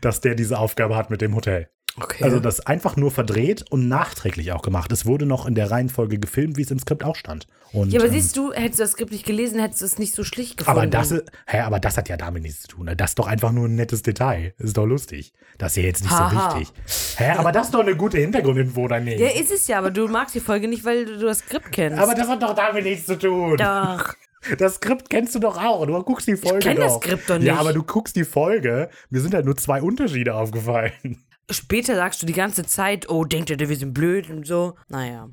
dass 0.00 0.20
der 0.20 0.34
diese 0.34 0.58
Aufgabe 0.58 0.96
hat 0.96 1.10
mit 1.10 1.20
dem 1.20 1.34
Hotel. 1.34 1.68
Okay. 1.96 2.22
Also 2.22 2.38
das 2.38 2.60
einfach 2.60 2.96
nur 2.96 3.10
verdreht 3.10 3.64
und 3.68 3.88
nachträglich 3.88 4.52
auch 4.52 4.62
gemacht. 4.62 4.92
Es 4.92 5.06
wurde 5.06 5.26
noch 5.26 5.44
in 5.44 5.56
der 5.56 5.72
Reihenfolge 5.72 6.18
gefilmt, 6.20 6.56
wie 6.56 6.62
es 6.62 6.70
im 6.70 6.78
Skript 6.78 7.02
auch 7.04 7.16
stand. 7.16 7.48
Und, 7.72 7.92
ja, 7.92 7.98
aber 7.98 8.06
ähm, 8.08 8.14
siehst 8.14 8.36
du, 8.36 8.52
hättest 8.52 8.78
du 8.78 8.84
das 8.84 8.92
Skript 8.92 9.10
nicht 9.10 9.26
gelesen, 9.26 9.58
hättest 9.60 9.80
du 9.82 9.86
es 9.86 9.98
nicht 9.98 10.14
so 10.14 10.22
schlicht 10.22 10.56
gefunden. 10.58 10.78
aber 10.78 10.86
das, 10.86 11.10
ist- 11.10 11.24
hä, 11.48 11.58
aber 11.60 11.80
das 11.80 11.96
hat 11.98 12.08
ja 12.08 12.16
damit 12.16 12.42
nichts 12.44 12.62
zu 12.62 12.68
tun. 12.68 12.86
ne? 12.86 12.94
Das 12.96 13.10
ist 13.10 13.18
doch 13.18 13.26
einfach 13.26 13.50
nur 13.50 13.66
ein 13.66 13.74
nettes 13.74 14.02
Detail. 14.02 14.54
Ist 14.58 14.76
doch 14.76 14.86
lustig. 14.86 15.32
Das 15.58 15.72
ist 15.72 15.76
ja 15.78 15.82
jetzt 15.82 16.02
nicht 16.02 16.12
Haha. 16.12 16.50
so 16.52 16.58
wichtig. 16.60 16.72
Hä, 17.16 17.30
aber 17.36 17.50
das 17.50 17.66
ist 17.66 17.74
doch 17.74 17.80
eine 17.80 17.96
gute 17.96 18.18
Hintergrundinfo, 18.18 18.82
oder 18.82 19.00
nicht? 19.00 19.18
Ja, 19.18 19.28
ist 19.28 19.50
es 19.50 19.66
ja, 19.66 19.78
aber 19.78 19.90
du 19.90 20.06
magst 20.06 20.34
die 20.36 20.40
Folge 20.40 20.68
nicht, 20.68 20.84
weil 20.84 21.04
du 21.06 21.18
das 21.18 21.40
Skript 21.40 21.72
kennst. 21.72 21.98
aber 21.98 22.14
das 22.14 22.28
hat 22.28 22.40
doch 22.40 22.54
damit 22.54 22.84
nichts 22.84 23.06
zu 23.06 23.18
tun. 23.18 23.56
Doch. 23.56 24.14
Das 24.58 24.76
Skript 24.76 25.10
kennst 25.10 25.34
du 25.34 25.38
doch 25.38 25.62
auch. 25.62 25.86
Du 25.86 26.02
guckst 26.02 26.26
die 26.26 26.36
Folge 26.36 26.60
kenn 26.60 26.76
doch. 26.76 26.84
das 26.84 26.94
Skript 26.96 27.28
doch 27.28 27.38
nicht. 27.38 27.46
Ja, 27.46 27.56
aber 27.56 27.72
du 27.72 27.82
guckst 27.82 28.16
die 28.16 28.24
Folge. 28.24 28.88
Mir 29.10 29.20
sind 29.20 29.34
halt 29.34 29.44
nur 29.44 29.56
zwei 29.56 29.82
Unterschiede 29.82 30.34
aufgefallen. 30.34 31.22
Später 31.50 31.96
sagst 31.96 32.22
du 32.22 32.26
die 32.26 32.32
ganze 32.32 32.64
Zeit, 32.64 33.10
oh, 33.10 33.24
denkt 33.24 33.50
ihr, 33.50 33.58
wir 33.58 33.76
sind 33.76 33.92
blöd 33.92 34.30
und 34.30 34.46
so. 34.46 34.76
Naja. 34.88 35.28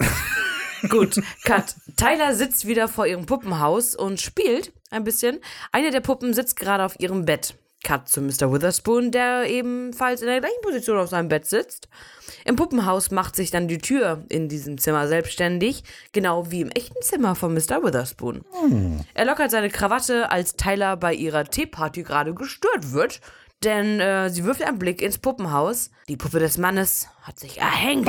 Gut, 0.90 1.22
Cut. 1.44 1.76
Tyler 1.96 2.36
sitzt 2.36 2.68
wieder 2.68 2.88
vor 2.88 3.08
ihrem 3.08 3.26
Puppenhaus 3.26 3.96
und 3.96 4.20
spielt 4.20 4.74
ein 4.92 5.04
bisschen. 5.04 5.40
Eine 5.72 5.92
der 5.92 6.02
Puppen 6.02 6.34
sitzt 6.34 6.56
gerade 6.56 6.84
auf 6.86 7.00
ihrem 7.00 7.26
Bett. 7.26 7.56
Cut 7.84 8.10
zu 8.10 8.22
Mr. 8.22 8.52
Witherspoon, 8.52 9.12
der 9.12 9.50
ebenfalls 9.50 10.22
in 10.22 10.28
der 10.28 10.40
gleichen 10.40 10.62
Position 10.62 10.98
auf 10.98 11.10
seinem 11.10 11.30
Bett 11.30 11.46
sitzt. 11.46 11.88
Im 12.44 12.56
Puppenhaus 12.56 13.12
macht 13.12 13.36
sich 13.36 13.52
dann 13.52 13.68
die 13.68 13.78
Tür 13.78 14.24
in 14.30 14.50
diesem 14.50 14.78
Zimmer 14.78 15.08
selbstständig, 15.08 15.84
genau 16.12 16.52
wie 16.52 16.62
im 16.62 16.70
echten 16.72 17.02
Zimmer 17.02 17.36
von 17.36 17.54
Mr. 17.54 17.84
Witherspoon. 17.84 18.44
Er 19.14 19.26
lockert 19.26 19.52
seine 19.52 19.70
Krawatte, 19.70 20.32
als 20.32 20.56
Tyler 20.56 20.98
bei 20.98 21.14
ihrer 21.14 21.46
Teeparty 21.46 22.04
gerade 22.04 22.34
gestört 22.34 22.92
wird, 22.92 23.22
denn 23.64 24.00
äh, 24.00 24.30
sie 24.30 24.44
wirft 24.44 24.62
einen 24.64 24.80
Blick 24.80 25.02
ins 25.02 25.18
Puppenhaus. 25.18 25.90
Die 26.10 26.18
Puppe 26.18 26.40
des 26.40 26.58
Mannes 26.58 27.08
hat 27.24 27.40
sich 27.40 27.60
erhängt. 27.60 28.08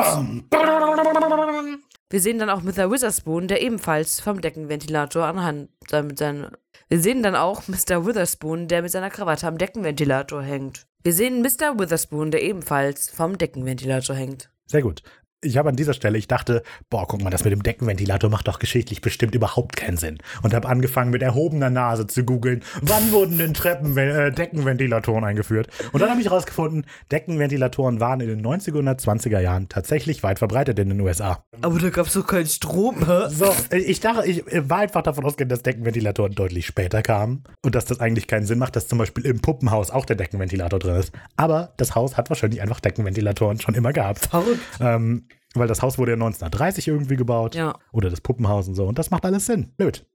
Wir 2.11 2.21
sehen 2.21 2.39
dann 2.39 2.49
auch 2.49 2.63
Mr. 2.63 2.91
Witherspoon, 2.91 3.49
der 3.49 3.61
ebenfalls 3.61 4.21
vom 4.21 4.41
Deckenventilator 4.41 5.27
anhand 5.27 5.69
mit 5.93 6.19
seinen. 6.19 6.51
Wir 6.89 7.01
sehen 7.01 7.23
dann 7.23 7.37
auch 7.37 7.69
Mr. 7.69 8.07
Witherspoon, 8.07 8.67
der 8.67 8.81
mit 8.81 8.91
seiner 8.91 9.11
Krawatte 9.11 9.47
am 9.47 9.59
Deckenventilator 9.59 10.43
hängt. 10.43 10.87
Wir 11.03 11.13
sehen 11.13 11.43
Mr. 11.43 11.79
Witherspoon, 11.79 12.31
der 12.31 12.43
ebenfalls 12.43 13.11
vom 13.11 13.37
Deckenventilator 13.37 14.17
hängt. 14.17 14.51
Sehr 14.67 14.83
gut. 14.83 15.03
Ich 15.41 15.57
habe 15.57 15.68
an 15.68 15.76
dieser 15.76 15.93
Stelle, 15.93 16.18
ich 16.18 16.26
dachte, 16.26 16.64
boah, 16.91 17.07
guck 17.07 17.22
mal, 17.22 17.30
das 17.30 17.45
mit 17.45 17.53
dem 17.53 17.62
Deckenventilator 17.62 18.28
macht 18.28 18.49
doch 18.49 18.59
geschichtlich 18.59 19.01
bestimmt 19.01 19.36
überhaupt 19.36 19.76
keinen 19.76 19.97
Sinn. 19.97 20.18
Und 20.43 20.53
habe 20.53 20.68
angefangen 20.68 21.12
mit 21.12 21.22
erhobener 21.22 21.70
Nase 21.70 22.09
zu 22.09 22.24
googeln, 22.24 22.64
wann 22.82 23.12
wurden 23.12 23.39
denn 23.39 23.55
Treppen, 23.55 23.97
äh, 23.97 24.32
Deckenventilatoren 24.32 25.22
eingeführt? 25.22 25.68
Und 25.93 26.01
dann 26.01 26.11
habe 26.11 26.20
ich 26.20 26.26
herausgefunden, 26.26 26.86
Deckenventilatoren 27.12 28.01
waren 28.01 28.20
in 28.20 28.26
den 28.26 28.45
90er 28.45 28.78
und 28.78 28.89
20er 28.89 29.39
Jahren 29.39 29.68
tatsächlich 29.68 30.24
weit 30.24 30.41
verbreitet 30.41 30.76
in 30.80 30.89
den 30.89 31.01
USA. 31.01 31.45
Aber 31.62 31.78
da 31.78 31.91
gab's 31.91 32.14
doch 32.14 32.26
keinen 32.26 32.47
Strom, 32.47 33.07
hä? 33.07 33.28
So, 33.28 33.55
ich 33.70 34.01
dachte, 34.01 34.26
ich 34.26 34.43
war 34.68 34.78
einfach 34.78 35.03
davon 35.03 35.24
ausgegangen, 35.24 35.51
dass 35.51 35.62
Deckenventilatoren 35.62 36.32
deutlich 36.32 36.66
später 36.66 37.01
kamen 37.03 37.45
und 37.64 37.76
dass 37.76 37.84
das 37.84 38.01
eigentlich 38.01 38.26
keinen 38.26 38.47
Sinn 38.47 38.59
macht, 38.59 38.74
dass 38.74 38.89
zum 38.89 38.99
Beispiel 38.99 39.24
im 39.24 39.41
Puppenhaus 39.41 39.93
auch 39.93 40.05
der 40.05 40.16
Deckenventilator 40.16 40.80
drin 40.80 40.97
ist. 40.97 41.12
Aber 41.36 41.74
das 41.76 41.95
Haus 41.95 42.16
hat 42.16 42.28
wahrscheinlich 42.28 42.61
einfach 42.61 42.80
Deckenventilatoren 42.80 43.61
schon 43.61 43.76
immer 43.76 43.93
gehabt. 43.93 44.26
Verrückt. 44.26 44.59
Ähm, 44.80 45.28
weil 45.55 45.69
das 45.69 45.83
Haus 45.83 45.99
wurde 45.99 46.13
ja 46.13 46.17
1930 46.17 46.89
irgendwie 46.89 47.17
gebaut. 47.17 47.55
Ja. 47.55 47.75
Oder 47.93 48.11
das 48.11 48.21
Puppenhaus 48.21 48.69
und 48.69 48.75
so. 48.75 48.87
Und 48.87 48.99
das 48.99 49.11
macht 49.11 49.25
alles 49.25 49.47
Sinn. 49.47 49.73
Blöd. 49.77 50.07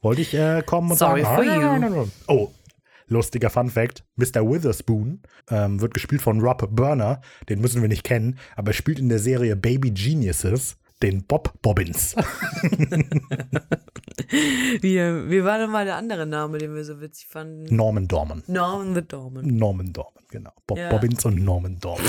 Wollte 0.00 0.20
ich 0.22 0.34
äh, 0.34 0.62
kommen 0.64 0.90
und 0.90 0.96
Sorry 0.98 1.22
sagen. 1.22 1.44
for 1.44 1.52
"Ah, 1.52 1.56
you." 1.56 1.78
no, 1.78 1.88
no, 1.88 1.96
no." 2.04 2.08
Oh, 2.26 2.50
lustiger 3.06 3.50
Fun 3.50 3.70
Fact. 3.70 4.04
Mr. 4.16 4.42
Witherspoon 4.42 5.22
ähm, 5.50 5.80
wird 5.80 5.94
gespielt 5.94 6.22
von 6.22 6.40
Rob 6.40 6.68
Burner. 6.74 7.20
Den 7.48 7.60
müssen 7.60 7.82
wir 7.82 7.88
nicht 7.88 8.04
kennen. 8.04 8.38
Aber 8.56 8.70
er 8.70 8.74
spielt 8.74 8.98
in 8.98 9.08
der 9.08 9.18
Serie 9.18 9.54
Baby 9.56 9.90
Geniuses 9.90 10.76
den 11.02 11.24
Bob 11.24 11.52
Bobbins. 11.62 12.14
Wie, 14.80 14.96
wie 14.96 15.44
war 15.44 15.58
denn 15.58 15.70
mal 15.70 15.84
der 15.84 15.96
andere 15.96 16.26
Name, 16.26 16.58
den 16.58 16.74
wir 16.74 16.84
so 16.84 17.00
witzig 17.00 17.26
fanden? 17.26 17.74
Norman 17.74 18.08
Dorman. 18.08 18.42
Norman 18.46 18.94
the 18.94 19.02
Dorman. 19.02 19.46
Norman 19.46 19.92
Dorman, 19.92 20.22
genau. 20.30 20.52
Bob 20.66 20.78
Ja. 20.78 20.88
Bobbins 20.90 21.24
und 21.24 21.42
Norman 21.44 21.78
Dorman. 21.80 22.06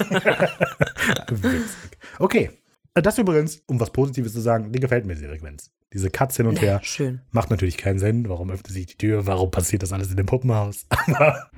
Witzig. 1.30 1.98
Okay. 2.18 2.50
Das 2.94 3.16
übrigens, 3.16 3.62
um 3.66 3.80
was 3.80 3.90
Positives 3.90 4.34
zu 4.34 4.40
sagen, 4.40 4.70
die 4.70 4.78
gefällt 4.80 5.06
mir, 5.06 5.14
die 5.14 5.26
Sequenz. 5.26 5.70
Diese 5.94 6.10
Cuts 6.10 6.36
hin 6.36 6.46
und 6.46 6.60
her. 6.60 6.80
Schön. 6.82 7.22
Macht 7.30 7.50
natürlich 7.50 7.78
keinen 7.78 7.98
Sinn. 7.98 8.28
Warum 8.28 8.50
öffnet 8.50 8.70
sich 8.72 8.84
die 8.86 8.96
Tür? 8.96 9.26
Warum 9.26 9.50
passiert 9.50 9.82
das 9.82 9.92
alles 9.92 10.10
in 10.10 10.16
dem 10.16 10.26
Puppenhaus? 10.26 10.84
Aber 10.90 11.50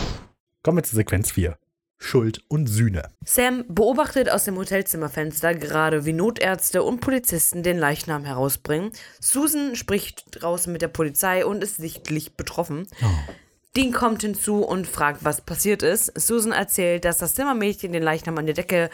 kommen 0.62 0.78
wir 0.78 0.82
zu 0.84 0.96
Sequenz 0.96 1.30
4. 1.30 1.58
Schuld 1.98 2.42
und 2.48 2.68
Sühne. 2.68 3.08
Sam 3.24 3.64
beobachtet 3.68 4.30
aus 4.30 4.44
dem 4.44 4.56
Hotelzimmerfenster 4.56 5.54
gerade, 5.54 6.04
wie 6.04 6.12
Notärzte 6.12 6.82
und 6.82 7.00
Polizisten 7.00 7.62
den 7.62 7.76
Leichnam 7.76 8.24
herausbringen. 8.24 8.92
Susan 9.20 9.74
spricht 9.74 10.24
draußen 10.30 10.72
mit 10.72 10.80
der 10.80 10.88
Polizei 10.88 11.44
und 11.44 11.62
ist 11.62 11.76
sichtlich 11.76 12.36
betroffen. 12.36 12.86
Dean 13.76 13.92
kommt 13.92 14.22
hinzu 14.22 14.64
und 14.64 14.86
fragt, 14.86 15.24
was 15.24 15.40
passiert 15.40 15.82
ist. 15.82 16.12
Susan 16.18 16.52
erzählt, 16.52 17.04
dass 17.04 17.18
das 17.18 17.34
Zimmermädchen 17.34 17.92
den 17.92 18.02
Leichnam 18.02 18.38
an 18.38 18.46
der 18.46 18.54
Decke 18.54 18.90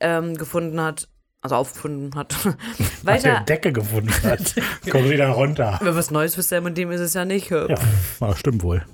ähm, 0.00 0.36
gefunden 0.36 0.80
hat, 0.80 1.08
also 1.42 1.56
aufgefunden 1.56 2.14
hat. 2.14 2.34
Nach 2.44 2.56
der 2.78 3.04
Weiter, 3.04 3.40
Decke 3.40 3.72
gefunden 3.72 4.12
hat. 4.22 4.54
Kommt 4.90 5.10
wieder 5.10 5.28
runter. 5.28 5.78
was 5.82 6.10
Neues 6.10 6.36
für 6.36 6.42
Sam 6.42 6.64
und 6.64 6.78
dem 6.78 6.90
ist 6.92 7.00
es 7.00 7.14
ja 7.14 7.24
nicht. 7.24 7.50
Ja, 7.50 7.66
stimmt 8.36 8.62
wohl. 8.62 8.84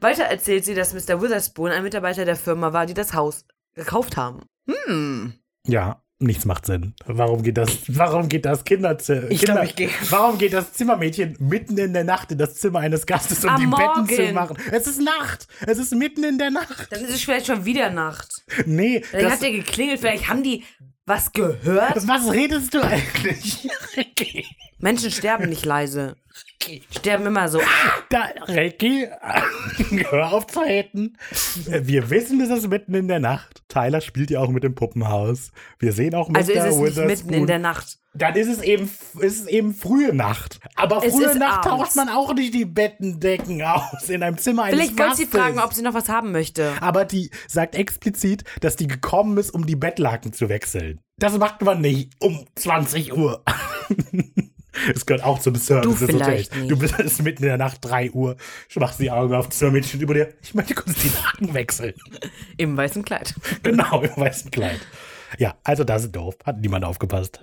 Weiter 0.00 0.24
erzählt 0.24 0.64
sie, 0.64 0.74
dass 0.74 0.92
Mr. 0.94 1.20
Witherspoon 1.22 1.70
ein 1.70 1.82
Mitarbeiter 1.82 2.24
der 2.24 2.36
Firma 2.36 2.72
war, 2.72 2.86
die 2.86 2.94
das 2.94 3.12
Haus 3.14 3.44
gekauft 3.74 4.16
haben. 4.16 4.42
Hm. 4.68 5.34
Ja, 5.66 6.02
nichts 6.18 6.44
macht 6.44 6.66
Sinn. 6.66 6.94
Warum 7.06 7.42
geht 7.42 7.56
das, 7.56 7.70
warum 7.88 8.28
geht 8.28 8.44
das 8.44 8.64
Kinderzimmer? 8.64 9.30
Ich 9.30 9.42
glaub, 9.42 9.62
ich 9.62 9.76
geh- 9.76 9.88
Warum 10.10 10.38
geht 10.38 10.52
das 10.52 10.72
Zimmermädchen 10.72 11.36
mitten 11.38 11.76
in 11.78 11.92
der 11.92 12.04
Nacht 12.04 12.32
in 12.32 12.38
das 12.38 12.54
Zimmer 12.54 12.80
eines 12.80 13.04
Gastes, 13.06 13.44
um 13.44 13.50
Am 13.50 13.60
die 13.60 13.66
Betten 13.66 14.06
zu 14.08 14.22
Morgen. 14.22 14.34
machen? 14.34 14.56
Es 14.72 14.86
ist 14.86 15.00
Nacht. 15.00 15.46
Es 15.66 15.78
ist 15.78 15.94
mitten 15.94 16.24
in 16.24 16.38
der 16.38 16.50
Nacht. 16.50 16.88
Dann 16.90 17.04
ist 17.04 17.10
es 17.14 17.20
vielleicht 17.22 17.46
schon 17.46 17.64
wieder 17.64 17.90
Nacht. 17.90 18.42
Nee, 18.66 19.02
Vielleicht 19.02 19.26
das, 19.26 19.32
hat 19.34 19.42
der 19.42 19.52
geklingelt, 19.52 20.00
vielleicht 20.00 20.28
haben 20.28 20.42
die 20.42 20.64
was 21.06 21.32
gehört. 21.32 22.06
was 22.06 22.30
redest 22.32 22.72
du 22.74 22.80
eigentlich? 22.82 23.68
Menschen 24.78 25.10
sterben 25.10 25.48
nicht 25.48 25.64
leise. 25.64 26.16
Sterben 26.90 27.26
immer 27.26 27.48
so. 27.48 27.60
Da, 28.10 28.28
Ricky, 28.48 29.08
hör 30.10 30.32
auf 30.32 30.46
zu 30.46 30.60
haten. 30.60 31.16
Wir 31.66 32.10
wissen, 32.10 32.40
es 32.40 32.50
ist 32.50 32.68
mitten 32.68 32.94
in 32.94 33.08
der 33.08 33.20
Nacht. 33.20 33.62
Tyler 33.68 34.00
spielt 34.00 34.30
ja 34.30 34.40
auch 34.40 34.50
mit 34.50 34.62
dem 34.62 34.74
Puppenhaus. 34.74 35.52
Wir 35.78 35.92
sehen 35.92 36.14
auch 36.14 36.28
Mr. 36.28 36.36
Also 36.36 36.52
ist 36.52 36.96
es 36.96 37.06
nicht 37.06 37.06
mitten 37.06 37.32
in 37.32 37.46
der 37.46 37.58
Nacht. 37.58 37.98
Dann 38.12 38.34
ist 38.34 38.48
es 38.48 38.60
eben, 38.62 38.90
ist 39.20 39.40
es 39.42 39.46
eben 39.46 39.72
frühe 39.72 40.12
Nacht. 40.12 40.58
Aber 40.74 41.04
Es 41.04 41.14
frühe 41.14 41.38
Nacht 41.38 41.66
abends. 41.66 41.68
tauscht 41.68 41.96
man 41.96 42.08
auch 42.08 42.34
nicht 42.34 42.52
die 42.52 42.64
Bettendecken 42.64 43.62
aus 43.62 44.08
in 44.08 44.22
einem 44.22 44.36
Zimmer 44.36 44.64
eines 44.64 44.78
Vielleicht 44.78 44.98
wollte 44.98 45.16
sie 45.16 45.26
fragen, 45.26 45.60
ob 45.60 45.72
sie 45.72 45.82
noch 45.82 45.94
was 45.94 46.08
haben 46.08 46.32
möchte. 46.32 46.72
Aber 46.80 47.04
die 47.04 47.30
sagt 47.46 47.76
explizit, 47.76 48.42
dass 48.60 48.76
die 48.76 48.88
gekommen 48.88 49.38
ist, 49.38 49.50
um 49.50 49.64
die 49.64 49.76
Bettlaken 49.76 50.32
zu 50.32 50.48
wechseln. 50.48 51.00
Das 51.18 51.38
macht 51.38 51.62
man 51.62 51.80
nicht 51.80 52.12
um 52.18 52.46
20 52.56 53.16
Uhr. 53.16 53.44
Es 54.94 55.06
gehört 55.06 55.24
auch 55.24 55.38
zum 55.38 55.54
Service 55.56 55.98
Du 55.98 56.06
vielleicht 56.06 56.54
nicht. 56.54 56.70
Du 56.70 56.78
bist 56.78 56.98
ist 56.98 57.22
mitten 57.22 57.42
in 57.42 57.48
der 57.48 57.58
Nacht 57.58 57.78
3 57.82 58.10
Uhr, 58.12 58.36
machst 58.76 59.00
die 59.00 59.10
Augen 59.10 59.34
auf, 59.34 59.48
das 59.48 59.60
Mädchen 59.60 60.00
über 60.00 60.14
dir. 60.14 60.34
Ich 60.42 60.54
möchte 60.54 60.74
kurz 60.74 60.94
die 60.96 61.10
Laken 61.22 61.54
wechseln. 61.54 61.94
Im 62.56 62.76
weißen 62.76 63.04
Kleid. 63.04 63.34
Genau, 63.62 64.02
im 64.02 64.16
weißen 64.16 64.50
Kleid. 64.50 64.80
Ja, 65.38 65.54
also 65.64 65.84
das 65.84 66.04
ist 66.04 66.16
doof. 66.16 66.34
Hat 66.44 66.60
niemand 66.60 66.84
aufgepasst. 66.84 67.40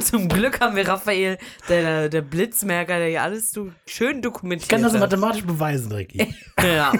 Zum 0.00 0.28
Glück 0.28 0.60
haben 0.60 0.76
wir 0.76 0.88
Raphael, 0.88 1.38
der, 1.68 2.08
der 2.08 2.22
Blitzmerker, 2.22 2.98
der 2.98 3.08
hier 3.08 3.22
alles 3.22 3.52
so 3.52 3.70
schön 3.86 4.22
dokumentiert 4.22 4.64
Ich 4.64 4.68
kann 4.68 4.82
das 4.82 4.98
mathematisch 4.98 5.44
beweisen, 5.44 5.92
Ricky. 5.92 6.34
Ja. 6.62 6.92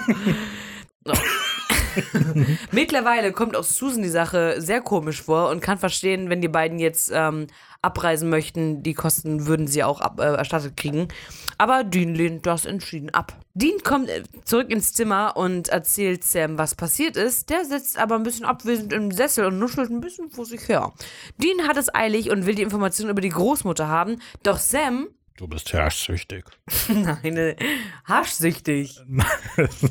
Mittlerweile 2.71 3.31
kommt 3.31 3.55
auch 3.55 3.63
Susan 3.63 4.03
die 4.03 4.09
Sache 4.09 4.55
sehr 4.59 4.81
komisch 4.81 5.21
vor 5.21 5.49
und 5.49 5.61
kann 5.61 5.77
verstehen, 5.77 6.29
wenn 6.29 6.41
die 6.41 6.47
beiden 6.47 6.79
jetzt 6.79 7.11
ähm, 7.13 7.47
abreisen 7.85 8.29
möchten, 8.29 8.83
die 8.83 8.93
Kosten 8.93 9.47
würden 9.47 9.67
sie 9.67 9.83
auch 9.83 10.01
ab, 10.01 10.19
äh, 10.19 10.23
erstattet 10.23 10.75
kriegen. 10.75 11.07
Aber 11.57 11.83
Dean 11.83 12.13
lehnt 12.13 12.45
das 12.45 12.65
entschieden 12.65 13.11
ab. 13.11 13.33
Dean 13.53 13.77
kommt 13.83 14.09
äh, 14.09 14.23
zurück 14.43 14.69
ins 14.69 14.93
Zimmer 14.93 15.37
und 15.37 15.69
erzählt 15.69 16.23
Sam, 16.23 16.57
was 16.57 16.75
passiert 16.75 17.15
ist. 17.15 17.49
Der 17.49 17.63
sitzt 17.63 17.97
aber 17.97 18.15
ein 18.15 18.23
bisschen 18.23 18.45
abwesend 18.45 18.91
im 18.91 19.11
Sessel 19.11 19.45
und 19.45 19.59
nuschelt 19.59 19.89
ein 19.89 20.01
bisschen 20.01 20.29
vor 20.29 20.45
sich 20.45 20.67
her. 20.67 20.91
Dean 21.37 21.67
hat 21.67 21.77
es 21.77 21.93
eilig 21.93 22.29
und 22.31 22.45
will 22.45 22.55
die 22.55 22.63
Informationen 22.63 23.11
über 23.11 23.21
die 23.21 23.29
Großmutter 23.29 23.87
haben, 23.87 24.19
doch 24.43 24.57
Sam 24.57 25.07
Du 25.37 25.47
bist 25.49 25.73
herrschsüchtig. 25.73 26.45
Nein, 26.87 27.35
äh, 27.37 27.55
haschsüchtig. 28.07 28.97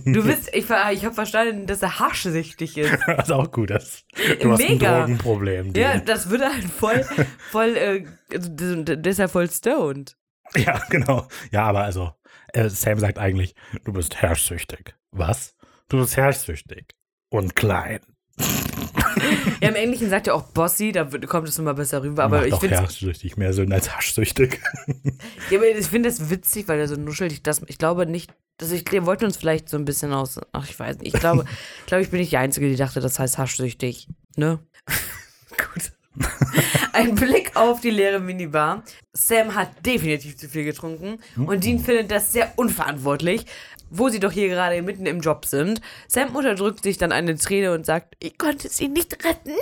Du 0.07 0.25
bist, 0.25 0.49
ich, 0.55 0.65
ich 0.65 1.05
habe 1.05 1.13
verstanden, 1.15 1.67
dass 1.67 1.83
er 1.83 1.99
haschsüchtig 1.99 2.79
ist. 2.79 2.99
Das 3.07 3.29
ist 3.29 3.33
auch 3.33 3.51
gut. 3.51 3.71
Das, 3.71 4.05
du 4.41 4.53
hast 4.53 4.61
ein 4.63 4.69
Mega. 4.69 5.01
Drogenproblem. 5.01 5.67
Ja, 5.75 5.93
Dean. 5.93 6.05
das 6.07 6.31
würde 6.31 6.51
halt 6.51 6.65
voll, 6.65 7.05
voll, 7.51 7.77
äh, 7.77 8.07
also 8.33 8.83
der 8.83 9.05
ist 9.05 9.19
ja 9.19 9.29
voll 9.29 9.51
stoned. 9.51 10.17
ja, 10.57 10.81
genau. 10.89 11.29
Ja, 11.51 11.65
aber 11.65 11.83
also, 11.83 12.13
äh, 12.53 12.69
Sam 12.71 12.99
sagt 12.99 13.19
eigentlich, 13.19 13.55
du 13.85 13.93
bist 13.93 14.17
herrschsüchtig. 14.17 14.95
Was? 15.11 15.55
Du 15.89 15.99
bist 15.99 16.17
herrschsüchtig. 16.17 16.95
und 17.29 17.55
klein. 17.55 18.01
Ja, 19.61 19.69
im 19.71 19.77
Englischen 19.77 20.11
sagt 20.11 20.27
er 20.27 20.35
auch 20.35 20.43
Bossy, 20.43 20.93
da 20.93 21.05
kommt 21.05 21.49
es 21.49 21.57
nochmal 21.57 21.75
besser 21.75 22.03
rüber. 22.03 22.25
Aber 22.25 22.39
Macht 22.39 22.49
ich 22.49 22.55
finde 22.57 22.77
herrschsüchtig 22.77 23.37
mehr 23.37 23.53
Sinn 23.53 23.73
als 23.73 23.95
haschsüchtig. 23.97 24.61
ja, 25.51 25.59
aber 25.59 25.69
ich 25.69 25.87
finde 25.87 26.09
das 26.11 26.29
witzig, 26.29 26.69
weil 26.69 26.79
er 26.79 26.89
so 26.89 26.97
nuschelt. 26.97 27.47
Das, 27.47 27.63
ich 27.67 27.79
glaube 27.79 28.07
nicht, 28.07 28.33
dass 28.59 28.71
ich, 28.73 28.85
wir 28.91 29.07
wollten 29.07 29.25
uns 29.25 29.37
vielleicht 29.37 29.69
so 29.69 29.77
ein 29.77 29.85
bisschen 29.85 30.13
aus. 30.13 30.39
Ach, 30.53 30.69
ich 30.69 30.79
weiß 30.79 30.99
nicht. 30.99 31.15
Ich 31.15 31.21
glaube, 31.21 31.45
ich, 31.81 31.87
glaube, 31.87 32.03
ich 32.03 32.11
bin 32.11 32.21
nicht 32.21 32.33
die 32.33 32.37
Einzige, 32.37 32.69
die 32.69 32.77
dachte, 32.77 33.01
das 33.01 33.19
heißt 33.19 33.39
haschsüchtig. 33.39 34.09
Ne? 34.37 34.59
Gut. 35.51 35.93
Ein 36.93 37.17
Blick 37.17 37.57
auf 37.57 37.81
die 37.81 37.91
leere 37.91 38.21
Minibar. 38.21 38.85
Sam 39.13 39.55
hat 39.55 39.85
definitiv 39.85 40.37
zu 40.37 40.49
viel 40.49 40.65
getrunken 40.65 41.19
und 41.37 41.65
Dean 41.65 41.81
findet 41.81 42.11
das 42.11 42.33
sehr 42.33 42.53
unverantwortlich, 42.57 43.47
wo 43.97 44.09
sie 44.09 44.21
doch 44.21 44.33
hier 44.33 44.49
gerade 44.49 44.81
mitten 44.83 45.07
im 45.07 45.21
Job 45.21 45.47
sind. 45.47 45.81
Sam 46.09 46.35
unterdrückt 46.35 46.83
sich 46.83 46.99
dann 46.99 47.13
eine 47.13 47.37
Träne 47.37 47.73
und 47.73 47.87
sagt, 47.87 48.15
ich 48.21 48.37
konnte 48.39 48.69
sie 48.69 48.89
nicht 48.89 49.13
retten. 49.25 49.53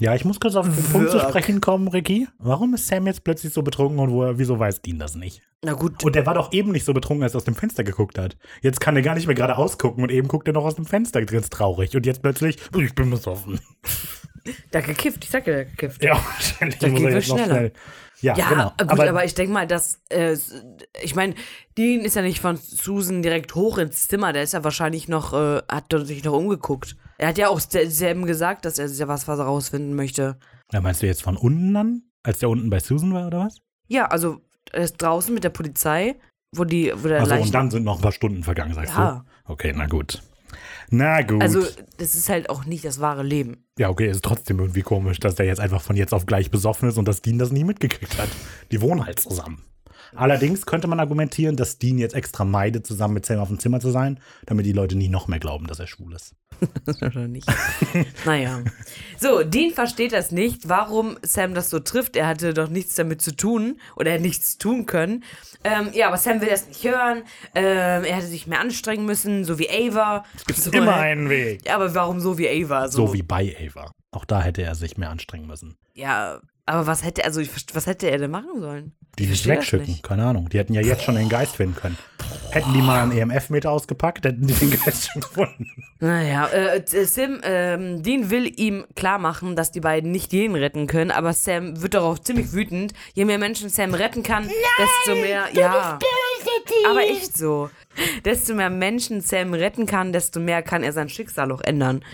Ja, 0.00 0.14
ich 0.14 0.24
muss 0.24 0.40
kurz 0.40 0.56
auf 0.56 0.66
den 0.66 0.74
Punkt 0.90 1.10
zu 1.10 1.18
Wirk. 1.18 1.28
sprechen 1.28 1.60
kommen, 1.60 1.86
Ricky. 1.86 2.26
Warum 2.38 2.74
ist 2.74 2.88
Sam 2.88 3.06
jetzt 3.06 3.22
plötzlich 3.22 3.52
so 3.52 3.62
betrunken 3.62 4.00
und 4.00 4.10
wo, 4.10 4.28
wieso 4.36 4.58
weiß 4.58 4.82
Dean 4.82 4.98
das 4.98 5.14
nicht? 5.14 5.42
Na 5.62 5.72
gut, 5.72 6.02
Und 6.04 6.14
der 6.16 6.26
war 6.26 6.34
doch 6.34 6.52
eben 6.52 6.72
nicht 6.72 6.84
so 6.84 6.92
betrunken, 6.92 7.22
als 7.22 7.34
er 7.34 7.38
aus 7.38 7.44
dem 7.44 7.54
Fenster 7.54 7.84
geguckt 7.84 8.18
hat. 8.18 8.36
Jetzt 8.60 8.80
kann 8.80 8.96
er 8.96 9.02
gar 9.02 9.14
nicht 9.14 9.26
mehr 9.26 9.36
gerade 9.36 9.56
ausgucken 9.56 10.02
und 10.02 10.10
eben 10.10 10.26
guckt 10.28 10.46
er 10.48 10.52
noch 10.52 10.64
aus 10.64 10.74
dem 10.74 10.84
Fenster 10.84 11.24
ganz 11.24 11.48
traurig. 11.48 11.94
Und 11.96 12.04
jetzt 12.06 12.22
plötzlich, 12.22 12.56
ich 12.76 12.94
bin 12.94 13.08
besoffen. 13.10 13.60
da 14.72 14.80
gekifft. 14.80 15.24
Ich 15.24 15.30
sag 15.30 15.46
ja, 15.46 15.62
gekifft. 15.62 16.02
Ja, 16.02 16.14
wahrscheinlich 16.16 16.78
Da 16.80 16.88
muss 16.88 16.98
geht 17.00 17.08
er 17.10 17.16
es 17.16 17.26
jetzt 17.26 17.28
noch 17.30 17.36
schneller. 17.44 17.54
schnell. 17.58 17.72
Ja, 18.24 18.38
Ja, 18.38 18.48
genau. 18.48 18.70
gut, 18.90 19.00
aber, 19.06 19.24
ich 19.26 19.34
denke 19.34 19.52
mal, 19.52 19.66
dass, 19.66 20.00
äh, 20.08 20.36
ich 21.02 21.14
meine, 21.14 21.34
Dean 21.76 22.00
ist 22.00 22.16
ja 22.16 22.22
nicht 22.22 22.40
von 22.40 22.56
Susan 22.56 23.20
direkt 23.22 23.54
hoch 23.54 23.76
ins 23.76 24.08
Zimmer, 24.08 24.32
der 24.32 24.42
ist 24.42 24.54
ja 24.54 24.64
wahrscheinlich 24.64 25.08
noch, 25.08 25.34
äh, 25.34 25.60
hat 25.68 25.92
sich 26.06 26.24
noch 26.24 26.32
umgeguckt. 26.32 26.96
Er 27.18 27.28
hat 27.28 27.36
ja 27.38 27.48
auch 27.48 27.60
Sam 27.60 28.24
gesagt, 28.24 28.64
dass 28.64 28.78
er 28.78 28.88
sich 28.88 28.98
ja 28.98 29.08
was, 29.08 29.28
was 29.28 29.38
rausfinden 29.38 29.94
möchte. 29.94 30.38
ja, 30.72 30.80
meinst 30.80 31.02
du 31.02 31.06
jetzt 31.06 31.22
von 31.22 31.36
unten 31.36 31.76
an? 31.76 32.02
Als 32.22 32.38
der 32.38 32.48
unten 32.48 32.70
bei 32.70 32.80
Susan 32.80 33.12
war, 33.12 33.26
oder 33.26 33.40
was? 33.40 33.58
Ja, 33.88 34.06
also, 34.06 34.40
er 34.72 34.84
ist 34.84 34.96
draußen 34.96 35.34
mit 35.34 35.44
der 35.44 35.50
Polizei, 35.50 36.16
wo 36.56 36.64
die, 36.64 36.90
wo 36.96 37.08
der 37.08 37.20
Also 37.20 37.34
und 37.34 37.52
dann 37.54 37.70
sind 37.70 37.84
noch 37.84 37.96
ein 37.96 38.02
paar 38.02 38.12
Stunden 38.12 38.42
vergangen, 38.42 38.72
sagst 38.72 38.96
Ja. 38.96 39.22
du? 39.46 39.52
Okay, 39.52 39.74
na 39.76 39.86
gut. 39.86 40.22
Na 40.90 41.22
gut. 41.22 41.42
Also, 41.42 41.62
das 41.98 42.14
ist 42.14 42.28
halt 42.28 42.50
auch 42.50 42.64
nicht 42.64 42.84
das 42.84 43.00
wahre 43.00 43.22
Leben. 43.22 43.64
ja, 43.78 43.88
okay, 43.88 44.08
ist 44.08 44.24
trotzdem 44.24 44.58
irgendwie 44.58 44.82
komisch, 44.82 45.18
dass 45.18 45.34
der 45.34 45.46
jetzt 45.46 45.60
einfach 45.60 45.82
von 45.82 45.96
jetzt 45.96 46.12
auf 46.14 46.26
gleich 46.26 46.50
besoffen 46.50 46.88
ist 46.88 46.98
und 46.98 47.06
dass 47.06 47.22
Dean 47.22 47.38
das 47.38 47.50
nie 47.52 47.64
mitgekriegt 47.64 48.18
hat. 48.18 48.28
Die 48.70 48.80
wohnen 48.80 49.04
halt 49.04 49.20
zusammen. 49.20 49.62
Allerdings 50.16 50.66
könnte 50.66 50.86
man 50.86 51.00
argumentieren, 51.00 51.56
dass 51.56 51.78
Dean 51.78 51.98
jetzt 51.98 52.14
extra 52.14 52.44
meidet, 52.44 52.86
zusammen 52.86 53.14
mit 53.14 53.26
Sam 53.26 53.38
auf 53.38 53.48
dem 53.48 53.58
Zimmer 53.58 53.80
zu 53.80 53.90
sein, 53.90 54.20
damit 54.46 54.66
die 54.66 54.72
Leute 54.72 54.96
nie 54.96 55.08
noch 55.08 55.28
mehr 55.28 55.40
glauben, 55.40 55.66
dass 55.66 55.78
er 55.78 55.86
schwul 55.86 56.14
ist. 56.14 56.34
Oder 57.02 57.26
nicht? 57.28 57.48
naja. 58.24 58.62
So, 59.18 59.42
Dean 59.42 59.72
versteht 59.72 60.12
das 60.12 60.30
nicht, 60.30 60.68
warum 60.68 61.16
Sam 61.22 61.54
das 61.54 61.70
so 61.70 61.80
trifft. 61.80 62.16
Er 62.16 62.26
hatte 62.26 62.54
doch 62.54 62.68
nichts 62.68 62.94
damit 62.94 63.22
zu 63.22 63.34
tun 63.34 63.80
oder 63.96 64.10
er 64.10 64.14
hat 64.16 64.22
nichts 64.22 64.58
tun 64.58 64.86
können. 64.86 65.24
Ähm, 65.64 65.90
ja, 65.92 66.08
aber 66.08 66.16
Sam 66.16 66.40
will 66.40 66.48
das 66.48 66.68
nicht 66.68 66.84
hören. 66.84 67.22
Ähm, 67.54 68.04
er 68.04 68.16
hätte 68.16 68.26
sich 68.26 68.46
mehr 68.46 68.60
anstrengen 68.60 69.06
müssen, 69.06 69.44
so 69.44 69.58
wie 69.58 69.68
Ava. 69.68 70.24
Es 70.36 70.44
Gibt 70.44 70.74
immer 70.74 70.96
einen 70.96 71.28
Weg. 71.28 71.66
Ja, 71.66 71.76
aber 71.76 71.94
warum 71.94 72.20
so 72.20 72.38
wie 72.38 72.48
Ava? 72.48 72.88
So 72.88 73.12
wie 73.12 73.22
bei 73.22 73.56
Ava. 73.58 73.90
Auch 74.10 74.24
da 74.24 74.42
hätte 74.42 74.62
er 74.62 74.74
sich 74.74 74.96
mehr 74.96 75.10
anstrengen 75.10 75.46
müssen. 75.46 75.76
Ja, 75.94 76.40
aber 76.66 76.86
was 76.86 77.04
hätte, 77.04 77.24
also, 77.24 77.42
was 77.72 77.86
hätte 77.86 78.10
er 78.10 78.18
denn 78.18 78.30
machen 78.30 78.60
sollen? 78.60 78.92
Die 79.18 79.24
Ich 79.24 79.30
nicht 79.30 79.44
verstehe 79.44 79.56
das 79.56 79.72
wegschicken, 79.72 80.02
keine 80.02 80.24
Ahnung. 80.24 80.48
Die 80.48 80.58
hätten 80.58 80.72
ja 80.74 80.80
jetzt 80.80 81.02
schon 81.02 81.14
den 81.14 81.28
Geist 81.28 81.56
finden 81.56 81.76
können. 81.76 81.98
Hätten 82.50 82.72
die 82.72 82.80
mal 82.80 83.02
einen 83.02 83.12
EMF-Meter 83.12 83.70
ausgepackt, 83.70 84.24
hätten 84.24 84.46
die 84.46 84.54
den 84.54 84.70
Geist 84.70 85.10
schon 85.10 85.22
gefunden. 85.22 85.70
Naja, 86.00 86.46
äh, 86.46 86.78
äh, 86.78 87.04
Sim, 87.04 87.40
ähm, 87.44 88.02
Dean 88.02 88.30
will 88.30 88.50
ihm 88.58 88.86
klar 88.96 89.18
machen, 89.18 89.56
dass 89.56 89.72
die 89.72 89.80
beiden 89.80 90.10
nicht 90.10 90.32
jeden 90.32 90.56
retten 90.56 90.86
können, 90.86 91.10
aber 91.10 91.32
Sam 91.32 91.82
wird 91.82 91.94
darauf 91.94 92.20
ziemlich 92.22 92.52
wütend. 92.52 92.92
Je 93.12 93.24
mehr 93.24 93.38
Menschen 93.38 93.68
Sam 93.68 93.92
retten 93.94 94.22
kann, 94.22 94.48
desto 94.78 95.20
mehr. 95.20 95.44
Ja. 95.52 95.98
Aber 96.90 97.02
echt 97.02 97.36
so. 97.36 97.70
Desto 98.24 98.54
mehr 98.54 98.70
Menschen 98.70 99.20
Sam 99.20 99.54
retten 99.54 99.86
kann, 99.86 100.12
desto 100.12 100.40
mehr 100.40 100.62
kann 100.62 100.82
er 100.82 100.92
sein 100.92 101.08
Schicksal 101.08 101.52
auch 101.52 101.60
ändern. 101.60 102.04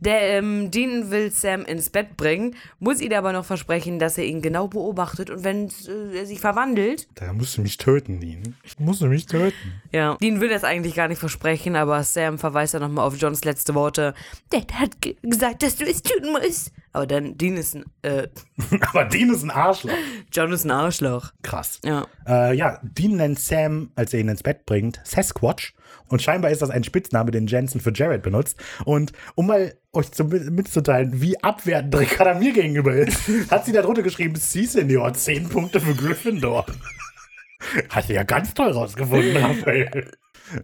Der 0.00 0.20
ähm, 0.38 0.70
Dean 0.70 1.10
will 1.10 1.30
Sam 1.30 1.64
ins 1.66 1.90
Bett 1.90 2.16
bringen, 2.16 2.56
muss 2.78 3.00
ihm 3.00 3.12
aber 3.12 3.32
noch 3.32 3.44
versprechen, 3.44 3.98
dass 3.98 4.16
er 4.18 4.24
ihn 4.24 4.40
genau 4.42 4.66
beobachtet 4.68 5.30
und 5.30 5.44
wenn 5.44 5.68
äh, 5.88 6.18
er 6.18 6.26
sich 6.26 6.40
verwandelt, 6.40 7.06
Da 7.16 7.32
musst 7.32 7.56
du 7.56 7.62
mich 7.62 7.76
töten, 7.76 8.18
Dean. 8.20 8.56
Musst 8.78 9.02
du 9.02 9.06
mich 9.06 9.26
töten. 9.26 9.54
ja. 9.92 10.16
Dean 10.20 10.40
will 10.40 10.48
das 10.48 10.64
eigentlich 10.64 10.94
gar 10.94 11.08
nicht 11.08 11.18
versprechen, 11.18 11.76
aber 11.76 12.02
Sam 12.02 12.38
verweist 12.38 12.74
dann 12.74 12.82
nochmal 12.82 13.06
auf 13.06 13.16
Johns 13.16 13.44
letzte 13.44 13.74
Worte. 13.74 14.14
Dad 14.50 14.72
hat 14.74 15.00
ge 15.00 15.16
gesagt, 15.22 15.62
dass 15.62 15.76
du 15.76 15.84
es 15.84 16.02
tun 16.02 16.32
musst. 16.32 16.72
Aber 16.92 17.06
dann, 17.06 17.38
Dean 17.38 17.56
ist 17.56 17.76
ein, 17.76 17.84
äh, 18.02 18.26
Aber 18.92 19.04
Dean 19.04 19.30
ist 19.30 19.44
ein 19.44 19.50
Arschloch. 19.50 19.92
John 20.32 20.50
ist 20.52 20.64
ein 20.64 20.72
Arschloch. 20.72 21.30
Krass. 21.42 21.78
Ja. 21.84 22.06
Äh, 22.26 22.56
ja, 22.56 22.80
Dean 22.82 23.16
nennt 23.16 23.38
Sam, 23.38 23.90
als 23.94 24.12
er 24.12 24.20
ihn 24.20 24.28
ins 24.28 24.42
Bett 24.42 24.66
bringt, 24.66 24.98
Sasquatch. 25.04 25.74
Und 26.10 26.20
scheinbar 26.20 26.50
ist 26.50 26.60
das 26.60 26.70
ein 26.70 26.84
Spitzname, 26.84 27.30
den 27.30 27.46
Jensen 27.46 27.80
für 27.80 27.92
Jared 27.94 28.22
benutzt. 28.22 28.60
Und 28.84 29.12
um 29.36 29.46
mal 29.46 29.74
euch 29.92 30.10
zu, 30.12 30.24
mitzuteilen, 30.24 31.20
wie 31.22 31.42
abwertend 31.42 31.96
Ricarda 31.98 32.34
mir 32.34 32.52
gegenüber 32.52 32.94
ist, 32.94 33.22
hat 33.50 33.64
sie 33.64 33.72
da 33.72 33.82
drunter 33.82 34.02
geschrieben, 34.02 34.34
sie 34.36 34.66
Senior, 34.66 35.14
10 35.14 35.48
Punkte 35.48 35.80
für 35.80 35.94
Gryffindor. 35.94 36.66
Hat 37.88 38.06
sie 38.06 38.14
ja 38.14 38.24
ganz 38.24 38.54
toll 38.54 38.72
rausgefunden, 38.72 39.36
Raphael. 39.36 40.10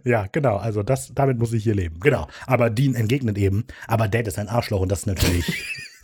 Ja, 0.03 0.27
genau, 0.31 0.57
also 0.57 0.83
das, 0.83 1.13
damit 1.13 1.37
muss 1.37 1.53
ich 1.53 1.63
hier 1.63 1.75
leben. 1.75 1.99
Genau. 2.01 2.27
Aber 2.45 2.69
Dean 2.69 2.95
entgegnet 2.95 3.37
eben, 3.37 3.65
aber 3.87 4.07
Dad 4.07 4.27
ist 4.27 4.37
ein 4.37 4.49
Arschloch 4.49 4.81
und 4.81 4.91
das 4.91 4.99
ist 4.99 5.05
natürlich 5.07 5.63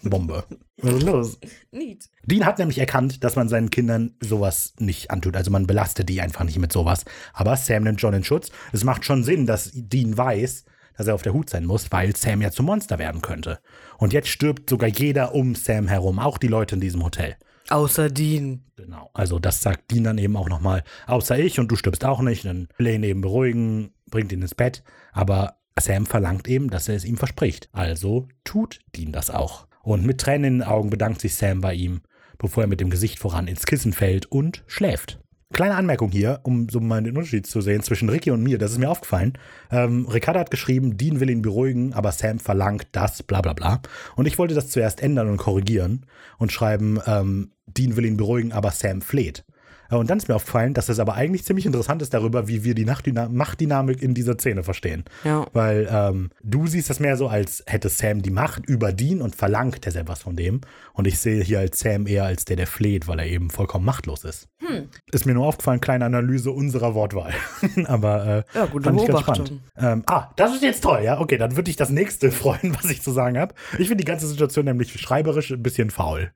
Bombe. 0.10 0.44
Was 0.78 0.94
ist 0.94 1.04
los? 1.04 1.40
Neat. 1.72 2.10
Dean 2.26 2.46
hat 2.46 2.60
nämlich 2.60 2.78
erkannt, 2.78 3.24
dass 3.24 3.36
man 3.36 3.50
seinen 3.50 3.70
Kindern 3.70 4.16
sowas 4.20 4.74
nicht 4.80 5.12
antut. 5.12 5.36
Also 5.36 5.52
man 5.52 5.68
belastet 5.68 6.10
die 6.10 6.22
einfach 6.22 6.44
nicht 6.44 6.60
mit 6.60 6.72
sowas. 6.72 7.06
Aber 7.34 7.56
Sam 7.56 7.84
nimmt 7.84 8.02
John 8.02 8.14
in 8.14 8.24
Schutz. 8.24 8.52
Es 8.72 8.84
macht 8.84 9.06
schon 9.06 9.24
Sinn, 9.24 9.46
dass 9.46 9.72
Dean 9.74 10.18
weiß, 10.18 10.66
dass 10.98 11.08
er 11.08 11.16
auf 11.16 11.22
der 11.22 11.34
Hut 11.34 11.50
sein 11.50 11.66
muss, 11.66 11.92
weil 11.92 12.16
Sam 12.16 12.42
ja 12.42 12.52
zum 12.52 12.66
Monster 12.66 13.00
werden 13.00 13.22
könnte. 13.22 13.60
Und 13.98 14.14
jetzt 14.14 14.28
stirbt 14.28 14.70
sogar 14.70 14.90
jeder 14.90 15.34
um 15.34 15.56
Sam 15.56 15.88
herum, 15.88 16.20
auch 16.20 16.38
die 16.38 16.48
Leute 16.48 16.76
in 16.76 16.82
diesem 16.82 17.04
Hotel. 17.04 17.36
Außer 17.70 18.10
Dean. 18.10 18.64
Genau. 18.76 19.10
Also 19.14 19.40
das 19.40 19.62
sagt 19.62 19.92
Dean 19.92 20.04
dann 20.04 20.18
eben 20.18 20.36
auch 20.36 20.50
nochmal, 20.50 20.84
außer 21.08 21.40
ich 21.40 21.60
und 21.60 21.72
du 21.72 21.76
stirbst 21.76 22.04
auch 22.06 22.22
nicht. 22.22 22.46
Dann 22.46 22.68
will 22.78 22.88
er 22.88 22.96
ihn 22.96 23.04
eben 23.04 23.22
beruhigen, 23.22 23.94
bringt 24.10 24.32
ihn 24.32 24.42
ins 24.42 24.56
Bett. 24.56 24.84
Aber 25.14 25.58
Sam 25.80 26.06
verlangt 26.06 26.48
eben, 26.48 26.70
dass 26.70 26.90
er 26.90 26.96
es 26.96 27.06
ihm 27.06 27.18
verspricht. 27.18 27.70
Also 27.72 28.28
tut 28.44 28.80
Dean 28.96 29.12
das 29.12 29.30
auch. 29.30 29.68
Und 29.84 30.06
mit 30.06 30.20
Tränen 30.20 30.46
in 30.46 30.60
den 30.60 30.68
Augen 30.68 30.90
bedankt 30.90 31.22
sich 31.22 31.36
Sam 31.36 31.62
bei 31.62 31.74
ihm, 31.74 32.02
bevor 32.40 32.64
er 32.64 32.68
mit 32.68 32.80
dem 32.80 32.90
Gesicht 32.90 33.20
voran 33.20 33.48
ins 33.48 33.66
Kissen 33.66 33.94
fällt 33.94 34.26
und 34.26 34.64
schläft. 34.66 35.20
Kleine 35.52 35.76
Anmerkung 35.76 36.10
hier, 36.10 36.40
um 36.42 36.68
so 36.68 36.80
mal 36.80 37.04
den 37.04 37.16
Unterschied 37.16 37.46
zu 37.46 37.62
sehen 37.62 37.84
zwischen 37.84 38.10
Ricky 38.10 38.32
und 38.32 38.42
mir, 38.42 38.58
das 38.58 38.72
ist 38.72 38.80
mir 38.80 38.90
aufgefallen. 38.90 39.34
Ähm, 39.70 40.08
Ricardo 40.08 40.40
hat 40.40 40.50
geschrieben, 40.50 40.98
Dean 40.98 41.20
will 41.20 41.30
ihn 41.30 41.44
beruhigen, 41.44 41.94
aber 41.94 42.12
Sam 42.12 42.40
verlangt 42.40 42.88
das, 42.94 43.22
bla 43.22 43.40
bla 43.42 43.54
bla. 43.54 43.82
Und 44.16 44.26
ich 44.26 44.40
wollte 44.40 44.56
das 44.56 44.70
zuerst 44.70 45.04
ändern 45.04 45.30
und 45.30 45.38
korrigieren 45.38 46.08
und 46.40 46.52
schreiben, 46.52 47.00
ähm, 47.06 47.52
Dean 47.68 47.96
will 47.96 48.06
ihn 48.06 48.18
beruhigen, 48.18 48.52
aber 48.52 48.72
Sam 48.72 49.02
fleht. 49.02 49.46
Äh, 49.90 49.96
Und 49.96 50.10
dann 50.10 50.18
ist 50.18 50.28
mir 50.28 50.36
aufgefallen, 50.36 50.74
dass 50.74 50.90
es 50.90 51.00
aber 51.00 51.16
eigentlich 51.16 51.46
ziemlich 51.46 51.66
interessant 51.66 52.02
ist 52.02 52.14
darüber, 52.14 52.48
wie 52.48 52.64
wir 52.64 52.76
die 52.76 52.86
Nachtdyna- 52.86 53.30
Machtdynamik 53.30 54.02
in 54.02 54.14
dieser 54.14 54.34
Szene 54.36 54.64
verstehen. 54.64 55.04
Ja. 55.24 55.46
Weil 55.54 55.88
ähm, 55.92 56.30
du 56.42 56.68
siehst 56.68 56.90
das 56.90 57.00
mehr 57.00 57.18
so, 57.18 57.28
als 57.28 57.64
hätte 57.68 57.90
Sam 57.90 58.22
die 58.22 58.32
Macht 58.32 58.66
über 58.68 58.92
Dean 58.94 59.22
und 59.22 59.36
verlangt 59.36 59.86
er 59.86 60.08
was 60.08 60.22
von 60.22 60.36
dem. 60.36 60.62
Und 60.94 61.08
ich 61.08 61.20
sehe 61.20 61.44
hier 61.44 61.60
als 61.60 61.80
Sam 61.80 62.08
eher 62.08 62.26
als 62.26 62.46
der, 62.46 62.56
der 62.56 62.68
fleht, 62.68 63.08
weil 63.08 63.20
er 63.20 63.28
eben 63.28 63.50
vollkommen 63.50 63.86
machtlos 63.86 64.24
ist. 64.24 64.48
Hm. 64.60 64.90
Ist 65.12 65.26
mir 65.26 65.34
nur 65.34 65.46
aufgefallen, 65.46 65.82
kleine 65.82 66.06
Analyse 66.06 66.52
unserer 66.52 66.96
Wortwahl. 66.96 67.34
aber 67.86 68.26
äh, 68.26 68.58
Ja, 68.58 68.66
gute 68.66 68.86
fand 68.86 69.02
ich 69.02 69.08
ganz 69.08 69.20
spannend. 69.22 69.54
Ähm, 69.78 70.04
ah, 70.08 70.32
das 70.36 70.56
ist 70.56 70.64
jetzt 70.64 70.84
toll, 70.84 71.02
ja. 71.04 71.20
Okay, 71.20 71.38
dann 71.38 71.56
würde 71.56 71.70
ich 71.70 71.76
das 71.76 71.90
nächste 71.90 72.32
freuen, 72.44 72.76
was 72.76 72.90
ich 72.90 73.02
zu 73.02 73.12
sagen 73.12 73.38
habe. 73.38 73.54
Ich 73.74 73.88
finde 73.88 74.04
die 74.04 74.10
ganze 74.10 74.28
Situation 74.28 74.66
nämlich 74.66 74.92
schreiberisch 75.00 75.52
ein 75.52 75.64
bisschen 75.64 75.90
faul. 75.92 76.32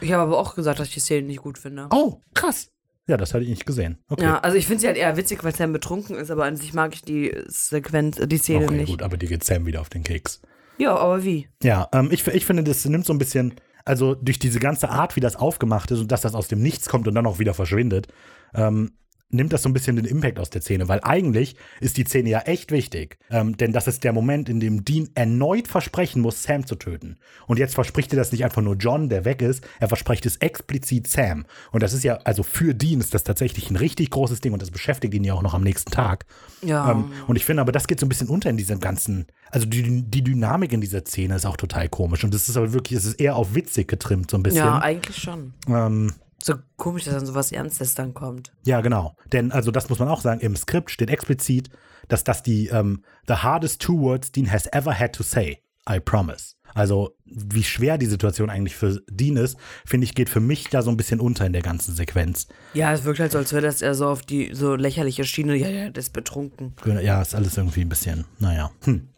Ich 0.00 0.12
habe 0.12 0.22
aber 0.22 0.38
auch 0.38 0.54
gesagt, 0.54 0.78
dass 0.80 0.88
ich 0.88 0.94
die 0.94 1.00
Szene 1.00 1.26
nicht 1.26 1.42
gut 1.42 1.58
finde. 1.58 1.88
Oh, 1.90 2.20
krass. 2.34 2.70
Ja, 3.10 3.16
das 3.16 3.34
hatte 3.34 3.42
ich 3.42 3.50
nicht 3.50 3.66
gesehen. 3.66 3.98
Okay. 4.08 4.22
Ja, 4.22 4.38
also 4.38 4.56
ich 4.56 4.68
finde 4.68 4.82
sie 4.82 4.86
halt 4.86 4.96
eher 4.96 5.16
witzig, 5.16 5.42
weil 5.42 5.52
Sam 5.52 5.72
betrunken 5.72 6.14
ist, 6.14 6.30
aber 6.30 6.44
an 6.44 6.54
sich 6.54 6.74
mag 6.74 6.94
ich 6.94 7.02
die 7.02 7.34
Sequenz, 7.48 8.20
die 8.24 8.38
Szene 8.38 8.66
okay, 8.66 8.76
nicht. 8.76 8.88
gut, 8.88 9.02
aber 9.02 9.16
die 9.16 9.26
geht 9.26 9.42
Sam 9.42 9.66
wieder 9.66 9.80
auf 9.80 9.88
den 9.88 10.04
Keks. 10.04 10.40
Ja, 10.78 10.94
aber 10.94 11.24
wie? 11.24 11.48
Ja, 11.60 11.88
ähm, 11.92 12.10
ich, 12.12 12.24
ich 12.28 12.46
finde, 12.46 12.62
das 12.62 12.84
nimmt 12.84 13.04
so 13.04 13.12
ein 13.12 13.18
bisschen, 13.18 13.56
also 13.84 14.14
durch 14.14 14.38
diese 14.38 14.60
ganze 14.60 14.90
Art, 14.90 15.16
wie 15.16 15.20
das 15.20 15.34
aufgemacht 15.34 15.90
ist 15.90 15.98
und 15.98 16.12
dass 16.12 16.20
das 16.20 16.36
aus 16.36 16.46
dem 16.46 16.62
Nichts 16.62 16.88
kommt 16.88 17.08
und 17.08 17.16
dann 17.16 17.26
auch 17.26 17.40
wieder 17.40 17.52
verschwindet, 17.52 18.06
ähm, 18.54 18.92
nimmt 19.30 19.52
das 19.52 19.62
so 19.62 19.68
ein 19.68 19.72
bisschen 19.72 19.96
den 19.96 20.04
Impact 20.04 20.38
aus 20.38 20.50
der 20.50 20.60
Szene, 20.60 20.88
weil 20.88 21.00
eigentlich 21.02 21.56
ist 21.80 21.96
die 21.96 22.04
Szene 22.04 22.30
ja 22.30 22.40
echt 22.40 22.72
wichtig. 22.72 23.18
Ähm, 23.30 23.56
denn 23.56 23.72
das 23.72 23.86
ist 23.86 24.04
der 24.04 24.12
Moment, 24.12 24.48
in 24.48 24.60
dem 24.60 24.84
Dean 24.84 25.08
erneut 25.14 25.68
versprechen 25.68 26.20
muss, 26.20 26.42
Sam 26.42 26.66
zu 26.66 26.74
töten. 26.74 27.16
Und 27.46 27.58
jetzt 27.58 27.74
verspricht 27.74 28.12
er 28.12 28.16
das 28.16 28.32
nicht 28.32 28.44
einfach 28.44 28.62
nur 28.62 28.76
John, 28.76 29.08
der 29.08 29.24
weg 29.24 29.42
ist, 29.42 29.66
er 29.78 29.88
verspricht 29.88 30.26
es 30.26 30.36
explizit 30.36 31.08
Sam. 31.08 31.46
Und 31.70 31.82
das 31.82 31.92
ist 31.92 32.04
ja, 32.04 32.16
also 32.24 32.42
für 32.42 32.74
Dean 32.74 33.00
ist 33.00 33.14
das 33.14 33.24
tatsächlich 33.24 33.70
ein 33.70 33.76
richtig 33.76 34.10
großes 34.10 34.40
Ding 34.40 34.52
und 34.52 34.62
das 34.62 34.70
beschäftigt 34.70 35.14
ihn 35.14 35.24
ja 35.24 35.34
auch 35.34 35.42
noch 35.42 35.54
am 35.54 35.62
nächsten 35.62 35.90
Tag. 35.90 36.26
Ja. 36.62 36.90
Ähm, 36.90 37.12
und 37.26 37.36
ich 37.36 37.44
finde 37.44 37.62
aber, 37.62 37.72
das 37.72 37.86
geht 37.86 38.00
so 38.00 38.06
ein 38.06 38.08
bisschen 38.08 38.28
unter 38.28 38.50
in 38.50 38.56
diesem 38.56 38.80
ganzen, 38.80 39.26
also 39.50 39.66
die, 39.66 40.02
die 40.02 40.22
Dynamik 40.22 40.72
in 40.72 40.80
dieser 40.80 41.04
Szene 41.04 41.36
ist 41.36 41.46
auch 41.46 41.56
total 41.56 41.88
komisch. 41.88 42.24
Und 42.24 42.34
das 42.34 42.48
ist 42.48 42.56
aber 42.56 42.72
wirklich, 42.72 42.98
es 42.98 43.04
ist 43.04 43.20
eher 43.20 43.36
auf 43.36 43.54
witzig 43.54 43.88
getrimmt, 43.88 44.30
so 44.30 44.36
ein 44.36 44.42
bisschen. 44.42 44.64
ja, 44.64 44.78
eigentlich 44.78 45.16
schon. 45.16 45.54
Ähm, 45.68 46.12
So 46.42 46.54
komisch, 46.76 47.04
dass 47.04 47.14
dann 47.14 47.26
sowas 47.26 47.52
Ernstes 47.52 47.94
dann 47.94 48.14
kommt. 48.14 48.52
Ja, 48.64 48.80
genau. 48.80 49.16
Denn, 49.32 49.52
also 49.52 49.70
das 49.70 49.88
muss 49.88 49.98
man 49.98 50.08
auch 50.08 50.20
sagen, 50.20 50.40
im 50.40 50.56
Skript 50.56 50.90
steht 50.90 51.10
explizit, 51.10 51.70
dass 52.08 52.24
das 52.24 52.42
die 52.42 52.68
ähm, 52.68 53.04
the 53.28 53.34
hardest 53.34 53.82
two 53.82 54.00
words 54.00 54.32
Dean 54.32 54.50
has 54.50 54.66
ever 54.72 54.98
had 54.98 55.12
to 55.14 55.22
say. 55.22 55.58
I 55.88 55.98
promise. 55.98 56.54
Also, 56.74 57.16
wie 57.24 57.64
schwer 57.64 57.98
die 57.98 58.06
Situation 58.06 58.48
eigentlich 58.48 58.76
für 58.76 59.02
Dean 59.10 59.36
ist, 59.36 59.56
finde 59.84 60.04
ich, 60.04 60.14
geht 60.14 60.28
für 60.28 60.40
mich 60.40 60.68
da 60.68 60.82
so 60.82 60.90
ein 60.90 60.96
bisschen 60.96 61.20
unter 61.20 61.44
in 61.46 61.52
der 61.52 61.62
ganzen 61.62 61.94
Sequenz. 61.94 62.46
Ja, 62.74 62.92
es 62.92 63.04
wirkt 63.04 63.20
halt 63.20 63.32
so, 63.32 63.38
als 63.38 63.52
wäre 63.52 63.62
das 63.62 63.82
eher 63.82 63.94
so 63.94 64.06
auf 64.06 64.22
die 64.22 64.54
so 64.54 64.76
lächerliche 64.76 65.24
Schiene. 65.24 65.56
Ja, 65.56 65.68
ja, 65.68 65.90
das 65.90 66.06
ist 66.06 66.12
betrunken. 66.12 66.74
Ja, 66.84 67.20
ist 67.20 67.34
alles 67.34 67.56
irgendwie 67.56 67.80
ein 67.80 67.88
bisschen, 67.88 68.24
naja. 68.38 68.70
Hm. 68.84 69.08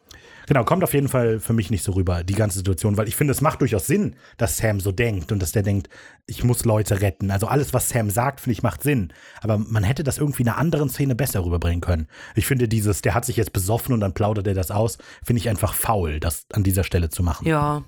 Genau, 0.47 0.65
kommt 0.65 0.83
auf 0.83 0.95
jeden 0.95 1.09
Fall 1.09 1.41
für 1.41 1.53
mich 1.53 1.71
nicht 1.71 1.85
so 1.85 1.93
rüber, 1.93 2.25
die 2.25 2.35
ganze 2.35 2.59
Situation, 2.59 2.97
weil 2.97 3.09
ich 3.09 3.17
finde, 3.17 3.33
es 3.33 3.41
macht 3.41 3.61
durchaus 3.61 3.87
Sinn, 3.87 4.17
dass 4.37 4.57
Sam 4.57 4.81
so 4.81 4.93
denkt 4.93 5.33
und 5.33 5.41
dass 5.41 5.53
der 5.53 5.63
denkt, 5.63 5.89
ich 6.27 6.45
muss 6.45 6.65
Leute 6.65 7.01
retten. 7.01 7.31
Also 7.31 7.47
alles, 7.47 7.73
was 7.73 7.89
Sam 7.89 8.11
sagt, 8.11 8.41
finde 8.41 8.53
ich, 8.53 8.63
macht 8.63 8.83
Sinn. 8.83 9.13
Aber 9.41 9.59
man 9.59 9.85
hätte 9.85 10.05
das 10.05 10.19
irgendwie 10.19 10.43
in 10.43 10.49
einer 10.49 10.59
anderen 10.59 10.89
Szene 10.89 11.15
besser 11.15 11.45
rüberbringen 11.45 11.81
können. 11.81 12.09
Ich 12.35 12.47
finde 12.47 12.69
dieses, 12.69 13.03
der 13.03 13.15
hat 13.15 13.25
sich 13.25 13.37
jetzt 13.37 13.53
besoffen 13.53 13.93
und 13.93 14.01
dann 14.01 14.15
plaudert 14.15 14.47
er 14.47 14.55
das 14.55 14.71
aus, 14.71 14.99
finde 15.25 15.39
ich 15.39 15.49
einfach 15.49 15.75
faul, 15.75 16.21
das 16.21 16.47
an 16.53 16.63
dieser 16.63 16.85
Stelle 16.85 17.09
zu 17.09 17.23
machen. 17.23 17.47
Ja. 17.47 17.85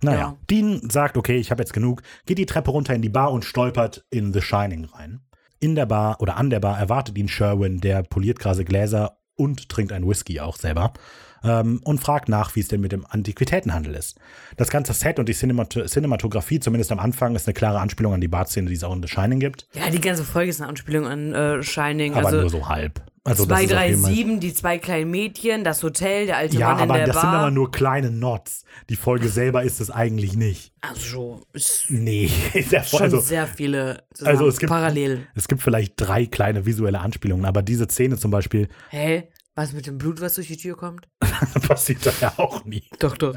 Naja, 0.00 0.18
ja. 0.18 0.36
Dean 0.48 0.88
sagt, 0.90 1.16
okay, 1.16 1.36
ich 1.36 1.50
habe 1.50 1.62
jetzt 1.62 1.72
genug, 1.72 2.02
geht 2.24 2.38
die 2.38 2.46
Treppe 2.46 2.70
runter 2.70 2.94
in 2.94 3.02
die 3.02 3.08
Bar 3.08 3.32
und 3.32 3.44
stolpert 3.44 4.04
in 4.10 4.32
The 4.32 4.40
Shining 4.40 4.84
rein. 4.84 5.20
In 5.60 5.74
der 5.74 5.86
Bar 5.86 6.20
oder 6.20 6.36
an 6.36 6.50
der 6.50 6.60
Bar 6.60 6.78
erwartet 6.78 7.18
ihn 7.18 7.28
Sherwin, 7.28 7.80
der 7.80 8.04
poliert 8.04 8.38
gerade 8.38 8.64
Gläser 8.64 9.18
und 9.34 9.68
trinkt 9.68 9.92
einen 9.92 10.08
Whisky 10.08 10.38
auch 10.38 10.56
selber 10.56 10.92
ähm, 11.44 11.80
und 11.84 12.00
fragt 12.00 12.28
nach, 12.28 12.54
wie 12.56 12.60
es 12.60 12.68
denn 12.68 12.80
mit 12.80 12.92
dem 12.92 13.04
Antiquitätenhandel 13.08 13.94
ist. 13.94 14.18
Das 14.56 14.70
ganze 14.70 14.92
Set 14.92 15.18
und 15.18 15.28
die 15.28 15.34
Cinemat 15.34 15.78
Cinematografie, 15.86 16.60
zumindest 16.60 16.92
am 16.92 16.98
Anfang, 16.98 17.34
ist 17.36 17.46
eine 17.46 17.54
klare 17.54 17.80
Anspielung 17.80 18.14
an 18.14 18.20
die 18.20 18.28
Barszene, 18.28 18.68
die 18.68 18.76
es 18.76 18.84
auch 18.84 18.94
in 18.94 19.02
The 19.02 19.08
Shining 19.08 19.40
gibt, 19.40 19.66
Ja, 19.74 19.90
die 19.90 20.00
ganze 20.00 20.24
Folge 20.24 20.50
ist 20.50 20.60
eine 20.60 20.68
Anspielung 20.68 21.06
an 21.06 21.34
äh, 21.34 21.62
Shining. 21.62 22.14
aber 22.14 22.26
also 22.26 22.40
nur 22.40 22.50
so 22.50 22.68
halb. 22.68 23.00
Also 23.24 23.44
das 23.44 23.60
ist 23.60 23.74
auf 23.74 23.82
jeden 23.82 24.00
Fall- 24.02 24.14
237, 24.14 24.40
die 24.40 24.54
zwei 24.54 24.78
kleinen 24.78 25.10
Mädchen, 25.10 25.62
das 25.62 25.82
Hotel, 25.82 26.24
der 26.26 26.38
alte 26.38 26.56
Ja, 26.56 26.68
Mann 26.68 26.76
in 26.78 26.82
aber 26.84 26.94
der 26.96 27.06
das 27.08 27.16
Bar. 27.16 27.22
sind 27.24 27.30
aber 27.34 27.50
nur 27.50 27.70
kleine 27.70 28.10
Nots. 28.10 28.64
Die 28.88 28.96
Folge 28.96 29.28
selber 29.28 29.62
ist 29.64 29.80
es 29.82 29.90
eigentlich 29.90 30.34
nicht. 30.34 30.72
also, 30.80 31.42
Nee, 31.90 32.30
der 32.70 32.84
schon 32.84 33.02
also, 33.02 33.20
sehr 33.20 33.46
viele 33.46 34.02
also 34.24 34.46
es 34.48 34.58
gibt 34.58 34.70
parallel. 34.70 35.26
Es 35.34 35.46
gibt 35.46 35.60
vielleicht 35.62 35.92
drei 35.96 36.24
kleine 36.24 36.64
visuelle 36.64 37.00
Anspielungen, 37.00 37.44
aber 37.44 37.60
diese 37.60 37.84
Szene 37.86 38.16
zum 38.16 38.30
Beispiel 38.30 38.68
Hä? 38.88 39.24
Was 39.58 39.72
mit 39.72 39.88
dem 39.88 39.98
Blut, 39.98 40.20
was 40.20 40.36
durch 40.36 40.46
die 40.46 40.56
Tür 40.56 40.76
kommt? 40.76 41.08
passiert 41.66 42.06
da 42.06 42.12
ja 42.20 42.32
auch 42.36 42.64
nie. 42.64 42.84
Doch, 43.00 43.16
doch. 43.16 43.36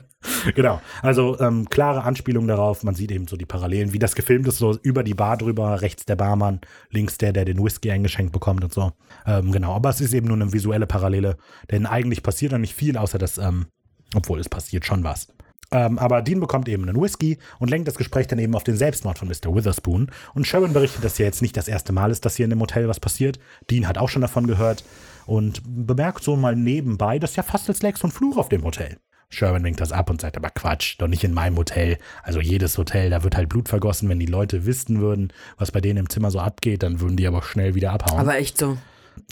Genau. 0.54 0.80
Also 1.02 1.40
ähm, 1.40 1.68
klare 1.68 2.04
Anspielung 2.04 2.48
darauf. 2.48 2.84
Man 2.84 2.94
sieht 2.94 3.10
eben 3.10 3.28
so 3.28 3.38
die 3.38 3.48
Parallelen, 3.48 3.92
wie 3.92 3.98
das 3.98 4.14
gefilmt 4.14 4.48
ist, 4.48 4.60
so 4.60 4.78
über 4.84 5.02
die 5.02 5.16
Bar 5.16 5.38
drüber, 5.38 5.82
rechts 5.82 6.06
der 6.06 6.16
Barmann, 6.16 6.62
links 6.92 7.18
der, 7.18 7.34
der 7.34 7.46
den 7.46 7.58
Whisky 7.58 7.90
eingeschenkt 7.90 8.34
bekommt 8.34 8.64
und 8.64 8.72
so. 8.72 8.92
Ähm, 9.26 9.52
genau. 9.52 9.74
Aber 9.74 9.90
es 9.90 10.00
ist 10.00 10.14
eben 10.14 10.28
nur 10.28 10.36
eine 10.36 10.54
visuelle 10.54 10.86
Parallele, 10.86 11.38
denn 11.72 11.88
eigentlich 11.88 12.22
passiert 12.22 12.52
da 12.52 12.60
nicht 12.60 12.76
viel, 12.76 12.98
außer 12.98 13.18
dass, 13.18 13.40
ähm, 13.40 13.66
obwohl 14.14 14.40
es 14.40 14.48
passiert 14.48 14.86
schon 14.86 15.04
was. 15.04 15.28
Ähm, 15.72 15.98
aber 16.00 16.22
Dean 16.22 16.40
bekommt 16.40 16.68
eben 16.68 16.88
einen 16.88 17.02
Whisky 17.02 17.38
und 17.60 17.70
lenkt 17.70 17.88
das 17.88 17.96
Gespräch 17.96 18.28
dann 18.28 18.40
eben 18.40 18.56
auf 18.56 18.64
den 18.64 18.76
Selbstmord 18.76 19.20
von 19.20 19.28
Mr. 19.28 19.56
Witherspoon. 19.56 20.12
Und 20.34 20.46
Sharon 20.46 20.74
berichtet, 20.74 21.04
dass 21.04 21.18
ja 21.18 21.26
jetzt 21.26 21.42
nicht 21.42 21.56
das 21.56 21.68
erste 21.68 21.94
Mal 21.94 22.12
ist, 22.12 22.26
dass 22.26 22.36
hier 22.36 22.46
in 22.46 22.50
dem 22.50 22.60
Hotel 22.60 22.88
was 22.88 23.00
passiert. 23.00 23.40
Dean 23.70 23.88
hat 23.88 23.98
auch 23.98 24.10
schon 24.10 24.22
davon 24.22 24.48
gehört 24.48 24.84
und 25.26 25.62
bemerkt 25.66 26.24
so 26.24 26.36
mal 26.36 26.56
nebenbei, 26.56 27.20
dass 27.20 27.36
ja 27.36 27.44
fast 27.44 27.70
als 27.70 27.80
so 27.80 28.08
ein 28.08 28.12
Fluch 28.12 28.38
auf 28.38 28.50
dem 28.50 28.64
Hotel. 28.64 28.98
Sherman 29.30 29.64
winkt 29.64 29.80
das 29.80 29.94
ab 29.94 30.10
und 30.10 30.20
sagt 30.20 30.36
aber 30.36 30.50
Quatsch, 30.50 30.96
doch 30.98 31.08
nicht 31.08 31.24
in 31.24 31.34
meinem 31.34 31.58
Hotel. 31.58 31.98
Also 32.22 32.42
jedes 32.42 32.78
Hotel, 32.78 33.10
da 33.10 33.24
wird 33.24 33.38
halt 33.38 33.48
Blut 33.48 33.70
vergossen. 33.70 34.10
Wenn 34.10 34.20
die 34.20 34.26
Leute 34.26 34.66
wissen 34.66 35.00
würden, 35.00 35.32
was 35.58 35.72
bei 35.72 35.80
denen 35.80 35.98
im 35.98 36.10
Zimmer 36.10 36.32
so 36.32 36.40
abgeht, 36.40 36.84
dann 36.84 37.00
würden 37.00 37.16
die 37.16 37.28
aber 37.28 37.42
schnell 37.42 37.74
wieder 37.74 37.94
abhauen. 37.94 38.20
Aber 38.20 38.36
echt 38.36 38.58
so. 38.58 38.78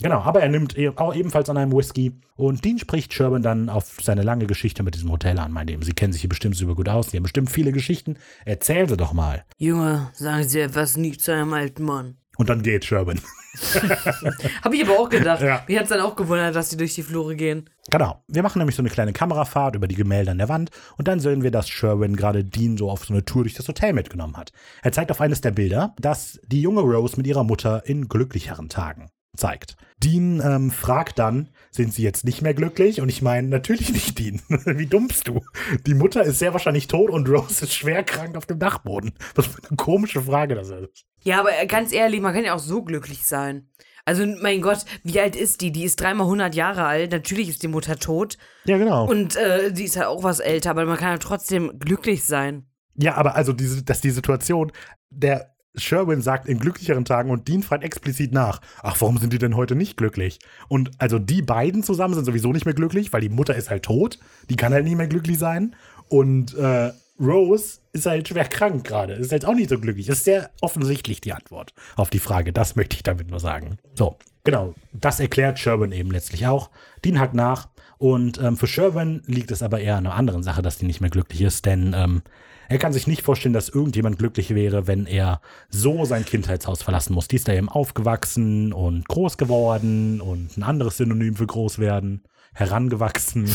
Genau, 0.02 0.20
aber 0.20 0.40
er 0.40 0.48
nimmt 0.48 0.76
e- 0.78 0.92
auch 0.96 1.14
ebenfalls 1.14 1.50
an 1.50 1.56
einem 1.56 1.72
Whisky 1.72 2.12
und 2.36 2.64
Dean 2.64 2.78
spricht 2.78 3.12
Sherman 3.12 3.42
dann 3.42 3.68
auf 3.68 3.98
seine 4.00 4.22
lange 4.22 4.46
Geschichte 4.46 4.82
mit 4.82 4.94
diesem 4.94 5.10
Hotel 5.10 5.38
an, 5.38 5.52
meint 5.52 5.70
eben, 5.70 5.82
sie 5.82 5.92
kennen 5.92 6.12
sich 6.12 6.22
hier 6.22 6.30
bestimmt 6.30 6.56
super 6.56 6.74
gut 6.74 6.88
aus, 6.88 7.10
sie 7.10 7.16
haben 7.16 7.24
bestimmt 7.24 7.50
viele 7.50 7.72
Geschichten, 7.72 8.16
erzähl 8.44 8.88
sie 8.88 8.96
doch 8.96 9.12
mal. 9.12 9.44
Junge, 9.58 10.10
sagen 10.14 10.44
Sie 10.48 10.60
etwas 10.60 10.96
nicht 10.96 11.20
zu 11.20 11.32
einem 11.32 11.52
alten 11.52 11.84
Mann. 11.84 12.16
Und 12.38 12.48
dann 12.48 12.62
geht 12.62 12.86
Sherman. 12.86 13.20
Hab 14.62 14.72
ich 14.72 14.82
aber 14.82 14.98
auch 14.98 15.08
gedacht. 15.10 15.42
Ja. 15.42 15.62
Mich 15.68 15.78
hat's 15.78 15.90
dann 15.90 16.00
auch 16.00 16.16
gewundert, 16.16 16.54
dass 16.54 16.70
die 16.70 16.76
durch 16.78 16.94
die 16.94 17.02
Flure 17.02 17.36
gehen. 17.36 17.68
Genau, 17.90 18.22
wir 18.28 18.42
machen 18.42 18.60
nämlich 18.60 18.76
so 18.76 18.82
eine 18.82 18.88
kleine 18.88 19.12
Kamerafahrt 19.12 19.76
über 19.76 19.88
die 19.88 19.96
Gemälde 19.96 20.30
an 20.30 20.38
der 20.38 20.48
Wand 20.48 20.70
und 20.96 21.08
dann 21.08 21.20
sehen 21.20 21.42
wir, 21.42 21.50
dass 21.50 21.68
Sherwin 21.68 22.16
gerade 22.16 22.44
Dean 22.44 22.78
so 22.78 22.90
auf 22.90 23.04
so 23.04 23.12
eine 23.12 23.24
Tour 23.24 23.42
durch 23.42 23.54
das 23.54 23.68
Hotel 23.68 23.92
mitgenommen 23.92 24.36
hat. 24.38 24.52
Er 24.82 24.92
zeigt 24.92 25.10
auf 25.10 25.20
eines 25.20 25.42
der 25.42 25.50
Bilder, 25.50 25.94
dass 25.98 26.40
die 26.46 26.62
junge 26.62 26.80
Rose 26.80 27.16
mit 27.18 27.26
ihrer 27.26 27.44
Mutter 27.44 27.82
in 27.84 28.08
glücklicheren 28.08 28.70
Tagen 28.70 29.10
zeigt. 29.36 29.76
Dean 30.02 30.40
ähm, 30.44 30.70
fragt 30.70 31.18
dann, 31.18 31.50
sind 31.70 31.92
sie 31.92 32.02
jetzt 32.02 32.24
nicht 32.24 32.40
mehr 32.40 32.54
glücklich? 32.54 33.00
Und 33.00 33.08
ich 33.08 33.20
meine, 33.20 33.48
natürlich 33.48 33.92
nicht, 33.92 34.18
Dean. 34.18 34.40
Wie 34.48 34.86
dumm 34.86 35.08
bist 35.08 35.28
du? 35.28 35.40
Die 35.86 35.94
Mutter 35.94 36.22
ist 36.22 36.38
sehr 36.38 36.52
wahrscheinlich 36.52 36.88
tot 36.88 37.10
und 37.10 37.28
Rose 37.28 37.64
ist 37.64 37.74
schwer 37.74 38.02
krank 38.02 38.36
auf 38.36 38.46
dem 38.46 38.58
Dachboden. 38.58 39.12
Was 39.34 39.46
für 39.46 39.62
eine 39.68 39.76
komische 39.76 40.22
Frage 40.22 40.54
das 40.54 40.70
ist. 40.70 41.04
Ja, 41.22 41.40
aber 41.40 41.50
äh, 41.58 41.66
ganz 41.66 41.92
ehrlich, 41.92 42.20
man 42.20 42.34
kann 42.34 42.44
ja 42.44 42.54
auch 42.54 42.60
so 42.60 42.82
glücklich 42.82 43.24
sein. 43.24 43.68
Also, 44.06 44.24
mein 44.26 44.62
Gott, 44.62 44.86
wie 45.04 45.20
alt 45.20 45.36
ist 45.36 45.60
die? 45.60 45.70
Die 45.70 45.84
ist 45.84 46.00
dreimal 46.00 46.26
100 46.26 46.54
Jahre 46.54 46.84
alt. 46.84 47.12
Natürlich 47.12 47.50
ist 47.50 47.62
die 47.62 47.68
Mutter 47.68 47.98
tot. 47.98 48.38
Ja, 48.64 48.78
genau. 48.78 49.06
Und 49.06 49.36
äh, 49.36 49.72
die 49.72 49.84
ist 49.84 49.96
ja 49.96 50.08
auch 50.08 50.22
was 50.22 50.40
älter, 50.40 50.70
aber 50.70 50.86
man 50.86 50.96
kann 50.96 51.12
ja 51.12 51.18
trotzdem 51.18 51.78
glücklich 51.78 52.24
sein. 52.24 52.66
Ja, 52.96 53.14
aber 53.14 53.34
also 53.34 53.52
diese, 53.52 53.84
dass 53.84 54.00
die 54.00 54.10
Situation, 54.10 54.72
der 55.10 55.49
Sherwin 55.76 56.20
sagt 56.20 56.48
in 56.48 56.58
glücklicheren 56.58 57.04
Tagen 57.04 57.30
und 57.30 57.48
Dean 57.48 57.62
fragt 57.62 57.84
explizit 57.84 58.32
nach, 58.32 58.60
ach, 58.82 58.96
warum 59.00 59.18
sind 59.18 59.32
die 59.32 59.38
denn 59.38 59.56
heute 59.56 59.76
nicht 59.76 59.96
glücklich? 59.96 60.38
Und 60.68 60.90
also 60.98 61.18
die 61.18 61.42
beiden 61.42 61.82
zusammen 61.82 62.14
sind 62.14 62.24
sowieso 62.24 62.52
nicht 62.52 62.64
mehr 62.64 62.74
glücklich, 62.74 63.12
weil 63.12 63.20
die 63.20 63.28
Mutter 63.28 63.54
ist 63.54 63.70
halt 63.70 63.84
tot, 63.84 64.18
die 64.48 64.56
kann 64.56 64.72
halt 64.72 64.84
nicht 64.84 64.96
mehr 64.96 65.08
glücklich 65.08 65.38
sein. 65.38 65.76
Und 66.08 66.54
äh, 66.54 66.92
Rose 67.20 67.80
ist 67.92 68.06
halt 68.06 68.28
schwer 68.28 68.46
krank 68.46 68.84
gerade, 68.84 69.14
ist 69.14 69.32
halt 69.32 69.44
auch 69.44 69.54
nicht 69.54 69.70
so 69.70 69.78
glücklich. 69.78 70.08
Ist 70.08 70.24
sehr 70.24 70.50
offensichtlich 70.60 71.20
die 71.20 71.32
Antwort 71.32 71.74
auf 71.96 72.10
die 72.10 72.18
Frage, 72.18 72.52
das 72.52 72.76
möchte 72.76 72.96
ich 72.96 73.02
damit 73.02 73.30
nur 73.30 73.40
sagen. 73.40 73.78
So, 73.94 74.16
genau, 74.42 74.74
das 74.92 75.20
erklärt 75.20 75.58
Sherwin 75.58 75.92
eben 75.92 76.10
letztlich 76.10 76.46
auch. 76.46 76.70
Dean 77.04 77.20
hakt 77.20 77.34
nach 77.34 77.68
und 78.00 78.40
ähm, 78.40 78.56
für 78.56 78.66
Sherwin 78.66 79.20
liegt 79.26 79.50
es 79.50 79.62
aber 79.62 79.78
eher 79.78 79.96
an 79.96 80.06
einer 80.06 80.16
anderen 80.16 80.42
Sache, 80.42 80.62
dass 80.62 80.78
die 80.78 80.86
nicht 80.86 81.02
mehr 81.02 81.10
glücklich 81.10 81.42
ist, 81.42 81.66
denn 81.66 81.94
ähm, 81.94 82.22
er 82.70 82.78
kann 82.78 82.94
sich 82.94 83.06
nicht 83.06 83.20
vorstellen, 83.20 83.52
dass 83.52 83.68
irgendjemand 83.68 84.18
glücklich 84.18 84.54
wäre, 84.54 84.86
wenn 84.86 85.04
er 85.04 85.42
so 85.68 86.06
sein 86.06 86.24
Kindheitshaus 86.24 86.82
verlassen 86.82 87.12
muss. 87.12 87.28
Die 87.28 87.36
ist 87.36 87.46
da 87.46 87.52
eben 87.52 87.68
aufgewachsen 87.68 88.72
und 88.72 89.06
groß 89.06 89.36
geworden 89.36 90.22
und 90.22 90.56
ein 90.56 90.62
anderes 90.62 90.96
Synonym 90.96 91.36
für 91.36 91.46
groß 91.46 91.78
werden, 91.78 92.22
herangewachsen. 92.54 93.50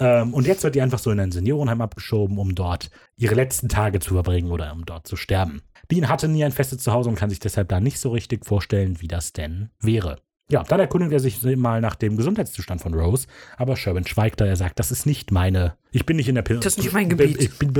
Ähm, 0.00 0.34
und 0.34 0.44
jetzt 0.44 0.64
wird 0.64 0.74
die 0.74 0.82
einfach 0.82 0.98
so 0.98 1.12
in 1.12 1.20
ein 1.20 1.30
Seniorenheim 1.30 1.80
abgeschoben, 1.80 2.36
um 2.38 2.56
dort 2.56 2.90
ihre 3.16 3.36
letzten 3.36 3.68
Tage 3.68 4.00
zu 4.00 4.14
verbringen 4.14 4.50
oder 4.50 4.72
um 4.72 4.84
dort 4.84 5.06
zu 5.06 5.14
sterben. 5.14 5.62
Dean 5.88 6.08
hatte 6.08 6.26
nie 6.26 6.42
ein 6.42 6.50
festes 6.50 6.82
Zuhause 6.82 7.10
und 7.10 7.14
kann 7.14 7.30
sich 7.30 7.38
deshalb 7.38 7.68
da 7.68 7.78
nicht 7.78 8.00
so 8.00 8.10
richtig 8.10 8.44
vorstellen, 8.44 9.00
wie 9.00 9.06
das 9.06 9.32
denn 9.32 9.70
wäre. 9.78 10.18
Ja, 10.50 10.62
dann 10.62 10.78
erkundigt 10.78 11.12
er 11.12 11.20
sich 11.20 11.42
mal 11.56 11.80
nach 11.80 11.94
dem 11.94 12.16
Gesundheitszustand 12.18 12.82
von 12.82 12.92
Rose, 12.92 13.26
aber 13.56 13.76
Sherwin 13.76 14.06
schweigt 14.06 14.40
da. 14.40 14.46
Er 14.46 14.56
sagt, 14.56 14.78
das 14.78 14.90
ist 14.90 15.06
nicht 15.06 15.30
meine. 15.30 15.76
Ich 15.90 16.04
bin 16.04 16.16
nicht 16.16 16.28
in 16.28 16.34
der. 16.34 16.44
Das 16.44 16.66
ist 16.66 16.78
nicht 16.78 16.92
mein 16.92 17.08
Gebiet. 17.08 17.40
Ich 17.40 17.58
bin, 17.58 17.72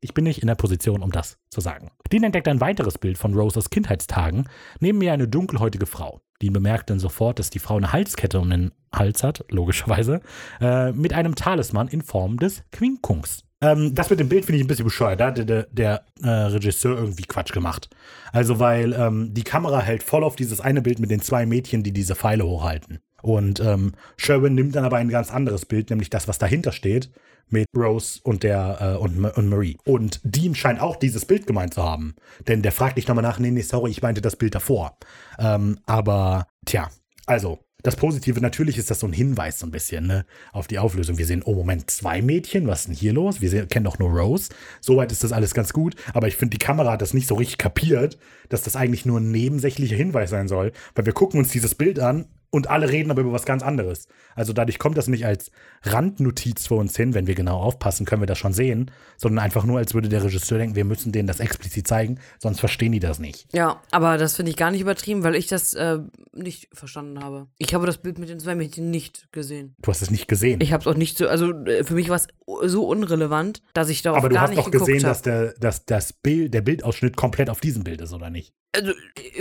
ich 0.00 0.14
bin 0.14 0.24
nicht 0.24 0.40
in 0.42 0.46
der 0.46 0.54
Position, 0.54 1.02
um 1.02 1.10
das 1.10 1.38
zu 1.50 1.60
sagen. 1.60 1.90
Dean 2.12 2.22
entdeckt 2.22 2.46
ein 2.46 2.60
weiteres 2.60 2.98
Bild 2.98 3.18
von 3.18 3.34
Roses 3.34 3.70
Kindheitstagen. 3.70 4.48
Neben 4.78 4.98
mir 4.98 5.12
eine 5.12 5.26
dunkelhäutige 5.26 5.86
Frau. 5.86 6.20
Dean 6.40 6.52
bemerkt 6.52 6.88
dann 6.90 7.00
sofort, 7.00 7.40
dass 7.40 7.50
die 7.50 7.58
Frau 7.58 7.76
eine 7.76 7.92
Halskette 7.92 8.38
um 8.38 8.50
den 8.50 8.70
Hals 8.94 9.24
hat, 9.24 9.44
logischerweise, 9.48 10.20
äh, 10.60 10.92
mit 10.92 11.14
einem 11.14 11.34
Talisman 11.34 11.88
in 11.88 12.02
Form 12.02 12.38
des 12.38 12.62
Quinkungs. 12.70 13.44
Ähm, 13.62 13.94
das 13.94 14.10
mit 14.10 14.20
dem 14.20 14.28
Bild 14.28 14.44
finde 14.44 14.58
ich 14.58 14.64
ein 14.64 14.68
bisschen 14.68 14.84
bescheuert. 14.84 15.20
Da 15.20 15.28
hat 15.28 15.38
der, 15.38 15.62
der, 15.70 16.04
äh, 16.22 16.28
Regisseur 16.28 16.98
irgendwie 16.98 17.22
Quatsch 17.22 17.52
gemacht. 17.52 17.88
Also, 18.32 18.58
weil 18.58 18.92
ähm, 18.92 19.32
die 19.32 19.44
Kamera 19.44 19.80
hält 19.80 20.02
voll 20.02 20.24
auf 20.24 20.36
dieses 20.36 20.60
eine 20.60 20.82
Bild 20.82 20.98
mit 20.98 21.10
den 21.10 21.20
zwei 21.20 21.46
Mädchen, 21.46 21.82
die 21.82 21.92
diese 21.92 22.16
Pfeile 22.16 22.44
hochhalten. 22.44 22.98
Und 23.22 23.60
ähm, 23.60 23.92
Sherwin 24.16 24.56
nimmt 24.56 24.74
dann 24.74 24.84
aber 24.84 24.96
ein 24.96 25.08
ganz 25.08 25.30
anderes 25.30 25.64
Bild, 25.64 25.90
nämlich 25.90 26.10
das, 26.10 26.26
was 26.26 26.38
dahinter 26.38 26.72
steht, 26.72 27.10
mit 27.48 27.66
Rose 27.76 28.20
und 28.24 28.42
der 28.42 28.78
äh, 28.80 29.00
und, 29.00 29.24
und 29.24 29.48
Marie. 29.48 29.78
Und 29.84 30.20
Dean 30.24 30.56
scheint 30.56 30.80
auch 30.80 30.96
dieses 30.96 31.24
Bild 31.24 31.46
gemeint 31.46 31.74
zu 31.74 31.84
haben. 31.84 32.16
Denn 32.48 32.62
der 32.62 32.72
fragt 32.72 32.96
nicht 32.96 33.06
nochmal 33.06 33.22
nach, 33.22 33.38
nee, 33.38 33.52
nee, 33.52 33.60
sorry, 33.60 33.92
ich 33.92 34.02
meinte 34.02 34.20
das 34.20 34.34
Bild 34.34 34.56
davor. 34.56 34.96
Ähm, 35.38 35.78
aber, 35.86 36.48
tja, 36.66 36.90
also, 37.26 37.60
das 37.82 37.96
Positive, 37.96 38.40
natürlich 38.40 38.78
ist 38.78 38.90
das 38.90 39.00
so 39.00 39.06
ein 39.06 39.12
Hinweis 39.12 39.58
so 39.58 39.66
ein 39.66 39.70
bisschen 39.70 40.06
ne, 40.06 40.24
auf 40.52 40.66
die 40.66 40.78
Auflösung. 40.78 41.18
Wir 41.18 41.26
sehen, 41.26 41.42
oh 41.44 41.54
Moment, 41.54 41.90
zwei 41.90 42.22
Mädchen, 42.22 42.66
was 42.66 42.80
ist 42.80 42.88
denn 42.88 42.94
hier 42.94 43.12
los? 43.12 43.40
Wir 43.40 43.50
sehen, 43.50 43.68
kennen 43.68 43.84
doch 43.84 43.98
nur 43.98 44.10
Rose. 44.10 44.50
Soweit 44.80 45.12
ist 45.12 45.24
das 45.24 45.32
alles 45.32 45.54
ganz 45.54 45.72
gut, 45.72 45.96
aber 46.14 46.28
ich 46.28 46.36
finde, 46.36 46.56
die 46.56 46.64
Kamera 46.64 46.92
hat 46.92 47.02
das 47.02 47.14
nicht 47.14 47.26
so 47.26 47.34
richtig 47.34 47.58
kapiert, 47.58 48.18
dass 48.48 48.62
das 48.62 48.76
eigentlich 48.76 49.06
nur 49.06 49.20
ein 49.20 49.30
nebensächlicher 49.30 49.96
Hinweis 49.96 50.30
sein 50.30 50.48
soll, 50.48 50.72
weil 50.94 51.06
wir 51.06 51.12
gucken 51.12 51.40
uns 51.40 51.50
dieses 51.50 51.74
Bild 51.74 51.98
an 51.98 52.26
und 52.54 52.68
alle 52.68 52.90
reden 52.90 53.10
aber 53.10 53.22
über 53.22 53.32
was 53.32 53.46
ganz 53.46 53.62
anderes. 53.62 54.06
Also 54.34 54.52
dadurch 54.52 54.78
kommt 54.78 54.98
das 54.98 55.08
nicht 55.08 55.24
als 55.24 55.50
Randnotiz 55.84 56.66
vor 56.66 56.78
uns 56.78 56.94
hin, 56.94 57.14
wenn 57.14 57.26
wir 57.26 57.34
genau 57.34 57.58
aufpassen, 57.58 58.04
können 58.04 58.20
wir 58.20 58.26
das 58.26 58.36
schon 58.36 58.52
sehen, 58.52 58.90
sondern 59.16 59.42
einfach 59.42 59.64
nur, 59.64 59.78
als 59.78 59.94
würde 59.94 60.10
der 60.10 60.22
Regisseur 60.22 60.58
denken, 60.58 60.76
wir 60.76 60.84
müssen 60.84 61.12
denen 61.12 61.26
das 61.26 61.40
explizit 61.40 61.88
zeigen, 61.88 62.20
sonst 62.38 62.60
verstehen 62.60 62.92
die 62.92 63.00
das 63.00 63.18
nicht. 63.18 63.46
Ja, 63.54 63.80
aber 63.90 64.18
das 64.18 64.36
finde 64.36 64.50
ich 64.50 64.58
gar 64.58 64.70
nicht 64.70 64.82
übertrieben, 64.82 65.24
weil 65.24 65.34
ich 65.34 65.46
das 65.46 65.72
äh, 65.72 66.00
nicht 66.34 66.68
verstanden 66.74 67.24
habe. 67.24 67.46
Ich 67.56 67.72
habe 67.72 67.86
das 67.86 67.96
Bild 67.96 68.18
mit 68.18 68.28
den 68.28 68.38
zwei 68.38 68.54
Mädchen 68.54 68.90
nicht 68.90 69.32
gesehen. 69.32 69.74
Du 69.80 69.90
hast 69.90 70.02
es 70.02 70.10
nicht 70.10 70.28
gesehen. 70.28 70.60
Ich 70.60 70.74
habe 70.74 70.82
es 70.82 70.86
auch 70.86 70.96
nicht 70.96 71.16
so, 71.16 71.28
also 71.28 71.52
äh, 71.64 71.84
für 71.84 71.94
mich 71.94 72.10
war 72.10 72.16
es 72.16 72.28
so 72.64 72.86
unrelevant, 72.86 73.62
dass 73.72 73.88
ich 73.88 74.02
darauf 74.02 74.18
aber 74.18 74.28
du 74.28 74.34
gar 74.34 74.42
hast 74.42 74.50
nicht 74.50 74.58
doch 74.58 74.70
geguckt 74.70 74.88
gesehen, 74.88 75.04
habe. 75.04 75.14
dass, 75.14 75.22
der, 75.22 75.54
dass 75.54 75.86
das 75.86 76.12
Bild, 76.12 76.52
der 76.52 76.60
Bildausschnitt 76.60 77.16
komplett 77.16 77.48
auf 77.48 77.60
diesem 77.60 77.82
Bild 77.82 78.02
ist, 78.02 78.12
oder 78.12 78.28
nicht? 78.28 78.52
Also, 78.74 78.92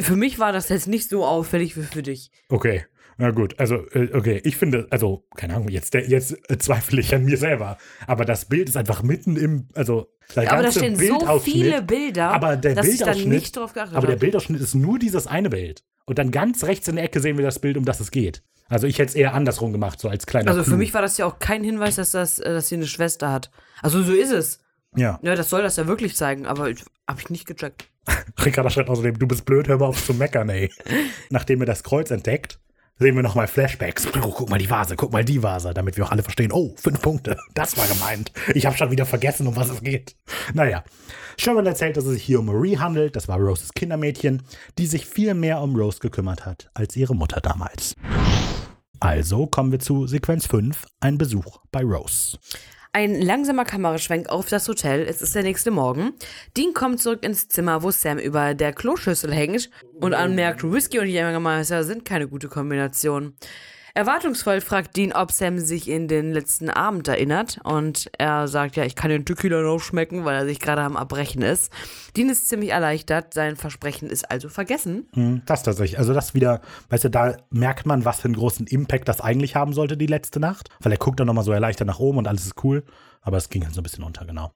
für 0.02 0.16
mich 0.16 0.40
war 0.40 0.52
das 0.52 0.70
jetzt 0.70 0.88
nicht 0.88 1.10
so 1.10 1.26
auffällig 1.26 1.78
wie 1.78 1.84
für 1.84 2.04
dich. 2.04 2.32
Okay. 2.50 2.86
Na 3.18 3.30
gut, 3.32 3.60
also, 3.60 3.76
äh, 3.92 4.10
okay, 4.14 4.42
ich 4.44 4.58
finde, 4.58 4.88
also, 4.90 5.28
keine 5.36 5.54
Ahnung, 5.56 5.68
jetzt, 5.70 5.94
jetzt 5.94 6.38
äh, 6.50 6.58
zweifle 6.58 7.02
ich 7.02 7.14
an 7.14 7.24
mir 7.26 7.38
selber. 7.38 7.78
Aber 8.08 8.26
das 8.26 8.46
Bild 8.46 8.68
ist 8.70 8.78
einfach 8.78 9.04
mitten 9.04 9.36
im, 9.36 9.68
also, 9.76 10.08
der 10.36 10.44
Ja, 10.46 10.52
aber 10.54 10.64
da 10.64 10.72
stehen 10.72 10.96
so 10.96 11.02
Bildausschnitt- 11.20 11.40
viele 11.42 11.82
Bilder, 11.84 12.30
aber 12.32 12.56
der 12.58 12.74
dass 12.74 12.88
ich 12.88 12.98
dann 13.00 13.08
Bildausschnitt, 13.10 13.28
nicht 13.34 13.58
drauf 13.58 13.74
geachtet 13.74 13.96
aber 13.96 14.08
der 14.08 14.16
habe. 14.16 14.22
Bildausschnitt 14.26 14.62
ist 14.62 14.74
nur 14.76 14.98
dieses 14.98 15.28
eine 15.28 15.50
Bild. 15.50 15.84
Und 16.06 16.18
dann 16.18 16.32
ganz 16.32 16.64
rechts 16.64 16.88
in 16.88 16.96
der 16.96 17.04
Ecke 17.06 17.20
sehen 17.20 17.38
wir 17.38 17.46
das 17.46 17.60
Bild, 17.60 17.78
um 17.78 17.86
das 17.86 18.00
es 18.00 18.10
geht. 18.12 18.42
Also 18.70 18.88
ich 18.88 18.98
hätte 18.98 19.10
es 19.10 19.16
eher 19.16 19.34
andersrum 19.36 19.72
gemacht, 19.72 20.00
so 20.00 20.08
als 20.10 20.26
kleiner 20.26 20.50
Also 20.50 20.64
für 20.64 20.70
Clou. 20.72 20.78
mich 20.78 20.94
war 20.94 21.02
das 21.04 21.18
ja 21.18 21.26
auch 21.26 21.38
kein 21.38 21.64
Hinweis, 21.64 21.98
dass, 21.98 22.12
das, 22.12 22.40
äh, 22.40 22.46
dass 22.54 22.70
sie 22.70 22.76
eine 22.76 22.88
Schwester 22.88 23.32
hat. 23.32 23.52
Also 23.84 24.02
so 24.02 24.14
ist 24.14 24.32
es. 24.32 24.60
Ja, 24.96 25.20
Ja, 25.22 25.36
das 25.36 25.50
soll 25.50 25.62
das 25.62 25.76
ja 25.76 25.86
wirklich 25.86 26.16
zeigen, 26.16 26.48
aber 26.48 26.70
ich- 26.70 26.84
hab 27.08 27.20
ich 27.20 27.30
nicht 27.30 27.46
gecheckt. 27.46 27.86
Ricarda 28.46 28.70
schreibt 28.70 28.90
außerdem, 28.90 29.18
du 29.18 29.28
bist 29.28 29.46
blöd, 29.46 29.68
hör 29.68 29.78
mal 29.78 29.88
auf 29.88 30.04
zu 30.04 30.14
meckern, 30.14 30.50
ey. 30.50 30.72
Nachdem 31.30 31.62
er 31.62 31.68
das 31.68 31.84
Kreuz 31.84 32.12
entdeckt, 32.12 32.60
sehen 33.00 33.16
wir 33.16 33.24
nochmal 33.24 33.48
Flashbacks. 33.48 34.08
Oh, 34.22 34.32
guck 34.32 34.50
mal 34.50 34.60
die 34.60 34.70
Vase, 34.70 34.96
guck 34.96 35.12
mal 35.12 35.26
die 35.26 35.42
Vase, 35.42 35.74
damit 35.74 35.98
wir 35.98 36.06
auch 36.06 36.12
alle 36.12 36.24
verstehen, 36.24 36.52
oh, 36.52 36.74
fünf 36.78 37.02
Punkte, 37.02 37.38
das 37.54 37.78
war 37.78 37.88
gemeint. 37.88 38.32
Ich 38.54 38.66
habe 38.66 38.78
schon 38.78 38.92
wieder 38.92 39.06
vergessen, 39.06 39.48
um 39.48 39.56
was 39.56 39.70
es 39.70 39.82
geht. 39.82 40.16
Naja, 40.54 40.84
Sherman 41.38 41.66
erzählt, 41.66 41.98
dass 41.98 42.06
es 42.06 42.14
sich 42.14 42.24
hier 42.24 42.40
um 42.40 42.46
Marie 42.46 42.78
handelt, 42.78 43.16
das 43.16 43.28
war 43.28 43.38
Roses 43.38 43.74
Kindermädchen, 43.74 44.44
die 44.78 44.88
sich 44.88 45.06
viel 45.06 45.34
mehr 45.34 45.62
um 45.62 45.76
Rose 45.76 46.00
gekümmert 46.00 46.46
hat 46.46 46.70
als 46.74 46.96
ihre 46.96 47.16
Mutter 47.16 47.42
damals. 47.42 47.96
Also 49.00 49.48
kommen 49.48 49.72
wir 49.72 49.80
zu 49.80 50.06
Sequenz 50.06 50.46
5, 50.46 50.86
ein 51.00 51.18
Besuch 51.18 51.60
bei 51.72 51.82
Rose. 51.82 52.38
Ein 52.94 53.22
langsamer 53.22 53.64
Kameraschwenk 53.64 54.28
auf 54.28 54.50
das 54.50 54.68
Hotel. 54.68 55.06
Es 55.08 55.22
ist 55.22 55.34
der 55.34 55.44
nächste 55.44 55.72
Morgen. 55.72 56.12
Dean 56.58 56.74
kommt 56.74 57.00
zurück 57.00 57.24
ins 57.24 57.48
Zimmer, 57.48 57.84
wo 57.84 57.92
Sam 57.92 58.18
über 58.18 58.54
der 58.54 58.74
Kloschüssel 58.74 59.34
hängt 59.34 59.70
und 60.02 60.14
anmerkt, 60.14 60.70
Whisky 60.70 61.00
und 61.00 61.08
Jägermeister 61.08 61.86
sind 61.86 62.04
keine 62.04 62.28
gute 62.28 62.50
Kombination. 62.50 63.34
Erwartungsvoll 63.94 64.62
fragt 64.62 64.96
Dean, 64.96 65.12
ob 65.12 65.32
Sam 65.32 65.60
sich 65.60 65.90
in 65.90 66.08
den 66.08 66.32
letzten 66.32 66.70
Abend 66.70 67.08
erinnert 67.08 67.60
und 67.64 68.10
er 68.18 68.48
sagt, 68.48 68.76
ja, 68.78 68.86
ich 68.86 68.96
kann 68.96 69.10
den 69.10 69.26
Tequila 69.26 69.62
noch 69.62 69.80
schmecken, 69.80 70.24
weil 70.24 70.36
er 70.36 70.46
sich 70.46 70.60
gerade 70.60 70.82
am 70.82 70.96
Abbrechen 70.96 71.42
ist. 71.42 71.72
Dean 72.16 72.30
ist 72.30 72.48
ziemlich 72.48 72.70
erleichtert, 72.72 73.34
sein 73.34 73.58
Versprechen 73.58 74.10
ist 74.10 74.30
also 74.32 74.50
vergessen. 74.50 75.08
Hm, 75.14 75.42
Das 75.46 75.64
tatsächlich. 75.64 76.00
Also 76.00 76.14
das 76.14 76.34
wieder, 76.34 76.62
weißt 76.90 77.06
du, 77.06 77.10
da 77.10 77.38
merkt 77.50 77.86
man, 77.86 78.06
was 78.06 78.22
für 78.22 78.26
einen 78.26 78.36
großen 78.36 78.68
Impact 78.68 79.08
das 79.08 79.20
eigentlich 79.22 79.56
haben 79.56 79.74
sollte, 79.74 79.98
die 79.98 80.08
letzte 80.08 80.40
Nacht. 80.40 80.70
Weil 80.80 80.94
er 80.94 80.98
guckt 80.98 81.20
dann 81.20 81.28
nochmal 81.28 81.44
so 81.44 81.52
erleichtert 81.52 81.88
nach 81.88 82.00
oben 82.00 82.18
und 82.18 82.28
alles 82.28 82.46
ist 82.46 82.64
cool. 82.64 82.84
Aber 83.22 83.38
es 83.38 83.50
ging 83.50 83.64
halt 83.66 83.74
so 83.76 83.82
ein 83.82 83.84
bisschen 83.84 84.04
unter, 84.04 84.26
genau. 84.26 84.52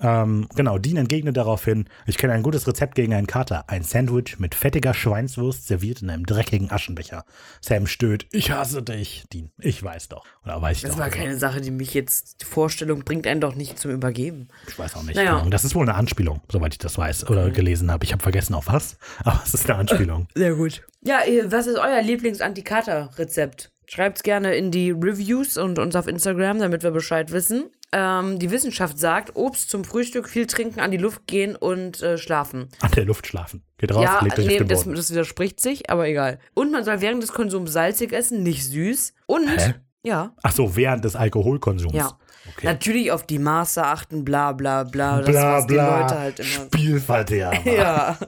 Ähm, 0.00 0.48
genau, 0.54 0.78
Dean 0.78 0.96
entgegnet 0.96 1.36
daraufhin, 1.36 1.86
ich 2.06 2.16
kenne 2.18 2.32
ein 2.32 2.42
gutes 2.42 2.66
Rezept 2.66 2.94
gegen 2.94 3.12
einen 3.14 3.26
Kater. 3.26 3.64
Ein 3.68 3.82
Sandwich 3.82 4.38
mit 4.38 4.54
fettiger 4.54 4.94
Schweinswurst 4.94 5.66
serviert 5.66 6.02
in 6.02 6.10
einem 6.10 6.24
dreckigen 6.26 6.70
Aschenbecher. 6.70 7.24
Sam 7.60 7.86
stöhnt, 7.86 8.26
ich 8.32 8.50
hasse 8.50 8.82
dich. 8.82 9.24
Dean, 9.32 9.50
ich 9.58 9.82
weiß 9.82 10.08
doch. 10.08 10.24
Oder 10.44 10.60
weiß 10.62 10.78
ich 10.78 10.82
Das 10.84 10.92
doch. 10.92 10.98
war 10.98 11.10
keine 11.10 11.36
Sache, 11.36 11.60
die 11.60 11.70
mich 11.70 11.94
jetzt, 11.94 12.40
die 12.40 12.46
Vorstellung 12.46 13.00
bringt 13.04 13.26
einen 13.26 13.40
doch 13.40 13.54
nicht 13.54 13.78
zum 13.78 13.90
Übergeben. 13.90 14.48
Ich 14.68 14.78
weiß 14.78 14.94
auch 14.96 15.02
nicht. 15.02 15.16
Naja. 15.16 15.36
Ahnung. 15.38 15.50
Das 15.50 15.64
ist 15.64 15.74
wohl 15.74 15.82
eine 15.88 15.94
Anspielung, 15.96 16.40
soweit 16.50 16.74
ich 16.74 16.78
das 16.78 16.96
weiß 16.96 17.28
oder 17.28 17.50
gelesen 17.50 17.90
habe. 17.90 18.04
Ich 18.04 18.12
habe 18.12 18.22
vergessen 18.22 18.54
auf 18.54 18.68
was, 18.68 18.96
aber 19.24 19.40
es 19.44 19.54
ist 19.54 19.68
eine 19.68 19.78
Anspielung. 19.78 20.28
Sehr 20.34 20.54
gut. 20.54 20.82
Ja, 21.02 21.20
was 21.46 21.66
ist 21.66 21.78
euer 21.78 22.02
Lieblings-Antikater-Rezept? 22.02 23.70
Schreibt's 23.86 24.22
gerne 24.22 24.54
in 24.54 24.70
die 24.70 24.92
Reviews 24.92 25.56
und 25.56 25.78
uns 25.78 25.96
auf 25.96 26.06
Instagram, 26.06 26.58
damit 26.60 26.82
wir 26.82 26.90
Bescheid 26.92 27.32
wissen. 27.32 27.70
Ähm, 27.92 28.38
die 28.38 28.50
Wissenschaft 28.52 28.98
sagt, 28.98 29.34
Obst 29.34 29.68
zum 29.68 29.84
Frühstück, 29.84 30.28
viel 30.28 30.46
trinken, 30.46 30.78
an 30.80 30.92
die 30.92 30.96
Luft 30.96 31.26
gehen 31.26 31.56
und 31.56 32.00
äh, 32.02 32.18
schlafen. 32.18 32.68
An 32.80 32.92
der 32.92 33.04
Luft 33.04 33.26
schlafen. 33.26 33.64
Geht 33.78 33.92
raus, 33.92 34.04
ja, 34.04 34.20
legt 34.22 34.38
euch 34.38 34.46
nee, 34.46 34.52
auf 34.52 34.58
den 34.58 34.68
das, 34.68 34.84
Boden. 34.84 34.94
das 34.96 35.10
widerspricht 35.10 35.58
sich, 35.60 35.90
aber 35.90 36.06
egal. 36.06 36.38
Und 36.54 36.70
man 36.70 36.84
soll 36.84 37.00
während 37.00 37.22
des 37.22 37.32
Konsums 37.32 37.72
salzig 37.72 38.12
essen, 38.12 38.42
nicht 38.44 38.64
süß. 38.64 39.12
Und, 39.26 39.48
Hä? 39.48 39.74
ja, 40.04 40.32
Ach 40.42 40.52
so, 40.52 40.76
während 40.76 41.04
des 41.04 41.16
Alkoholkonsums. 41.16 41.94
ja. 41.94 42.16
Okay. 42.56 42.66
Natürlich 42.66 43.12
auf 43.12 43.26
die 43.26 43.38
Maße 43.38 43.84
achten, 43.84 44.24
bla 44.24 44.52
bla 44.52 44.84
bla. 44.84 45.18
Das, 45.20 45.30
bla 45.30 45.56
was 45.58 45.66
die 45.66 45.74
bla. 45.74 46.00
Leute 46.00 46.18
halt 46.18 46.40
immer 46.40 46.66
Spielverderber. 46.66 47.70
Ja. 47.70 48.18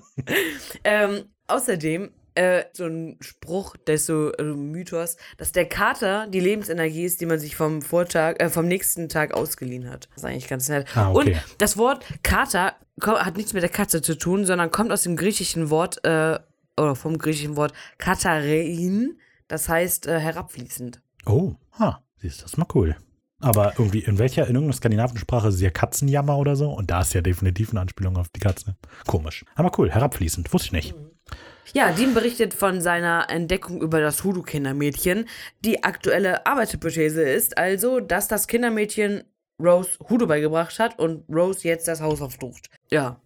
ähm, 0.84 1.24
außerdem, 1.48 2.10
äh, 2.34 2.64
so 2.72 2.86
ein 2.86 3.16
Spruch, 3.20 3.76
der 3.86 3.96
ist 3.96 4.06
so 4.06 4.32
äh, 4.32 4.42
Mythos, 4.42 5.16
dass 5.36 5.52
der 5.52 5.66
Kater 5.66 6.26
die 6.28 6.40
Lebensenergie 6.40 7.04
ist, 7.04 7.20
die 7.20 7.26
man 7.26 7.38
sich 7.38 7.56
vom 7.56 7.82
Vortag, 7.82 8.40
äh, 8.40 8.48
vom 8.48 8.66
nächsten 8.66 9.09
Tag 9.09 9.34
ausgeliehen 9.34 9.88
hat. 9.90 10.09
Das 10.14 10.22
ist 10.22 10.24
eigentlich 10.24 10.48
ganz 10.48 10.68
nett. 10.68 10.86
Ah, 10.96 11.10
okay. 11.10 11.34
Und 11.34 11.42
das 11.59 11.76
Wort 11.76 12.04
Kater 12.22 12.74
hat 13.00 13.36
nichts 13.36 13.52
mit 13.52 13.62
der 13.62 13.70
Katze 13.70 14.02
zu 14.02 14.16
tun, 14.16 14.44
sondern 14.44 14.70
kommt 14.70 14.92
aus 14.92 15.02
dem 15.02 15.16
griechischen 15.16 15.70
Wort, 15.70 16.04
äh, 16.04 16.38
oder 16.76 16.94
vom 16.94 17.18
griechischen 17.18 17.56
Wort 17.56 17.72
Katarein, 17.98 19.18
das 19.48 19.68
heißt 19.68 20.06
äh, 20.06 20.18
herabfließend. 20.18 21.02
Oh, 21.26 21.54
ha, 21.78 22.02
siehst 22.16 22.38
du, 22.38 22.42
das 22.42 22.52
ist 22.52 22.59
mal 22.59 22.66
cool. 22.74 22.96
Aber 23.40 23.72
irgendwie, 23.76 23.98
in 23.98 24.18
welcher, 24.18 24.42
in 24.42 24.54
irgendeiner 24.54 24.72
skandinavischen 24.72 25.18
Sprache 25.18 25.48
ist 25.48 25.60
ja 25.60 25.70
Katzenjammer 25.70 26.38
oder 26.38 26.54
so? 26.54 26.70
Und 26.70 26.92
da 26.92 27.00
ist 27.00 27.12
ja 27.12 27.20
definitiv 27.20 27.70
eine 27.70 27.80
Anspielung 27.80 28.16
auf 28.16 28.28
die 28.28 28.38
Katze. 28.38 28.76
Komisch. 29.06 29.44
Aber 29.56 29.72
cool, 29.78 29.90
herabfließend, 29.90 30.52
wusste 30.52 30.68
ich 30.68 30.72
nicht. 30.72 30.94
Ja, 31.74 31.90
Dean 31.90 32.12
berichtet 32.12 32.53
von 32.53 32.82
seiner 32.82 33.31
Entdeckung 33.31 33.81
über 33.81 34.01
das 34.03 34.24
Hoodoo-Kindermädchen. 34.24 35.27
Die 35.65 35.85
aktuelle 35.85 36.44
Arbeitshypothese 36.44 37.23
ist 37.23 37.57
also, 37.57 38.01
dass 38.01 38.28
das 38.28 38.47
Kindermädchen 38.47 39.24
Rose 39.59 39.99
Hoodoo 40.11 40.27
beigebracht 40.27 40.78
hat 40.78 40.99
und 40.99 41.24
Rose 41.31 41.66
jetzt 41.66 41.89
das 41.89 42.03
Haus 42.03 42.20
aufsucht. 42.20 42.69
Ja. 42.90 43.20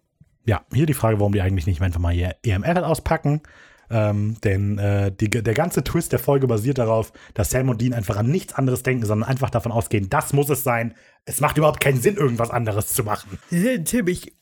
Ja, 0.45 0.65
hier 0.71 0.85
die 0.85 0.93
Frage, 0.93 1.19
warum 1.19 1.33
die 1.33 1.41
eigentlich 1.41 1.67
nicht 1.67 1.81
einfach 1.81 1.99
mal 1.99 2.13
ihr 2.13 2.35
EMF 2.41 2.77
auspacken. 2.77 3.41
Ähm, 3.89 4.37
denn 4.43 4.77
äh, 4.77 5.11
die, 5.11 5.29
der 5.29 5.53
ganze 5.53 5.83
Twist 5.83 6.11
der 6.11 6.19
Folge 6.19 6.47
basiert 6.47 6.77
darauf, 6.77 7.13
dass 7.33 7.49
Sam 7.49 7.69
und 7.69 7.81
Dean 7.81 7.93
einfach 7.93 8.17
an 8.17 8.27
nichts 8.27 8.53
anderes 8.53 8.83
denken, 8.83 9.05
sondern 9.05 9.29
einfach 9.29 9.49
davon 9.49 9.71
ausgehen, 9.71 10.09
das 10.09 10.33
muss 10.33 10.49
es 10.49 10.63
sein. 10.63 10.93
Es 11.25 11.41
macht 11.41 11.57
überhaupt 11.57 11.79
keinen 11.79 11.99
Sinn, 12.01 12.15
irgendwas 12.15 12.51
anderes 12.51 12.87
zu 12.93 13.03
machen. 13.03 13.37
Sie 13.49 13.59
sind 13.59 13.87
ziemlich. 13.87 14.33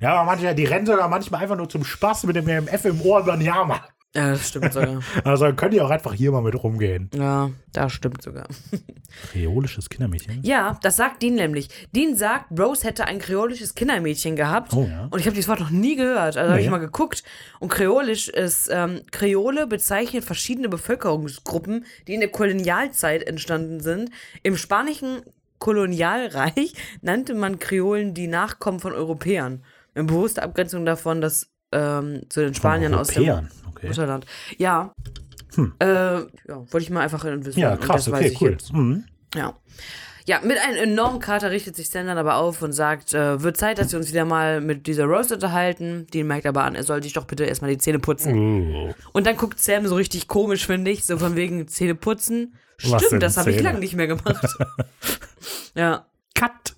Ja, 0.00 0.14
aber 0.14 0.24
manche, 0.24 0.54
die 0.54 0.64
rennen 0.64 0.86
sogar 0.86 1.08
manchmal 1.08 1.42
einfach 1.42 1.56
nur 1.56 1.68
zum 1.68 1.84
Spaß 1.84 2.24
mit 2.24 2.36
dem 2.36 2.48
EMF 2.48 2.84
im 2.84 3.00
Ohr 3.02 3.20
über 3.20 3.36
den 3.36 3.42
Jahrmarkt. 3.42 3.92
Ja, 4.16 4.30
das 4.30 4.48
stimmt 4.48 4.72
sogar. 4.72 5.02
Also 5.24 5.52
könnt 5.52 5.74
ihr 5.74 5.84
auch 5.84 5.90
einfach 5.90 6.14
hier 6.14 6.32
mal 6.32 6.40
mit 6.40 6.54
rumgehen. 6.62 7.10
ja, 7.14 7.50
das 7.72 7.92
stimmt 7.92 8.22
sogar. 8.22 8.46
Kreolisches 9.32 9.88
Kindermädchen. 9.90 10.42
Ja, 10.42 10.78
das 10.82 10.96
sagt 10.96 11.22
Dean 11.22 11.34
nämlich. 11.34 11.68
Dean 11.94 12.16
sagt, 12.16 12.58
Rose 12.58 12.86
hätte 12.86 13.04
ein 13.06 13.18
kreolisches 13.18 13.74
Kindermädchen 13.74 14.34
gehabt. 14.36 14.72
Oh 14.74 14.86
ja. 14.90 15.08
Und 15.10 15.18
ich 15.20 15.26
habe 15.26 15.34
dieses 15.34 15.48
Wort 15.48 15.60
noch 15.60 15.70
nie 15.70 15.96
gehört. 15.96 16.36
Also 16.36 16.50
habe 16.50 16.58
Nee. 16.58 16.64
ich 16.64 16.70
mal 16.70 16.78
geguckt. 16.78 17.22
Und 17.60 17.68
Kreolisch 17.68 18.28
ist, 18.28 18.68
ähm, 18.72 19.00
Kreole 19.10 19.66
bezeichnet 19.66 20.24
verschiedene 20.24 20.68
Bevölkerungsgruppen, 20.68 21.84
die 22.06 22.14
in 22.14 22.20
der 22.20 22.30
Kolonialzeit 22.30 23.22
entstanden 23.26 23.80
sind. 23.80 24.10
Im 24.42 24.56
spanischen 24.56 25.20
Kolonialreich 25.58 26.74
nannte 27.02 27.34
man 27.34 27.58
Kreolen 27.58 28.14
die 28.14 28.26
Nachkommen 28.28 28.80
von 28.80 28.92
Europäern. 28.92 29.64
In 29.94 30.06
bewusster 30.06 30.42
Abgrenzung 30.44 30.84
davon, 30.86 31.20
dass 31.20 31.50
ähm, 31.72 32.22
zu 32.28 32.40
den 32.40 32.54
Spaniern 32.54 32.94
aus 32.94 33.08
dem. 33.08 33.48
Okay. 33.68 33.88
Mutterland. 33.88 34.26
Ja. 34.56 34.92
Äh, 35.80 35.86
ja, 35.86 36.26
wollte 36.48 36.78
ich 36.78 36.90
mal 36.90 37.00
einfach 37.00 37.24
wissen. 37.24 37.58
Ja, 37.58 37.76
krass, 37.76 38.08
okay, 38.08 38.28
ich 38.28 38.40
cool. 38.40 38.56
Mhm. 38.72 39.04
Ja. 39.34 39.54
Ja, 40.28 40.40
mit 40.42 40.58
einem 40.58 40.76
enormen 40.76 41.20
Kater 41.20 41.50
richtet 41.50 41.74
sich 41.74 41.88
Sam 41.88 42.06
dann 42.06 42.18
aber 42.18 42.36
auf 42.36 42.60
und 42.60 42.72
sagt, 42.72 43.14
äh, 43.14 43.42
wird 43.42 43.56
Zeit, 43.56 43.78
dass 43.78 43.92
wir 43.92 43.98
uns 43.98 44.10
wieder 44.10 44.26
mal 44.26 44.60
mit 44.60 44.86
dieser 44.86 45.06
Rose 45.06 45.32
unterhalten. 45.32 46.06
Die 46.12 46.22
merkt 46.22 46.44
aber 46.44 46.64
an, 46.64 46.74
er 46.74 46.84
soll 46.84 47.02
sich 47.02 47.14
doch 47.14 47.24
bitte 47.24 47.44
erstmal 47.44 47.70
die 47.70 47.78
Zähne 47.78 47.98
putzen. 47.98 48.74
Oh. 48.74 48.94
Und 49.12 49.26
dann 49.26 49.38
guckt 49.38 49.58
Sam 49.58 49.86
so 49.86 49.94
richtig 49.94 50.28
komisch, 50.28 50.66
finde 50.66 50.90
ich, 50.90 51.06
so 51.06 51.16
von 51.16 51.34
wegen 51.34 51.66
Zähne 51.66 51.94
putzen. 51.94 52.56
Stimmt, 52.76 53.22
das 53.22 53.38
habe 53.38 53.50
ich 53.52 53.62
lange 53.62 53.78
nicht 53.78 53.94
mehr 53.94 54.06
gemacht. 54.06 54.46
ja. 55.74 56.04
Cut. 56.34 56.76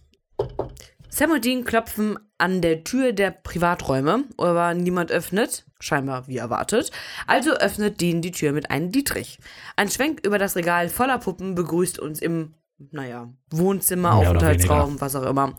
Sam 1.10 1.32
und 1.32 1.44
Dean 1.44 1.64
klopfen 1.64 2.18
an 2.38 2.60
der 2.62 2.84
Tür 2.84 3.12
der 3.12 3.32
Privaträume, 3.32 4.24
aber 4.38 4.74
niemand 4.74 5.10
öffnet, 5.10 5.64
scheinbar 5.80 6.28
wie 6.28 6.38
erwartet. 6.38 6.90
Also 7.26 7.50
öffnet 7.52 8.00
Dean 8.00 8.22
die 8.22 8.30
Tür 8.30 8.52
mit 8.52 8.70
einem 8.70 8.92
Dietrich. 8.92 9.38
Ein 9.76 9.90
Schwenk 9.90 10.24
über 10.24 10.38
das 10.38 10.56
Regal 10.56 10.88
voller 10.88 11.18
Puppen 11.18 11.54
begrüßt 11.54 11.98
uns 11.98 12.20
im, 12.20 12.54
naja, 12.92 13.28
Wohnzimmer, 13.50 14.14
Aufenthaltsraum, 14.14 15.00
was 15.00 15.16
auch 15.16 15.24
immer. 15.28 15.54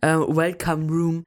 Äh, 0.00 0.16
Welcome 0.16 0.88
Room. 0.90 1.24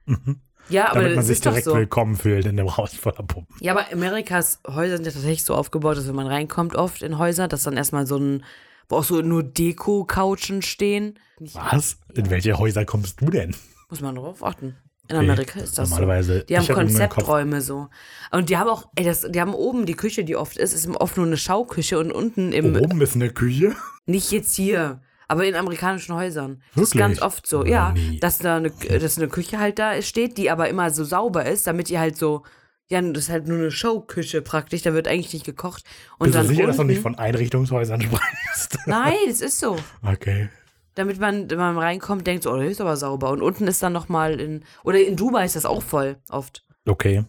Ja, 0.69 0.89
aber 0.89 1.01
Mhm. 1.01 1.03
Damit 1.03 1.15
man 1.17 1.25
sich 1.25 1.41
direkt 1.41 1.65
so. 1.65 1.75
willkommen 1.75 2.15
fühlt 2.15 2.45
in 2.45 2.57
dem 2.57 2.75
Haus 2.75 2.95
voller 2.95 3.23
Puppen. 3.23 3.55
Ja, 3.59 3.73
aber 3.73 3.91
Amerikas 3.91 4.61
Häuser 4.67 4.95
sind 4.95 5.05
ja 5.05 5.11
tatsächlich 5.11 5.43
so 5.43 5.53
aufgebaut, 5.53 5.97
dass 5.97 6.07
wenn 6.07 6.15
man 6.15 6.27
reinkommt, 6.27 6.75
oft 6.75 7.03
in 7.03 7.19
Häuser, 7.19 7.47
dass 7.47 7.63
dann 7.63 7.77
erstmal 7.77 8.07
so 8.07 8.17
ein, 8.17 8.43
wo 8.89 8.97
auch 8.97 9.03
so 9.03 9.21
nur 9.21 9.43
Deko-Couchen 9.43 10.61
stehen. 10.61 11.19
Nicht, 11.39 11.55
Was? 11.55 11.97
In 12.13 12.29
welche 12.29 12.57
Häuser 12.57 12.85
kommst 12.85 13.21
du 13.21 13.29
denn? 13.29 13.55
muss 13.89 14.01
man 14.01 14.15
drauf 14.15 14.43
achten. 14.43 14.75
In 15.07 15.17
Amerika 15.17 15.59
ist 15.59 15.77
das 15.77 15.91
Normalerweise. 15.91 16.39
so. 16.39 16.45
Die 16.45 16.57
haben 16.57 16.67
hab 16.67 16.75
Konzepträume 16.75 17.61
so. 17.61 17.89
Und 18.31 18.49
die 18.49 18.57
haben 18.57 18.67
auch, 18.69 18.87
ey, 18.95 19.05
das, 19.05 19.21
die 19.29 19.39
haben 19.39 19.53
oben 19.53 19.85
die 19.85 19.93
Küche, 19.93 20.23
die 20.23 20.35
oft 20.35 20.57
ist, 20.57 20.73
ist 20.73 20.87
oft 20.87 21.17
nur 21.17 21.27
eine 21.27 21.37
Schauküche 21.37 21.99
und 21.99 22.11
unten 22.11 22.51
im, 22.51 22.75
Oben 22.75 22.99
ist 23.01 23.13
eine 23.15 23.29
Küche. 23.29 23.75
nicht 24.07 24.31
jetzt 24.31 24.55
hier, 24.55 25.01
aber 25.27 25.45
in 25.45 25.55
amerikanischen 25.55 26.15
Häusern. 26.15 26.63
Das 26.73 26.85
ist 26.85 26.95
Wirklich? 26.95 26.99
ganz 26.99 27.21
oft 27.21 27.45
so. 27.45 27.63
Ja, 27.63 27.91
nie. 27.91 28.19
dass 28.19 28.39
da 28.39 28.57
eine, 28.57 28.71
dass 28.71 29.17
eine 29.19 29.27
Küche 29.27 29.59
halt 29.59 29.77
da 29.77 30.01
steht, 30.01 30.39
die 30.39 30.49
aber 30.49 30.69
immer 30.69 30.89
so 30.89 31.03
sauber 31.03 31.45
ist, 31.45 31.67
damit 31.67 31.91
ihr 31.91 31.99
halt 31.99 32.17
so, 32.17 32.41
ja, 32.87 33.01
das 33.01 33.23
ist 33.25 33.29
halt 33.29 33.47
nur 33.47 33.57
eine 33.57 33.71
Showküche 33.71 34.41
praktisch, 34.41 34.83
da 34.83 34.93
wird 34.93 35.07
eigentlich 35.07 35.33
nicht 35.33 35.45
gekocht. 35.45 35.83
Und 36.17 36.27
Bist 36.27 36.35
du 36.35 36.39
dann 36.39 36.47
sicher, 36.47 36.67
dass 36.67 36.75
du 36.75 36.81
unten, 36.81 36.93
nicht 36.93 37.01
von 37.01 37.15
Einrichtungshäusern 37.15 38.01
sprichst? 38.01 38.77
Nein, 38.85 39.13
es 39.27 39.41
ist 39.41 39.59
so. 39.59 39.77
Okay. 40.03 40.49
Damit 40.93 41.19
man, 41.19 41.49
wenn 41.49 41.57
man 41.57 41.77
reinkommt, 41.77 42.25
denkt 42.25 42.43
so, 42.43 42.51
oh, 42.51 42.57
das 42.57 42.71
ist 42.71 42.81
aber 42.81 42.95
sauber. 42.95 43.31
Und 43.31 43.41
unten 43.41 43.67
ist 43.67 43.81
dann 43.83 43.91
nochmal 43.93 44.39
in, 44.39 44.63
oder 44.83 44.99
in 44.99 45.15
Dubai 45.15 45.45
ist 45.45 45.55
das 45.55 45.65
auch 45.65 45.81
voll, 45.81 46.17
oft. 46.29 46.63
Okay. 46.85 47.25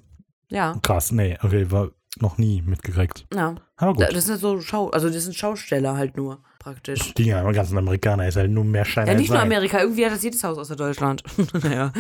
Ja, 0.51 0.78
Krass. 0.83 1.11
Nee, 1.11 1.37
okay, 1.43 1.70
war 1.70 1.91
noch 2.20 2.38
nie 2.38 2.62
mitgekriegt. 2.62 3.26
ja. 3.34 3.55
Aber 3.78 3.93
gut. 3.93 4.09
Das 4.10 4.24
sind 4.24 4.40
so 4.40 4.60
Schau, 4.62 4.88
also 4.88 5.10
das 5.10 5.24
sind 5.24 5.36
Schausteller 5.36 5.97
halt 5.98 6.16
nur, 6.16 6.38
praktisch. 6.59 7.12
Die 7.14 7.26
ganzen 7.26 7.76
Amerikaner 7.76 8.26
ist 8.26 8.36
halt 8.36 8.51
nur 8.51 8.64
mehr 8.64 8.86
Schein 8.86 9.06
Ja, 9.06 9.12
nicht 9.12 9.28
nur 9.28 9.36
Sein. 9.36 9.47
Amerika, 9.47 9.80
irgendwie 9.80 10.06
hat 10.06 10.12
das 10.12 10.22
jedes 10.22 10.43
Haus 10.43 10.56
außer 10.56 10.76
Deutschland. 10.76 11.22
naja. 11.62 11.93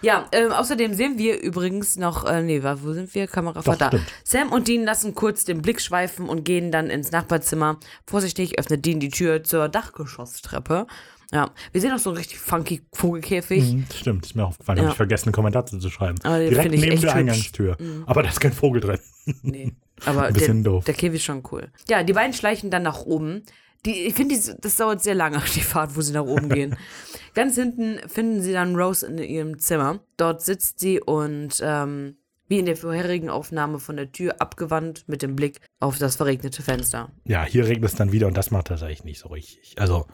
Ja, 0.00 0.26
ähm, 0.30 0.52
außerdem 0.52 0.94
sehen 0.94 1.18
wir 1.18 1.40
übrigens 1.40 1.96
noch, 1.96 2.24
äh, 2.24 2.42
nee, 2.42 2.62
wo 2.62 2.92
sind 2.92 3.12
wir? 3.16 3.26
Kamera 3.26 3.60
Doch, 3.62 3.74
da. 3.74 3.90
Sam 4.22 4.52
und 4.52 4.68
Dean 4.68 4.84
lassen 4.84 5.16
kurz 5.16 5.44
den 5.44 5.60
Blick 5.60 5.80
schweifen 5.80 6.28
und 6.28 6.44
gehen 6.44 6.70
dann 6.70 6.88
ins 6.88 7.10
Nachbarzimmer. 7.10 7.78
Vorsichtig 8.06 8.60
öffnet 8.60 8.86
Dean 8.86 9.00
die 9.00 9.10
Tür 9.10 9.42
zur 9.42 9.68
Dachgeschosstreppe. 9.68 10.86
Ja, 11.32 11.50
wir 11.72 11.80
sehen 11.80 11.92
auch 11.92 11.98
so 11.98 12.10
einen 12.10 12.16
richtig 12.16 12.38
funky 12.38 12.80
Vogelkäfig. 12.92 13.72
Mhm, 13.72 13.86
stimmt, 13.94 14.24
ist 14.24 14.34
mir 14.34 14.46
aufgefallen. 14.46 14.78
Ja. 14.78 14.84
Habe 14.84 14.92
ich 14.92 14.96
vergessen, 14.96 15.28
einen 15.28 15.34
Kommentar 15.34 15.66
zu 15.66 15.90
schreiben. 15.90 16.18
Direkt 16.24 16.70
neben 16.70 16.82
der 16.82 16.92
hübsch. 16.92 17.02
Mhm. 17.02 17.08
Eingangstür. 17.10 17.76
Aber 18.06 18.22
da 18.22 18.30
ist 18.30 18.40
kein 18.40 18.52
Vogel 18.52 18.80
drin. 18.80 18.98
Nee, 19.42 19.72
aber 20.06 20.24
Ein 20.24 20.32
bisschen 20.32 20.62
der, 20.62 20.72
doof. 20.72 20.84
der 20.84 20.94
Käfig 20.94 21.16
ist 21.16 21.24
schon 21.24 21.42
cool. 21.52 21.68
Ja, 21.88 22.02
die 22.02 22.14
beiden 22.14 22.32
schleichen 22.32 22.70
dann 22.70 22.82
nach 22.82 23.00
oben. 23.02 23.42
Die, 23.84 24.06
ich 24.06 24.14
finde, 24.14 24.36
das 24.60 24.76
dauert 24.76 25.02
sehr 25.02 25.14
lange, 25.14 25.40
die 25.54 25.60
Fahrt, 25.60 25.96
wo 25.96 26.00
sie 26.00 26.12
nach 26.12 26.24
oben 26.24 26.48
gehen. 26.48 26.76
Ganz 27.34 27.54
hinten 27.56 27.98
finden 28.08 28.42
sie 28.42 28.52
dann 28.52 28.74
Rose 28.74 29.06
in 29.06 29.18
ihrem 29.18 29.58
Zimmer. 29.58 30.00
Dort 30.16 30.42
sitzt 30.42 30.80
sie 30.80 31.00
und 31.00 31.60
ähm, 31.62 32.16
wie 32.48 32.58
in 32.58 32.66
der 32.66 32.76
vorherigen 32.76 33.28
Aufnahme 33.28 33.78
von 33.78 33.96
der 33.96 34.10
Tür 34.10 34.36
abgewandt 34.40 35.04
mit 35.06 35.22
dem 35.22 35.36
Blick 35.36 35.60
auf 35.80 35.98
das 35.98 36.16
verregnete 36.16 36.62
Fenster. 36.62 37.10
Ja, 37.24 37.44
hier 37.44 37.66
regnet 37.66 37.90
es 37.90 37.96
dann 37.96 38.10
wieder 38.10 38.26
und 38.26 38.36
das 38.36 38.50
macht 38.50 38.68
tatsächlich 38.68 39.04
nicht 39.04 39.20
so 39.20 39.28
richtig. 39.28 39.76
Also, 39.78 40.06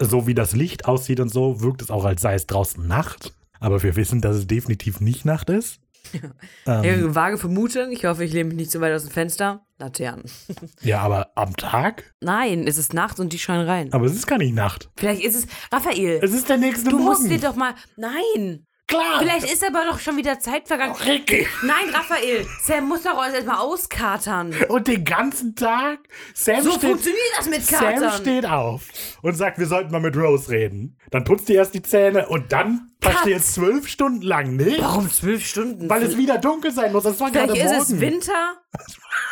so 0.00 0.26
wie 0.26 0.34
das 0.34 0.54
Licht 0.54 0.86
aussieht 0.86 1.20
und 1.20 1.28
so, 1.30 1.60
wirkt 1.60 1.82
es 1.82 1.90
auch, 1.90 2.04
als 2.04 2.22
sei 2.22 2.34
es 2.34 2.46
draußen 2.46 2.86
Nacht. 2.86 3.34
Aber 3.60 3.82
wir 3.82 3.96
wissen, 3.96 4.20
dass 4.20 4.36
es 4.36 4.46
definitiv 4.46 5.00
nicht 5.00 5.24
Nacht 5.24 5.50
ist. 5.50 5.80
Ähm, 6.66 6.80
Eine 6.82 7.14
vage 7.14 7.36
Vermutung, 7.38 7.90
ich 7.90 8.04
hoffe, 8.06 8.24
ich 8.24 8.32
lehne 8.32 8.48
mich 8.48 8.56
nicht 8.56 8.70
zu 8.70 8.80
weit 8.80 8.94
aus 8.94 9.02
dem 9.02 9.10
Fenster. 9.10 9.66
Laternen. 9.78 10.24
ja, 10.82 11.00
aber 11.00 11.32
am 11.34 11.54
Tag? 11.56 12.14
Nein, 12.20 12.66
es 12.66 12.78
ist 12.78 12.94
Nacht 12.94 13.20
und 13.20 13.32
die 13.32 13.38
scheinen 13.38 13.66
rein. 13.68 13.92
Aber 13.92 14.06
es 14.06 14.14
ist 14.14 14.26
gar 14.26 14.38
nicht 14.38 14.54
Nacht. 14.54 14.90
Vielleicht 14.96 15.22
ist 15.22 15.34
es. 15.34 15.46
Raphael, 15.72 16.20
Es 16.22 16.32
ist 16.32 16.48
der 16.48 16.56
nächste 16.56 16.88
du 16.90 16.98
Morgen. 16.98 17.04
musst 17.04 17.30
dir 17.30 17.38
doch 17.40 17.56
mal. 17.56 17.74
Nein! 17.96 18.66
Klar. 18.88 19.18
Vielleicht 19.20 19.52
ist 19.52 19.62
aber 19.64 19.84
doch 19.84 20.00
schon 20.00 20.16
wieder 20.16 20.40
Zeit 20.40 20.66
vergangen. 20.66 20.94
Ricky. 21.04 21.46
Nein, 21.62 21.90
Raphael, 21.92 22.46
Sam 22.62 22.88
muss 22.88 23.02
doch 23.02 23.22
erst 23.22 23.46
mal 23.46 23.58
auskatern. 23.58 24.54
Und 24.68 24.88
den 24.88 25.04
ganzen 25.04 25.54
Tag? 25.54 25.98
Sam, 26.34 26.62
So 26.62 26.70
steht, 26.72 26.82
funktioniert 26.90 27.22
das 27.36 27.48
mit 27.48 27.62
Sam 27.64 27.80
Katern. 27.80 28.12
steht 28.20 28.46
auf 28.46 28.82
und 29.22 29.34
sagt, 29.34 29.58
wir 29.58 29.66
sollten 29.66 29.92
mal 29.92 30.00
mit 30.00 30.16
Rose 30.16 30.50
reden. 30.50 30.98
Dann 31.10 31.24
putzt 31.24 31.48
ihr 31.50 31.56
erst 31.56 31.74
die 31.74 31.82
Zähne 31.82 32.28
und 32.28 32.50
dann 32.52 32.90
passt 33.00 33.26
ihr 33.26 33.32
jetzt 33.32 33.54
zwölf 33.54 33.86
Stunden 33.88 34.22
lang 34.22 34.56
nicht, 34.56 34.80
Warum 34.80 35.10
zwölf 35.10 35.46
Stunden? 35.46 35.88
weil 35.88 36.02
es 36.02 36.16
wieder 36.16 36.38
dunkel 36.38 36.72
sein 36.72 36.90
muss. 36.92 37.04
Das 37.04 37.20
war 37.20 37.28
Vielleicht 37.30 37.48
gerade 37.48 37.60
ist 37.60 37.66
morgen. 37.66 37.80
es 37.94 38.00
Winter. 38.00 38.56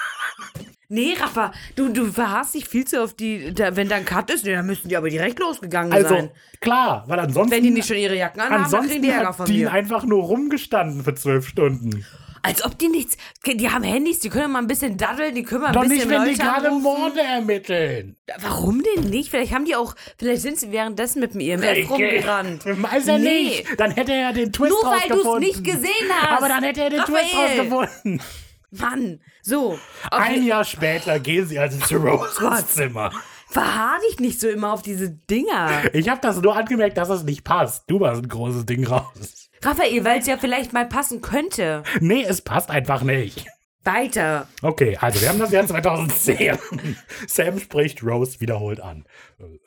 Nee, 0.89 1.15
Rafa, 1.21 1.53
du, 1.75 1.89
du 1.89 2.13
verharrst 2.13 2.55
dich 2.55 2.69
viel 2.69 2.87
zu 2.87 3.03
auf 3.03 3.15
die, 3.15 3.53
da, 3.53 3.75
wenn 3.77 3.89
da 3.89 3.97
ein 3.97 4.05
Cut 4.05 4.31
ist, 4.31 4.45
nee, 4.45 4.53
dann 4.53 4.67
müssen 4.67 4.89
die 4.89 4.97
aber 4.97 5.09
direkt 5.11 5.39
losgegangen 5.41 5.93
also, 5.93 6.09
sein. 6.09 6.31
klar, 6.61 7.05
weil 7.09 7.19
ansonsten, 7.19 7.57
Wenn 7.57 7.63
die 7.65 7.71
nicht 7.71 7.89
schon 7.89 7.97
ihre 7.97 8.17
Jacken 8.17 8.41
anhaben, 8.41 8.71
dann 8.71 8.71
kriegen 8.71 8.77
ansonsten 8.77 9.03
die 9.03 9.09
Ärger 9.11 9.33
von 9.33 9.51
mir. 9.51 9.73
einfach 9.73 10.05
nur 10.05 10.23
rumgestanden 10.25 11.03
für 11.03 11.15
zwölf 11.15 11.49
Stunden. 11.49 12.05
Als 12.43 12.65
ob 12.65 12.79
die 12.79 12.87
nichts, 12.87 13.17
die 13.45 13.71
haben 13.71 13.83
Handys, 13.83 14.21
die 14.21 14.29
können 14.29 14.53
mal 14.53 14.61
ein 14.61 14.69
bisschen 14.69 14.97
daddeln, 14.97 15.35
die 15.35 15.43
können 15.43 15.63
mal 15.63 15.67
ein 15.69 15.73
Doch 15.73 15.81
bisschen 15.83 15.97
nicht, 15.97 16.09
wenn 16.11 16.23
die 16.23 16.31
Leute 16.31 16.43
gerade 16.45 16.67
anrufen. 16.69 16.83
Morde 16.85 17.21
ermitteln. 17.21 18.17
Warum 18.41 18.85
denn 18.85 19.11
nicht? 19.11 19.31
Vielleicht 19.31 19.53
haben 19.53 19.65
die 19.65 19.75
auch, 19.75 19.97
vielleicht 20.17 20.43
sind 20.43 20.57
sie 20.57 20.71
währenddessen 20.71 21.19
mit 21.19 21.35
mir 21.35 21.55
im 21.55 21.63
Elf 21.65 21.91
rumgerannt. 21.91 22.65
Weiß 22.65 23.09
er 23.09 23.19
Nee. 23.19 23.43
nicht. 23.43 23.67
Dann 23.81 23.91
hätte 23.91 24.13
er 24.13 24.33
den 24.33 24.53
Twist 24.53 24.71
Nur 24.81 24.93
weil 24.93 25.01
du 25.09 25.15
es 25.15 25.25
rausgefunden. 25.27 25.41
nicht 25.41 25.65
gesehen 25.65 26.09
hast. 26.21 26.39
Aber 26.39 26.49
dann 26.49 26.63
hätte 26.63 26.83
er 26.83 26.91
den 26.91 27.01
Twist 27.01 27.35
Raphael. 27.35 27.61
rausgefunden. 27.61 28.23
Mann, 28.71 29.21
so. 29.47 29.79
Ein 30.11 30.45
Jahr 30.45 30.65
später 30.65 31.19
gehen 31.21 31.47
sie 31.47 31.59
also 31.59 31.79
zu 31.79 31.97
Roses 31.97 32.37
Gott. 32.37 32.69
Zimmer. 32.69 33.13
Verhaar 33.49 33.99
dich 34.09 34.19
nicht 34.19 34.41
so 34.41 34.49
immer 34.49 34.73
auf 34.73 34.83
diese 34.83 35.09
Dinger. 35.09 35.95
Ich 35.95 36.09
habe 36.09 36.21
das 36.21 36.43
nur 36.43 36.57
angemerkt, 36.57 36.99
dass 36.99 37.11
es 37.11 37.23
nicht 37.23 37.45
passt. 37.45 37.85
Du 37.89 38.01
warst 38.01 38.23
ein 38.23 38.29
großes 38.29 38.67
Ding 38.67 38.85
raus. 38.87 39.49
Raphael, 39.63 40.05
weil 40.05 40.19
es 40.19 40.27
ja 40.27 40.37
vielleicht 40.37 40.73
mal 40.73 40.87
passen 40.87 41.23
könnte. 41.23 41.85
Nee, 42.01 42.25
es 42.25 42.43
passt 42.43 42.71
einfach 42.71 43.03
nicht. 43.03 43.47
Weiter. 43.87 44.49
Okay, 44.63 44.97
also 45.01 45.21
wir 45.21 45.29
haben 45.29 45.39
das 45.39 45.53
Jahr 45.53 45.67
2010. 45.67 46.59
Sam 47.27 47.59
spricht 47.59 48.03
Rose 48.03 48.41
wiederholt 48.41 48.81
an. 48.81 49.05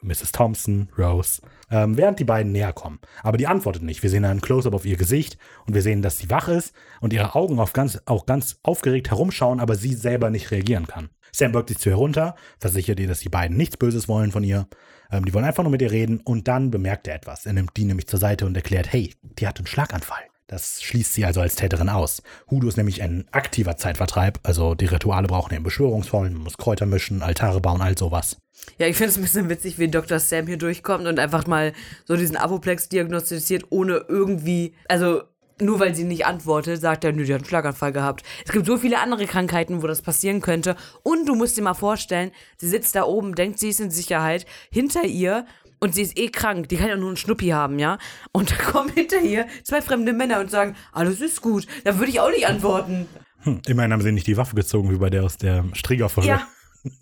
Mrs. 0.01 0.31
Thompson, 0.31 0.89
Rose. 0.97 1.41
Ähm, 1.71 1.97
während 1.97 2.19
die 2.19 2.25
beiden 2.25 2.51
näher 2.51 2.73
kommen. 2.73 2.99
Aber 3.23 3.37
die 3.37 3.47
antwortet 3.47 3.83
nicht. 3.83 4.03
Wir 4.03 4.09
sehen 4.09 4.25
einen 4.25 4.41
Close-up 4.41 4.73
auf 4.73 4.85
ihr 4.85 4.97
Gesicht 4.97 5.37
und 5.65 5.73
wir 5.73 5.81
sehen, 5.81 6.01
dass 6.01 6.17
sie 6.17 6.29
wach 6.29 6.47
ist 6.47 6.73
und 6.99 7.13
ihre 7.13 7.33
Augen 7.35 7.59
auf 7.59 7.73
ganz, 7.73 8.01
auch 8.05 8.25
ganz 8.25 8.59
aufgeregt 8.63 9.09
herumschauen, 9.09 9.59
aber 9.59 9.75
sie 9.75 9.93
selber 9.93 10.29
nicht 10.29 10.51
reagieren 10.51 10.87
kann. 10.87 11.09
Sam 11.31 11.51
beugt 11.51 11.69
sich 11.69 11.77
zu 11.77 11.89
ihr 11.89 11.95
runter, 11.95 12.35
versichert 12.59 12.99
ihr, 12.99 13.07
dass 13.07 13.19
die 13.19 13.29
beiden 13.29 13.55
nichts 13.55 13.77
Böses 13.77 14.07
wollen 14.07 14.31
von 14.31 14.43
ihr. 14.43 14.67
Ähm, 15.11 15.25
die 15.25 15.33
wollen 15.33 15.45
einfach 15.45 15.63
nur 15.63 15.71
mit 15.71 15.81
ihr 15.81 15.91
reden 15.91 16.19
und 16.19 16.47
dann 16.47 16.71
bemerkt 16.71 17.07
er 17.07 17.15
etwas. 17.15 17.45
Er 17.45 17.53
nimmt 17.53 17.77
die 17.77 17.85
nämlich 17.85 18.07
zur 18.07 18.19
Seite 18.19 18.45
und 18.45 18.55
erklärt, 18.55 18.91
hey, 18.91 19.13
die 19.21 19.47
hat 19.47 19.57
einen 19.57 19.67
Schlaganfall. 19.67 20.23
Das 20.49 20.81
schließt 20.81 21.13
sie 21.13 21.25
also 21.25 21.41
als 21.41 21.55
Täterin 21.55 21.89
aus. 21.89 22.23
Hudo 22.49 22.67
ist 22.67 22.75
nämlich 22.75 23.03
ein 23.03 23.25
aktiver 23.31 23.77
Zeitvertreib, 23.77 24.39
also 24.41 24.73
die 24.73 24.87
Rituale 24.87 25.27
brauchen 25.27 25.53
eben 25.53 25.63
Beschwörungsvollen, 25.63 26.33
man 26.33 26.43
muss 26.43 26.57
Kräuter 26.57 26.87
mischen, 26.87 27.21
Altare 27.21 27.61
bauen, 27.61 27.81
all 27.81 27.95
sowas. 27.95 28.37
Ja, 28.79 28.87
ich 28.87 28.97
finde 28.97 29.11
es 29.11 29.17
ein 29.17 29.21
bisschen 29.21 29.49
witzig, 29.49 29.77
wie 29.77 29.89
Dr. 29.89 30.19
Sam 30.19 30.47
hier 30.47 30.57
durchkommt 30.57 31.05
und 31.05 31.19
einfach 31.19 31.45
mal 31.45 31.73
so 32.05 32.17
diesen 32.17 32.35
Apoplex 32.35 32.89
diagnostiziert, 32.89 33.65
ohne 33.69 34.05
irgendwie, 34.07 34.73
also 34.87 35.21
nur 35.61 35.79
weil 35.79 35.93
sie 35.93 36.03
nicht 36.03 36.25
antwortet, 36.25 36.81
sagt 36.81 37.03
er, 37.03 37.11
nö, 37.11 37.25
die 37.25 37.33
hat 37.33 37.41
einen 37.41 37.47
Schlaganfall 37.47 37.91
gehabt. 37.91 38.23
Es 38.43 38.51
gibt 38.51 38.65
so 38.65 38.77
viele 38.77 38.99
andere 38.99 39.27
Krankheiten, 39.27 39.83
wo 39.83 39.87
das 39.87 40.01
passieren 40.01 40.41
könnte. 40.41 40.75
Und 41.03 41.27
du 41.27 41.35
musst 41.35 41.57
dir 41.57 41.61
mal 41.61 41.75
vorstellen, 41.75 42.31
sie 42.57 42.69
sitzt 42.69 42.95
da 42.95 43.03
oben, 43.03 43.35
denkt, 43.35 43.59
sie 43.59 43.69
ist 43.69 43.81
in 43.81 43.91
Sicherheit, 43.91 44.47
hinter 44.71 45.03
ihr 45.03 45.45
und 45.79 45.95
sie 45.95 46.01
ist 46.01 46.17
eh 46.17 46.29
krank, 46.29 46.69
die 46.69 46.77
kann 46.77 46.89
ja 46.89 46.95
nur 46.97 47.07
einen 47.09 47.17
Schnuppi 47.17 47.47
haben, 47.49 47.79
ja? 47.79 47.97
Und 48.31 48.51
da 48.51 48.55
kommen 48.55 48.89
hinter 48.93 49.21
ihr 49.21 49.47
zwei 49.63 49.81
fremde 49.81 50.13
Männer 50.13 50.39
und 50.39 50.51
sagen, 50.51 50.75
alles 50.91 51.21
ist 51.21 51.41
gut. 51.41 51.65
Da 51.83 51.97
würde 51.99 52.11
ich 52.11 52.19
auch 52.19 52.29
nicht 52.31 52.47
antworten. 52.47 53.07
Hm, 53.43 53.61
immerhin 53.67 53.93
haben 53.93 54.01
sie 54.01 54.11
nicht 54.11 54.27
die 54.27 54.37
Waffe 54.37 54.55
gezogen, 54.55 54.91
wie 54.91 54.97
bei 54.97 55.09
der 55.09 55.23
aus 55.23 55.37
der 55.37 55.65
Strieger-Folge. 55.73 56.27
Ja. 56.29 56.47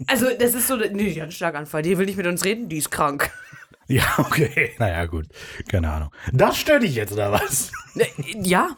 Also, 0.07 0.27
das 0.39 0.53
ist 0.55 0.67
so, 0.67 0.75
nee, 0.75 0.87
die 1.13 1.15
hat 1.15 1.23
einen 1.23 1.31
Schlaganfall, 1.31 1.81
die 1.83 1.97
will 1.97 2.05
nicht 2.07 2.17
mit 2.17 2.25
uns 2.27 2.43
reden, 2.45 2.69
die 2.69 2.77
ist 2.77 2.91
krank. 2.91 3.31
Ja, 3.89 4.03
okay. 4.17 4.71
Naja, 4.79 5.05
gut. 5.05 5.27
Keine 5.69 5.89
Ahnung. 5.89 6.09
Das 6.33 6.57
stört 6.57 6.83
dich 6.83 6.93
jetzt, 6.93 7.13
oder 7.13 7.31
was? 7.31 7.71
Äh, 7.95 8.05
Ja. 8.41 8.75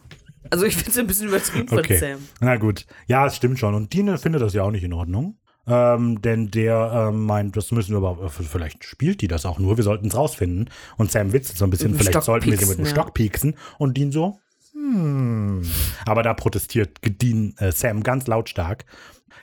Also 0.52 0.66
ich 0.66 0.76
finde 0.76 0.92
es 0.92 0.98
ein 1.00 1.08
bisschen 1.08 1.30
übertrieben 1.30 1.68
von 1.68 1.80
Okay. 1.80 1.98
Sam. 1.98 2.20
Na 2.42 2.58
gut. 2.58 2.86
Ja, 3.08 3.26
es 3.26 3.36
stimmt 3.36 3.58
schon. 3.58 3.74
Und 3.74 3.92
Dine 3.92 4.20
findet 4.20 4.44
das 4.44 4.54
ja 4.54 4.62
auch 4.62 4.70
nicht 4.70 4.84
in 4.84 4.94
Ordnung. 4.94 5.40
Ähm, 5.70 6.22
denn 6.22 6.50
der 6.50 7.10
ähm, 7.10 7.26
meint, 7.26 7.56
das 7.56 7.72
müssen 7.72 8.00
wir 8.00 8.08
aber, 8.08 8.26
äh, 8.26 8.30
vielleicht 8.30 8.84
spielt 8.84 9.22
die 9.22 9.28
das 9.28 9.46
auch 9.46 9.60
nur, 9.60 9.78
wir 9.78 9.84
sollten 9.84 10.08
es 10.08 10.16
rausfinden. 10.16 10.70
Und 10.98 11.12
Sam 11.12 11.32
witzelt 11.32 11.58
so 11.58 11.66
ein 11.66 11.70
bisschen, 11.70 11.94
vielleicht 11.94 12.12
Stock 12.12 12.24
sollten 12.24 12.50
wir 12.50 12.58
sie 12.58 12.66
mit 12.66 12.78
pieksen, 12.78 12.84
dem 12.84 12.86
ja. 12.86 12.92
Stock 12.92 13.14
pieksen. 13.14 13.56
Und 13.78 13.96
Dean 13.96 14.12
so, 14.12 14.40
hm. 14.74 15.70
Aber 16.06 16.24
da 16.24 16.34
protestiert 16.34 16.98
Dean, 17.04 17.54
äh, 17.58 17.72
Sam 17.72 18.02
ganz 18.04 18.28
lautstark. 18.28 18.86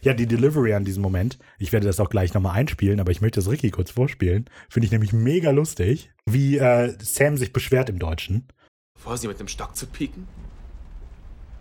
Ja, 0.03 0.15
die 0.15 0.27
Delivery 0.27 0.75
an 0.75 0.85
diesem 0.85 1.03
Moment, 1.03 1.39
ich 1.59 1.73
werde 1.73 1.87
das 1.87 2.01
auch 2.01 2.11
gleich 2.11 2.35
nochmal 2.35 2.57
einspielen, 2.57 3.01
aber 3.01 3.11
ich 3.13 3.21
möchte 3.21 3.41
das 3.41 3.51
Ricky 3.51 3.71
kurz 3.71 3.91
vorspielen. 3.91 4.49
Finde 4.69 4.87
ich 4.87 4.93
nämlich 4.93 5.13
mega 5.13 5.51
lustig, 5.51 6.11
wie 6.27 6.59
äh, 6.59 6.95
Sam 7.01 7.37
sich 7.37 7.53
beschwert 7.53 7.89
im 7.89 7.99
Deutschen. 7.99 8.49
Vor 8.99 9.17
sie 9.17 9.29
mit 9.29 9.41
dem 9.41 9.49
Stock 9.49 9.77
zu 9.77 9.87
pieken? 9.87 10.27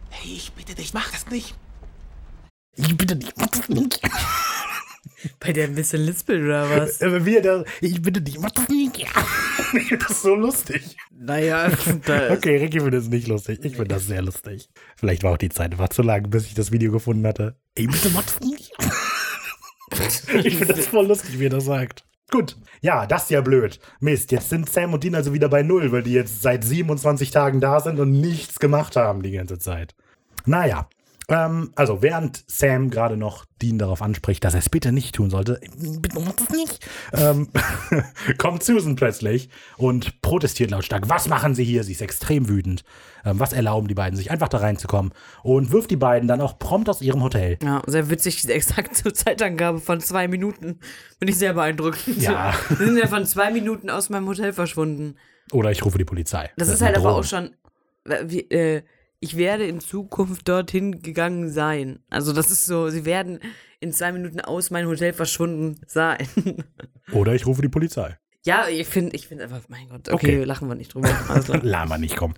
Hey, 0.09 0.33
ich 0.33 0.51
bitte 0.53 0.75
dich, 0.75 0.93
mach 0.93 1.11
das 1.11 1.27
nicht. 1.27 1.55
Ich 2.75 2.95
bitte 2.95 3.15
dich, 3.15 3.31
mach 3.37 3.47
das 3.47 3.69
nicht. 3.69 4.01
Bei 5.39 5.53
der 5.53 5.65
ein 5.65 5.75
bisschen 5.75 6.03
lispelt 6.03 6.43
oder 6.43 6.69
was? 6.69 7.01
Aber 7.01 7.25
wie 7.25 7.37
er 7.37 7.41
da, 7.41 7.63
ich 7.81 8.01
bitte 8.01 8.21
dich, 8.21 8.39
mach 8.39 8.51
das 8.51 8.67
nicht. 8.69 9.05
Ich 9.73 9.87
finde 9.87 10.05
das 10.07 10.21
so 10.21 10.35
lustig. 10.35 10.97
Naja, 11.11 11.69
da 12.05 12.29
Okay, 12.31 12.57
Ricky 12.57 12.79
findet 12.79 13.03
es 13.03 13.09
nicht 13.09 13.27
lustig. 13.27 13.59
Ich 13.63 13.73
finde 13.73 13.95
das 13.95 14.05
sehr 14.07 14.21
lustig. 14.21 14.69
Vielleicht 14.95 15.23
war 15.23 15.33
auch 15.33 15.37
die 15.37 15.49
Zeit 15.49 15.71
einfach 15.71 15.89
zu 15.89 16.01
lang, 16.01 16.29
bis 16.29 16.45
ich 16.45 16.53
das 16.53 16.71
Video 16.71 16.91
gefunden 16.91 17.25
hatte. 17.25 17.55
Ey, 17.75 17.87
bitte 17.87 18.09
mach 18.11 18.23
das 18.23 18.39
nicht. 18.41 18.71
ich 20.45 20.57
finde 20.57 20.73
das 20.73 20.87
voll 20.87 21.07
lustig, 21.07 21.39
wie 21.39 21.45
er 21.47 21.51
das 21.51 21.65
sagt. 21.65 22.05
Gut. 22.31 22.57
Ja, 22.81 23.05
das 23.05 23.23
ist 23.23 23.31
ja 23.31 23.41
blöd. 23.41 23.79
Mist, 23.99 24.31
jetzt 24.31 24.49
sind 24.49 24.69
Sam 24.69 24.93
und 24.93 25.03
Dean 25.03 25.15
also 25.15 25.33
wieder 25.33 25.47
bei 25.47 25.63
Null, 25.63 25.91
weil 25.91 26.03
die 26.03 26.13
jetzt 26.13 26.41
seit 26.41 26.63
27 26.63 27.31
Tagen 27.31 27.61
da 27.61 27.79
sind 27.79 27.99
und 27.99 28.11
nichts 28.11 28.59
gemacht 28.59 28.95
haben 28.95 29.21
die 29.21 29.31
ganze 29.31 29.59
Zeit. 29.59 29.95
Naja. 30.45 30.89
Ähm, 31.27 31.71
also, 31.75 32.01
während 32.01 32.43
Sam 32.47 32.89
gerade 32.89 33.17
noch 33.17 33.45
Dean 33.61 33.79
darauf 33.79 34.01
anspricht, 34.01 34.43
dass 34.43 34.53
er 34.53 34.59
es 34.59 34.69
bitte 34.69 34.91
nicht 34.91 35.15
tun 35.15 35.29
sollte, 35.29 35.59
bitte 35.77 36.19
mach 36.19 36.33
das 36.33 36.49
nicht, 36.49 36.87
ähm, 37.13 37.49
kommt 38.37 38.63
Susan 38.63 38.95
plötzlich 38.95 39.49
und 39.77 40.21
protestiert 40.21 40.71
lautstark. 40.71 41.09
Was 41.09 41.27
machen 41.27 41.55
sie 41.55 41.63
hier? 41.63 41.83
Sie 41.83 41.93
ist 41.93 42.01
extrem 42.01 42.47
wütend. 42.47 42.83
Ähm, 43.25 43.39
was 43.39 43.53
erlauben 43.53 43.87
die 43.87 43.95
beiden, 43.95 44.15
sich 44.15 44.29
einfach 44.29 44.49
da 44.49 44.59
reinzukommen? 44.59 45.13
Und 45.41 45.71
wirft 45.71 45.89
die 45.89 45.95
beiden 45.95 46.27
dann 46.27 46.41
auch 46.41 46.59
prompt 46.59 46.89
aus 46.89 47.01
ihrem 47.01 47.23
Hotel. 47.23 47.57
Ja, 47.63 47.81
sehr 47.87 48.09
witzig, 48.09 48.41
diese 48.41 48.53
exakte 48.53 49.11
Zeitangabe 49.13 49.79
von 49.79 49.99
zwei 49.99 50.27
Minuten. 50.27 50.79
Bin 51.19 51.29
ich 51.29 51.37
sehr 51.37 51.53
beeindruckend. 51.53 52.21
Ja. 52.21 52.53
Wir 52.69 52.85
sind 52.85 52.97
ja 52.97 53.07
von 53.07 53.25
zwei 53.25 53.51
Minuten 53.51 53.89
aus 53.89 54.09
meinem 54.09 54.27
Hotel 54.27 54.53
verschwunden. 54.53 55.15
Oder 55.51 55.71
ich 55.71 55.83
rufe 55.83 55.97
die 55.97 56.05
Polizei. 56.05 56.51
Das 56.57 56.69
ist 56.69 56.81
eine 56.81 56.95
halt 56.95 56.97
aber 56.97 57.15
auch 57.15 57.23
schon. 57.23 57.55
Wie, 58.25 58.41
äh, 58.51 58.83
ich 59.25 59.37
werde 59.37 59.65
in 59.65 59.79
Zukunft 59.79 60.47
dorthin 60.47 61.01
gegangen 61.01 61.49
sein. 61.49 61.99
Also, 62.09 62.31
das 62.31 62.51
ist 62.51 62.65
so, 62.65 62.89
sie 62.89 63.05
werden 63.05 63.39
in 63.79 63.91
zwei 63.91 64.11
Minuten 64.11 64.39
aus 64.39 64.69
meinem 64.71 64.87
Hotel 64.87 65.13
verschwunden 65.13 65.81
sein. 65.87 66.27
Oder 67.11 67.33
ich 67.33 67.45
rufe 67.45 67.61
die 67.61 67.69
Polizei. 67.69 68.17
ja, 68.45 68.67
ich 68.67 68.87
finde 68.87 69.15
ich 69.15 69.27
find 69.27 69.41
einfach, 69.41 69.61
mein 69.67 69.89
Gott, 69.89 70.09
okay, 70.09 70.13
Okay. 70.37 70.43
lachen 70.43 70.67
wir 70.67 70.75
nicht 70.75 70.93
drüber. 70.93 71.09
Alles 71.27 71.45
klar. 71.45 71.59
Lama 71.63 71.97
nicht 71.97 72.15
kommen. 72.15 72.35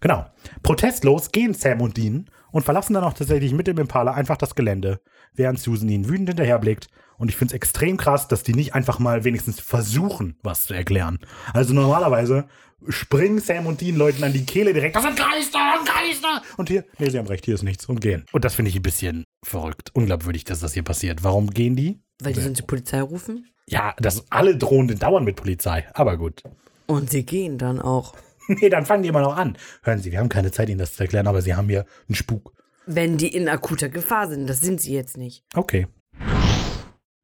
Genau. 0.00 0.26
Protestlos 0.62 1.32
gehen 1.32 1.54
Sam 1.54 1.80
und 1.80 1.96
Dean 1.96 2.30
und 2.52 2.62
verlassen 2.62 2.94
dann 2.94 3.04
auch 3.04 3.14
tatsächlich 3.14 3.52
mit 3.52 3.66
dem 3.66 3.78
Impala 3.78 4.12
einfach 4.12 4.36
das 4.36 4.54
Gelände, 4.54 5.00
während 5.34 5.58
Susan 5.58 5.88
ihnen 5.88 6.08
wütend 6.08 6.28
hinterherblickt. 6.28 6.88
Und 7.18 7.28
ich 7.28 7.36
finde 7.36 7.52
es 7.52 7.56
extrem 7.56 7.96
krass, 7.96 8.28
dass 8.28 8.42
die 8.42 8.54
nicht 8.54 8.74
einfach 8.74 8.98
mal 8.98 9.24
wenigstens 9.24 9.60
versuchen, 9.60 10.38
was 10.42 10.66
zu 10.66 10.74
erklären. 10.74 11.18
Also 11.52 11.74
normalerweise 11.74 12.46
springen 12.88 13.40
Sam 13.40 13.66
und 13.66 13.80
Dean 13.80 13.96
Leuten 13.96 14.24
an 14.24 14.32
die 14.32 14.46
Kehle 14.46 14.72
direkt. 14.72 14.96
Das 14.96 15.02
sind 15.02 15.16
Geister, 15.16 15.58
das 15.58 15.84
sind 15.84 15.88
Geister! 15.88 16.42
Und 16.56 16.68
hier, 16.68 16.84
nee, 16.98 17.10
sie 17.10 17.18
haben 17.18 17.26
recht, 17.26 17.44
hier 17.44 17.54
ist 17.54 17.62
nichts 17.62 17.86
und 17.86 18.00
gehen. 18.00 18.24
Und 18.32 18.44
das 18.44 18.54
finde 18.54 18.70
ich 18.70 18.76
ein 18.76 18.82
bisschen 18.82 19.24
verrückt, 19.44 19.90
unglaubwürdig, 19.92 20.44
dass 20.44 20.60
das 20.60 20.72
hier 20.72 20.82
passiert. 20.82 21.22
Warum 21.22 21.50
gehen 21.50 21.76
die? 21.76 22.00
Weil 22.22 22.32
die 22.32 22.40
sonst 22.40 22.58
die 22.58 22.62
Polizei 22.62 23.02
rufen. 23.02 23.46
Ja, 23.68 23.94
das 23.98 24.24
alle 24.30 24.56
Drohenden 24.56 24.98
dauern 24.98 25.24
mit 25.24 25.36
Polizei, 25.36 25.86
aber 25.94 26.16
gut. 26.16 26.42
Und 26.86 27.10
sie 27.10 27.24
gehen 27.24 27.58
dann 27.58 27.80
auch. 27.80 28.14
Nee, 28.60 28.68
dann 28.68 28.84
fangen 28.84 29.02
die 29.04 29.08
immer 29.08 29.20
noch 29.20 29.36
an. 29.36 29.56
Hören 29.82 30.00
Sie, 30.00 30.10
wir 30.10 30.18
haben 30.18 30.28
keine 30.28 30.50
Zeit, 30.50 30.68
Ihnen 30.68 30.78
das 30.78 30.94
zu 30.94 31.02
erklären, 31.04 31.28
aber 31.28 31.40
Sie 31.40 31.54
haben 31.54 31.68
hier 31.68 31.86
einen 32.08 32.16
Spuk. 32.16 32.52
Wenn 32.86 33.16
die 33.16 33.28
in 33.28 33.48
akuter 33.48 33.88
Gefahr 33.88 34.28
sind. 34.28 34.48
Das 34.48 34.60
sind 34.60 34.80
sie 34.80 34.92
jetzt 34.92 35.16
nicht. 35.16 35.44
Okay. 35.54 35.86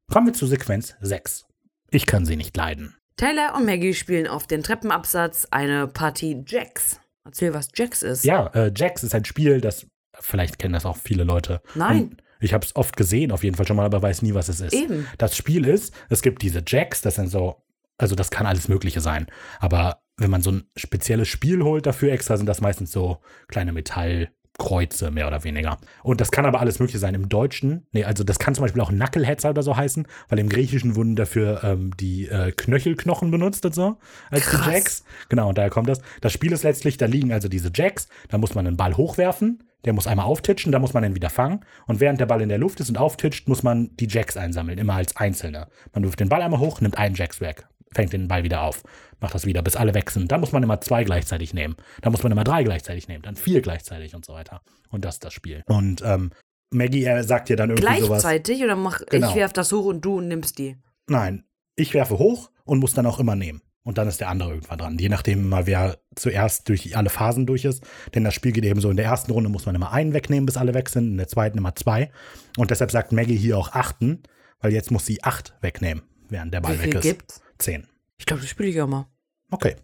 Kommen 0.09 0.27
wir 0.27 0.33
zu 0.33 0.47
Sequenz 0.47 0.95
6. 1.01 1.45
Ich 1.91 2.05
kann 2.05 2.25
sie 2.25 2.37
nicht 2.37 2.55
leiden. 2.55 2.95
Tyler 3.17 3.55
und 3.55 3.65
Maggie 3.65 3.93
spielen 3.93 4.27
auf 4.27 4.47
den 4.47 4.63
Treppenabsatz 4.63 5.47
eine 5.51 5.87
Partie 5.87 6.43
Jacks. 6.47 7.01
Erzähl, 7.25 7.53
was 7.53 7.69
Jacks 7.75 8.03
ist. 8.03 8.23
Ja, 8.23 8.47
äh, 8.53 8.71
Jax 8.73 9.03
ist 9.03 9.13
ein 9.13 9.25
Spiel, 9.25 9.59
das, 9.59 9.87
vielleicht 10.19 10.59
kennen 10.59 10.73
das 10.73 10.85
auch 10.85 10.97
viele 10.97 11.25
Leute. 11.25 11.61
Nein. 11.75 12.03
Und 12.03 12.23
ich 12.39 12.53
habe 12.53 12.65
es 12.65 12.75
oft 12.75 12.95
gesehen, 12.95 13.31
auf 13.31 13.43
jeden 13.43 13.57
Fall 13.57 13.67
schon 13.67 13.75
mal, 13.75 13.85
aber 13.85 14.01
weiß 14.01 14.21
nie, 14.21 14.33
was 14.33 14.47
es 14.47 14.61
ist. 14.61 14.73
Eben. 14.73 15.07
Das 15.17 15.35
Spiel 15.35 15.65
ist, 15.65 15.93
es 16.09 16.21
gibt 16.21 16.41
diese 16.41 16.63
Jacks, 16.65 17.01
das 17.01 17.15
sind 17.15 17.29
so, 17.29 17.63
also 17.97 18.15
das 18.15 18.31
kann 18.31 18.45
alles 18.45 18.67
Mögliche 18.69 19.01
sein. 19.01 19.27
Aber 19.59 19.99
wenn 20.17 20.31
man 20.31 20.41
so 20.41 20.51
ein 20.51 20.63
spezielles 20.75 21.27
Spiel 21.27 21.63
holt 21.63 21.85
dafür 21.85 22.11
extra, 22.11 22.37
sind 22.37 22.47
das 22.47 22.61
meistens 22.61 22.91
so 22.91 23.19
kleine 23.47 23.71
Metallkreuze, 23.71 25.11
mehr 25.11 25.27
oder 25.27 25.43
weniger. 25.43 25.77
Und 26.03 26.19
das 26.19 26.31
kann 26.31 26.45
aber 26.45 26.59
alles 26.59 26.79
Mögliche 26.79 26.97
sein. 26.97 27.13
Im 27.13 27.29
Deutschen, 27.29 27.85
nee, 27.91 28.03
also 28.03 28.23
das 28.23 28.39
kann 28.39 28.55
zum 28.55 28.63
Beispiel 28.63 28.81
auch 28.81 28.89
Knuckleheads 28.89 29.45
oder 29.45 29.61
so 29.61 29.77
heißen, 29.77 30.07
weil 30.29 30.39
im 30.39 30.49
Griechischen 30.49 30.95
wurden 30.95 31.15
dafür 31.15 31.63
ähm, 31.63 31.95
die 31.99 32.27
äh, 32.27 32.51
Knöchelknochen 32.51 33.29
benutzt 33.29 33.65
und 33.65 33.75
so, 33.75 33.97
als 34.31 34.43
Krass. 34.43 34.65
die 34.65 34.71
Jacks. 34.71 35.03
Genau, 35.29 35.49
und 35.49 35.57
daher 35.57 35.69
kommt 35.69 35.87
das. 35.87 36.01
Das 36.21 36.33
Spiel 36.33 36.51
ist 36.51 36.63
letztlich, 36.63 36.97
da 36.97 37.05
liegen 37.05 37.31
also 37.31 37.47
diese 37.47 37.71
Jacks, 37.73 38.07
da 38.29 38.39
muss 38.39 38.55
man 38.55 38.65
einen 38.65 38.77
Ball 38.77 38.97
hochwerfen, 38.97 39.63
der 39.85 39.93
muss 39.93 40.07
einmal 40.07 40.25
auftitschen, 40.25 40.71
da 40.71 40.79
muss 40.79 40.93
man 40.93 41.03
ihn 41.03 41.15
wieder 41.15 41.29
fangen. 41.29 41.63
Und 41.85 41.99
während 41.99 42.19
der 42.19 42.25
Ball 42.25 42.41
in 42.41 42.49
der 42.49 42.57
Luft 42.57 42.79
ist 42.79 42.89
und 42.89 42.97
auftitscht, 42.97 43.47
muss 43.47 43.61
man 43.61 43.95
die 43.97 44.07
Jacks 44.07 44.35
einsammeln, 44.35 44.79
immer 44.79 44.95
als 44.95 45.15
Einzelne. 45.15 45.67
Man 45.93 46.03
wirft 46.03 46.19
den 46.19 46.29
Ball 46.29 46.41
einmal 46.41 46.59
hoch, 46.59 46.81
nimmt 46.81 46.97
einen 46.97 47.13
Jacks 47.13 47.39
weg, 47.39 47.67
fängt 47.93 48.13
den 48.13 48.27
Ball 48.27 48.43
wieder 48.43 48.61
auf, 48.61 48.83
macht 49.19 49.33
das 49.33 49.45
wieder, 49.45 49.61
bis 49.61 49.75
alle 49.75 49.93
weg 49.93 50.11
sind. 50.11 50.31
Dann 50.31 50.39
muss 50.41 50.51
man 50.51 50.63
immer 50.63 50.79
zwei 50.81 51.03
gleichzeitig 51.03 51.53
nehmen. 51.53 51.75
Dann 52.01 52.11
muss 52.11 52.23
man 52.23 52.31
immer 52.31 52.43
drei 52.43 52.63
gleichzeitig 52.63 53.07
nehmen, 53.07 53.23
dann 53.23 53.35
vier 53.35 53.61
gleichzeitig 53.61 54.13
und 54.15 54.25
so 54.25 54.33
weiter. 54.33 54.61
Und 54.89 55.05
das 55.05 55.15
ist 55.15 55.25
das 55.25 55.33
Spiel. 55.33 55.63
Und 55.67 56.01
ähm, 56.05 56.31
Maggie 56.71 57.05
äh, 57.05 57.23
sagt 57.23 57.49
dir 57.49 57.55
dann 57.55 57.69
irgendwie 57.69 58.01
sowas. 58.01 58.21
Gleichzeitig 58.23 58.63
oder 58.63 58.75
mach 58.75 59.01
Genau. 59.09 59.29
ich 59.29 59.35
werf 59.35 59.53
das 59.53 59.71
hoch 59.71 59.85
und 59.85 60.01
du 60.03 60.21
nimmst 60.21 60.57
die. 60.57 60.75
Nein, 61.07 61.45
ich 61.75 61.93
werfe 61.93 62.17
hoch 62.19 62.51
und 62.65 62.79
muss 62.79 62.93
dann 62.93 63.05
auch 63.05 63.19
immer 63.19 63.35
nehmen. 63.35 63.61
Und 63.83 63.97
dann 63.97 64.09
ist 64.09 64.19
der 64.19 64.27
andere 64.27 64.49
irgendwann 64.49 64.77
dran. 64.79 64.97
Je 64.97 65.07
nachdem 65.07 65.47
mal, 65.47 65.65
wer 65.65 65.97
zuerst 66.13 66.67
durch 66.67 66.97
alle 66.97 67.09
Phasen 67.09 67.45
durch 67.45 67.63
ist. 67.63 67.85
Denn 68.13 68.25
das 68.25 68.33
Spiel 68.33 68.51
geht 68.51 68.65
eben 68.65 68.81
so, 68.81 68.89
in 68.89 68.97
der 68.97 69.05
ersten 69.05 69.31
Runde 69.31 69.49
muss 69.49 69.65
man 69.65 69.75
immer 69.75 69.93
einen 69.93 70.13
wegnehmen, 70.13 70.45
bis 70.45 70.57
alle 70.57 70.73
weg 70.73 70.89
sind. 70.89 71.07
In 71.11 71.17
der 71.17 71.29
zweiten 71.29 71.57
immer 71.57 71.73
zwei. 71.73 72.11
Und 72.57 72.69
deshalb 72.69 72.91
sagt 72.91 73.13
Maggie 73.13 73.37
hier 73.37 73.57
auch 73.57 73.71
achten, 73.71 74.23
weil 74.59 74.73
jetzt 74.73 74.91
muss 74.91 75.05
sie 75.05 75.23
acht 75.23 75.53
wegnehmen, 75.61 76.03
während 76.27 76.53
der 76.53 76.59
Ball 76.59 76.77
Wie 76.77 76.83
weg 76.83 76.95
ist. 76.95 77.01
gibt's? 77.03 77.41
Zehn. 77.59 77.87
Ich 78.17 78.25
glaube, 78.25 78.41
das 78.41 78.49
spiele 78.49 78.69
ich 78.69 78.81
auch 78.81 78.87
mal. 78.87 79.07
Okay. 79.51 79.75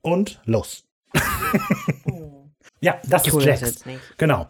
Und 0.00 0.40
los. 0.44 0.84
ja, 2.80 3.00
das 3.06 3.22
Ich 3.22 3.28
ist 3.28 3.36
das 3.36 3.44
Jax. 3.44 3.60
jetzt 3.60 3.86
nicht. 3.86 4.00
Genau. 4.18 4.48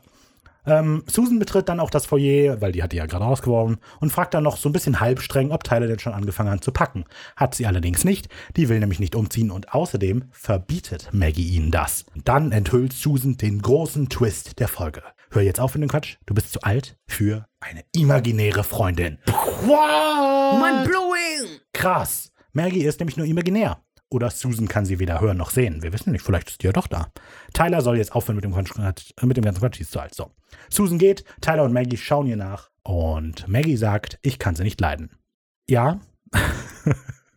Ähm, 0.65 1.03
Susan 1.09 1.41
betritt 1.41 1.69
dann 1.69 1.81
auch 1.81 1.91
das 1.91 2.07
Foyer, 2.07 2.61
weil 2.61 2.71
die 2.71 2.83
hat 2.85 2.93
die 2.93 2.97
ja 2.97 3.07
gerade 3.07 3.25
rausgeworfen, 3.25 3.79
und 4.01 4.11
fragt 4.13 4.33
dann 4.35 4.45
noch 4.45 4.57
so 4.57 4.69
ein 4.69 4.73
bisschen 4.73 5.01
halbstreng, 5.01 5.51
ob 5.51 5.65
Tyler 5.65 5.89
denn 5.89 5.99
schon 5.99 6.13
angefangen 6.15 6.51
hat 6.51 6.63
zu 6.63 6.71
packen. 6.71 7.05
Hat 7.35 7.55
sie 7.57 7.67
allerdings 7.67 8.05
nicht. 8.05 8.29
Die 8.57 8.69
will 8.69 8.79
nämlich 8.79 9.01
nicht 9.01 9.17
umziehen 9.17 9.51
und 9.51 9.75
außerdem 9.75 10.25
verbietet 10.31 11.09
Maggie 11.13 11.49
ihnen 11.49 11.73
das. 11.73 12.05
Dann 12.25 12.53
enthüllt 12.53 12.93
Susan 12.93 13.37
den 13.37 13.61
großen 13.61 14.09
Twist 14.09 14.61
der 14.61 14.69
Folge. 14.69 15.03
Hör 15.33 15.43
jetzt 15.43 15.59
auf 15.61 15.75
mit 15.75 15.83
dem 15.83 15.89
Quatsch. 15.91 16.17
Du 16.27 16.35
bist 16.35 16.53
zu 16.53 16.61
alt 16.63 16.97
für 17.09 17.47
eine 17.59 17.83
imaginäre 17.97 18.63
Freundin. 18.63 19.19
What? 19.27 20.61
Mind 20.61 20.89
blowing! 20.89 21.59
Krass. 21.73 22.32
Maggie 22.53 22.85
ist 22.85 23.01
nämlich 23.01 23.17
nur 23.17 23.27
imaginär. 23.27 23.83
Oder 24.11 24.31
Susan 24.31 24.69
kann 24.69 24.85
sie 24.85 24.99
weder 24.99 25.21
hören 25.21 25.39
noch 25.39 25.51
sehen. 25.51 25.83
Wir 25.83 25.93
wissen 25.93 26.13
nicht, 26.13 26.23
vielleicht 26.23 26.51
ist 26.51 26.63
die 26.63 26.67
ja 26.67 26.73
doch 26.73 26.87
da. 26.87 27.11
Tyler 27.55 27.81
soll 27.81 27.97
jetzt 27.97 28.15
aufhören 28.15 28.37
mit 28.37 28.45
dem, 28.45 28.53
äh, 28.53 29.27
mit 29.27 29.37
dem 29.39 29.45
ganzen 29.45 29.61
Quatsch, 29.61 29.79
die 29.79 29.83
ist 29.83 29.93
zu 29.93 30.01
alt. 30.01 30.15
So. 30.15 30.31
Susan 30.69 30.99
geht, 30.99 31.25
Tyler 31.41 31.65
und 31.65 31.73
Maggie 31.73 31.97
schauen 31.97 32.27
ihr 32.27 32.37
nach. 32.37 32.71
Und 32.83 33.49
Maggie 33.49 33.77
sagt, 33.77 34.19
ich 34.23 34.39
kann 34.39 34.55
sie 34.55 34.65
nicht 34.65 34.81
leiden. 34.81 35.11
Ja. 35.69 36.01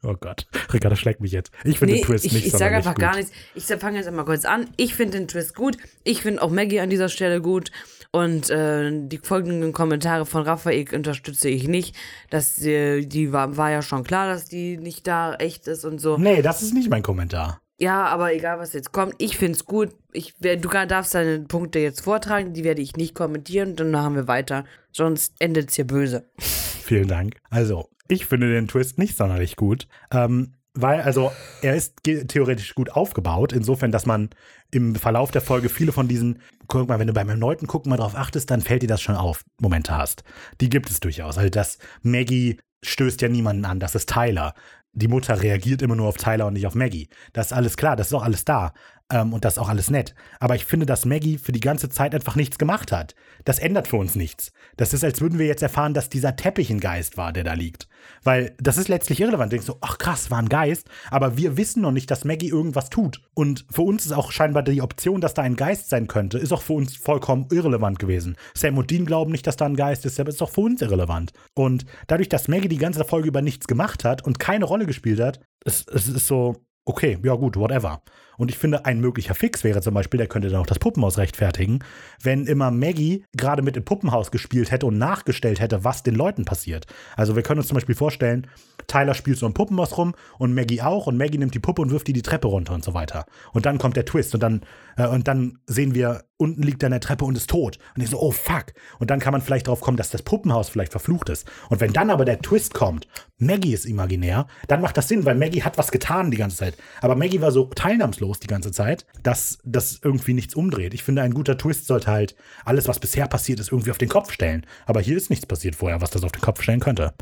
oh 0.05 0.15
Gott. 0.19 0.47
Ricardo 0.73 0.95
schlägt 0.95 1.21
mich 1.21 1.31
jetzt. 1.31 1.51
Ich 1.63 1.79
finde 1.79 1.95
Nee, 1.95 2.01
den 2.01 2.05
Twist 2.07 2.25
ich, 2.25 2.33
nicht 2.33 2.45
ich 2.47 2.51
sage 2.53 2.75
einfach 2.75 2.95
gut. 2.95 3.01
gar 3.01 3.15
nichts. 3.15 3.31
Ich 3.53 3.65
fange 3.65 3.97
jetzt 3.97 4.07
einmal 4.07 4.25
kurz 4.25 4.45
an. 4.45 4.69
Ich 4.77 4.95
finde 4.95 5.17
den 5.17 5.27
Twist 5.27 5.55
gut. 5.55 5.77
Ich 6.03 6.21
finde 6.21 6.41
auch 6.41 6.49
Maggie 6.49 6.79
an 6.79 6.89
dieser 6.89 7.09
Stelle 7.09 7.41
gut. 7.41 7.71
Und 8.11 8.49
äh, 8.49 8.91
die 8.93 9.17
folgenden 9.17 9.73
Kommentare 9.73 10.25
von 10.25 10.43
Raphael 10.43 10.85
unterstütze 10.93 11.49
ich 11.49 11.67
nicht. 11.67 11.95
Dass 12.29 12.61
äh, 12.61 13.05
die 13.05 13.33
war, 13.33 13.57
war 13.57 13.71
ja 13.71 13.81
schon 13.81 14.03
klar, 14.03 14.27
dass 14.27 14.45
die 14.45 14.77
nicht 14.77 15.05
da 15.07 15.35
echt 15.35 15.67
ist 15.67 15.83
und 15.83 15.99
so. 15.99 16.17
Nee, 16.17 16.41
das 16.41 16.61
ist 16.61 16.73
nicht 16.73 16.89
mein 16.89 17.03
Kommentar. 17.03 17.59
Ja, 17.77 18.05
aber 18.05 18.33
egal, 18.33 18.57
was 18.59 18.73
jetzt 18.73 18.91
kommt, 18.91 19.15
ich 19.17 19.37
finde 19.37 19.57
es 19.57 19.65
gut. 19.65 19.89
Ich, 20.13 20.33
du 20.37 20.69
darfst 20.69 21.13
deine 21.13 21.41
Punkte 21.41 21.79
jetzt 21.79 22.01
vortragen, 22.01 22.53
die 22.53 22.63
werde 22.63 22.81
ich 22.81 22.95
nicht 22.95 23.15
kommentieren 23.15 23.75
dann 23.75 23.91
machen 23.91 24.15
wir 24.15 24.27
weiter. 24.27 24.63
Sonst 24.93 25.33
endet 25.39 25.69
es 25.69 25.75
hier 25.75 25.85
böse. 25.85 26.29
Vielen 26.39 27.07
Dank. 27.07 27.35
Also, 27.49 27.89
ich 28.07 28.27
finde 28.27 28.49
den 28.49 28.67
Twist 28.67 28.97
nicht 28.97 29.17
sonderlich 29.17 29.55
gut. 29.57 29.87
Ähm, 30.11 30.53
Weil, 30.73 31.01
also, 31.01 31.31
er 31.61 31.75
ist 31.75 32.03
theoretisch 32.03 32.75
gut 32.75 32.91
aufgebaut, 32.91 33.51
insofern, 33.51 33.91
dass 33.91 34.05
man 34.05 34.29
im 34.71 34.95
Verlauf 34.95 35.31
der 35.31 35.41
Folge 35.41 35.69
viele 35.69 35.91
von 35.91 36.07
diesen, 36.07 36.41
guck 36.67 36.87
mal, 36.87 36.99
wenn 36.99 37.07
du 37.07 37.13
beim 37.13 37.29
erneuten 37.29 37.67
Gucken 37.67 37.89
mal 37.89 37.97
drauf 37.97 38.15
achtest, 38.15 38.51
dann 38.51 38.61
fällt 38.61 38.83
dir 38.83 38.87
das 38.87 39.01
schon 39.01 39.15
auf, 39.15 39.43
Momente 39.59 39.97
hast. 39.97 40.23
Die 40.61 40.69
gibt 40.69 40.89
es 40.89 40.99
durchaus. 41.01 41.37
Also, 41.37 41.49
das 41.49 41.77
Maggie 42.03 42.57
stößt 42.83 43.21
ja 43.21 43.29
niemanden 43.29 43.65
an, 43.65 43.79
das 43.79 43.95
ist 43.95 44.09
Tyler. 44.09 44.53
Die 44.97 45.09
Mutter 45.09 45.41
reagiert 45.41 45.81
immer 45.81 45.95
nur 45.95 46.07
auf 46.07 46.15
Tyler 46.15 46.47
und 46.47 46.53
nicht 46.53 46.65
auf 46.65 46.73
Maggie. 46.73 47.09
Das 47.33 47.47
ist 47.47 47.53
alles 47.53 47.75
klar, 47.75 47.97
das 47.97 48.07
ist 48.07 48.13
auch 48.13 48.23
alles 48.23 48.45
da. 48.45 48.73
Ähm, 49.11 49.33
und 49.33 49.45
das 49.45 49.53
ist 49.53 49.59
auch 49.59 49.69
alles 49.69 49.91
nett. 49.91 50.15
Aber 50.39 50.55
ich 50.55 50.65
finde, 50.65 50.85
dass 50.85 51.05
Maggie 51.05 51.37
für 51.37 51.51
die 51.51 51.59
ganze 51.59 51.89
Zeit 51.89 52.15
einfach 52.15 52.35
nichts 52.35 52.57
gemacht 52.57 52.91
hat. 52.91 53.13
Das 53.43 53.59
ändert 53.59 53.87
für 53.87 53.97
uns 53.97 54.15
nichts. 54.15 54.51
Das 54.77 54.93
ist, 54.93 55.03
als 55.03 55.21
würden 55.21 55.37
wir 55.37 55.45
jetzt 55.45 55.61
erfahren, 55.61 55.93
dass 55.93 56.09
dieser 56.09 56.35
Teppich 56.35 56.71
ein 56.71 56.79
Geist 56.79 57.15
war, 57.15 57.31
der 57.31 57.43
da 57.43 57.53
liegt. 57.53 57.87
Weil 58.23 58.55
das 58.57 58.77
ist 58.77 58.87
letztlich 58.87 59.21
irrelevant. 59.21 59.51
Du 59.51 59.55
denkst 59.55 59.67
so, 59.67 59.77
ach 59.81 59.99
krass, 59.99 60.31
war 60.31 60.39
ein 60.39 60.49
Geist. 60.49 60.89
Aber 61.11 61.37
wir 61.37 61.55
wissen 61.55 61.83
noch 61.83 61.91
nicht, 61.91 62.09
dass 62.09 62.25
Maggie 62.25 62.49
irgendwas 62.49 62.89
tut. 62.89 63.21
Und 63.35 63.65
für 63.71 63.83
uns 63.83 64.07
ist 64.07 64.11
auch 64.11 64.31
scheinbar 64.31 64.63
die 64.63 64.81
Option, 64.81 65.21
dass 65.21 65.35
da 65.35 65.43
ein 65.43 65.55
Geist 65.55 65.89
sein 65.89 66.07
könnte, 66.07 66.39
ist 66.39 66.51
auch 66.51 66.63
für 66.63 66.73
uns 66.73 66.95
vollkommen 66.95 67.47
irrelevant 67.51 67.99
gewesen. 67.99 68.35
Sam 68.55 68.77
und 68.77 68.89
Dean 68.89 69.05
glauben 69.05 69.31
nicht, 69.31 69.45
dass 69.45 69.57
da 69.57 69.65
ein 69.65 69.75
Geist 69.75 70.05
ist, 70.05 70.19
aber 70.19 70.29
ist 70.29 70.41
auch 70.41 70.49
für 70.49 70.61
uns 70.61 70.81
irrelevant. 70.81 71.31
Und 71.53 71.85
dadurch, 72.07 72.29
dass 72.29 72.47
Maggie 72.47 72.69
die 72.69 72.77
ganze 72.77 73.05
Folge 73.05 73.27
über 73.27 73.43
nichts 73.43 73.67
gemacht 73.67 74.03
hat 74.03 74.23
und 74.23 74.39
keine 74.39 74.65
Rolle 74.65 74.87
gespielt 74.87 75.19
hat, 75.19 75.39
es, 75.63 75.85
es 75.87 76.07
ist 76.07 76.27
so, 76.27 76.55
okay, 76.85 77.19
ja 77.23 77.35
gut, 77.35 77.55
whatever. 77.57 78.01
Und 78.37 78.51
ich 78.51 78.57
finde, 78.57 78.85
ein 78.85 78.99
möglicher 78.99 79.35
Fix 79.35 79.63
wäre 79.63 79.81
zum 79.81 79.93
Beispiel, 79.93 80.17
der 80.17 80.27
könnte 80.27 80.49
dann 80.49 80.61
auch 80.61 80.65
das 80.65 80.79
Puppenhaus 80.79 81.17
rechtfertigen, 81.17 81.79
wenn 82.21 82.45
immer 82.45 82.71
Maggie 82.71 83.23
gerade 83.35 83.61
mit 83.61 83.75
dem 83.75 83.85
Puppenhaus 83.85 84.31
gespielt 84.31 84.71
hätte 84.71 84.85
und 84.85 84.97
nachgestellt 84.97 85.59
hätte, 85.59 85.83
was 85.83 86.03
den 86.03 86.15
Leuten 86.15 86.45
passiert. 86.45 86.87
Also 87.15 87.35
wir 87.35 87.43
können 87.43 87.59
uns 87.59 87.67
zum 87.67 87.75
Beispiel 87.75 87.95
vorstellen, 87.95 88.47
Tyler 88.87 89.13
spielt 89.13 89.37
so 89.37 89.45
ein 89.45 89.53
Puppenhaus 89.53 89.97
rum 89.97 90.13
und 90.37 90.53
Maggie 90.53 90.81
auch 90.81 91.07
und 91.07 91.17
Maggie 91.17 91.37
nimmt 91.37 91.53
die 91.53 91.59
Puppe 91.59 91.81
und 91.81 91.91
wirft 91.91 92.07
die 92.07 92.13
die 92.13 92.21
Treppe 92.21 92.47
runter 92.47 92.73
und 92.73 92.83
so 92.83 92.93
weiter. 92.93 93.25
Und 93.53 93.65
dann 93.65 93.77
kommt 93.77 93.95
der 93.95 94.05
Twist 94.05 94.33
und 94.33 94.43
dann, 94.43 94.61
äh, 94.97 95.07
und 95.07 95.27
dann 95.27 95.59
sehen 95.65 95.95
wir, 95.95 96.25
unten 96.37 96.61
liegt 96.61 96.83
er 96.83 96.87
an 96.87 96.91
der 96.91 97.01
Treppe 97.01 97.25
und 97.25 97.35
ist 97.35 97.49
tot. 97.49 97.79
Und 97.95 98.01
ich 98.01 98.09
so, 98.09 98.19
oh 98.19 98.31
fuck. 98.31 98.73
Und 98.99 99.09
dann 99.09 99.19
kann 99.19 99.31
man 99.31 99.41
vielleicht 99.41 99.67
darauf 99.67 99.81
kommen, 99.81 99.97
dass 99.97 100.09
das 100.09 100.21
Puppenhaus 100.21 100.69
vielleicht 100.69 100.91
verflucht 100.91 101.29
ist. 101.29 101.47
Und 101.69 101.79
wenn 101.79 101.93
dann 101.93 102.09
aber 102.09 102.25
der 102.25 102.41
Twist 102.41 102.73
kommt, 102.73 103.07
Maggie 103.37 103.73
ist 103.73 103.85
imaginär, 103.85 104.47
dann 104.67 104.81
macht 104.81 104.97
das 104.97 105.07
Sinn, 105.07 105.25
weil 105.25 105.35
Maggie 105.35 105.63
hat 105.63 105.77
was 105.77 105.91
getan 105.91 106.31
die 106.31 106.37
ganze 106.37 106.57
Zeit. 106.57 106.75
Aber 107.01 107.15
Maggie 107.15 107.41
war 107.41 107.51
so 107.51 107.65
teilnahmslos 107.65 108.24
die 108.33 108.47
ganze 108.47 108.71
Zeit, 108.71 109.05
dass 109.21 109.59
das 109.63 109.99
irgendwie 110.03 110.33
nichts 110.33 110.55
umdreht. 110.55 110.93
Ich 110.93 111.03
finde, 111.03 111.21
ein 111.21 111.33
guter 111.33 111.57
Twist 111.57 111.87
sollte 111.87 112.07
halt 112.11 112.35
alles, 112.65 112.87
was 112.87 112.99
bisher 112.99 113.27
passiert 113.27 113.59
ist, 113.59 113.71
irgendwie 113.71 113.91
auf 113.91 113.97
den 113.97 114.09
Kopf 114.09 114.31
stellen. 114.31 114.65
Aber 114.85 115.01
hier 115.01 115.15
ist 115.17 115.29
nichts 115.29 115.45
passiert 115.45 115.75
vorher, 115.75 116.01
was 116.01 116.09
das 116.11 116.23
auf 116.23 116.31
den 116.31 116.41
Kopf 116.41 116.61
stellen 116.61 116.79
könnte. 116.79 117.13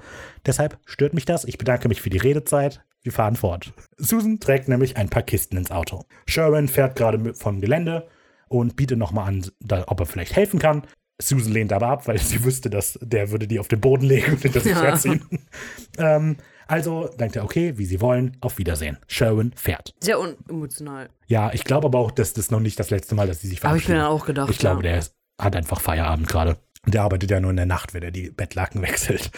Deshalb 0.45 0.77
stört 0.85 1.13
mich 1.13 1.25
das. 1.25 1.45
Ich 1.45 1.57
bedanke 1.57 1.87
mich 1.87 2.01
für 2.01 2.09
die 2.09 2.17
Redezeit. 2.17 2.81
Wir 3.03 3.11
fahren 3.11 3.35
fort. 3.35 3.73
Susan 3.97 4.39
trägt 4.39 4.69
nämlich 4.69 4.95
ein 4.97 5.09
paar 5.09 5.23
Kisten 5.23 5.57
ins 5.57 5.71
Auto. 5.71 6.05
Sherwin 6.25 6.67
fährt 6.69 6.95
gerade 6.95 7.33
vom 7.35 7.59
Gelände 7.59 8.07
und 8.47 8.75
bietet 8.75 8.97
nochmal 8.97 9.27
an, 9.27 9.45
da, 9.59 9.83
ob 9.87 9.99
er 9.99 10.05
vielleicht 10.05 10.35
helfen 10.35 10.59
kann. 10.59 10.83
Susan 11.21 11.51
lehnt 11.51 11.73
aber 11.73 11.87
ab, 11.87 12.07
weil 12.07 12.17
sie 12.19 12.43
wüsste, 12.43 12.69
dass 12.69 12.97
der 13.01 13.29
würde 13.31 13.47
die 13.47 13.59
auf 13.59 13.67
den 13.67 13.81
Boden 13.81 14.05
legen 14.05 14.31
und 14.33 14.41
hinter 14.41 14.61
sich 14.61 14.71
Ja. 14.71 14.81
herziehen. 14.81 15.21
ähm, 15.97 16.37
also 16.67 17.09
denkt 17.19 17.35
er, 17.35 17.43
okay, 17.43 17.77
wie 17.77 17.85
sie 17.85 18.01
wollen, 18.01 18.37
auf 18.41 18.57
Wiedersehen. 18.57 18.97
Sherwin 19.07 19.51
fährt. 19.55 19.93
Sehr 19.99 20.19
unemotional. 20.19 21.09
Ja, 21.27 21.51
ich 21.53 21.63
glaube 21.63 21.87
aber 21.87 21.99
auch, 21.99 22.11
dass 22.11 22.33
das 22.33 22.51
noch 22.51 22.59
nicht 22.59 22.79
das 22.79 22.89
letzte 22.89 23.15
Mal, 23.15 23.27
dass 23.27 23.41
sie 23.41 23.47
sich 23.47 23.63
Habe 23.63 23.77
ich 23.77 23.87
mir 23.87 23.95
verabschieden. 23.95 24.11
dann 24.11 24.21
auch 24.21 24.25
gedacht. 24.25 24.49
Ich 24.49 24.59
glaube, 24.59 24.83
ja. 24.83 24.91
der 24.91 24.99
ist, 24.99 25.15
hat 25.39 25.55
einfach 25.55 25.81
Feierabend 25.81 26.27
gerade. 26.27 26.57
Der 26.85 27.03
arbeitet 27.03 27.31
ja 27.31 27.39
nur 27.39 27.51
in 27.51 27.57
der 27.57 27.65
Nacht, 27.65 27.93
wenn 27.93 28.03
er 28.03 28.11
die 28.11 28.29
Bettlaken 28.29 28.81
wechselt. 28.83 29.31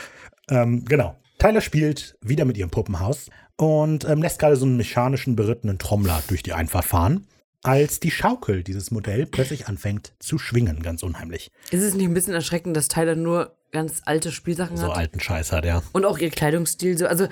Ähm, 0.49 0.85
genau. 0.85 1.15
Tyler 1.38 1.61
spielt 1.61 2.18
wieder 2.22 2.45
mit 2.45 2.57
ihrem 2.57 2.69
Puppenhaus 2.69 3.30
und 3.57 4.06
ähm, 4.06 4.22
lässt 4.22 4.39
gerade 4.39 4.56
so 4.56 4.65
einen 4.65 4.77
mechanischen 4.77 5.35
berittenen 5.35 5.77
Trommler 5.77 6.23
durch 6.27 6.43
die 6.43 6.53
Einfahrt 6.53 6.85
fahren, 6.85 7.27
als 7.61 7.99
die 7.99 8.11
Schaukel 8.11 8.64
dieses 8.64 8.91
Modell 8.91 9.26
plötzlich 9.26 9.68
anfängt 9.68 10.14
zu 10.19 10.38
schwingen, 10.38 10.81
ganz 10.81 11.03
unheimlich. 11.03 11.52
Ist 11.72 11.84
es 11.84 11.93
nicht 11.93 12.06
ein 12.06 12.14
bisschen 12.14 12.34
erschreckend, 12.34 12.77
dass 12.77 12.88
Tyler 12.88 13.15
nur 13.15 13.56
ganz 13.76 14.02
alte 14.06 14.31
Spielsachen 14.31 14.76
So 14.77 14.88
hat? 14.88 14.97
alten 14.97 15.19
Scheiß 15.19 15.52
hat 15.52 15.65
er. 15.65 15.84
Und 15.91 16.03
auch 16.06 16.18
ihr 16.18 16.31
Kleidungsstil 16.31 16.97
so. 16.97 17.06
Also, 17.06 17.26
äh, 17.26 17.30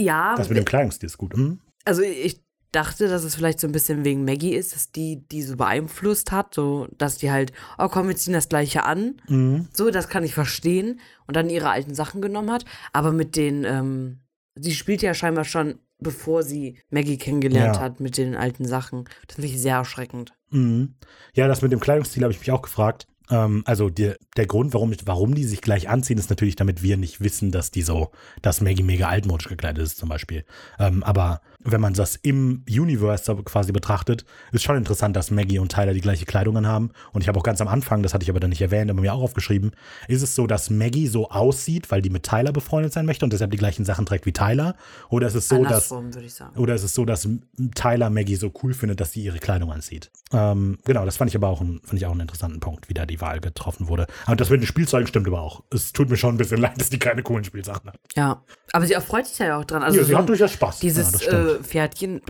ja. 0.00 0.34
Das 0.36 0.48
mit 0.48 0.56
dem 0.56 0.64
Kleidungsstil 0.64 1.06
ist 1.08 1.18
gut. 1.18 1.34
Hm? 1.34 1.60
Also 1.84 2.00
ich 2.00 2.40
dachte, 2.72 3.06
dass 3.08 3.22
es 3.22 3.34
vielleicht 3.36 3.60
so 3.60 3.68
ein 3.68 3.72
bisschen 3.72 4.04
wegen 4.04 4.24
Maggie 4.24 4.54
ist, 4.54 4.74
dass 4.74 4.90
die 4.90 5.22
die 5.28 5.42
so 5.42 5.56
beeinflusst 5.56 6.32
hat, 6.32 6.54
so 6.54 6.88
dass 6.98 7.18
die 7.18 7.30
halt, 7.30 7.52
oh 7.78 7.88
komm, 7.88 8.08
wir 8.08 8.16
ziehen 8.16 8.32
das 8.32 8.48
gleiche 8.48 8.84
an. 8.84 9.20
Mhm. 9.28 9.68
So, 9.72 9.90
das 9.90 10.08
kann 10.08 10.24
ich 10.24 10.34
verstehen. 10.34 10.98
Und 11.26 11.36
dann 11.36 11.50
ihre 11.50 11.68
alten 11.70 11.94
Sachen 11.94 12.20
genommen 12.22 12.50
hat. 12.50 12.64
Aber 12.92 13.12
mit 13.12 13.36
den, 13.36 13.64
ähm, 13.64 14.20
sie 14.56 14.74
spielt 14.74 15.02
ja 15.02 15.14
scheinbar 15.14 15.44
schon, 15.44 15.78
bevor 16.00 16.42
sie 16.42 16.78
Maggie 16.90 17.16
kennengelernt 17.18 17.76
Ja. 17.76 17.80
hat, 17.82 18.00
mit 18.00 18.16
den 18.18 18.34
alten 18.34 18.64
Sachen. 18.66 19.04
Das 19.28 19.36
finde 19.36 19.48
ich 19.50 19.60
sehr 19.60 19.76
erschreckend. 19.76 20.32
Mhm. 20.50 20.94
Ja, 21.34 21.46
das 21.48 21.62
mit 21.62 21.70
dem 21.72 21.80
Kleidungsstil 21.80 22.22
habe 22.24 22.32
ich 22.32 22.40
mich 22.40 22.50
auch 22.50 22.62
gefragt. 22.62 23.06
Ähm, 23.30 23.62
also 23.66 23.90
der, 23.90 24.16
der 24.36 24.46
Grund, 24.46 24.74
warum, 24.74 24.94
warum 25.04 25.34
die 25.34 25.44
sich 25.44 25.60
gleich 25.60 25.88
anziehen, 25.88 26.18
ist 26.18 26.30
natürlich, 26.30 26.56
damit 26.56 26.82
wir 26.82 26.96
nicht 26.96 27.20
wissen, 27.20 27.50
dass 27.50 27.70
die 27.70 27.82
so, 27.82 28.10
dass 28.42 28.60
Maggie 28.60 28.82
mega 28.82 29.08
altmodisch 29.08 29.48
gekleidet 29.48 29.82
ist, 29.82 29.98
zum 29.98 30.08
Beispiel. 30.08 30.44
Ähm, 30.78 31.02
aber 31.02 31.40
wenn 31.64 31.80
man 31.80 31.94
das 31.94 32.16
im 32.16 32.62
Universe 32.68 33.34
quasi 33.44 33.72
betrachtet, 33.72 34.24
ist 34.52 34.62
schon 34.62 34.76
interessant, 34.76 35.16
dass 35.16 35.30
Maggie 35.30 35.58
und 35.58 35.72
Tyler 35.72 35.94
die 35.94 36.00
gleiche 36.00 36.26
Kleidung 36.26 36.56
anhaben. 36.56 36.90
Und 37.12 37.22
ich 37.22 37.28
habe 37.28 37.38
auch 37.38 37.42
ganz 37.42 37.60
am 37.60 37.68
Anfang, 37.68 38.02
das 38.02 38.14
hatte 38.14 38.22
ich 38.22 38.30
aber 38.30 38.40
dann 38.40 38.50
nicht 38.50 38.60
erwähnt, 38.60 38.90
aber 38.90 39.00
mir 39.00 39.14
auch 39.14 39.22
aufgeschrieben, 39.22 39.72
ist 40.06 40.22
es 40.22 40.34
so, 40.34 40.46
dass 40.46 40.70
Maggie 40.70 41.08
so 41.08 41.30
aussieht, 41.30 41.90
weil 41.90 42.02
die 42.02 42.10
mit 42.10 42.24
Tyler 42.24 42.52
befreundet 42.52 42.92
sein 42.92 43.06
möchte 43.06 43.24
und 43.24 43.32
deshalb 43.32 43.50
die 43.50 43.56
gleichen 43.56 43.84
Sachen 43.84 44.06
trägt 44.06 44.26
wie 44.26 44.32
Tyler? 44.32 44.76
Oder 45.08 45.26
ist 45.26 45.34
es 45.34 45.48
so, 45.48 45.64
dass 45.64 45.90
Andersrum, 45.90 46.54
oder 46.56 46.74
ist 46.74 46.82
es 46.82 46.94
so, 46.94 47.04
dass 47.04 47.28
Tyler 47.74 48.10
Maggie 48.10 48.36
so 48.36 48.52
cool 48.62 48.74
findet, 48.74 49.00
dass 49.00 49.12
sie 49.12 49.24
ihre 49.24 49.38
Kleidung 49.38 49.72
anzieht? 49.72 50.10
Ähm, 50.32 50.78
genau, 50.84 51.04
das 51.04 51.16
fand 51.16 51.30
ich 51.30 51.36
aber 51.36 51.48
auch, 51.48 51.60
ein, 51.60 51.80
fand 51.84 51.94
ich 51.94 52.06
auch 52.06 52.10
einen 52.10 52.20
interessanten 52.20 52.60
Punkt, 52.60 52.88
wie 52.88 52.94
da 52.94 53.06
die 53.06 53.20
Wahl 53.20 53.40
getroffen 53.40 53.88
wurde. 53.88 54.06
Und 54.26 54.40
das 54.40 54.50
mit 54.50 54.60
den 54.60 54.66
Spielzeugen 54.66 55.06
stimmt 55.06 55.26
aber 55.28 55.40
auch. 55.40 55.62
Es 55.72 55.92
tut 55.92 56.10
mir 56.10 56.16
schon 56.16 56.34
ein 56.34 56.38
bisschen 56.38 56.60
leid, 56.60 56.80
dass 56.80 56.90
die 56.90 56.98
keine 56.98 57.22
coolen 57.22 57.44
Spielsachen 57.44 57.90
hat. 57.90 57.98
Ja. 58.16 58.42
Aber 58.72 58.86
sie 58.86 58.94
erfreut 58.94 59.26
sich 59.26 59.38
ja 59.38 59.58
auch 59.58 59.64
dran. 59.64 59.84
Also 59.84 59.98
ja, 59.98 60.04
sie 60.04 60.12
so 60.12 60.18
hat 60.18 60.28
durchaus 60.28 60.50
Spaß. 60.50 60.82
ja, 60.82 60.88
dieses 60.88 61.12
das 61.12 61.22
stimmt. 61.22 61.48
äh, 61.48 61.53
Pferdchen. 61.62 62.20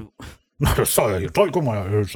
Das 0.58 0.94
soll 0.94 1.12
ja 1.12 1.18
hier 1.18 1.32
toll, 1.32 1.50
guck 1.50 1.64
mal, 1.64 1.92
äh, 1.92 2.06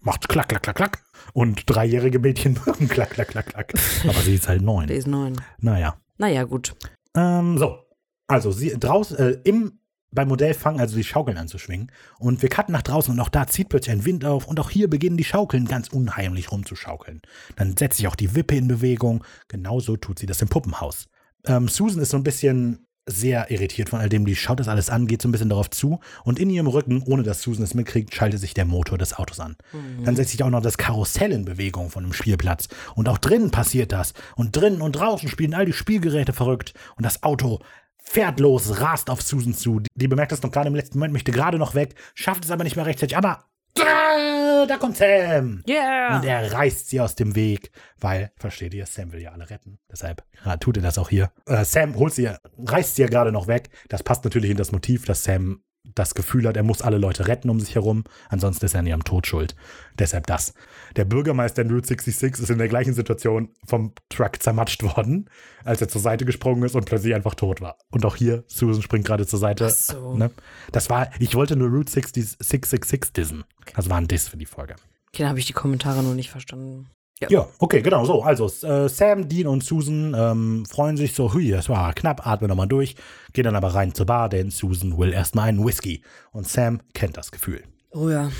macht 0.00 0.28
klack, 0.28 0.48
klack, 0.48 0.62
klack, 0.62 0.76
klack. 0.76 1.04
Und 1.32 1.62
dreijährige 1.66 2.18
Mädchen 2.18 2.58
machen 2.66 2.88
klack, 2.88 3.10
klack, 3.10 3.28
klack, 3.28 3.46
klack. 3.46 3.72
Aber 4.04 4.20
sie 4.20 4.34
ist 4.34 4.48
halt 4.48 4.62
neun. 4.62 4.88
ist 4.88 5.06
neun. 5.06 5.40
Naja. 5.58 6.00
Naja, 6.18 6.44
gut. 6.44 6.76
Ähm, 7.16 7.58
so. 7.58 7.78
Also, 8.26 8.50
sie 8.50 8.78
draußen, 8.78 9.16
äh, 9.16 9.30
im, 9.44 9.80
beim 10.10 10.28
Modell 10.28 10.54
fangen 10.54 10.80
also 10.80 10.96
die 10.96 11.04
Schaukeln 11.04 11.38
an 11.38 11.48
zu 11.48 11.58
schwingen. 11.58 11.90
Und 12.18 12.42
wir 12.42 12.48
cutten 12.48 12.72
nach 12.72 12.82
draußen 12.82 13.12
und 13.12 13.20
auch 13.20 13.28
da 13.28 13.46
zieht 13.46 13.68
plötzlich 13.68 13.94
ein 13.94 14.04
Wind 14.04 14.24
auf 14.24 14.46
und 14.46 14.60
auch 14.60 14.70
hier 14.70 14.88
beginnen 14.88 15.16
die 15.16 15.24
Schaukeln 15.24 15.66
ganz 15.66 15.88
unheimlich 15.88 16.50
rumzuschaukeln. 16.52 17.22
Dann 17.56 17.76
setzt 17.76 17.98
sich 17.98 18.08
auch 18.08 18.16
die 18.16 18.34
Wippe 18.34 18.56
in 18.56 18.68
Bewegung. 18.68 19.24
Genauso 19.48 19.96
tut 19.96 20.18
sie 20.18 20.26
das 20.26 20.42
im 20.42 20.48
Puppenhaus. 20.48 21.06
Ähm, 21.46 21.68
Susan 21.68 22.02
ist 22.02 22.10
so 22.10 22.16
ein 22.16 22.24
bisschen 22.24 22.87
sehr 23.08 23.50
irritiert 23.50 23.88
von 23.88 24.00
all 24.00 24.08
dem. 24.08 24.26
Die 24.26 24.36
schaut 24.36 24.60
das 24.60 24.68
alles 24.68 24.90
an, 24.90 25.06
geht 25.06 25.22
so 25.22 25.28
ein 25.28 25.32
bisschen 25.32 25.48
darauf 25.48 25.70
zu 25.70 26.00
und 26.24 26.38
in 26.38 26.50
ihrem 26.50 26.66
Rücken, 26.66 27.02
ohne 27.06 27.22
dass 27.22 27.42
Susan 27.42 27.64
es 27.64 27.74
mitkriegt, 27.74 28.14
schaltet 28.14 28.40
sich 28.40 28.54
der 28.54 28.64
Motor 28.64 28.98
des 28.98 29.14
Autos 29.14 29.40
an. 29.40 29.56
Dann 30.04 30.16
setzt 30.16 30.30
sich 30.32 30.42
auch 30.42 30.50
noch 30.50 30.62
das 30.62 30.78
Karussell 30.78 31.32
in 31.32 31.44
Bewegung 31.44 31.90
von 31.90 32.04
dem 32.04 32.12
Spielplatz. 32.12 32.68
Und 32.94 33.08
auch 33.08 33.18
drinnen 33.18 33.50
passiert 33.50 33.92
das. 33.92 34.12
Und 34.36 34.54
drinnen 34.54 34.82
und 34.82 34.92
draußen 34.92 35.28
spielen 35.28 35.54
all 35.54 35.66
die 35.66 35.72
Spielgeräte 35.72 36.32
verrückt. 36.32 36.74
Und 36.96 37.04
das 37.04 37.22
Auto 37.22 37.60
fährt 37.98 38.40
los, 38.40 38.80
rast 38.80 39.10
auf 39.10 39.22
Susan 39.22 39.54
zu. 39.54 39.80
Die, 39.80 39.88
die 39.94 40.08
bemerkt 40.08 40.32
das 40.32 40.42
noch 40.42 40.50
gerade 40.50 40.68
im 40.68 40.74
letzten 40.74 40.98
Moment, 40.98 41.12
möchte 41.12 41.32
gerade 41.32 41.58
noch 41.58 41.74
weg, 41.74 41.94
schafft 42.14 42.44
es 42.44 42.50
aber 42.50 42.64
nicht 42.64 42.76
mehr 42.76 42.86
rechtzeitig. 42.86 43.16
Aber 43.16 43.44
da, 43.78 44.66
da 44.66 44.76
kommt 44.76 44.96
Sam. 44.96 45.62
Yeah! 45.68 46.16
Und 46.16 46.24
er 46.24 46.52
reißt 46.52 46.88
sie 46.88 47.00
aus 47.00 47.14
dem 47.14 47.34
Weg, 47.34 47.70
weil, 47.98 48.32
versteht 48.36 48.74
ihr, 48.74 48.86
Sam 48.86 49.12
will 49.12 49.22
ja 49.22 49.32
alle 49.32 49.48
retten. 49.48 49.78
Deshalb 49.90 50.24
tut 50.60 50.76
er 50.76 50.82
das 50.82 50.98
auch 50.98 51.08
hier. 51.08 51.30
Äh, 51.46 51.64
Sam 51.64 51.96
holt 51.96 52.14
sie, 52.14 52.30
reißt 52.58 52.96
sie 52.96 53.02
ja 53.02 53.08
gerade 53.08 53.32
noch 53.32 53.46
weg. 53.46 53.70
Das 53.88 54.02
passt 54.02 54.24
natürlich 54.24 54.50
in 54.50 54.56
das 54.56 54.72
Motiv, 54.72 55.04
dass 55.04 55.24
Sam 55.24 55.62
das 55.94 56.14
Gefühl 56.14 56.46
hat, 56.46 56.56
er 56.56 56.62
muss 56.62 56.82
alle 56.82 56.98
Leute 56.98 57.28
retten 57.28 57.50
um 57.50 57.60
sich 57.60 57.74
herum. 57.74 58.04
Ansonsten 58.28 58.66
ist 58.66 58.74
er 58.74 58.80
an 58.80 58.86
ihrem 58.86 59.04
Tod 59.04 59.26
schuld. 59.26 59.56
Deshalb 59.98 60.26
das. 60.26 60.54
Der 60.96 61.04
Bürgermeister 61.04 61.62
in 61.62 61.70
Route 61.70 61.88
66 61.88 62.42
ist 62.42 62.50
in 62.50 62.58
der 62.58 62.68
gleichen 62.68 62.94
Situation 62.94 63.50
vom 63.66 63.92
Truck 64.08 64.42
zermatscht 64.42 64.82
worden, 64.82 65.28
als 65.64 65.80
er 65.80 65.88
zur 65.88 66.00
Seite 66.00 66.24
gesprungen 66.24 66.62
ist 66.62 66.74
und 66.74 66.84
plötzlich 66.84 67.14
einfach 67.14 67.34
tot 67.34 67.60
war. 67.60 67.76
Und 67.90 68.04
auch 68.04 68.16
hier, 68.16 68.44
Susan 68.46 68.82
springt 68.82 69.06
gerade 69.06 69.26
zur 69.26 69.38
Seite. 69.38 69.66
Ach 69.66 69.70
so. 69.70 70.16
Ne? 70.16 70.30
Das 70.72 70.90
war, 70.90 71.10
ich 71.18 71.34
wollte 71.34 71.56
nur 71.56 71.68
Route 71.68 71.90
60, 71.90 72.24
666 72.38 73.12
dissen. 73.12 73.44
Das 73.74 73.88
war 73.88 73.98
ein 73.98 74.08
Diss 74.08 74.28
für 74.28 74.36
die 74.36 74.46
Folge. 74.46 74.76
Okay, 75.08 75.22
dann 75.22 75.30
habe 75.30 75.38
ich 75.38 75.46
die 75.46 75.52
Kommentare 75.52 76.02
noch 76.02 76.14
nicht 76.14 76.30
verstanden. 76.30 76.88
Ja, 77.28 77.48
okay, 77.58 77.82
genau 77.82 78.04
so. 78.04 78.22
Also 78.22 78.46
äh, 78.66 78.88
Sam, 78.88 79.28
Dean 79.28 79.46
und 79.46 79.64
Susan 79.64 80.14
ähm, 80.16 80.64
freuen 80.66 80.96
sich 80.96 81.14
so, 81.14 81.32
hui, 81.32 81.50
das 81.50 81.68
war 81.68 81.92
knapp, 81.94 82.26
atmen 82.26 82.48
nochmal 82.48 82.68
durch, 82.68 82.94
gehen 83.32 83.44
dann 83.44 83.56
aber 83.56 83.74
rein 83.74 83.94
zur 83.94 84.06
Bar, 84.06 84.28
denn 84.28 84.50
Susan 84.50 84.96
will 84.96 85.12
erstmal 85.12 85.48
einen 85.48 85.64
Whisky. 85.64 86.02
Und 86.32 86.48
Sam 86.48 86.80
kennt 86.94 87.16
das 87.16 87.32
Gefühl. 87.32 87.62
Oh 87.92 88.08
ja. 88.08 88.30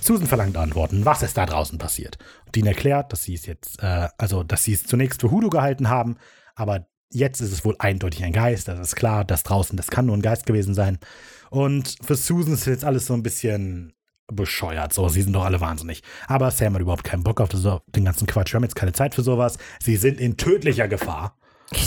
Susan 0.00 0.26
verlangt 0.26 0.56
Antworten, 0.56 1.04
was 1.04 1.22
ist 1.22 1.36
da 1.36 1.46
draußen 1.46 1.78
passiert. 1.78 2.18
Dean 2.54 2.66
erklärt, 2.66 3.12
dass 3.12 3.24
sie 3.24 3.34
es 3.34 3.46
jetzt, 3.46 3.82
äh, 3.82 4.08
also 4.18 4.42
dass 4.42 4.64
sie 4.64 4.72
es 4.72 4.84
zunächst 4.84 5.20
für 5.20 5.30
Hudo 5.30 5.50
gehalten 5.50 5.88
haben, 5.88 6.16
aber 6.54 6.86
Jetzt 7.12 7.40
ist 7.40 7.52
es 7.52 7.64
wohl 7.64 7.74
eindeutig 7.80 8.22
ein 8.22 8.32
Geist, 8.32 8.68
das 8.68 8.78
ist 8.78 8.94
klar, 8.94 9.24
das 9.24 9.42
draußen, 9.42 9.76
das 9.76 9.88
kann 9.88 10.06
nur 10.06 10.16
ein 10.16 10.22
Geist 10.22 10.46
gewesen 10.46 10.74
sein. 10.74 10.98
Und 11.50 11.96
für 12.02 12.14
Susan 12.14 12.54
ist 12.54 12.66
jetzt 12.66 12.84
alles 12.84 13.06
so 13.06 13.14
ein 13.14 13.24
bisschen 13.24 13.92
bescheuert. 14.32 14.92
So, 14.92 15.08
sie 15.08 15.22
sind 15.22 15.32
doch 15.32 15.44
alle 15.44 15.60
wahnsinnig. 15.60 16.02
Aber 16.26 16.50
Sam 16.50 16.74
hat 16.74 16.80
überhaupt 16.80 17.04
keinen 17.04 17.22
Bock 17.22 17.40
auf 17.40 17.48
das, 17.48 17.62
den 17.94 18.04
ganzen 18.04 18.26
Quatsch. 18.26 18.52
Wir 18.52 18.56
haben 18.56 18.64
jetzt 18.64 18.76
keine 18.76 18.92
Zeit 18.92 19.14
für 19.14 19.22
sowas. 19.22 19.58
Sie 19.80 19.96
sind 19.96 20.20
in 20.20 20.36
tödlicher 20.36 20.88
Gefahr. 20.88 21.36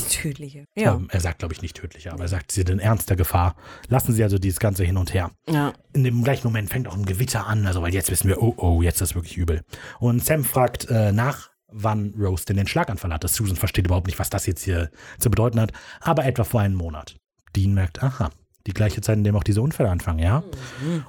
Tödliche. 0.10 0.66
Ja. 0.76 0.96
Ähm, 0.96 1.08
er 1.12 1.20
sagt, 1.20 1.40
glaube 1.40 1.54
ich, 1.54 1.62
nicht 1.62 1.76
tödlicher, 1.76 2.14
aber 2.14 2.24
er 2.24 2.30
sagt, 2.30 2.52
sie 2.52 2.62
sind 2.62 2.70
in 2.70 2.80
ernster 2.80 3.16
Gefahr. 3.16 3.56
Lassen 3.90 4.14
Sie 4.14 4.24
also 4.24 4.38
dieses 4.38 4.60
Ganze 4.60 4.84
hin 4.84 4.98
und 4.98 5.14
her. 5.14 5.32
ja. 5.50 5.74
In 5.94 6.04
dem 6.04 6.24
gleichen 6.24 6.48
Moment 6.48 6.70
fängt 6.70 6.88
auch 6.88 6.96
ein 6.96 7.06
Gewitter 7.06 7.46
an, 7.48 7.68
also 7.68 7.82
weil 7.82 7.94
jetzt 7.94 8.10
wissen 8.10 8.30
wir, 8.30 8.42
oh, 8.42 8.54
oh, 8.58 8.82
jetzt 8.82 9.02
ist 9.02 9.10
es 9.10 9.16
wirklich 9.16 9.38
übel. 9.38 9.62
Und 10.00 10.24
Sam 10.24 10.44
fragt 10.44 10.90
äh, 10.90 11.12
nach, 11.12 11.50
wann 11.68 12.14
Rose 12.18 12.46
denn 12.46 12.58
den 12.58 12.68
Schlaganfall 12.68 13.14
hatte. 13.14 13.28
Susan 13.28 13.58
versteht 13.58 13.86
überhaupt 13.86 14.08
nicht, 14.08 14.20
was 14.20 14.30
das 14.30 14.46
jetzt 14.46 14.64
hier 14.64 14.90
zu 15.20 15.30
bedeuten 15.30 15.60
hat, 15.60 15.72
aber 16.00 16.26
etwa 16.26 16.44
vor 16.46 16.62
einem 16.62 16.76
Monat. 16.76 17.16
Dean 17.56 17.74
merkt, 17.74 18.02
aha, 18.02 18.30
die 18.68 18.74
gleiche 18.74 19.02
Zeit, 19.02 19.18
in 19.18 19.24
der 19.24 19.36
auch 19.36 19.44
diese 19.44 19.62
Unfälle 19.62 19.90
anfangen, 19.90 20.20
ja? 20.20 20.44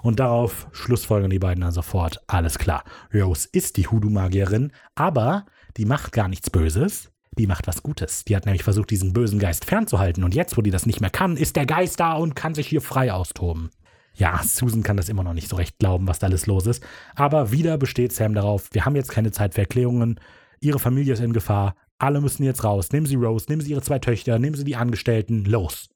Und 0.02 0.20
darauf 0.20 0.66
schlussfolgern 0.72 1.30
die 1.30 1.38
beiden 1.38 1.60
dann 1.62 1.72
sofort, 1.72 2.20
alles 2.26 2.58
klar. 2.58 2.84
Rose 3.12 3.48
ist 3.52 3.76
die 3.76 3.86
Hoodoo-Magierin, 3.86 4.72
aber 4.94 5.46
die 5.76 5.84
macht 5.84 6.12
gar 6.12 6.28
nichts 6.28 6.50
Böses. 6.50 7.10
Die 7.36 7.46
macht 7.46 7.66
was 7.66 7.82
Gutes. 7.82 8.24
Die 8.24 8.36
hat 8.36 8.46
nämlich 8.46 8.62
versucht, 8.62 8.90
diesen 8.90 9.12
bösen 9.12 9.40
Geist 9.40 9.64
fernzuhalten. 9.64 10.22
Und 10.22 10.34
jetzt, 10.34 10.56
wo 10.56 10.62
die 10.62 10.70
das 10.70 10.86
nicht 10.86 11.00
mehr 11.00 11.10
kann, 11.10 11.36
ist 11.36 11.56
der 11.56 11.66
Geist 11.66 11.98
da 11.98 12.12
und 12.14 12.36
kann 12.36 12.54
sich 12.54 12.68
hier 12.68 12.80
frei 12.80 13.12
austoben. 13.12 13.70
Ja, 14.14 14.40
Susan 14.44 14.84
kann 14.84 14.96
das 14.96 15.08
immer 15.08 15.24
noch 15.24 15.34
nicht 15.34 15.48
so 15.48 15.56
recht 15.56 15.78
glauben, 15.78 16.06
was 16.06 16.20
da 16.20 16.28
alles 16.28 16.46
los 16.46 16.66
ist. 16.66 16.84
Aber 17.16 17.50
wieder 17.50 17.76
besteht 17.76 18.12
Sam 18.12 18.34
darauf, 18.34 18.68
wir 18.72 18.84
haben 18.84 18.94
jetzt 18.94 19.10
keine 19.10 19.32
Zeit 19.32 19.54
für 19.54 19.62
Erklärungen. 19.62 20.20
Ihre 20.60 20.78
Familie 20.78 21.14
ist 21.14 21.20
in 21.20 21.32
Gefahr. 21.32 21.74
Alle 21.98 22.20
müssen 22.20 22.44
jetzt 22.44 22.62
raus. 22.62 22.92
Nehmen 22.92 23.06
Sie 23.06 23.16
Rose, 23.16 23.46
nehmen 23.48 23.62
Sie 23.62 23.72
Ihre 23.72 23.82
zwei 23.82 23.98
Töchter, 23.98 24.38
nehmen 24.38 24.56
Sie 24.56 24.64
die 24.64 24.76
Angestellten. 24.76 25.44
Los. 25.44 25.88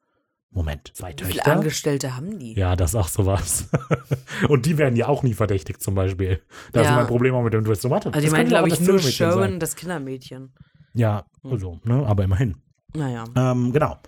Moment, 0.50 0.90
zwei 0.94 1.10
Wie 1.12 1.24
viele 1.24 1.34
Töchter? 1.36 1.52
Angestellte 1.52 2.16
haben 2.16 2.38
die? 2.38 2.54
Ja, 2.54 2.74
das 2.74 2.90
ist 2.90 2.94
auch 2.96 3.08
sowas. 3.08 3.68
und 4.48 4.64
die 4.66 4.78
werden 4.78 4.96
ja 4.96 5.08
auch 5.08 5.22
nie 5.22 5.34
verdächtigt, 5.34 5.82
zum 5.82 5.94
Beispiel. 5.94 6.42
Das 6.72 6.84
ist 6.84 6.88
Ja. 6.90 6.96
mein 6.96 7.06
Problem 7.06 7.34
auch 7.34 7.42
mit 7.42 7.52
dem 7.52 7.64
Twist. 7.64 7.82
So, 7.82 7.90
warte, 7.90 8.08
Also, 8.08 8.16
das 8.20 8.24
ich 8.24 8.30
meine, 8.32 8.44
könnte 8.44 8.56
auch 8.60 8.66
glaube 8.66 8.74
ich, 8.82 8.88
nur 8.88 8.98
Filmmädchen 8.98 9.32
sein. 9.32 9.60
Das 9.60 9.76
Kindermädchen. 9.76 10.54
Ja, 10.94 11.26
also, 11.44 11.78
ne, 11.84 12.04
aber 12.06 12.24
immerhin. 12.24 12.56
Naja. 12.94 13.24
Ähm, 13.36 13.72
genau. 13.72 13.98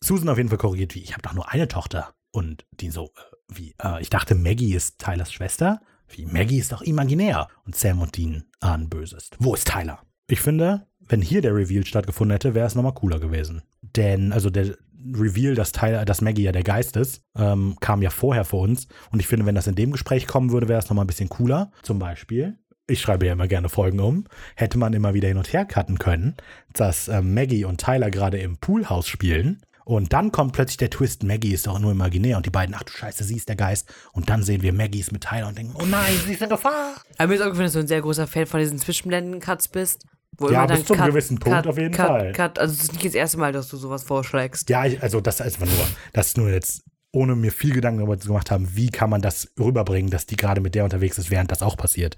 Susan 0.00 0.28
auf 0.28 0.36
jeden 0.36 0.48
Fall 0.48 0.58
korrigiert, 0.58 0.94
wie, 0.94 1.00
ich 1.00 1.12
habe 1.12 1.22
doch 1.22 1.32
nur 1.32 1.50
eine 1.50 1.68
Tochter. 1.68 2.12
Und 2.32 2.66
die 2.72 2.90
so, 2.90 3.04
äh, 3.06 3.54
wie, 3.56 3.74
äh, 3.82 4.02
ich 4.02 4.10
dachte, 4.10 4.34
Maggie 4.34 4.74
ist 4.74 4.98
Tylers 4.98 5.32
Schwester. 5.32 5.80
Wie, 6.08 6.26
Maggie 6.26 6.58
ist 6.58 6.72
doch 6.72 6.82
imaginär. 6.82 7.48
Und 7.64 7.76
Sam 7.76 8.02
und 8.02 8.16
Dean 8.16 8.44
ahnen 8.60 8.88
Böses. 8.90 9.30
Wo 9.38 9.54
ist 9.54 9.68
Tyler? 9.68 10.02
Ich 10.26 10.40
finde, 10.40 10.86
wenn 10.98 11.22
hier 11.22 11.40
der 11.40 11.54
Reveal 11.54 11.86
stattgefunden 11.86 12.32
hätte, 12.32 12.54
wäre 12.54 12.66
es 12.66 12.74
nochmal 12.74 12.94
cooler 12.94 13.20
gewesen. 13.20 13.62
Denn, 13.80 14.32
also 14.32 14.50
der 14.50 14.76
Reveal, 15.12 15.54
dass, 15.54 15.72
Tyler, 15.72 16.04
dass 16.04 16.20
Maggie 16.20 16.42
ja 16.42 16.52
der 16.52 16.62
Geist 16.62 16.96
ist, 16.96 17.22
ähm, 17.36 17.76
kam 17.80 18.02
ja 18.02 18.10
vorher 18.10 18.44
vor 18.44 18.62
uns. 18.62 18.88
Und 19.10 19.20
ich 19.20 19.26
finde, 19.26 19.46
wenn 19.46 19.54
das 19.54 19.66
in 19.66 19.74
dem 19.74 19.92
Gespräch 19.92 20.26
kommen 20.26 20.50
würde, 20.50 20.68
wäre 20.68 20.78
es 20.78 20.88
nochmal 20.88 21.04
ein 21.04 21.08
bisschen 21.08 21.28
cooler. 21.28 21.70
Zum 21.82 21.98
Beispiel, 21.98 22.58
ich 22.86 23.00
schreibe 23.00 23.26
ja 23.26 23.32
immer 23.32 23.48
gerne 23.48 23.68
Folgen 23.68 24.00
um, 24.00 24.24
hätte 24.56 24.78
man 24.78 24.92
immer 24.92 25.14
wieder 25.14 25.28
hin 25.28 25.38
und 25.38 25.52
her 25.52 25.64
cutten 25.64 25.98
können, 25.98 26.36
dass 26.72 27.08
ähm, 27.08 27.34
Maggie 27.34 27.64
und 27.64 27.80
Tyler 27.80 28.10
gerade 28.10 28.38
im 28.38 28.56
Poolhaus 28.58 29.08
spielen. 29.08 29.62
Und 29.84 30.14
dann 30.14 30.32
kommt 30.32 30.54
plötzlich 30.54 30.78
der 30.78 30.88
Twist, 30.88 31.24
Maggie 31.24 31.52
ist 31.52 31.66
doch 31.66 31.78
nur 31.78 31.92
imaginär 31.92 32.38
und 32.38 32.46
die 32.46 32.50
beiden, 32.50 32.74
ach 32.74 32.84
du 32.84 32.92
Scheiße, 32.92 33.22
sie 33.22 33.36
ist 33.36 33.50
der 33.50 33.56
Geist. 33.56 33.92
Und 34.12 34.30
dann 34.30 34.42
sehen 34.42 34.62
wir 34.62 34.72
Maggie 34.72 35.00
ist 35.00 35.12
mit 35.12 35.24
Tyler 35.24 35.48
und 35.48 35.58
denken, 35.58 35.74
oh 35.78 35.84
nein, 35.84 36.14
sie 36.24 36.32
ist 36.32 36.42
in 36.42 36.48
Gefahr. 36.48 36.94
Aber 37.18 37.28
mir 37.28 37.34
ist 37.34 37.42
auch 37.42 37.50
gefallen, 37.50 37.66
dass 37.66 37.74
du 37.74 37.80
ein 37.80 37.86
sehr 37.86 38.00
großer 38.00 38.26
Fan 38.26 38.46
von 38.46 38.60
diesen 38.60 38.78
Zwischenblenden-Cuts 38.78 39.68
bist. 39.68 40.06
Wo 40.38 40.50
Ja, 40.50 40.66
bis 40.66 40.84
zum 40.84 40.96
gewissen 40.96 41.38
Punkt 41.38 41.66
auf 41.66 41.78
jeden 41.78 41.92
Cut, 41.92 42.06
Fall. 42.06 42.32
Cut. 42.32 42.58
Also, 42.58 42.74
es 42.74 42.84
ist 42.84 42.92
nicht 42.92 43.04
das 43.04 43.14
erste 43.14 43.38
Mal, 43.38 43.52
dass 43.52 43.68
du 43.68 43.76
sowas 43.76 44.02
vorschlägst. 44.02 44.68
Ja, 44.70 44.84
ich, 44.84 45.02
also 45.02 45.20
das 45.20 45.40
ist 45.40 45.60
einfach 45.60 45.66
nur, 45.66 45.86
das 46.12 46.28
ist 46.28 46.36
nur 46.36 46.50
jetzt, 46.50 46.84
ohne 47.12 47.36
mir 47.36 47.52
viel 47.52 47.72
Gedanken 47.72 47.98
darüber 47.98 48.18
zu 48.18 48.28
gemacht 48.28 48.50
haben, 48.50 48.74
wie 48.74 48.90
kann 48.90 49.10
man 49.10 49.22
das 49.22 49.48
rüberbringen, 49.58 50.10
dass 50.10 50.26
die 50.26 50.36
gerade 50.36 50.60
mit 50.60 50.74
der 50.74 50.84
unterwegs 50.84 51.18
ist, 51.18 51.30
während 51.30 51.50
das 51.50 51.62
auch 51.62 51.76
passiert. 51.76 52.16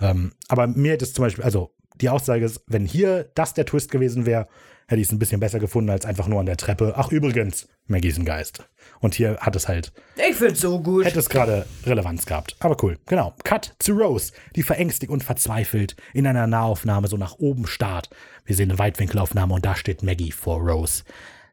Ähm, 0.00 0.32
aber 0.48 0.66
mir 0.66 0.92
hätte 0.92 1.04
es 1.04 1.12
zum 1.12 1.24
Beispiel, 1.24 1.44
also 1.44 1.74
die 2.00 2.08
Aussage 2.08 2.44
ist, 2.44 2.62
wenn 2.66 2.84
hier 2.86 3.30
das 3.34 3.54
der 3.54 3.66
Twist 3.66 3.90
gewesen 3.90 4.26
wäre, 4.26 4.48
hätte 4.86 5.00
ich 5.00 5.08
es 5.08 5.12
ein 5.12 5.18
bisschen 5.18 5.40
besser 5.40 5.58
gefunden 5.60 5.90
als 5.90 6.06
einfach 6.06 6.28
nur 6.28 6.40
an 6.40 6.46
der 6.46 6.56
Treppe. 6.56 6.94
Ach 6.96 7.12
übrigens, 7.12 7.68
Maggie 7.86 8.08
ist 8.08 8.18
ein 8.18 8.24
Geist. 8.24 8.64
Und 9.00 9.14
hier 9.14 9.36
hat 9.38 9.54
es 9.54 9.68
halt 9.68 9.92
Ich 10.28 10.36
find's 10.36 10.60
so 10.60 10.80
gut. 10.80 11.04
hätte 11.04 11.18
es 11.18 11.28
gerade 11.28 11.66
Relevanz 11.84 12.24
gehabt. 12.24 12.56
Aber 12.60 12.76
cool, 12.82 12.98
genau. 13.06 13.34
Cut 13.44 13.74
zu 13.78 13.92
Rose, 13.92 14.32
die 14.56 14.62
verängstigt 14.62 15.12
und 15.12 15.22
verzweifelt 15.22 15.94
in 16.14 16.26
einer 16.26 16.46
Nahaufnahme 16.46 17.08
so 17.08 17.16
nach 17.18 17.34
oben 17.38 17.66
starrt. 17.66 18.08
Wir 18.46 18.56
sehen 18.56 18.70
eine 18.70 18.78
Weitwinkelaufnahme 18.78 19.54
und 19.54 19.66
da 19.66 19.76
steht 19.76 20.02
Maggie 20.02 20.32
vor 20.32 20.58
Rose. 20.58 21.04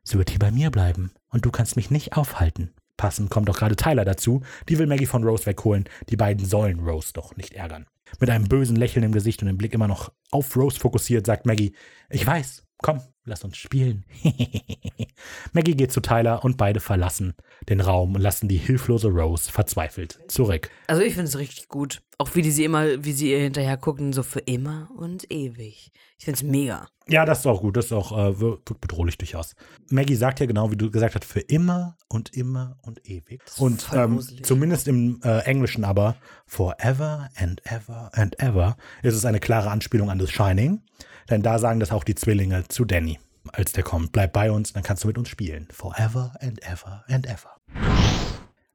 Sie 0.04 0.18
wird 0.18 0.30
hier 0.30 0.40
bei 0.40 0.52
mir 0.52 0.72
bleiben 0.72 1.12
und 1.30 1.46
du 1.46 1.52
kannst 1.52 1.76
mich 1.76 1.92
nicht 1.92 2.16
aufhalten. 2.16 2.74
Passend 2.96 3.30
kommt 3.30 3.50
doch 3.50 3.58
gerade 3.58 3.76
Tyler 3.76 4.06
dazu. 4.06 4.42
Die 4.70 4.80
will 4.80 4.88
Maggie 4.88 5.06
von 5.06 5.26
Rose 5.26 5.46
wegholen. 5.46 5.90
Die 6.10 6.16
beiden 6.16 6.46
sollen 6.46 6.80
Rose 6.80 7.12
doch 7.12 7.36
nicht 7.36 7.54
ärgern. 7.54 7.86
Mit 8.20 8.30
einem 8.30 8.48
bösen 8.48 8.76
Lächeln 8.76 9.04
im 9.04 9.12
Gesicht 9.12 9.42
und 9.42 9.48
dem 9.48 9.58
Blick 9.58 9.74
immer 9.74 9.88
noch 9.88 10.12
auf 10.32 10.56
Rose 10.56 10.80
fokussiert, 10.80 11.26
sagt 11.26 11.46
Maggie, 11.46 11.76
ich 12.10 12.26
weiß, 12.26 12.65
komm, 12.82 13.02
lass 13.24 13.44
uns 13.44 13.58
spielen. 13.58 14.06
Maggie 15.54 15.76
geht 15.76 15.92
zu 15.92 16.02
Tyler 16.02 16.44
und 16.44 16.58
beide 16.58 16.80
verlassen 16.80 17.34
den 17.70 17.82
Raum 17.82 18.16
und 18.16 18.22
lassen 18.22 18.48
die 18.48 18.58
hilflose 18.58 19.08
Rose 19.08 19.52
verzweifelt 19.52 20.20
zurück. 20.28 20.70
Also 20.88 21.02
ich 21.02 21.14
finde 21.14 21.28
es 21.30 21.38
richtig 21.38 21.68
gut. 21.68 22.02
Auch 22.18 22.34
wie 22.36 22.42
die 22.42 22.52
sie 22.52 22.64
immer, 22.64 23.04
wie 23.04 23.12
sie 23.12 23.32
ihr 23.32 23.40
hinterher 23.40 23.76
gucken, 23.78 24.14
so 24.14 24.24
für 24.24 24.40
immer 24.40 24.90
und 24.96 25.32
ewig. 25.32 25.92
Ich 26.18 26.26
finde 26.26 26.38
es 26.38 26.44
mega. 26.44 26.88
Ja, 27.08 27.26
das 27.26 27.40
ist 27.40 27.46
auch 27.46 27.62
gut, 27.62 27.76
das 27.76 27.86
ist 27.88 27.92
auch 27.92 28.12
äh, 28.12 28.40
wir- 28.40 28.60
wirkt 28.66 28.80
bedrohlich 28.82 29.18
durchaus. 29.18 29.54
Maggie 29.90 30.16
sagt 30.16 30.40
ja 30.40 30.46
genau, 30.46 30.72
wie 30.72 30.78
du 30.78 30.90
gesagt 30.90 31.16
hast, 31.16 31.26
für 31.26 31.42
immer 31.42 31.98
und 32.08 32.34
immer 32.34 32.78
und 32.84 33.06
ewig. 33.10 33.42
Und 33.58 33.86
ähm, 33.94 34.22
zumindest 34.44 34.88
im 34.88 35.20
äh, 35.24 35.40
Englischen 35.40 35.84
aber, 35.84 36.16
forever 36.46 37.30
and 37.36 37.62
ever 37.66 38.12
and 38.14 38.40
ever, 38.40 38.78
ist 39.04 39.14
es 39.16 39.26
eine 39.26 39.40
klare 39.42 39.70
Anspielung 39.70 40.10
an 40.10 40.20
The 40.20 40.28
Shining. 40.28 40.82
Denn 41.30 41.42
da 41.42 41.60
sagen 41.60 41.80
das 41.80 41.92
auch 41.92 42.04
die 42.04 42.16
Zwillinge 42.16 42.68
zu 42.68 42.86
Danny, 42.86 43.20
als 43.52 43.72
der 43.72 43.84
kommt. 43.84 44.12
Bleib 44.12 44.34
bei 44.34 44.52
uns, 44.52 44.74
dann 44.74 44.84
kannst 44.84 45.04
du 45.04 45.08
mit 45.08 45.18
uns 45.18 45.30
spielen. 45.30 45.68
Forever 45.72 46.34
and 46.40 46.62
ever 46.64 47.04
and 47.08 47.26
ever. 47.26 47.56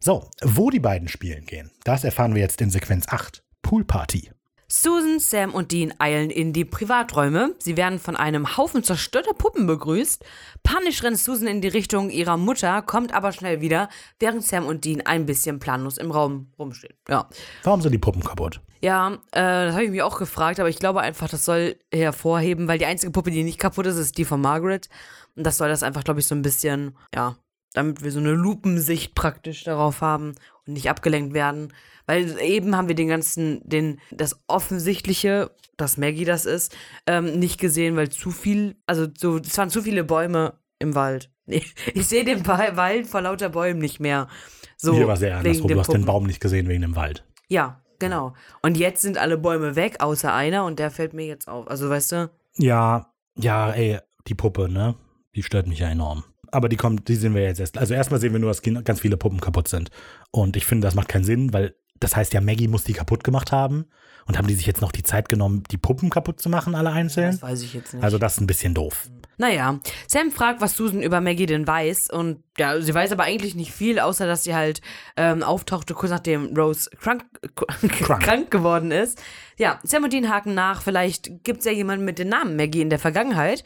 So, 0.01 0.31
wo 0.43 0.71
die 0.71 0.81
beiden 0.81 1.09
spielen 1.09 1.45
gehen, 1.47 1.71
das 1.85 2.05
erfahren 2.05 2.35
wir 2.35 2.41
jetzt 2.41 2.61
in 2.61 2.71
Sequenz 2.71 3.07
8. 3.09 3.43
Poolparty. 3.63 4.31
Susan, 4.73 5.19
Sam 5.19 5.53
und 5.53 5.73
Dean 5.73 5.93
eilen 5.99 6.31
in 6.31 6.53
die 6.53 6.65
Privaträume. 6.65 7.57
Sie 7.59 7.77
werden 7.77 7.99
von 7.99 8.15
einem 8.15 8.57
Haufen 8.57 8.85
zerstörter 8.85 9.35
Puppen 9.35 9.67
begrüßt. 9.67 10.25
Panisch 10.63 11.03
rennt 11.03 11.19
Susan 11.19 11.49
in 11.49 11.61
die 11.61 11.69
Richtung 11.69 12.09
ihrer 12.09 12.37
Mutter, 12.37 12.81
kommt 12.81 13.13
aber 13.13 13.33
schnell 13.33 13.61
wieder, 13.61 13.89
während 14.21 14.45
Sam 14.45 14.67
und 14.67 14.85
Dean 14.85 15.01
ein 15.01 15.27
bisschen 15.27 15.59
planlos 15.59 15.99
im 15.99 16.13
Raum 16.13 16.53
rumstehen. 16.57 16.95
Ja. 17.09 17.29
Warum 17.65 17.83
sind 17.83 17.91
die 17.91 17.99
Puppen 17.99 18.23
kaputt? 18.23 18.61
Ja, 18.83 19.13
äh, 19.33 19.67
das 19.67 19.75
habe 19.75 19.85
ich 19.85 19.91
mich 19.91 20.03
auch 20.03 20.19
gefragt, 20.19 20.59
aber 20.59 20.69
ich 20.69 20.79
glaube 20.79 21.01
einfach, 21.01 21.29
das 21.29 21.45
soll 21.45 21.77
hervorheben, 21.93 22.67
weil 22.69 22.79
die 22.79 22.87
einzige 22.87 23.13
Puppe, 23.13 23.31
die 23.31 23.43
nicht 23.45 23.59
kaputt 23.59 23.87
ist, 23.87 23.97
ist 23.97 24.17
die 24.19 24.25
von 24.25 24.41
Margaret. 24.41 24.89
Und 25.37 25.45
das 25.47 25.59
soll 25.59 25.69
das 25.69 25.83
einfach, 25.83 26.03
glaube 26.05 26.21
ich, 26.21 26.27
so 26.27 26.35
ein 26.35 26.43
bisschen, 26.43 26.97
ja, 27.15 27.37
damit 27.75 28.03
wir 28.03 28.11
so 28.11 28.19
eine 28.21 28.33
Lupensicht 28.33 29.15
praktisch 29.15 29.65
darauf 29.65 30.01
haben 30.01 30.35
und 30.67 30.73
nicht 30.73 30.89
abgelenkt 30.91 31.35
werden. 31.35 31.73
Weil 32.07 32.39
eben 32.41 32.75
haben 32.77 32.89
wir 32.89 32.95
den 32.97 33.09
ganzen, 33.09 33.61
den, 33.69 34.01
das 34.11 34.41
Offensichtliche, 34.49 35.51
dass 35.77 35.97
Maggie 35.97 36.25
das 36.25 36.45
ist, 36.47 36.75
ähm, 37.07 37.39
nicht 37.39 37.61
gesehen, 37.61 37.97
weil 37.97 38.09
zu 38.09 38.31
viel, 38.31 38.77
also 38.87 39.07
so, 39.17 39.37
es 39.39 39.57
waren 39.59 39.71
zu 39.71 39.83
viele 39.83 40.05
Bäume 40.05 40.55
im 40.79 40.95
Wald. 40.95 41.31
Ich 41.95 42.07
sehe 42.07 42.25
den 42.25 42.43
Ba- 42.43 42.77
Wald 42.77 43.07
vor 43.07 43.21
lauter 43.21 43.49
Bäumen 43.51 43.81
nicht 43.81 44.01
mehr. 44.01 44.29
So, 44.77 44.95
Hier 44.95 45.07
war 45.09 45.17
sehr 45.17 45.37
andersrum. 45.37 45.69
Du 45.69 45.79
hast 45.79 45.93
den. 45.93 46.05
Baum 46.07 46.25
nicht 46.27 46.41
gesehen 46.41 46.69
wegen 46.69 46.83
dem 46.83 46.97
Wald. 46.97 47.25
Ja, 47.49 47.83
genau. 48.01 48.35
Und 48.63 48.77
jetzt 48.77 49.03
sind 49.03 49.19
alle 49.19 49.39
Bäume 49.39 49.77
weg, 49.77 49.97
außer 50.01 50.35
einer, 50.35 50.65
und 50.65 50.79
der 50.79 50.91
fällt 50.91 51.15
mir 51.15 51.27
jetzt 51.27 51.47
auf. 51.47 51.69
Also, 51.69 51.89
weißt 51.89 52.13
du? 52.13 52.31
Ja, 52.57 53.13
ja, 53.37 53.71
ey, 53.71 53.99
die 54.27 54.35
Puppe, 54.35 54.69
ne? 54.69 54.97
Die 55.37 55.45
stört 55.45 55.69
mich 55.69 55.79
ja 55.79 55.89
enorm. 55.89 56.25
Aber 56.51 56.69
die 56.69 56.77
kommt, 56.77 57.07
die 57.07 57.15
sehen 57.15 57.35
wir 57.35 57.43
jetzt 57.43 57.61
erst. 57.61 57.79
Also 57.79 57.95
erstmal 57.95 58.19
sehen 58.19 58.33
wir 58.33 58.41
nur, 58.41 58.51
dass 58.51 58.63
ganz 58.63 59.01
viele 59.01 59.17
Puppen 59.17 59.41
kaputt 59.41 59.69
sind. 59.69 59.91
Und 60.33 60.57
ich 60.57 60.67
finde, 60.67 60.87
das 60.87 60.97
macht 60.97 61.09
keinen 61.09 61.23
Sinn, 61.23 61.53
weil 61.53 61.77
das 62.01 62.17
heißt 62.17 62.33
ja, 62.33 62.41
Maggie 62.41 62.69
muss 62.69 62.85
die 62.85 62.93
kaputt 62.95 63.25
gemacht 63.25 63.53
haben. 63.53 63.87
Und 64.27 64.39
haben 64.39 64.47
die 64.47 64.55
sich 64.55 64.67
jetzt 64.67 64.81
noch 64.81 64.93
die 64.93 65.03
Zeit 65.03 65.29
genommen, 65.29 65.65
die 65.73 65.79
Puppen 65.79 66.09
kaputt 66.09 66.41
zu 66.41 66.51
machen, 66.51 66.77
alle 66.77 66.91
einzeln? 66.91 67.33
Das 67.33 67.43
weiß 67.43 67.63
ich 67.63 67.75
jetzt 67.75 67.95
nicht. 67.95 68.05
Also 68.05 68.17
das 68.19 68.35
ist 68.35 68.41
ein 68.41 68.47
bisschen 68.47 68.75
doof. 68.75 69.09
naja, 69.39 69.81
Sam 70.07 70.31
fragt, 70.31 70.61
was 70.61 70.77
Susan 70.77 71.03
über 71.03 71.21
Maggie 71.21 71.47
denn 71.47 71.67
weiß. 71.67 72.11
Und 72.11 72.45
ja, 72.57 72.81
sie 72.81 72.95
weiß 72.95 73.11
aber 73.11 73.25
eigentlich 73.25 73.57
nicht 73.57 73.73
viel, 73.73 73.99
außer 73.99 74.27
dass 74.27 74.45
sie 74.45 74.55
halt 74.55 74.83
ähm, 75.17 75.43
auftauchte, 75.43 75.95
kurz 75.95 76.11
nachdem 76.13 76.55
Rose 76.57 76.91
krank, 77.01 77.25
krank. 77.89 78.51
geworden 78.53 78.93
ist. 78.93 79.21
Ja, 79.57 79.81
Sam 79.83 80.05
und 80.05 80.13
Dean 80.13 80.29
haken 80.29 80.55
nach. 80.55 80.83
Vielleicht 80.83 81.43
gibt 81.43 81.61
es 81.61 81.65
ja 81.65 81.73
jemanden 81.73 82.05
mit 82.05 82.21
dem 82.21 82.29
Namen 82.29 82.55
Maggie 82.55 82.83
in 82.83 82.91
der 82.91 83.01
Vergangenheit. 83.01 83.65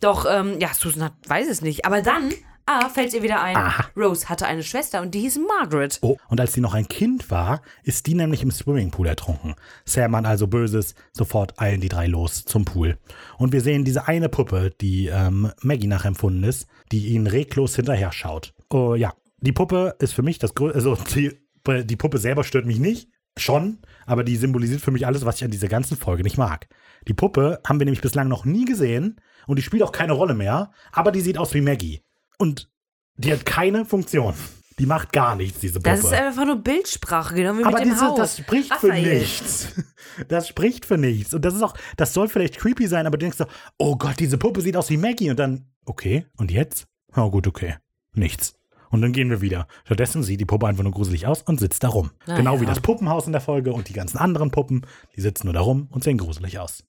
Doch, 0.00 0.24
ähm, 0.30 0.60
ja, 0.60 0.72
Susan 0.72 1.02
hat, 1.02 1.12
weiß 1.26 1.48
es 1.48 1.60
nicht. 1.60 1.84
Aber 1.84 2.00
dann 2.00 2.32
Ah, 2.68 2.88
fällt 2.88 3.14
ihr 3.14 3.22
wieder 3.22 3.40
ein. 3.40 3.56
Aha. 3.56 3.84
Rose 3.96 4.28
hatte 4.28 4.44
eine 4.44 4.64
Schwester 4.64 5.00
und 5.00 5.14
die 5.14 5.20
hieß 5.20 5.38
Margaret. 5.46 6.00
Oh, 6.02 6.16
und 6.28 6.40
als 6.40 6.52
sie 6.52 6.60
noch 6.60 6.74
ein 6.74 6.88
Kind 6.88 7.30
war, 7.30 7.62
ist 7.84 8.08
die 8.08 8.14
nämlich 8.14 8.42
im 8.42 8.50
Swimmingpool 8.50 9.06
ertrunken. 9.06 9.54
Sam 9.84 10.16
an 10.16 10.26
also 10.26 10.48
Böses, 10.48 10.96
sofort 11.12 11.60
eilen 11.60 11.80
die 11.80 11.88
drei 11.88 12.08
los 12.08 12.44
zum 12.44 12.64
Pool. 12.64 12.98
Und 13.38 13.52
wir 13.52 13.60
sehen 13.60 13.84
diese 13.84 14.08
eine 14.08 14.28
Puppe, 14.28 14.72
die 14.80 15.06
ähm, 15.06 15.52
Maggie 15.62 15.86
nachempfunden 15.86 16.42
ist, 16.42 16.66
die 16.90 17.06
ihnen 17.06 17.28
reglos 17.28 17.76
hinterher 17.76 18.10
schaut. 18.10 18.52
Oh 18.68 18.96
ja, 18.96 19.14
die 19.38 19.52
Puppe 19.52 19.94
ist 20.00 20.12
für 20.12 20.22
mich 20.22 20.40
das 20.40 20.56
größte, 20.56 20.74
also 20.74 20.98
die, 21.14 21.38
die 21.84 21.96
Puppe 21.96 22.18
selber 22.18 22.42
stört 22.42 22.66
mich 22.66 22.80
nicht, 22.80 23.08
schon, 23.38 23.78
aber 24.06 24.24
die 24.24 24.34
symbolisiert 24.34 24.80
für 24.80 24.90
mich 24.90 25.06
alles, 25.06 25.24
was 25.24 25.36
ich 25.36 25.44
an 25.44 25.52
dieser 25.52 25.68
ganzen 25.68 25.96
Folge 25.96 26.24
nicht 26.24 26.36
mag. 26.38 26.66
Die 27.06 27.14
Puppe 27.14 27.60
haben 27.64 27.78
wir 27.78 27.84
nämlich 27.84 28.00
bislang 28.00 28.26
noch 28.26 28.44
nie 28.44 28.64
gesehen 28.64 29.20
und 29.46 29.56
die 29.56 29.62
spielt 29.62 29.84
auch 29.84 29.92
keine 29.92 30.14
Rolle 30.14 30.34
mehr, 30.34 30.72
aber 30.90 31.12
die 31.12 31.20
sieht 31.20 31.38
aus 31.38 31.54
wie 31.54 31.60
Maggie. 31.60 32.00
Und 32.38 32.70
die 33.16 33.32
hat 33.32 33.46
keine 33.46 33.84
Funktion. 33.84 34.34
Die 34.78 34.86
macht 34.86 35.12
gar 35.12 35.36
nichts, 35.36 35.60
diese 35.60 35.80
Puppe. 35.80 35.88
Das 35.88 36.04
ist 36.04 36.12
einfach 36.12 36.44
nur 36.44 36.56
Bildsprache, 36.56 37.34
genau 37.34 37.56
wie 37.56 37.64
aber 37.64 37.78
mit 37.78 37.86
dem 37.86 37.94
diese, 37.94 38.06
Haus. 38.08 38.18
das 38.18 38.36
spricht 38.36 38.74
für 38.74 38.88
Raphael. 38.88 39.18
nichts. 39.18 39.68
Das 40.28 40.48
spricht 40.48 40.86
für 40.86 40.96
nichts. 40.96 41.34
Und 41.34 41.44
das 41.44 41.54
ist 41.54 41.62
auch, 41.62 41.74
das 41.98 42.14
soll 42.14 42.28
vielleicht 42.28 42.56
creepy 42.58 42.86
sein, 42.86 43.06
aber 43.06 43.18
du 43.18 43.24
denkst 43.24 43.36
so, 43.36 43.44
oh 43.76 43.96
Gott, 43.96 44.18
diese 44.18 44.38
Puppe 44.38 44.62
sieht 44.62 44.74
aus 44.74 44.88
wie 44.88 44.96
Maggie. 44.96 45.28
Und 45.28 45.38
dann, 45.38 45.66
okay, 45.84 46.24
und 46.38 46.50
jetzt? 46.50 46.86
Oh 47.14 47.30
gut, 47.30 47.46
okay. 47.46 47.76
Nichts. 48.14 48.54
Und 48.90 49.02
dann 49.02 49.12
gehen 49.12 49.28
wir 49.28 49.42
wieder. 49.42 49.66
Stattdessen 49.84 50.22
sieht 50.22 50.40
die 50.40 50.46
Puppe 50.46 50.66
einfach 50.66 50.84
nur 50.84 50.92
gruselig 50.92 51.26
aus 51.26 51.42
und 51.42 51.60
sitzt 51.60 51.84
da 51.84 51.88
rum. 51.88 52.12
Na 52.26 52.36
genau 52.36 52.54
ja. 52.54 52.60
wie 52.62 52.66
das 52.66 52.80
Puppenhaus 52.80 53.26
in 53.26 53.32
der 53.32 53.42
Folge 53.42 53.72
und 53.72 53.88
die 53.88 53.92
ganzen 53.92 54.16
anderen 54.16 54.50
Puppen. 54.50 54.86
Die 55.16 55.20
sitzen 55.20 55.48
nur 55.48 55.54
da 55.54 55.60
rum 55.60 55.88
und 55.90 56.02
sehen 56.02 56.16
gruselig 56.16 56.58
aus. 56.58 56.84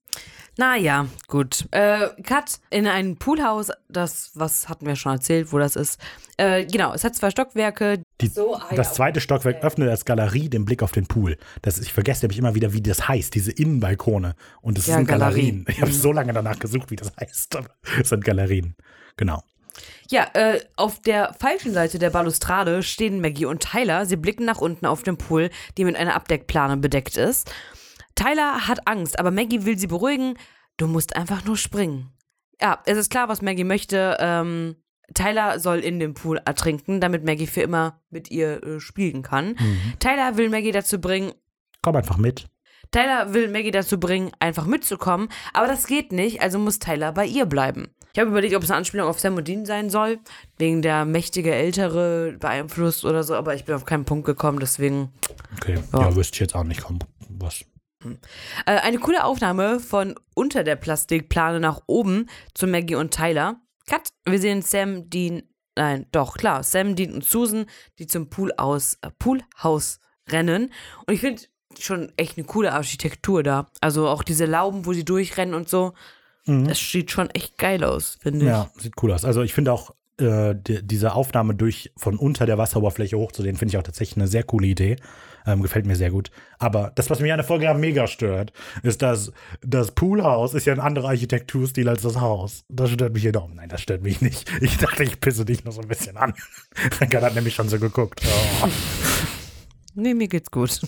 Naja, 0.59 1.05
gut. 1.27 1.67
Äh, 1.69 2.09
Cut 2.23 2.59
in 2.71 2.87
ein 2.87 3.17
Poolhaus, 3.17 3.71
das, 3.89 4.31
was 4.33 4.67
hatten 4.69 4.87
wir 4.87 4.95
schon 4.95 5.11
erzählt, 5.11 5.53
wo 5.53 5.59
das 5.59 5.75
ist. 5.75 5.99
Äh, 6.37 6.65
genau, 6.65 6.93
es 6.93 7.03
hat 7.03 7.15
zwei 7.15 7.29
Stockwerke. 7.29 8.01
Die, 8.21 8.27
So, 8.27 8.55
ah, 8.55 8.65
das 8.75 8.87
ja, 8.87 8.93
zweite 8.93 9.21
Stockwerk 9.21 9.63
öffnet 9.63 9.89
als 9.89 10.03
Galerie 10.05 10.49
den 10.49 10.65
Blick 10.65 10.81
auf 10.81 10.91
den 10.91 11.05
Pool. 11.05 11.37
Das, 11.61 11.77
ich 11.77 11.93
vergesse 11.93 12.25
nämlich 12.25 12.39
immer 12.39 12.55
wieder, 12.55 12.73
wie 12.73 12.81
das 12.81 13.07
heißt, 13.07 13.35
diese 13.35 13.51
Innenbalkone. 13.51 14.33
Und 14.61 14.79
es 14.79 14.87
Ja, 14.87 14.95
sind 14.95 15.07
Galerien. 15.07 15.63
Galerien. 15.63 15.65
Ich 15.69 15.81
habe 15.81 15.91
so 15.91 16.11
lange 16.11 16.33
danach 16.33 16.57
gesucht, 16.57 16.89
wie 16.89 16.95
das 16.95 17.11
heißt. 17.19 17.55
Aber 17.55 17.69
es 18.01 18.09
sind 18.09 18.25
Galerien. 18.25 18.75
Genau. 19.15 19.43
Ja, 20.09 20.27
äh, 20.33 20.59
auf 20.75 20.99
der 21.01 21.35
falschen 21.39 21.71
Seite 21.73 21.99
der 21.99 22.09
Balustrade 22.09 22.81
stehen 22.81 23.21
Maggie 23.21 23.45
und 23.45 23.61
Tyler. 23.61 24.07
Sie 24.07 24.15
blicken 24.15 24.45
nach 24.45 24.59
unten 24.59 24.87
auf 24.87 25.03
den 25.03 25.17
Pool, 25.17 25.51
die 25.77 25.85
mit 25.85 25.95
einer 25.95 26.15
Abdeckplane 26.15 26.77
bedeckt 26.77 27.15
ist. 27.17 27.51
Tyler 28.17 28.67
hat 28.67 28.85
Angst, 28.87 29.17
aber 29.19 29.31
Maggie 29.31 29.63
will 29.65 29.77
sie 29.77 29.87
beruhigen. 29.87 30.33
Du 30.75 30.87
musst 30.87 31.15
einfach 31.15 31.45
nur 31.45 31.55
springen. 31.55 32.11
Ja, 32.61 32.81
es 32.85 32.97
ist 32.97 33.09
klar, 33.09 33.29
was 33.29 33.41
Maggie 33.41 33.63
möchte. 33.63 34.17
Ähm, 34.19 34.75
Tyler 35.13 35.59
soll 35.59 35.77
in 35.79 35.99
dem 35.99 36.13
Pool 36.15 36.41
ertrinken, 36.43 36.99
damit 36.99 37.23
Maggie 37.23 37.47
für 37.47 37.61
immer 37.61 38.01
mit 38.09 38.29
ihr 38.29 38.61
äh, 38.63 38.79
spielen 38.81 39.21
kann. 39.21 39.55
Tyler 39.99 40.35
will 40.35 40.49
Maggie 40.49 40.71
dazu 40.73 40.99
bringen, 40.99 41.31
Komm 41.81 41.95
einfach 41.95 42.17
mit. 42.17 42.47
Tyler 42.91 43.33
will 43.33 43.49
Maggie 43.49 43.71
dazu 43.71 43.99
bringen, 43.99 44.31
einfach 44.39 44.65
mitzukommen, 44.65 45.29
aber 45.53 45.67
das 45.67 45.87
geht 45.87 46.11
nicht, 46.11 46.41
also 46.41 46.57
muss 46.59 46.79
Tyler 46.79 47.11
bei 47.13 47.25
ihr 47.25 47.45
bleiben. 47.45 47.89
Ich 48.13 48.19
habe 48.19 48.31
überlegt, 48.31 48.55
ob 48.55 48.63
es 48.63 48.71
eine 48.71 48.77
Anspielung 48.79 49.07
auf 49.07 49.19
Sam 49.19 49.35
und 49.35 49.47
Dean 49.47 49.65
sein 49.65 49.89
soll, 49.89 50.19
wegen 50.57 50.81
der 50.81 51.05
mächtige 51.05 51.53
Ältere 51.53 52.35
beeinflusst 52.39 53.05
oder 53.05 53.23
so, 53.23 53.35
aber 53.35 53.53
ich 53.55 53.63
bin 53.65 53.75
auf 53.75 53.85
keinen 53.85 54.05
Punkt 54.05 54.25
gekommen, 54.25 54.59
deswegen. 54.59 55.11
Okay, 55.57 55.77
Ja. 55.93 56.01
ja, 56.01 56.15
wüsste 56.15 56.35
ich 56.35 56.39
jetzt 56.39 56.55
auch 56.55 56.63
nicht. 56.63 56.83
Was? 57.29 57.63
Äh, 58.03 58.15
eine 58.65 58.99
coole 58.99 59.23
Aufnahme 59.23 59.79
von 59.79 60.15
unter 60.35 60.63
der 60.63 60.75
Plastikplane 60.75 61.59
nach 61.59 61.81
oben 61.87 62.27
zu 62.53 62.67
Maggie 62.67 62.95
und 62.95 63.13
Tyler. 63.13 63.61
Cut. 63.87 64.09
Wir 64.25 64.39
sehen 64.39 64.61
Sam, 64.61 65.09
Dean, 65.09 65.43
nein, 65.75 66.05
doch, 66.11 66.37
klar, 66.37 66.63
Sam, 66.63 66.95
Dean 66.95 67.13
und 67.13 67.23
Susan, 67.23 67.65
die 67.99 68.07
zum 68.07 68.29
Pool 68.29 68.51
aus, 68.57 68.97
äh, 69.01 69.09
Poolhaus 69.17 69.99
rennen. 70.29 70.71
Und 71.05 71.13
ich 71.13 71.21
finde 71.21 71.43
schon 71.79 72.11
echt 72.17 72.37
eine 72.37 72.45
coole 72.45 72.73
Architektur 72.73 73.43
da. 73.43 73.67
Also 73.81 74.07
auch 74.07 74.23
diese 74.23 74.45
Lauben, 74.45 74.85
wo 74.85 74.93
sie 74.93 75.05
durchrennen 75.05 75.53
und 75.55 75.69
so. 75.69 75.93
Das 76.47 76.79
sieht 76.79 77.11
schon 77.11 77.29
echt 77.31 77.57
geil 77.57 77.83
aus, 77.83 78.17
finde 78.21 78.39
ich. 78.39 78.45
Ja, 78.45 78.71
sieht 78.77 78.93
cool 79.03 79.11
aus. 79.11 79.25
Also 79.25 79.41
ich 79.41 79.53
finde 79.53 79.73
auch 79.73 79.93
äh, 80.17 80.55
die, 80.55 80.81
diese 80.81 81.13
Aufnahme 81.13 81.53
durch 81.55 81.91
von 81.97 82.17
unter 82.17 82.45
der 82.45 82.57
Wasseroberfläche 82.57 83.17
hochzusehen, 83.17 83.57
finde 83.57 83.73
ich 83.73 83.77
auch 83.77 83.83
tatsächlich 83.83 84.15
eine 84.15 84.27
sehr 84.27 84.43
coole 84.43 84.67
Idee. 84.67 84.95
Ähm, 85.47 85.61
gefällt 85.61 85.85
mir 85.85 85.95
sehr 85.95 86.11
gut. 86.11 86.29
Aber 86.59 86.91
das, 86.95 87.09
was 87.09 87.21
mich 87.21 87.31
an 87.31 87.37
der 87.37 87.47
Folge 87.47 87.73
mega 87.73 88.05
stört, 88.05 88.51
ist, 88.83 89.01
dass 89.01 89.31
das 89.61 89.91
Poolhaus 89.91 90.53
ist 90.53 90.65
ja 90.65 90.73
ein 90.73 90.79
anderer 90.81 91.09
Architekturstil 91.09 91.87
als 91.87 92.01
das 92.01 92.19
Haus. 92.19 92.65
Das 92.67 92.91
stört 92.91 93.13
mich 93.13 93.25
enorm. 93.25 93.55
Nein, 93.55 93.69
das 93.69 93.81
stört 93.81 94.03
mich 94.03 94.21
nicht. 94.21 94.51
Ich 94.61 94.77
dachte, 94.77 95.03
ich 95.03 95.21
pisse 95.21 95.45
dich 95.45 95.63
noch 95.63 95.71
so 95.71 95.81
ein 95.81 95.87
bisschen 95.87 96.17
an. 96.17 96.33
Renkan 96.99 97.23
hat 97.23 97.35
nämlich 97.35 97.55
schon 97.55 97.69
so 97.69 97.79
geguckt. 97.79 98.21
Oh. 98.61 98.67
Nee, 99.95 100.13
mir 100.13 100.27
geht's 100.27 100.51
gut. 100.51 100.81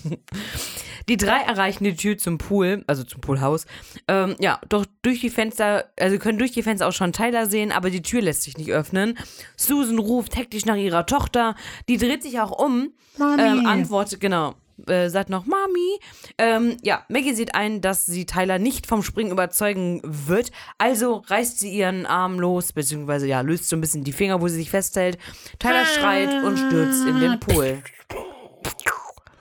Die 1.08 1.18
drei 1.18 1.40
erreichen 1.42 1.84
die 1.84 1.96
Tür 1.96 2.18
zum 2.18 2.38
Pool, 2.38 2.84
also 2.88 3.04
zum 3.04 3.22
Poolhaus. 3.22 3.66
Ähm, 4.08 4.36
ja, 4.40 4.60
doch 4.70 4.86
durch 5.02 5.22
die 5.22 5.30
Fenster, 5.30 5.86
also 6.00 6.18
können 6.18 6.38
durch 6.38 6.52
die 6.52 6.64
Fenster 6.64 6.88
auch 6.88 6.94
schon 6.94 7.14
Tyler 7.14 7.46
sehen, 7.48 7.72
aber 7.72 7.90
die 7.90 8.02
Tür 8.02 8.22
lässt 8.22 8.44
sich 8.44 8.58
nicht 8.58 8.72
öffnen. 8.72 9.18
Susan 9.56 10.00
ruft 10.00 10.36
hektisch 10.36 10.66
nach 10.66 10.76
ihrer 10.76 11.06
Tochter. 11.06 11.56
Die 11.88 11.98
dreht 11.98 12.24
sich 12.24 12.40
auch 12.40 12.52
um. 12.52 12.94
Ähm, 13.20 13.66
antwortet, 13.66 14.20
genau. 14.20 14.56
Äh, 14.88 15.10
sagt 15.10 15.30
noch 15.30 15.46
Mami. 15.46 16.00
Ähm, 16.38 16.78
ja, 16.84 17.04
Maggie 17.10 17.34
sieht 17.34 17.56
ein, 17.56 17.82
dass 17.82 18.06
sie 18.06 18.26
Tyler 18.26 18.60
nicht 18.60 18.88
vom 18.88 19.04
Springen 19.04 19.32
überzeugen 19.32 20.02
wird. 20.04 20.52
Also 20.78 21.24
reißt 21.28 21.60
sie 21.60 21.70
ihren 21.70 22.06
Arm 22.06 22.40
los, 22.40 22.74
beziehungsweise 22.74 23.28
ja, 23.28 23.42
löst 23.42 23.68
so 23.68 23.76
ein 23.76 23.82
bisschen 23.82 24.04
die 24.04 24.14
Finger, 24.14 24.42
wo 24.42 24.48
sie 24.48 24.56
sich 24.56 24.70
festhält. 24.70 25.18
Tyler 25.60 25.86
schreit 25.86 26.44
und 26.44 26.58
stürzt 26.58 27.06
in 27.06 27.20
den 27.20 27.40
Pool. 27.40 27.82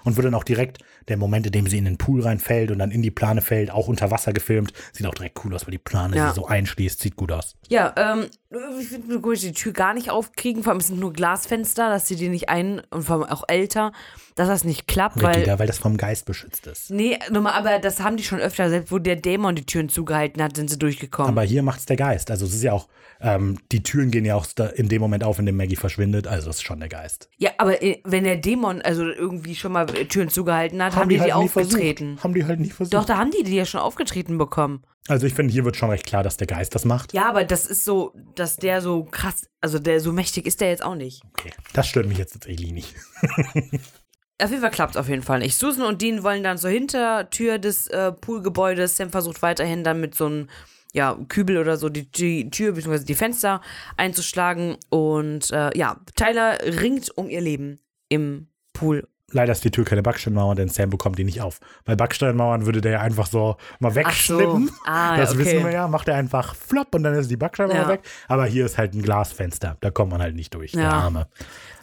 Und 0.04 0.16
wird 0.16 0.26
dann 0.26 0.34
auch 0.34 0.44
direkt 0.44 0.78
der 1.08 1.16
Moment, 1.16 1.46
in 1.46 1.52
dem 1.52 1.66
sie 1.66 1.78
in 1.78 1.84
den 1.84 1.98
Pool 1.98 2.22
reinfällt 2.22 2.70
und 2.70 2.78
dann 2.78 2.90
in 2.90 3.02
die 3.02 3.10
Plane 3.10 3.40
fällt, 3.40 3.70
auch 3.70 3.88
unter 3.88 4.10
Wasser 4.10 4.32
gefilmt. 4.32 4.72
Sieht 4.92 5.06
auch 5.06 5.14
direkt 5.14 5.44
cool 5.44 5.54
aus, 5.54 5.66
weil 5.66 5.72
die 5.72 5.78
Plane 5.78 6.16
Ja. 6.16 6.28
sie 6.28 6.34
so 6.34 6.46
einschließt. 6.46 7.00
Sieht 7.00 7.16
gut 7.16 7.32
aus. 7.32 7.56
Ja, 7.68 7.92
ähm, 7.96 8.26
ich 8.80 8.88
sie 9.40 9.48
die 9.48 9.52
Tür 9.52 9.72
gar 9.72 9.94
nicht 9.94 10.10
aufkriegen. 10.10 10.62
Vor 10.62 10.72
allem 10.72 10.80
es 10.80 10.86
sind 10.88 11.00
nur 11.00 11.12
Glasfenster, 11.12 11.90
dass 11.90 12.08
sie 12.08 12.16
die 12.16 12.28
nicht 12.28 12.48
ein 12.48 12.80
und 12.90 13.02
vor 13.04 13.16
allem 13.16 13.24
auch 13.24 13.44
älter, 13.48 13.92
dass 14.36 14.48
das 14.48 14.64
nicht 14.64 14.86
klappt, 14.86 15.22
weil. 15.22 15.46
Weil, 15.46 15.58
weil 15.58 15.66
das 15.66 15.78
vom 15.78 15.96
Geist 15.96 16.24
beschützt 16.24 16.66
ist. 16.66 16.90
Nee, 16.90 17.18
nochmal, 17.30 17.52
aber 17.54 17.78
das 17.78 18.00
haben 18.00 18.16
die 18.16 18.22
schon 18.24 18.40
öfter, 18.40 18.70
selbst 18.70 18.90
wo 18.92 18.98
der 18.98 19.16
Dämon 19.16 19.54
die 19.54 19.66
Türen 19.66 19.88
zugehalten 19.88 20.42
hat, 20.42 20.56
sind 20.56 20.70
sie 20.70 20.78
durchgekommen. 20.78 21.30
Aber 21.30 21.42
hier 21.42 21.62
macht's 21.62 21.86
der 21.86 21.96
Geist. 21.96 22.30
Also 22.30 22.46
es 22.46 22.54
ist 22.54 22.62
ja 22.62 22.72
auch, 22.72 22.88
ähm, 23.20 23.58
die 23.72 23.82
Türen 23.82 24.10
gehen 24.10 24.24
ja 24.24 24.36
auch 24.36 24.46
in 24.76 24.88
dem 24.88 25.00
Moment 25.02 25.24
auf, 25.24 25.38
in 25.38 25.46
dem 25.46 25.56
Maggie 25.56 25.76
verschwindet. 25.76 26.26
Also 26.26 26.48
es 26.50 26.56
ist 26.56 26.62
schon 26.62 26.78
der 26.80 26.88
Geist. 26.88 27.28
ja, 27.36 27.50
aber 27.58 27.82
äh, 27.82 28.00
wenn 28.04 28.24
der 28.24 28.36
Dämon 28.36 28.80
also 28.80 29.04
irgendwie 29.04 29.56
schon 29.56 29.72
mal 29.72 29.86
Türen 29.86 30.28
zugehalten 30.30 30.82
hat, 30.82 30.94
haben, 30.98 31.08
die 31.08 31.16
die 31.16 31.20
halt 31.20 31.50
versucht. 31.50 31.74
aufgetreten. 31.74 32.18
Haben 32.22 32.34
die 32.34 32.44
halt 32.44 32.60
nicht 32.60 32.74
versucht. 32.74 32.94
Doch, 32.94 33.04
da 33.04 33.16
haben 33.16 33.30
die 33.30 33.42
die 33.42 33.54
ja 33.54 33.64
schon 33.64 33.80
aufgetreten 33.80 34.38
bekommen. 34.38 34.82
Also 35.08 35.26
ich 35.26 35.34
finde, 35.34 35.52
hier 35.52 35.64
wird 35.64 35.76
schon 35.76 35.90
recht 35.90 36.06
klar, 36.06 36.22
dass 36.22 36.36
der 36.36 36.46
Geist 36.46 36.74
das 36.74 36.84
macht. 36.84 37.14
Ja, 37.14 37.28
aber 37.28 37.44
das 37.44 37.66
ist 37.66 37.84
so, 37.84 38.14
dass 38.34 38.56
der 38.56 38.82
so 38.82 39.04
krass, 39.04 39.48
also 39.60 39.78
der 39.78 40.00
so 40.00 40.12
mächtig 40.12 40.46
ist 40.46 40.60
der 40.60 40.68
jetzt 40.68 40.84
auch 40.84 40.94
nicht. 40.94 41.22
Okay. 41.30 41.50
Das 41.72 41.88
stört 41.88 42.06
mich 42.06 42.18
jetzt 42.18 42.32
tatsächlich 42.32 42.72
nicht. 42.72 42.94
Auf 44.40 44.50
jeden 44.50 44.62
Fall 44.62 44.70
klappt 44.70 44.94
es 44.94 44.96
auf 45.00 45.08
jeden 45.08 45.24
Fall 45.24 45.40
nicht. 45.40 45.56
Susan 45.56 45.84
und 45.84 46.00
Dean 46.00 46.22
wollen 46.22 46.44
dann 46.44 46.58
zur 46.58 46.70
Hintertür 46.70 47.58
des 47.58 47.88
äh, 47.88 48.12
Poolgebäudes. 48.12 48.96
Sam 48.96 49.10
versucht 49.10 49.42
weiterhin 49.42 49.82
dann 49.82 50.00
mit 50.00 50.14
so 50.14 50.26
einem 50.26 50.48
ja, 50.92 51.18
Kübel 51.28 51.58
oder 51.58 51.76
so 51.76 51.88
die, 51.88 52.08
die 52.10 52.48
Tür 52.48 52.72
bzw. 52.72 53.04
die 53.04 53.16
Fenster 53.16 53.60
einzuschlagen. 53.96 54.76
Und 54.90 55.50
äh, 55.50 55.76
ja, 55.76 56.00
Tyler 56.14 56.56
ringt 56.62 57.10
um 57.16 57.28
ihr 57.28 57.40
Leben 57.40 57.80
im 58.08 58.46
Pool. 58.72 59.08
Leider 59.30 59.52
ist 59.52 59.62
die 59.62 59.70
Tür 59.70 59.84
keine 59.84 60.02
Backsteinmauer, 60.02 60.54
denn 60.54 60.68
Sam 60.70 60.88
bekommt 60.88 61.18
die 61.18 61.24
nicht 61.24 61.42
auf. 61.42 61.60
Weil 61.84 61.96
Backsteinmauern 61.96 62.64
würde 62.64 62.80
der 62.80 62.92
ja 62.92 63.00
einfach 63.00 63.26
so 63.26 63.56
mal 63.78 63.94
wegschnippen. 63.94 64.70
Ah, 64.86 65.16
ja, 65.16 65.20
das 65.20 65.30
okay. 65.32 65.40
wissen 65.40 65.64
wir 65.64 65.70
ja. 65.72 65.86
Macht 65.86 66.08
er 66.08 66.14
einfach 66.14 66.54
flop 66.54 66.94
und 66.94 67.02
dann 67.02 67.12
ist 67.14 67.30
die 67.30 67.36
Backsteinmauer 67.36 67.76
Ja. 67.76 67.88
weg. 67.88 68.00
Aber 68.26 68.46
hier 68.46 68.64
ist 68.64 68.78
halt 68.78 68.94
ein 68.94 69.02
Glasfenster. 69.02 69.76
Da 69.80 69.90
kommt 69.90 70.10
man 70.12 70.22
halt 70.22 70.34
nicht 70.34 70.54
durch. 70.54 70.72
Der 70.72 70.82
Ja. 70.82 70.90
Arme. 70.92 71.28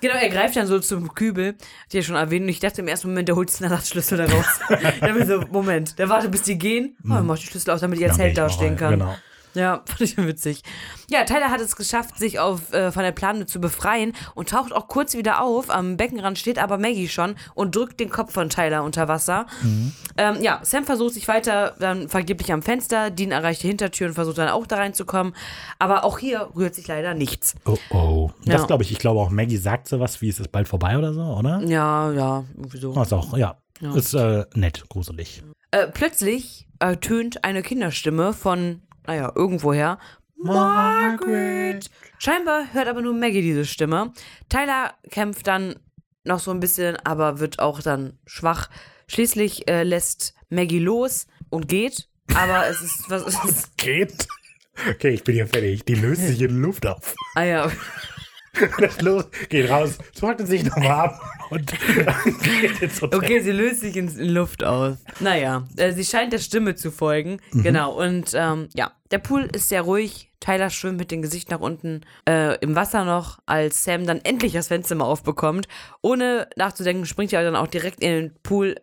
Genau, 0.01 0.15
er 0.15 0.29
greift 0.29 0.55
dann 0.55 0.65
so 0.65 0.79
zum 0.79 1.13
Kübel, 1.13 1.55
die 1.91 1.97
ja 1.97 2.03
schon 2.03 2.15
erwähnt. 2.15 2.43
Und 2.43 2.49
ich 2.49 2.59
dachte 2.59 2.81
im 2.81 2.87
ersten 2.87 3.09
Moment, 3.09 3.27
der 3.27 3.35
holt 3.35 3.57
den 3.59 3.63
Ersatzschlüssel 3.65 4.17
da 4.17 4.25
raus. 4.25 4.45
ich 4.69 4.99
dachte 4.99 5.13
mir 5.13 5.25
so, 5.25 5.41
Moment, 5.51 5.99
der 5.99 6.09
wartet, 6.09 6.31
bis 6.31 6.41
die 6.43 6.57
gehen. 6.57 6.97
Oh, 7.07 7.13
er 7.13 7.21
macht 7.23 7.41
die 7.43 7.47
Schlüssel 7.47 7.69
aus, 7.71 7.81
damit 7.81 8.01
als 8.01 8.13
Dann 8.13 8.19
Held 8.21 8.31
ich 8.31 8.35
dastehen 8.37 8.75
kann. 8.75 8.91
Genau. 8.91 9.15
Ja, 9.55 9.81
fand 9.85 10.01
ich 10.01 10.17
witzig. 10.17 10.61
Ja, 11.09 11.23
Tyler 11.23 11.49
hat 11.49 11.61
es 11.61 11.75
geschafft, 11.75 12.17
sich 12.17 12.39
auf, 12.39 12.71
äh, 12.73 12.91
von 12.91 13.03
der 13.03 13.11
Plane 13.11 13.45
zu 13.45 13.59
befreien 13.59 14.13
und 14.35 14.49
taucht 14.49 14.73
auch 14.73 14.87
kurz 14.87 15.15
wieder 15.15 15.41
auf. 15.41 15.69
Am 15.69 15.97
Beckenrand 15.97 16.37
steht 16.37 16.59
aber 16.59 16.77
Maggie 16.77 17.07
schon 17.07 17.35
und 17.55 17.75
drückt 17.75 17.99
den 17.99 18.09
Kopf 18.09 18.33
von 18.33 18.49
Tyler 18.49 18.83
unter 18.83 19.07
Wasser. 19.07 19.47
Ähm, 20.17 20.41
ja, 20.41 20.59
Sam 20.63 20.83
versucht 20.85 21.13
sich 21.15 21.27
weiter 21.27 21.75
dann 21.79 22.09
vergeblich 22.09 22.51
am 22.53 22.61
Fenster. 22.61 23.09
Dean 23.09 23.31
erreicht 23.31 23.63
die 23.63 23.67
Hintertür 23.67 24.07
und 24.07 24.13
versucht 24.13 24.37
dann 24.37 24.49
auch 24.49 24.67
da 24.67 24.77
reinzukommen. 24.77 25.33
Aber 25.79 26.03
auch 26.03 26.19
hier 26.19 26.49
rührt 26.55 26.75
sich 26.75 26.87
leider 26.87 27.13
nichts. 27.13 27.55
Oh 27.65 27.77
oh. 27.89 28.31
Das 28.45 28.61
Ja. 28.61 28.67
glaube 28.67 28.83
ich. 28.83 28.91
Ich 28.91 28.99
glaube 28.99 29.19
auch 29.19 29.29
Maggie 29.29 29.57
sagt 29.57 29.87
sowas 29.87 30.21
wie, 30.21 30.29
es 30.29 30.39
ist 30.39 30.51
bald 30.51 30.67
vorbei 30.67 30.97
oder 30.97 31.13
so, 31.13 31.21
oder? 31.21 31.61
Ja, 31.65 32.11
ja, 32.11 32.43
irgendwie 32.55 32.77
so. 32.77 32.93
Das 32.93 33.11
auch, 33.13 33.35
ja. 33.37 33.57
Ist 33.93 34.13
äh, 34.13 34.45
nett, 34.53 34.85
gruselig. 34.89 35.43
Äh, 35.71 35.87
plötzlich 35.87 36.67
ertönt 36.79 37.43
eine 37.43 37.61
Kinderstimme 37.61 38.33
von, 38.33 38.81
naja, 39.07 39.31
irgendwoher. 39.35 39.99
Margaret. 40.37 41.89
Scheinbar 42.19 42.73
hört 42.73 42.87
aber 42.87 43.01
nur 43.01 43.13
Maggie 43.13 43.41
diese 43.41 43.65
Stimme. 43.65 44.13
Tyler 44.49 44.93
kämpft 45.09 45.47
dann 45.47 45.75
noch 46.23 46.39
so 46.39 46.51
ein 46.51 46.59
bisschen, 46.59 46.97
aber 46.97 47.39
wird 47.39 47.59
auch 47.59 47.81
dann 47.81 48.17
schwach. 48.25 48.69
Schließlich 49.07 49.69
äh, 49.69 49.83
lässt 49.83 50.33
Maggie 50.49 50.79
los 50.79 51.27
und 51.49 51.67
geht. 51.67 52.09
Aber 52.33 52.67
es 52.67 52.81
ist, 52.81 53.09
was 53.09 53.23
ist 53.23 53.43
es? 53.45 53.75
Geht. 53.77 54.27
Okay, 54.89 55.09
ich 55.09 55.23
bin 55.23 55.35
hier 55.35 55.47
fertig. 55.47 55.85
Die 55.85 55.95
löst 55.95 56.21
sich 56.21 56.41
in 56.41 56.61
Luft 56.61 56.85
auf. 56.85 57.15
Ah 57.35 57.43
ja, 57.43 57.71
Das 58.79 59.01
los, 59.01 59.25
geht 59.49 59.69
raus, 59.69 59.97
trocknet 60.17 60.47
sich 60.47 60.63
nochmal 60.63 60.91
ab 60.91 61.21
und 61.49 61.71
geht 62.43 62.81
ins 62.81 63.01
Hotel. 63.01 63.19
okay, 63.19 63.39
sie 63.41 63.51
löst 63.51 63.81
sich 63.81 63.95
in, 63.95 64.09
Luft 64.29 64.63
aus. 64.63 64.97
Naja, 65.19 65.65
äh, 65.77 65.91
sie 65.91 66.03
scheint 66.03 66.33
der 66.33 66.39
Stimme 66.39 66.75
zu 66.75 66.91
folgen. 66.91 67.39
Genau, 67.51 67.93
und 67.93 68.31
ähm, 68.33 68.69
ja, 68.73 68.91
der 69.11 69.19
Pool 69.19 69.47
ist 69.53 69.69
sehr 69.69 69.81
ruhig. 69.81 70.31
Tyler 70.39 70.69
schwimmt 70.69 70.99
mit 70.99 71.11
dem 71.11 71.21
Gesicht 71.21 71.49
nach 71.49 71.59
unten 71.59 72.01
äh, 72.27 72.57
im 72.59 72.75
Wasser 72.75 73.03
noch, 73.03 73.39
als 73.45 73.83
Sam 73.83 74.05
dann 74.05 74.21
endlich 74.23 74.53
das 74.53 74.67
Fenster 74.67 74.95
mal 74.95 75.05
aufbekommt. 75.05 75.67
Ohne 76.01 76.47
nachzudenken, 76.55 77.05
springt 77.05 77.33
er 77.33 77.43
dann 77.43 77.55
auch 77.55 77.67
direkt 77.67 78.01
in 78.01 78.09
den 78.11 78.35
Pool. 78.43 78.75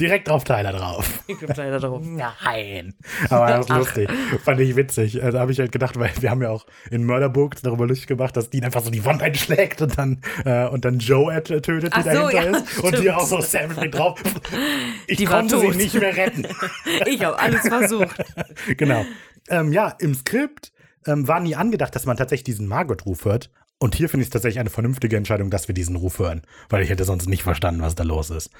Direkt 0.00 0.30
auf 0.30 0.44
Tyler 0.44 0.72
drauf. 0.72 1.22
Bin 1.26 1.38
Tyler 1.38 1.78
drauf. 1.78 2.02
Nein. 2.02 2.94
Aber 3.28 3.46
das 3.48 3.66
ist 3.66 3.68
lustig. 3.68 4.10
Fand 4.44 4.60
ich 4.60 4.76
witzig. 4.76 5.22
Also, 5.22 5.36
da 5.36 5.40
habe 5.40 5.52
ich 5.52 5.58
halt 5.58 5.72
gedacht, 5.72 5.98
weil 5.98 6.10
wir 6.20 6.30
haben 6.30 6.42
ja 6.42 6.50
auch 6.50 6.66
in 6.90 7.04
Murderbooks 7.04 7.62
darüber 7.62 7.86
lustig 7.86 8.06
gemacht, 8.06 8.36
dass 8.36 8.50
Dean 8.50 8.64
einfach 8.64 8.82
so 8.82 8.90
die 8.90 9.04
Wand 9.04 9.22
einschlägt 9.22 9.82
und 9.82 9.98
dann, 9.98 10.22
äh, 10.44 10.66
und 10.66 10.84
dann 10.84 10.98
Joe 10.98 11.32
äh, 11.32 11.42
tötet, 11.42 11.94
die 11.94 12.02
so, 12.02 12.08
dahinter 12.08 12.32
ja, 12.32 12.56
ist. 12.56 12.78
Und 12.78 12.88
stimmt. 12.88 13.02
hier 13.02 13.16
auch 13.18 13.26
so 13.26 13.40
Sam 13.40 13.74
drauf. 13.90 14.20
Ich 15.06 15.18
Die 15.18 15.24
konnte 15.24 15.60
sie 15.60 15.68
nicht 15.68 15.94
mehr 15.94 16.16
retten. 16.16 16.46
Ich 17.06 17.24
habe 17.24 17.38
alles 17.38 17.62
versucht. 17.62 18.16
genau. 18.76 19.04
Ähm, 19.48 19.72
ja, 19.72 19.94
im 19.98 20.14
Skript 20.14 20.72
ähm, 21.06 21.26
war 21.28 21.40
nie 21.40 21.54
angedacht, 21.54 21.94
dass 21.94 22.06
man 22.06 22.16
tatsächlich 22.16 22.44
diesen 22.44 22.66
Margot-Ruf 22.66 23.24
hört. 23.24 23.50
Und 23.78 23.94
hier 23.94 24.10
finde 24.10 24.22
ich 24.22 24.26
es 24.26 24.30
tatsächlich 24.30 24.60
eine 24.60 24.68
vernünftige 24.68 25.16
Entscheidung, 25.16 25.48
dass 25.48 25.66
wir 25.66 25.74
diesen 25.74 25.96
Ruf 25.96 26.18
hören. 26.18 26.42
Weil 26.68 26.82
ich 26.82 26.90
hätte 26.90 27.04
sonst 27.04 27.28
nicht 27.28 27.42
verstanden, 27.42 27.80
was 27.80 27.94
da 27.94 28.04
los 28.04 28.28
ist. 28.28 28.50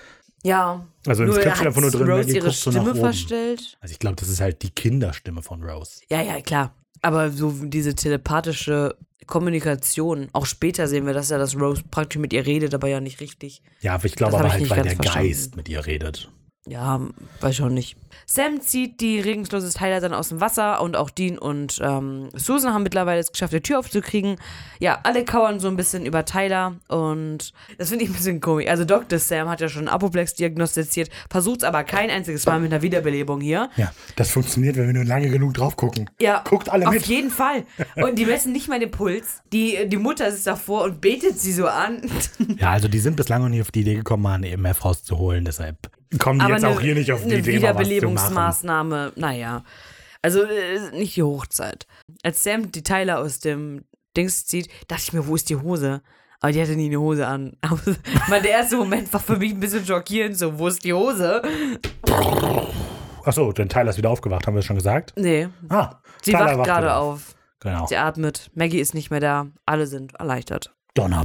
Ja. 0.43 0.87
Also 1.07 1.25
hat 1.27 1.67
einfach 1.67 1.81
nur 1.81 1.91
drin, 1.91 2.09
Rose 2.09 2.19
Maggie 2.23 2.35
ihre 2.37 2.47
guckt 2.47 2.57
so 2.57 2.71
nach 2.71 2.77
Stimme 2.77 2.91
oben. 2.93 3.01
verstellt. 3.01 3.79
Also 3.81 3.93
ich 3.93 3.99
glaube, 3.99 4.17
das 4.17 4.29
ist 4.29 4.41
halt 4.41 4.63
die 4.63 4.71
Kinderstimme 4.71 5.43
von 5.43 5.63
Rose. 5.63 6.01
Ja, 6.11 6.23
ja, 6.23 6.41
klar. 6.41 6.75
Aber 7.03 7.31
so 7.31 7.51
diese 7.63 7.95
telepathische 7.95 8.97
Kommunikation, 9.27 10.29
auch 10.33 10.47
später 10.47 10.89
sehen 10.89 11.07
wir, 11.07 11.13
dass 11.15 11.31
ja 11.31 11.39
das 11.39 11.57
Rose 11.59 11.83
praktisch 11.91 12.19
mit 12.19 12.33
ihr 12.33 12.45
redet, 12.47 12.75
aber 12.75 12.89
ja 12.89 13.01
nicht 13.01 13.21
richtig. 13.21 13.63
Ja, 13.81 13.95
aber 13.95 14.05
ich 14.07 14.17
glaube 14.17 14.33
Das 14.33 14.41
aber 14.41 14.49
ich 14.49 14.55
halt, 14.55 14.71
weil 14.71 14.83
der 14.83 14.97
verstanden. 14.97 15.29
Geist 15.29 15.57
mit 15.57 15.69
ihr 15.69 15.87
redet. 15.87 16.31
Ja, 16.71 17.01
weiß 17.41 17.57
schon 17.57 17.75
nicht. 17.75 17.97
Sam 18.27 18.61
zieht 18.61 19.01
die 19.01 19.19
regungslose 19.19 19.77
Tyler 19.77 20.01
dann 20.01 20.15
aus 20.15 20.29
dem 20.29 20.41
Wasser 20.41 20.81
und 20.83 20.97
auch 20.97 21.11
Dean 21.11 21.37
und 21.37 21.81
ähm, 21.83 22.29
Susan 22.33 22.73
haben 22.73 22.85
mittlerweile 22.85 23.19
es 23.19 23.33
geschafft, 23.33 23.53
die 23.53 23.61
Tür 23.61 23.81
aufzukriegen. 23.81 24.37
Ja, 24.79 25.01
alle 25.03 25.25
kauern 25.25 25.59
so 25.59 25.67
ein 25.67 25.75
bisschen 25.77 26.07
über 26.07 26.25
Tyler 26.25 26.77
und 26.87 27.53
das 27.79 27.89
finde 27.89 28.05
ich 28.05 28.11
ein 28.11 28.15
bisschen 28.15 28.41
komisch. 28.41 28.69
Also 28.69 28.85
Dr. 28.85 29.19
Sam 29.19 29.49
hat 29.49 29.61
ja 29.61 29.69
schon 29.69 29.89
Apoplex 29.89 30.35
diagnostiziert, 30.35 31.11
versucht 31.29 31.59
es 31.59 31.65
aber 31.65 31.83
kein 31.83 32.09
einziges 32.09 32.47
Mal 32.47 32.61
mit 32.61 32.73
einer 32.73 32.83
Wiederbelebung 32.83 33.41
hier. 33.41 33.69
Ja, 33.77 33.91
das 34.15 34.31
funktioniert, 34.31 34.77
wenn 34.77 34.87
wir 34.87 34.95
nur 34.95 35.05
lange 35.05 35.29
genug 35.29 35.55
drauf 35.55 35.75
gucken. 35.77 36.09
Ja, 36.21 36.45
Guckt 36.49 36.69
alle 36.69 36.87
auf 36.87 36.95
mit. 36.95 37.07
jeden 37.07 37.31
Fall. 37.31 37.65
Und 37.97 38.17
die 38.17 38.27
messen 38.27 38.53
nicht 38.53 38.69
mal 38.69 38.79
den 38.79 38.93
Puls. 38.93 39.43
Die, 39.53 39.89
die 39.89 39.97
Mutter 39.97 40.31
sitzt 40.31 40.47
davor 40.47 40.85
und 40.85 41.01
betet 41.01 41.37
sie 41.41 41.53
so 41.53 41.67
an. 41.67 42.01
Ja, 42.59 42.71
also 42.71 42.87
die 42.87 43.01
sind 43.01 43.17
bislang 43.17 43.43
noch 43.43 43.49
nie 43.49 43.61
auf 43.61 43.73
die 43.73 43.81
Idee 43.81 43.97
gekommen, 43.97 44.23
mal 44.23 44.35
eine 44.35 44.51
EMF 44.51 44.85
rauszuholen. 44.85 45.45
Deshalb 45.45 45.77
kommen 46.19 46.41
die 46.41 46.47
jetzt 46.47 46.65
auch 46.65 46.81
hier 46.81 46.95
nicht 46.95 47.13
auf 47.13 47.21
die 47.23 47.27
eine 47.31 47.39
Idee. 47.39 47.53
Wiederbelebungsmaßnahme, 47.55 49.13
naja. 49.17 49.65
Also 50.23 50.43
äh, 50.43 50.91
nicht 50.93 51.17
die 51.17 51.23
Hochzeit. 51.23 51.87
Als 52.23 52.43
Sam 52.43 52.73
die 52.73 52.83
Teile 52.83 53.19
aus 53.19 53.39
dem 53.41 53.85
Dings 54.17 54.47
zieht, 54.47 54.69
dachte 54.89 55.03
ich 55.05 55.13
mir, 55.13 55.27
wo 55.27 55.35
ist 55.35 55.49
die 55.49 55.57
Hose? 55.57 56.03
Aber 56.41 56.53
die 56.53 56.61
hatte 56.61 56.73
nie 56.73 56.87
eine 56.87 56.99
Hose 56.99 57.27
an. 57.27 57.57
meine, 58.29 58.43
der 58.43 58.53
erste 58.53 58.77
Moment 58.77 59.13
war 59.13 59.21
für 59.21 59.37
mich 59.37 59.53
ein 59.53 59.61
bisschen 59.61 59.85
schockierend, 59.85 60.37
so, 60.39 60.59
wo 60.59 60.69
ist 60.69 60.85
die 60.85 60.93
Hose? 60.93 61.43
Achso, 63.25 63.53
denn 63.53 63.69
Tyler 63.69 63.91
ist 63.91 63.99
wieder 63.99 64.11
aufgewacht, 64.11 64.47
haben 64.47 64.55
wir 64.55 64.59
das 64.61 64.67
schon 64.67 64.77
gesagt? 64.77 65.13
Nee, 65.17 65.49
Ah, 65.69 66.01
sie 66.23 66.33
Tyler 66.33 66.59
wacht 66.59 66.67
gerade 66.67 66.87
wieder 66.87 66.97
auf. 66.97 67.35
Genau. 67.61 67.87
Sie 67.87 67.97
atmet. 67.97 68.51
Maggie 68.55 68.81
ist 68.81 68.95
nicht 68.95 69.11
mehr 69.11 69.21
da. 69.21 69.49
Alle 69.67 69.87
sind 69.87 70.15
erleichtert. 70.15 70.75
Donner. 70.95 71.25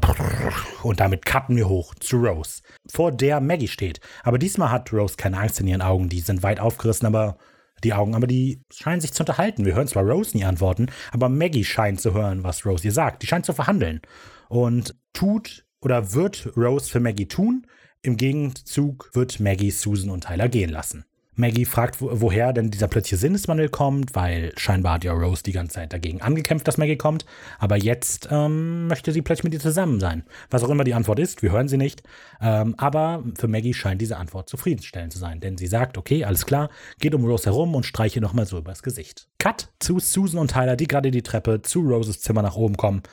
Und 0.83 0.99
damit 0.99 1.25
cutten 1.25 1.55
wir 1.55 1.67
hoch 1.67 1.95
zu 1.95 2.17
Rose, 2.17 2.61
vor 2.87 3.11
der 3.11 3.41
Maggie 3.41 3.67
steht. 3.67 3.99
Aber 4.23 4.37
diesmal 4.37 4.71
hat 4.71 4.93
Rose 4.93 5.15
keine 5.17 5.39
Angst 5.39 5.59
in 5.59 5.67
ihren 5.67 5.81
Augen. 5.81 6.09
Die 6.09 6.19
sind 6.19 6.43
weit 6.43 6.59
aufgerissen, 6.59 7.07
aber 7.07 7.37
die 7.83 7.93
Augen, 7.93 8.15
aber 8.15 8.27
die 8.27 8.61
scheinen 8.71 9.01
sich 9.01 9.13
zu 9.13 9.23
unterhalten. 9.23 9.65
Wir 9.65 9.75
hören 9.75 9.87
zwar 9.87 10.03
Rose 10.03 10.35
nie 10.35 10.45
antworten, 10.45 10.87
aber 11.11 11.29
Maggie 11.29 11.63
scheint 11.63 12.01
zu 12.01 12.13
hören, 12.13 12.43
was 12.43 12.65
Rose 12.65 12.85
ihr 12.85 12.93
sagt. 12.93 13.23
Die 13.23 13.27
scheint 13.27 13.45
zu 13.45 13.53
verhandeln. 13.53 14.01
Und 14.49 14.95
tut 15.13 15.65
oder 15.81 16.13
wird 16.13 16.51
Rose 16.55 16.89
für 16.89 16.99
Maggie 16.99 17.27
tun. 17.27 17.67
Im 18.01 18.17
Gegenzug 18.17 19.09
wird 19.13 19.39
Maggie 19.39 19.71
Susan 19.71 20.11
und 20.11 20.25
Tyler 20.25 20.47
gehen 20.47 20.69
lassen. 20.69 21.05
Maggie 21.35 21.65
fragt, 21.65 22.01
wo, 22.01 22.09
woher 22.11 22.53
denn 22.53 22.71
dieser 22.71 22.87
plötzliche 22.87 23.17
Sinneswandel 23.17 23.69
kommt, 23.69 24.15
weil 24.15 24.53
scheinbar 24.57 24.93
hat 24.93 25.03
ja 25.03 25.13
Rose 25.13 25.43
die 25.43 25.51
ganze 25.51 25.75
Zeit 25.75 25.93
dagegen 25.93 26.21
angekämpft, 26.21 26.67
dass 26.67 26.77
Maggie 26.77 26.95
kommt. 26.95 27.25
Aber 27.59 27.77
jetzt 27.77 28.29
ähm, 28.31 28.87
möchte 28.87 29.11
sie 29.11 29.21
plötzlich 29.21 29.43
mit 29.43 29.53
ihr 29.53 29.59
zusammen 29.59 29.99
sein. 29.99 30.23
Was 30.49 30.63
auch 30.63 30.69
immer 30.69 30.83
die 30.83 30.93
Antwort 30.93 31.19
ist, 31.19 31.43
wir 31.43 31.51
hören 31.51 31.67
sie 31.67 31.77
nicht. 31.77 32.03
Ähm, 32.41 32.75
aber 32.77 33.23
für 33.37 33.47
Maggie 33.47 33.73
scheint 33.73 34.01
diese 34.01 34.17
Antwort 34.17 34.49
zufriedenstellend 34.49 35.11
zu 35.11 35.19
sein, 35.19 35.39
denn 35.39 35.57
sie 35.57 35.67
sagt, 35.67 35.97
okay, 35.97 36.23
alles 36.23 36.45
klar, 36.45 36.69
geht 36.99 37.13
um 37.13 37.25
Rose 37.25 37.45
herum 37.45 37.75
und 37.75 37.85
streiche 37.85 38.21
nochmal 38.21 38.45
so 38.45 38.57
übers 38.57 38.83
Gesicht. 38.83 39.27
Cut 39.39 39.69
zu 39.79 39.99
Susan 39.99 40.39
und 40.39 40.51
Tyler, 40.51 40.75
die 40.75 40.87
gerade 40.87 41.11
die 41.11 41.21
Treppe 41.21 41.61
zu 41.61 41.81
Roses 41.81 42.21
Zimmer 42.21 42.41
nach 42.41 42.55
oben 42.55 42.77
kommen. 42.77 43.03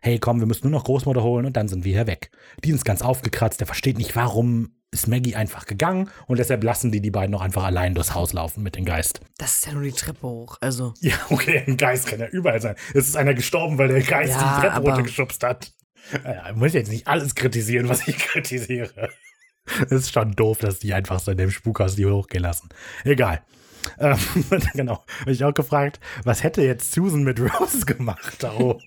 Hey, 0.00 0.18
komm, 0.18 0.38
wir 0.40 0.46
müssen 0.46 0.70
nur 0.70 0.78
noch 0.78 0.84
Großmutter 0.84 1.22
holen 1.22 1.46
und 1.46 1.56
dann 1.56 1.68
sind 1.68 1.84
wir 1.84 1.92
hier 1.92 2.06
weg. 2.06 2.30
Dean 2.64 2.76
ist 2.76 2.84
ganz 2.84 3.02
aufgekratzt, 3.02 3.60
der 3.60 3.66
versteht 3.66 3.98
nicht, 3.98 4.14
warum 4.14 4.70
ist 5.00 5.06
Maggie 5.08 5.34
einfach 5.36 5.66
gegangen 5.66 6.10
und 6.26 6.38
deshalb 6.38 6.62
lassen 6.64 6.92
die 6.92 7.00
die 7.00 7.10
beiden 7.10 7.30
noch 7.30 7.40
einfach 7.40 7.64
allein 7.64 7.94
durchs 7.94 8.14
Haus 8.14 8.32
laufen 8.32 8.62
mit 8.62 8.76
dem 8.76 8.84
Geist. 8.84 9.20
Das 9.38 9.58
ist 9.58 9.66
ja 9.66 9.72
nur 9.72 9.82
die 9.82 9.92
Treppe 9.92 10.26
hoch. 10.26 10.56
Also. 10.60 10.94
Ja, 11.00 11.14
okay, 11.30 11.62
ein 11.66 11.76
Geist 11.76 12.06
kann 12.06 12.20
ja 12.20 12.26
überall 12.28 12.60
sein. 12.60 12.76
Es 12.94 13.08
ist 13.08 13.16
einer 13.16 13.34
gestorben, 13.34 13.78
weil 13.78 13.88
der 13.88 14.02
Geist 14.02 14.32
Ja, 14.34 14.54
die 14.56 14.60
Treppe 14.62 14.74
aber- 14.74 14.88
runtergeschubst 14.90 15.42
hat. 15.44 15.72
Ja, 16.24 16.50
ich 16.50 16.56
muss 16.56 16.72
jetzt 16.72 16.90
nicht 16.90 17.06
alles 17.06 17.34
kritisieren, 17.34 17.88
was 17.88 18.06
ich 18.08 18.16
kritisiere. 18.18 19.10
Es 19.84 19.92
ist 19.92 20.12
schon 20.12 20.32
doof, 20.34 20.58
dass 20.58 20.78
die 20.78 20.94
einfach 20.94 21.20
so 21.20 21.30
in 21.32 21.36
dem 21.36 21.50
Spukhaus 21.50 21.96
die 21.96 22.06
hochgehen 22.06 22.42
lassen. 22.42 22.68
Egal. 23.04 23.42
Ähm, 23.98 24.16
genau. 24.74 25.04
Habe 25.20 25.32
ich 25.32 25.44
auch 25.44 25.52
gefragt, 25.54 26.00
was 26.24 26.42
hätte 26.42 26.62
jetzt 26.62 26.92
Susan 26.92 27.22
mit 27.22 27.38
Rose 27.40 27.84
gemacht 27.86 28.36
da 28.42 28.54
oben? 28.54 28.80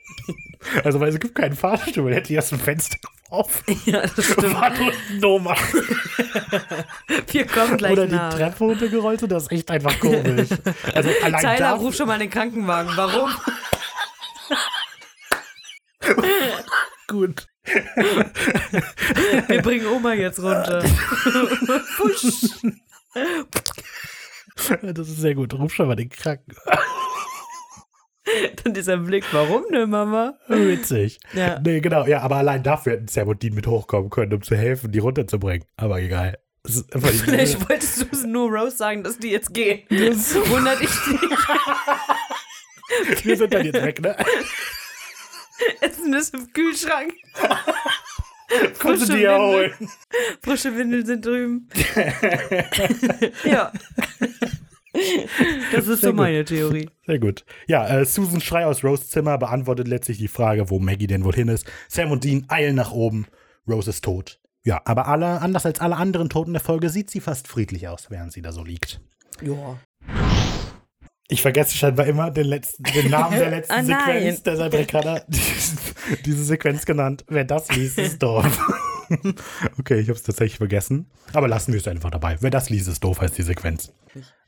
Also, 0.83 0.99
weil 0.99 1.09
es 1.09 1.19
gibt 1.19 1.35
keinen 1.35 1.55
Fahrstuhl, 1.55 2.13
hätte 2.13 2.29
die 2.29 2.39
aus 2.39 2.49
dem 2.49 2.59
Fenster 2.59 2.97
geworfen. 3.31 3.81
Ja, 3.85 4.01
das 4.01 4.25
stimmt. 4.25 4.53
War 4.53 4.69
nur 4.69 4.91
Nummer. 5.19 5.55
Wir 7.31 7.47
kommen 7.47 7.77
gleich 7.77 7.93
Oder 7.93 8.07
die 8.07 8.15
nach. 8.15 8.33
Treppe 8.33 8.63
runtergerollt 8.63 9.23
und 9.23 9.31
das 9.31 9.43
ist 9.43 9.51
echt 9.51 9.71
einfach 9.71 9.99
komisch. 9.99 10.49
Also, 10.93 11.09
allein 11.23 11.41
Tyler, 11.41 11.57
da, 11.57 11.73
ruf 11.73 11.95
schon 11.95 12.07
mal 12.07 12.19
den 12.19 12.29
Krankenwagen. 12.29 12.91
Warum? 12.95 13.31
gut. 17.07 17.47
Wir 19.47 19.61
bringen 19.61 19.87
Oma 19.87 20.13
jetzt 20.13 20.39
runter. 20.39 20.81
Fusch. 21.95 22.61
Das 24.81 25.07
ist 25.07 25.17
sehr 25.17 25.35
gut. 25.35 25.53
Ruf 25.53 25.73
schon 25.73 25.87
mal 25.87 25.95
den 25.95 26.09
Kranken. 26.09 26.55
Dann 28.63 28.73
dieser 28.73 28.97
Blick, 28.97 29.25
warum 29.31 29.63
ne, 29.71 29.87
Mama? 29.87 30.35
Witzig. 30.47 31.19
Ja. 31.33 31.59
Nee, 31.59 31.79
genau. 31.81 32.05
Ja, 32.05 32.21
aber 32.21 32.37
allein 32.37 32.63
dafür 32.63 32.93
hätten 32.93 33.07
Dean 33.39 33.53
mit 33.55 33.67
hochkommen 33.67 34.09
können, 34.09 34.33
um 34.33 34.41
zu 34.41 34.55
helfen, 34.55 34.91
die 34.91 34.99
runterzubringen. 34.99 35.65
Aber 35.77 35.99
egal. 35.99 36.37
Nicht- 36.67 36.85
Vielleicht 36.93 37.69
wollte 37.69 37.85
Susan 37.85 38.31
nur 38.31 38.49
Rose 38.51 38.77
sagen, 38.77 39.03
dass 39.03 39.17
die 39.17 39.29
jetzt 39.31 39.53
gehen. 39.53 39.81
Wundert 39.89 40.81
ich 40.81 40.89
dich. 40.89 41.19
Wir 43.25 43.37
sind 43.37 43.53
dann 43.53 43.65
jetzt 43.65 43.81
weg, 43.83 44.01
ne? 44.01 44.15
Essen 45.79 46.13
ist 46.13 46.33
im 46.33 46.51
Kühlschrank. 46.53 47.13
Kannst 48.79 49.09
du 49.09 49.13
die 49.13 49.21
ja 49.21 49.37
holen? 49.39 49.73
Frische 50.43 50.75
Windeln 50.75 51.05
sind 51.05 51.25
drüben. 51.25 51.69
ja. 53.45 53.71
Das 55.71 55.87
ist 55.87 56.01
so 56.01 56.07
gut. 56.07 56.17
meine 56.17 56.43
Theorie. 56.43 56.89
Sehr 57.05 57.19
gut. 57.19 57.45
Ja, 57.67 57.87
äh, 57.87 58.05
Susan 58.05 58.41
Schrei 58.41 58.65
aus 58.65 58.83
Rose 58.83 59.07
Zimmer 59.07 59.37
beantwortet 59.37 59.87
letztlich 59.87 60.17
die 60.17 60.27
Frage, 60.27 60.69
wo 60.69 60.79
Maggie 60.79 61.07
denn 61.07 61.23
wohl 61.23 61.33
hin 61.33 61.47
ist. 61.47 61.65
Sam 61.87 62.11
und 62.11 62.23
Dean 62.23 62.45
eilen 62.49 62.75
nach 62.75 62.91
oben. 62.91 63.27
Rose 63.67 63.89
ist 63.89 64.03
tot. 64.03 64.39
Ja, 64.63 64.81
aber 64.85 65.07
alle, 65.07 65.41
anders 65.41 65.65
als 65.65 65.79
alle 65.79 65.97
anderen 65.97 66.29
Toten 66.29 66.53
der 66.53 66.61
Folge 66.61 66.89
sieht 66.89 67.09
sie 67.09 67.19
fast 67.19 67.47
friedlich 67.47 67.87
aus, 67.87 68.11
während 68.11 68.31
sie 68.31 68.41
da 68.41 68.51
so 68.51 68.63
liegt. 68.63 69.01
Ja. 69.41 69.79
Ich 71.29 71.41
vergesse 71.41 71.75
scheinbar 71.75 72.05
immer 72.07 72.29
den, 72.29 72.45
letzten, 72.45 72.83
den 72.83 73.09
Namen 73.09 73.39
der 73.39 73.49
letzten 73.51 73.73
nein. 73.73 73.85
Sequenz. 73.85 74.43
Deshalb 74.43 74.93
hat 74.93 75.25
diese, 75.29 75.77
diese 76.25 76.43
Sequenz 76.43 76.85
genannt. 76.85 77.23
Wer 77.27 77.45
das 77.45 77.73
liest, 77.75 77.97
ist 77.97 78.21
doof. 78.21 78.45
okay, 79.79 79.99
ich 79.99 80.07
habe 80.07 80.17
es 80.17 80.23
tatsächlich 80.23 80.57
vergessen. 80.57 81.09
Aber 81.33 81.47
lassen 81.47 81.73
wir 81.73 81.79
es 81.79 81.87
einfach 81.87 82.11
dabei. 82.11 82.37
Wer 82.39 82.49
das 82.49 82.69
liest, 82.69 82.87
ist 82.87 83.03
doof, 83.03 83.21
heißt 83.21 83.37
die 83.37 83.43
Sequenz. 83.43 83.93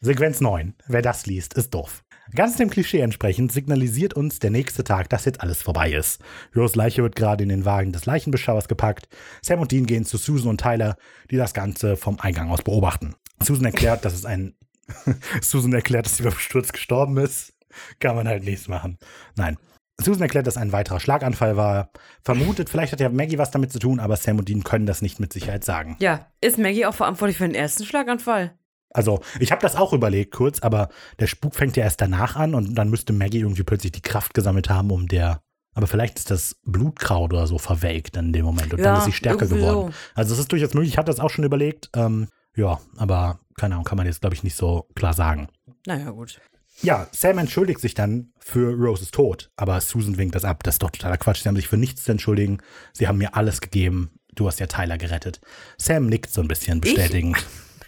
Sequenz 0.01 0.41
9. 0.41 0.73
Wer 0.87 1.01
das 1.01 1.25
liest, 1.25 1.53
ist 1.53 1.73
doof. 1.73 2.03
Ganz 2.33 2.55
dem 2.55 2.69
Klischee 2.69 3.01
entsprechend 3.01 3.51
signalisiert 3.51 4.13
uns 4.13 4.39
der 4.39 4.49
nächste 4.49 4.83
Tag, 4.83 5.09
dass 5.09 5.25
jetzt 5.25 5.41
alles 5.41 5.61
vorbei 5.61 5.91
ist. 5.91 6.21
Rose 6.55 6.77
Leiche 6.77 7.03
wird 7.03 7.15
gerade 7.15 7.43
in 7.43 7.49
den 7.49 7.65
Wagen 7.65 7.91
des 7.91 8.05
Leichenbeschauers 8.05 8.67
gepackt. 8.67 9.07
Sam 9.41 9.59
und 9.59 9.71
Dean 9.71 9.85
gehen 9.85 10.05
zu 10.05 10.17
Susan 10.17 10.49
und 10.49 10.61
Tyler, 10.61 10.95
die 11.29 11.37
das 11.37 11.53
Ganze 11.53 11.97
vom 11.97 12.19
Eingang 12.19 12.49
aus 12.49 12.61
beobachten. 12.61 13.15
Susan 13.41 13.65
erklärt, 13.65 14.05
dass 14.05 14.13
es 14.13 14.25
ein 14.25 14.55
Susan 15.41 15.73
erklärt, 15.73 16.05
dass 16.05 16.17
sie 16.17 16.23
beim 16.23 16.33
Sturz 16.33 16.71
gestorben 16.71 17.17
ist. 17.17 17.53
Kann 17.99 18.15
man 18.15 18.27
halt 18.27 18.43
nichts 18.43 18.67
machen. 18.67 18.97
Nein. 19.35 19.57
Susan 19.99 20.23
erklärt, 20.23 20.47
dass 20.47 20.57
ein 20.57 20.71
weiterer 20.71 20.99
Schlaganfall 20.99 21.55
war. 21.55 21.89
Vermutet, 22.23 22.69
vielleicht 22.69 22.93
hat 22.93 22.99
ja 22.99 23.09
Maggie 23.09 23.37
was 23.37 23.51
damit 23.51 23.71
zu 23.71 23.79
tun, 23.79 23.99
aber 23.99 24.15
Sam 24.15 24.39
und 24.39 24.49
Dean 24.49 24.63
können 24.63 24.85
das 24.85 25.01
nicht 25.01 25.19
mit 25.19 25.31
Sicherheit 25.33 25.63
sagen. 25.63 25.95
Ja, 25.99 26.27
ist 26.41 26.57
Maggie 26.57 26.85
auch 26.85 26.95
verantwortlich 26.95 27.37
für 27.37 27.45
den 27.47 27.55
ersten 27.55 27.85
Schlaganfall? 27.85 28.57
Also, 28.89 29.21
ich 29.39 29.51
habe 29.51 29.61
das 29.61 29.75
auch 29.75 29.93
überlegt 29.93 30.33
kurz, 30.33 30.61
aber 30.61 30.89
der 31.19 31.27
Spuk 31.27 31.55
fängt 31.55 31.77
ja 31.77 31.83
erst 31.83 31.99
danach 32.01 32.35
an 32.35 32.53
und 32.53 32.75
dann 32.75 32.89
müsste 32.89 33.11
Maggie 33.13 33.39
irgendwie 33.39 33.63
plötzlich 33.63 33.91
die 33.91 34.01
Kraft 34.01 34.33
gesammelt 34.33 34.69
haben, 34.69 34.91
um 34.91 35.07
der. 35.07 35.41
Aber 35.75 35.87
vielleicht 35.87 36.19
ist 36.19 36.29
das 36.29 36.57
Blutkraut 36.63 37.33
oder 37.33 37.47
so 37.47 37.57
verwelkt 37.57 38.15
in 38.17 38.31
dem 38.33 38.45
Moment 38.45 38.73
und 38.73 38.79
dann 38.79 38.93
Ja, 38.93 38.97
ist 38.99 39.05
sie 39.05 39.11
stärker 39.11 39.47
geworden. 39.47 39.91
so. 39.91 39.93
Also, 40.13 40.33
es 40.35 40.39
ist 40.39 40.51
durchaus 40.51 40.73
möglich. 40.75 40.91
Ich 40.91 40.97
hatte 40.99 41.11
das 41.11 41.19
auch 41.19 41.31
schon 41.31 41.43
überlegt. 41.45 41.89
Ähm, 41.95 42.27
ja, 42.55 42.79
aber 42.97 43.39
keine 43.57 43.73
Ahnung, 43.75 43.85
kann 43.85 43.97
man 43.97 44.05
jetzt, 44.05 44.21
glaube 44.21 44.35
ich, 44.35 44.43
nicht 44.43 44.55
so 44.55 44.87
klar 44.95 45.13
sagen. 45.13 45.47
Naja, 45.87 46.11
gut. 46.11 46.39
Ja, 46.83 47.07
Sam 47.13 47.37
entschuldigt 47.37 47.79
sich 47.79 47.93
dann 47.93 48.33
für 48.39 48.73
Roses 48.73 49.11
Tod, 49.11 49.49
aber 49.55 49.79
Susan 49.79 50.17
winkt 50.17 50.35
das 50.35 50.43
ab. 50.43 50.63
Das 50.63 50.75
ist 50.75 50.83
doch 50.83 50.91
totaler 50.91 51.15
Quatsch. 51.15 51.41
Sie 51.41 51.47
haben 51.47 51.55
sich 51.55 51.69
für 51.69 51.77
nichts 51.77 52.03
zu 52.03 52.11
entschuldigen. 52.11 52.57
Sie 52.91 53.07
haben 53.07 53.19
mir 53.19 53.35
alles 53.35 53.61
gegeben. 53.61 54.11
Du 54.35 54.47
hast 54.47 54.59
ja 54.59 54.67
Tyler 54.67 54.97
gerettet. 54.97 55.39
Sam 55.77 56.07
nickt 56.07 56.29
so 56.29 56.41
ein 56.41 56.49
bisschen 56.49 56.81
bestätigend. 56.81 57.37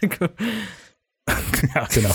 ja, 0.00 1.86
genau. 1.92 2.14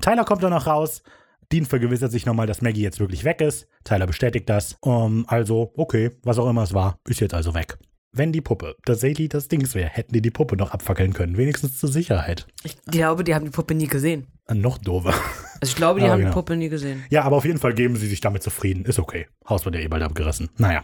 Tyler 0.00 0.24
kommt 0.24 0.44
dann 0.44 0.50
noch 0.50 0.68
raus. 0.68 1.02
Dean 1.50 1.66
vergewissert 1.66 2.12
sich 2.12 2.24
nochmal, 2.24 2.46
dass 2.46 2.62
Maggie 2.62 2.82
jetzt 2.82 3.00
wirklich 3.00 3.24
weg 3.24 3.40
ist. 3.40 3.66
Tyler 3.82 4.06
bestätigt 4.06 4.48
das. 4.48 4.76
Um, 4.80 5.24
also, 5.28 5.72
okay, 5.76 6.12
was 6.22 6.38
auch 6.38 6.48
immer 6.48 6.62
es 6.62 6.72
war, 6.72 7.00
ist 7.08 7.20
jetzt 7.20 7.34
also 7.34 7.52
weg. 7.54 7.78
Wenn 8.16 8.32
die 8.32 8.40
Puppe 8.40 8.76
tatsächlich 8.86 9.28
das 9.28 9.48
Dings 9.48 9.74
wäre, 9.74 9.90
hätten 9.90 10.14
die 10.14 10.22
die 10.22 10.30
Puppe 10.30 10.56
noch 10.56 10.70
abfackeln 10.70 11.12
können. 11.12 11.36
Wenigstens 11.36 11.78
zur 11.78 11.90
Sicherheit. 11.92 12.46
Ich 12.62 12.76
glaube, 12.86 13.24
die 13.24 13.34
haben 13.34 13.44
die 13.44 13.50
Puppe 13.50 13.74
nie 13.74 13.88
gesehen. 13.88 14.26
Äh, 14.48 14.54
Noch 14.54 14.78
doofer. 14.78 15.12
Also 15.60 15.70
ich 15.70 15.76
glaube, 15.76 16.00
die 16.00 16.04
Aber 16.06 16.12
haben 16.14 16.20
genau. 16.20 16.30
die 16.30 16.34
Puppe 16.34 16.56
nie 16.56 16.70
gesehen. 16.70 17.04
Ja, 17.10 17.24
aber 17.24 17.36
auf 17.36 17.44
jeden 17.44 17.58
Fall 17.58 17.74
geben 17.74 17.96
sie 17.96 18.06
sich 18.08 18.22
damit 18.22 18.42
zufrieden. 18.42 18.86
Ist 18.86 18.98
okay. 18.98 19.26
Haus 19.46 19.66
wird 19.66 19.74
ja 19.74 19.82
eh 19.82 19.88
bald 19.88 20.02
abgerissen. 20.02 20.48
Naja. 20.56 20.82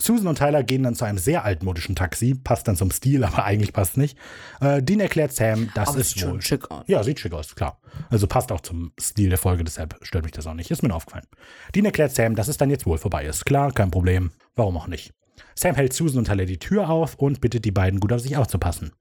Susan 0.00 0.28
und 0.28 0.38
Tyler 0.38 0.62
gehen 0.62 0.84
dann 0.84 0.94
zu 0.94 1.04
einem 1.04 1.18
sehr 1.18 1.44
altmodischen 1.44 1.96
Taxi. 1.96 2.36
Passt 2.36 2.68
dann 2.68 2.76
zum 2.76 2.92
Stil, 2.92 3.24
aber 3.24 3.42
eigentlich 3.44 3.72
passt 3.72 3.96
nicht. 3.96 4.16
Äh, 4.60 4.80
Dean 4.80 5.00
erklärt 5.00 5.32
Sam, 5.32 5.70
das 5.74 5.88
Aber 5.88 5.98
ist 5.98 6.10
sieht 6.10 6.20
schon 6.20 6.30
wohl. 6.34 6.42
schick 6.42 6.70
aus. 6.70 6.84
Ja, 6.86 7.02
sieht 7.02 7.18
schick 7.18 7.32
aus, 7.32 7.56
klar. 7.56 7.80
Also 8.08 8.28
passt 8.28 8.52
auch 8.52 8.60
zum 8.60 8.92
Stil 9.00 9.30
der 9.30 9.38
Folge, 9.38 9.64
deshalb 9.64 9.98
stört 10.02 10.22
mich 10.22 10.32
das 10.32 10.46
auch 10.46 10.54
nicht. 10.54 10.70
Ist 10.70 10.84
mir 10.84 10.94
aufgefallen. 10.94 11.26
Dean 11.74 11.86
erklärt 11.86 12.14
Sam, 12.14 12.36
dass 12.36 12.46
es 12.46 12.56
dann 12.56 12.70
jetzt 12.70 12.86
wohl 12.86 12.98
vorbei 12.98 13.24
ist. 13.24 13.44
Klar, 13.44 13.72
kein 13.72 13.90
Problem. 13.90 14.30
Warum 14.54 14.76
auch 14.76 14.86
nicht? 14.86 15.12
Sam 15.58 15.74
hält 15.74 15.92
Susan 15.92 16.20
und 16.20 16.26
Tyler 16.26 16.44
die 16.44 16.60
Tür 16.60 16.88
auf 16.88 17.16
und 17.16 17.40
bittet 17.40 17.64
die 17.64 17.72
beiden 17.72 17.98
gut 17.98 18.12
auf 18.12 18.20
sich 18.20 18.36
aufzupassen. 18.36 18.92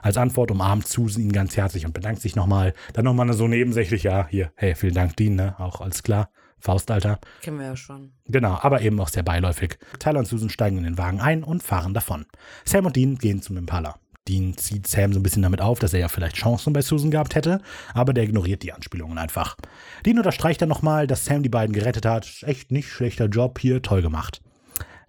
Als 0.00 0.16
Antwort 0.16 0.50
umarmt 0.50 0.88
Susan 0.88 1.22
ihn 1.22 1.30
ganz 1.30 1.58
herzlich 1.58 1.84
und 1.84 1.92
bedankt 1.92 2.22
sich 2.22 2.34
nochmal. 2.34 2.72
Dann 2.94 3.04
nochmal 3.04 3.30
so 3.34 3.46
nebensächlich, 3.48 4.04
ja, 4.04 4.26
hier, 4.26 4.50
hey, 4.54 4.74
vielen 4.74 4.94
Dank, 4.94 5.14
Dean, 5.18 5.34
ne? 5.34 5.60
Auch 5.60 5.82
alles 5.82 6.02
klar. 6.02 6.30
Faust, 6.58 6.90
Alter. 6.90 7.20
Kennen 7.42 7.58
wir 7.58 7.66
ja 7.66 7.76
schon. 7.76 8.14
Genau, 8.24 8.58
aber 8.62 8.80
eben 8.80 8.98
auch 8.98 9.08
sehr 9.08 9.24
beiläufig. 9.24 9.78
Tyler 9.98 10.20
und 10.20 10.24
Susan 10.24 10.48
steigen 10.48 10.78
in 10.78 10.84
den 10.84 10.96
Wagen 10.96 11.20
ein 11.20 11.44
und 11.44 11.62
fahren 11.62 11.92
davon. 11.92 12.24
Sam 12.64 12.86
und 12.86 12.96
Dean 12.96 13.18
gehen 13.18 13.42
zum 13.42 13.58
Impala. 13.58 13.96
Dean 14.26 14.56
zieht 14.56 14.86
Sam 14.86 15.12
so 15.12 15.20
ein 15.20 15.22
bisschen 15.22 15.42
damit 15.42 15.60
auf, 15.60 15.80
dass 15.80 15.92
er 15.92 16.00
ja 16.00 16.08
vielleicht 16.08 16.36
Chancen 16.36 16.72
bei 16.72 16.80
Susan 16.80 17.10
gehabt 17.10 17.34
hätte, 17.34 17.60
aber 17.92 18.14
der 18.14 18.24
ignoriert 18.24 18.62
die 18.62 18.72
Anspielungen 18.72 19.18
einfach. 19.18 19.58
Dean 20.06 20.16
unterstreicht 20.16 20.62
dann 20.62 20.70
nochmal, 20.70 21.06
dass 21.06 21.26
Sam 21.26 21.42
die 21.42 21.50
beiden 21.50 21.74
gerettet 21.74 22.06
hat. 22.06 22.42
Echt 22.46 22.72
nicht 22.72 22.88
schlechter 22.88 23.26
Job 23.26 23.58
hier, 23.58 23.82
toll 23.82 24.00
gemacht. 24.00 24.40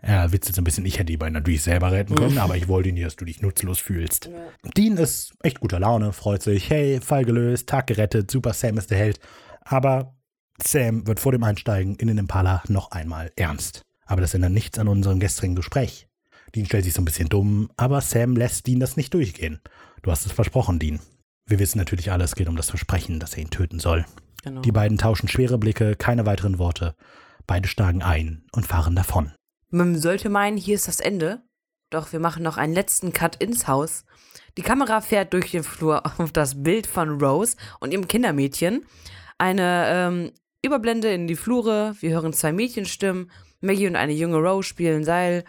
Er 0.01 0.31
witzelt 0.31 0.55
so 0.55 0.61
ein 0.61 0.63
bisschen, 0.63 0.85
ich 0.85 0.95
hätte 0.95 1.05
die 1.05 1.17
beiden 1.17 1.33
natürlich 1.33 1.63
selber 1.63 1.91
retten 1.91 2.15
können, 2.15 2.37
aber 2.37 2.55
ich 2.55 2.67
wollte 2.67 2.91
nicht, 2.91 3.05
dass 3.05 3.15
du 3.15 3.25
dich 3.25 3.41
nutzlos 3.41 3.79
fühlst. 3.79 4.29
Dean 4.75 4.95
ist 4.97 5.33
echt 5.41 5.59
guter 5.59 5.79
Laune, 5.79 6.13
freut 6.13 6.43
sich, 6.43 6.69
hey, 6.69 7.01
Fall 7.01 7.25
gelöst, 7.25 7.67
Tag 7.67 7.87
gerettet, 7.87 8.29
super, 8.29 8.53
Sam 8.53 8.77
ist 8.77 8.91
der 8.91 8.99
Held. 8.99 9.19
Aber 9.61 10.15
Sam 10.61 11.07
wird 11.07 11.19
vor 11.19 11.31
dem 11.31 11.43
Einsteigen 11.43 11.95
in 11.95 12.07
den 12.07 12.19
Impala 12.19 12.63
noch 12.67 12.91
einmal 12.91 13.31
ernst. 13.35 13.81
Aber 14.05 14.21
das 14.21 14.33
ändert 14.33 14.51
nichts 14.51 14.77
an 14.79 14.87
unserem 14.87 15.19
gestrigen 15.19 15.55
Gespräch. 15.55 16.07
Dean 16.55 16.65
stellt 16.65 16.85
sich 16.85 16.93
so 16.93 17.01
ein 17.01 17.05
bisschen 17.05 17.29
dumm, 17.29 17.69
aber 17.75 18.01
Sam 18.01 18.35
lässt 18.35 18.67
Dean 18.67 18.79
das 18.79 18.97
nicht 18.97 19.13
durchgehen. 19.13 19.59
Du 20.03 20.11
hast 20.11 20.25
es 20.25 20.31
versprochen, 20.31 20.79
Dean. 20.79 20.99
Wir 21.47 21.59
wissen 21.59 21.77
natürlich 21.79 22.11
alle, 22.11 22.23
es 22.23 22.35
geht 22.35 22.47
um 22.47 22.55
das 22.55 22.69
Versprechen, 22.69 23.19
dass 23.19 23.33
er 23.33 23.41
ihn 23.41 23.49
töten 23.49 23.79
soll. 23.79 24.05
Genau. 24.43 24.61
Die 24.61 24.71
beiden 24.71 24.97
tauschen 24.97 25.27
schwere 25.27 25.57
Blicke, 25.57 25.95
keine 25.95 26.25
weiteren 26.25 26.59
Worte. 26.59 26.95
Beide 27.47 27.67
steigen 27.67 28.03
ein 28.03 28.43
und 28.51 28.65
fahren 28.65 28.95
davon. 28.95 29.31
Man 29.69 29.99
sollte 29.99 30.29
meinen, 30.29 30.57
hier 30.57 30.75
ist 30.75 30.87
das 30.87 30.99
Ende. 30.99 31.41
Doch 31.89 32.11
wir 32.11 32.19
machen 32.19 32.43
noch 32.43 32.57
einen 32.57 32.73
letzten 32.73 33.13
Cut 33.13 33.35
ins 33.41 33.67
Haus. 33.67 34.03
Die 34.57 34.61
Kamera 34.61 35.01
fährt 35.01 35.33
durch 35.33 35.51
den 35.51 35.63
Flur 35.63 36.03
auf 36.19 36.31
das 36.31 36.61
Bild 36.63 36.87
von 36.87 37.21
Rose 37.21 37.55
und 37.79 37.91
ihrem 37.91 38.07
Kindermädchen. 38.07 38.85
Eine 39.37 39.85
ähm, 39.89 40.31
Überblende 40.65 41.09
in 41.13 41.27
die 41.27 41.35
Flure. 41.35 41.95
Wir 41.99 42.11
hören 42.11 42.33
zwei 42.33 42.51
Mädchenstimmen. 42.51 43.31
Maggie 43.61 43.87
und 43.87 43.95
eine 43.95 44.13
junge 44.13 44.37
Rose 44.37 44.67
spielen 44.67 45.03
Seil. 45.03 45.43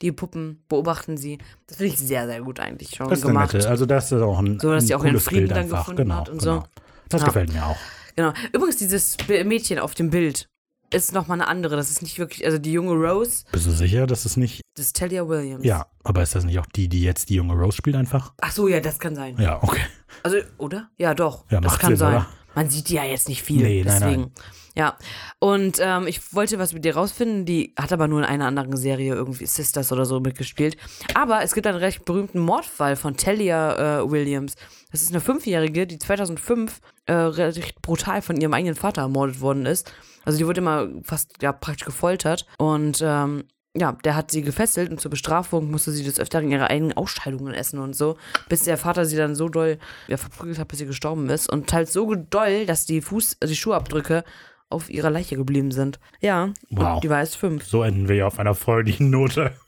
Die 0.00 0.10
Puppen 0.12 0.64
beobachten 0.68 1.16
sie. 1.16 1.38
Das 1.66 1.76
finde 1.76 1.92
ich 1.92 1.98
sehr, 1.98 2.26
sehr 2.26 2.40
gut 2.40 2.58
eigentlich 2.58 2.90
schon 2.96 3.08
Das 3.08 3.20
ist 3.20 3.24
eine 3.24 3.34
gemacht. 3.34 3.52
nette, 3.54 3.68
also 3.68 3.86
das 3.86 4.10
ist 4.10 4.20
auch 4.20 4.38
ein, 4.38 4.58
So, 4.58 4.72
dass 4.72 4.82
ein 4.84 4.86
sie 4.88 4.94
auch 4.96 5.04
ihren 5.04 5.20
Frieden 5.20 5.40
Bild 5.42 5.50
dann 5.52 5.58
einfach. 5.58 5.78
gefunden 5.80 6.02
genau, 6.04 6.14
hat 6.16 6.28
und 6.28 6.38
genau. 6.40 6.60
so. 6.60 6.64
Das 7.08 7.20
Ja. 7.20 7.26
gefällt 7.28 7.52
mir 7.52 7.64
auch. 7.66 7.76
Genau. 8.16 8.32
Übrigens, 8.52 8.76
dieses 8.78 9.16
Mädchen 9.28 9.78
auf 9.78 9.94
dem 9.94 10.10
Bild 10.10 10.48
ist 10.92 11.12
nochmal 11.12 11.40
eine 11.40 11.48
andere. 11.48 11.76
Das 11.76 11.90
ist 11.90 12.02
nicht 12.02 12.18
wirklich, 12.18 12.44
also 12.44 12.58
die 12.58 12.72
junge 12.72 12.92
Rose, 12.92 13.44
Bist 13.52 13.66
du 13.66 13.70
sicher, 13.70 14.06
dass 14.06 14.24
es 14.24 14.36
nicht. 14.36 14.62
das 14.74 14.86
ist 14.86 14.96
Talia 14.96 15.26
Williams. 15.28 15.64
Ja, 15.64 15.86
aber 16.04 16.22
ist 16.22 16.34
das 16.34 16.44
nicht 16.44 16.58
auch 16.58 16.66
die, 16.66 16.88
die 16.88 17.02
jetzt 17.02 17.28
die 17.30 17.34
junge 17.34 17.54
Rose 17.54 17.76
spielt 17.76 17.96
einfach? 17.96 18.32
Ach 18.40 18.52
so, 18.52 18.68
ja, 18.68 18.80
das 18.80 18.98
kann 18.98 19.14
sein. 19.14 19.36
Ja, 19.38 19.62
okay. 19.62 19.80
Also, 20.22 20.38
oder? 20.58 20.88
Ja, 20.98 21.14
doch. 21.14 21.44
Ja, 21.50 21.60
das 21.60 21.78
kann 21.78 21.90
Sinn, 21.90 21.96
sein. 21.98 22.14
oder? 22.14 22.26
Man 22.54 22.68
sieht 22.68 22.88
die 22.90 22.94
ja 22.94 23.04
jetzt 23.04 23.28
nicht 23.28 23.42
viel. 23.42 23.62
Nee, 23.62 23.82
nein, 23.84 24.00
deswegen. 24.00 24.20
nein. 24.22 24.30
Ja. 24.74 24.96
Und 25.38 25.78
ähm, 25.80 26.06
ich 26.06 26.34
wollte 26.34 26.58
was 26.58 26.72
mit 26.72 26.84
dir 26.84 26.94
rausfinden. 26.94 27.44
Die 27.44 27.74
hat 27.78 27.92
aber 27.92 28.08
nur 28.08 28.20
in 28.20 28.24
einer 28.24 28.46
anderen 28.46 28.76
Serie 28.76 29.14
irgendwie 29.14 29.46
Sisters 29.46 29.92
oder 29.92 30.04
so 30.04 30.20
mitgespielt. 30.20 30.76
Aber 31.14 31.42
es 31.42 31.54
gibt 31.54 31.66
einen 31.66 31.78
recht 31.78 32.04
berühmten 32.04 32.38
Mordfall 32.40 32.96
von 32.96 33.16
Talia 33.16 34.00
äh, 34.00 34.10
Williams. 34.10 34.54
Das 34.90 35.02
ist 35.02 35.10
eine 35.10 35.20
Fünfjährige, 35.20 35.86
die 35.86 35.98
2005 35.98 36.80
äh, 37.06 37.12
recht 37.12 37.82
brutal 37.82 38.22
von 38.22 38.40
ihrem 38.40 38.54
eigenen 38.54 38.74
Vater 38.76 39.02
ermordet 39.02 39.40
worden 39.40 39.66
ist. 39.66 39.92
Also 40.24 40.38
die 40.38 40.46
wurde 40.46 40.60
immer 40.60 40.88
fast 41.02 41.42
ja 41.42 41.52
praktisch 41.52 41.84
gefoltert. 41.84 42.46
Und 42.58 43.00
ähm, 43.04 43.44
ja, 43.74 43.92
der 44.04 44.14
hat 44.16 44.30
sie 44.30 44.42
gefesselt 44.42 44.90
und 44.90 45.00
zur 45.00 45.10
Bestrafung 45.10 45.70
musste 45.70 45.92
sie 45.92 46.04
des 46.04 46.20
Öfteren 46.20 46.50
ihre 46.50 46.68
eigenen 46.68 46.92
Ausscheidungen 46.96 47.54
essen 47.54 47.78
und 47.78 47.96
so, 47.96 48.16
bis 48.48 48.64
der 48.64 48.76
Vater 48.76 49.06
sie 49.06 49.16
dann 49.16 49.34
so 49.34 49.48
doll 49.48 49.78
ja, 50.08 50.18
verprügelt 50.18 50.58
hat, 50.58 50.68
bis 50.68 50.78
sie 50.78 50.86
gestorben 50.86 51.28
ist. 51.30 51.50
Und 51.50 51.72
halt 51.72 51.88
so 51.90 52.14
doll, 52.14 52.66
dass 52.66 52.84
die 52.84 53.00
Fuß, 53.00 53.38
die 53.42 53.56
Schuhabdrücke 53.56 54.24
auf 54.68 54.90
ihrer 54.90 55.10
Leiche 55.10 55.36
geblieben 55.36 55.70
sind. 55.70 55.98
Ja, 56.20 56.52
Wow. 56.70 57.00
die 57.00 57.10
war 57.10 57.20
erst 57.20 57.36
fünf. 57.36 57.64
So 57.64 57.82
enden 57.82 58.08
wir 58.08 58.16
ja 58.16 58.26
auf 58.26 58.38
einer 58.38 58.54
freudigen 58.54 59.10
Note. 59.10 59.52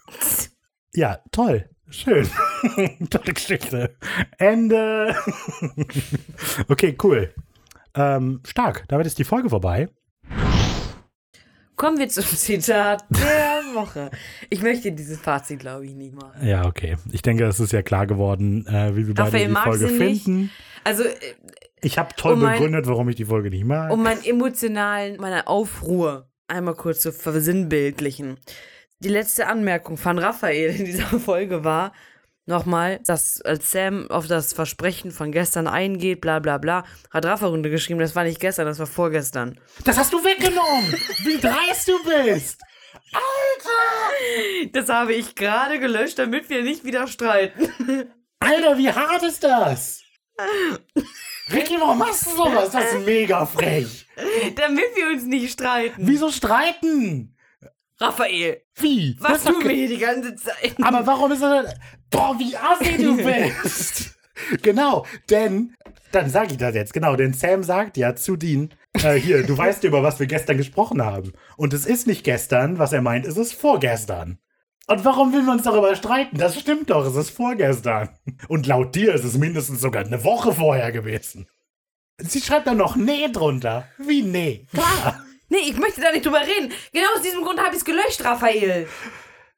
Ja, 0.97 1.19
toll. 1.33 1.69
Schön. 1.95 2.29
Tolle 3.11 3.33
Geschichte. 3.33 3.97
Ende. 4.39 5.15
okay, 6.69 6.97
cool. 7.03 7.33
Ähm, 7.95 8.41
stark. 8.45 8.85
Damit 8.89 9.07
ist 9.07 9.19
die 9.19 9.25
Folge 9.25 9.49
vorbei. 9.49 9.89
Kommen 11.77 11.99
wir 11.99 12.09
zum 12.09 12.25
Zitat 12.25 13.05
der 13.11 13.63
Woche. 13.75 14.11
Ich 14.51 14.61
möchte 14.63 14.91
dieses 14.93 15.19
Fazit, 15.21 15.61
glaube 15.61 15.87
ich, 15.87 15.95
nicht 15.95 16.15
machen. 16.15 16.45
Ja, 16.47 16.67
okay. 16.67 16.97
Ich 17.13 17.23
denke, 17.23 17.45
es 17.45 17.61
ist 17.61 17.73
ja 17.73 17.83
klar 17.83 18.07
geworden, 18.07 18.67
äh, 18.67 18.97
wie 18.97 19.07
wir 19.07 19.15
beide 19.15 19.27
Raphael 19.29 19.49
die 19.49 19.55
Folge 19.55 19.89
sie 19.89 19.99
nicht. 20.05 20.25
finden. 20.25 20.51
Also, 20.83 21.05
äh, 21.05 21.11
Ich 21.81 21.97
habe 21.99 22.11
toll 22.17 22.35
Um 22.35 22.41
mein- 22.41 22.55
begründet, 22.59 22.87
warum 22.89 23.09
ich 23.09 23.17
die 23.17 23.25
Folge 23.25 23.51
nicht 23.51 23.65
mag. 23.65 23.93
um 23.93 24.03
meinen 24.03 24.25
emotionalen, 24.25 25.17
meine 25.21 25.47
Aufruhr 25.47 26.29
einmal 26.49 26.75
kurz 26.75 27.01
zu 27.01 27.13
versinnbildlichen. 27.13 28.39
Die 29.05 29.11
letzte 29.11 29.49
Anmerkung 29.49 29.99
von 29.99 30.19
Raphael 30.19 30.75
in 30.75 30.87
dieser 30.87 31.05
Folge 31.21 31.63
war 31.63 31.93
nochmal, 32.47 33.01
dass 33.07 33.39
als 33.43 33.71
Sam 33.71 34.11
auf 34.11 34.27
das 34.27 34.55
Versprechen 34.55 35.11
von 35.11 35.31
gestern 35.31 35.67
eingeht, 35.67 36.23
bla 36.23 36.39
bla 36.39 36.57
bla, 36.57 36.85
hat 37.11 37.27
Raphael 37.27 37.51
runter 37.51 37.69
geschrieben, 37.69 38.01
das 38.01 38.17
war 38.17 38.25
nicht 38.25 38.41
gestern, 38.41 38.65
das 38.65 38.79
war 38.79 38.87
vorgestern. 38.87 39.61
das 39.85 39.99
hast 39.99 40.11
du 40.11 40.25
weggenommen. 40.25 40.91
wie 41.25 41.39
dreist 41.39 41.87
du 41.87 42.03
bist. 42.03 42.63
Das 44.73 44.89
habe 44.89 45.13
ich 45.13 45.35
gerade 45.35 45.79
gelöscht, 45.79 46.19
damit 46.19 46.49
wir 46.49 46.63
nicht 46.63 46.85
wieder 46.85 47.07
streiten. 47.07 48.09
Alter, 48.41 48.79
wie 48.79 48.91
hart 48.91 49.23
ist 49.23 49.45
das? 49.45 50.03
Ricky, 51.53 51.77
warum 51.79 51.99
machst 51.99 52.27
du 52.27 52.31
sowas? 52.31 52.71
Das 52.71 52.95
ist 52.95 53.05
mega 53.05 53.45
frech. 53.45 54.07
damit 54.57 54.97
wir 54.97 55.09
uns 55.13 55.25
nicht 55.25 55.53
streiten. 55.53 56.07
Wieso 56.07 56.31
streiten? 56.31 57.34
Raphael, 58.01 58.61
Wie? 58.77 59.17
was 59.21 59.45
doch 59.45 59.53
tun 59.53 59.65
wir 59.65 59.71
hier 59.71 59.89
die 59.89 59.99
ganze 59.99 60.35
Zeit? 60.35 60.75
Aber 60.83 61.07
warum 61.07 61.31
ist 61.33 61.43
er 61.43 61.63
denn... 61.63 61.73
Boah, 62.11 62.37
wie 62.39 62.57
assi 62.57 62.97
du 63.03 63.17
bist. 63.63 64.17
genau, 64.63 65.07
denn... 65.31 65.75
Dann 66.11 66.31
sage 66.31 66.53
ich 66.53 66.59
das 66.59 66.75
jetzt, 66.75 66.93
genau, 66.93 67.17
denn 67.17 67.35
Sam 67.35 67.63
sagt 67.65 67.97
ja 67.97 68.15
zu 68.15 68.37
Dean, 68.37 68.73
Äh, 69.03 69.15
hier, 69.15 69.43
du 69.45 69.57
weißt 69.59 69.83
über 69.85 70.03
was 70.05 70.21
wir 70.21 70.27
gestern 70.29 70.57
gesprochen 70.57 71.05
haben. 71.05 71.33
Und 71.57 71.73
es 71.73 71.87
ist 71.87 72.07
nicht 72.07 72.23
gestern, 72.25 72.79
was 72.79 72.93
er 72.93 73.03
meint, 73.03 73.27
es 73.27 73.37
ist 73.37 73.53
vorgestern. 73.55 74.39
Und 74.87 75.05
warum 75.05 75.33
will 75.33 75.43
man 75.43 75.57
uns 75.57 75.65
darüber 75.65 75.95
streiten? 75.97 76.37
Das 76.37 76.59
stimmt 76.61 76.91
doch, 76.91 77.07
es 77.07 77.17
ist 77.17 77.31
vorgestern. 77.31 78.11
Und 78.49 78.67
laut 78.67 78.95
dir 78.95 79.15
ist 79.15 79.25
es 79.25 79.39
mindestens 79.39 79.81
sogar 79.81 80.05
eine 80.05 80.23
Woche 80.25 80.53
vorher 80.53 80.93
gewesen. 80.93 81.49
Sie 82.19 82.41
schreibt 82.41 82.67
dann 82.69 82.77
noch 82.77 82.95
Nee 82.95 83.29
drunter. 83.33 83.89
Wie 83.99 84.23
Nee? 84.23 84.67
Klar. 84.73 85.24
Nee, 85.49 85.59
ich 85.69 85.77
möchte 85.79 86.01
da 86.01 86.11
nicht 86.13 86.25
drüber 86.25 86.41
reden. 86.41 86.73
Genau 86.93 87.07
aus 87.15 87.23
diesem 87.23 87.43
Grund 87.43 87.59
habe 87.61 87.71
ich 87.71 87.77
es 87.79 87.85
gelöscht, 87.85 88.25
Raphael. 88.25 88.89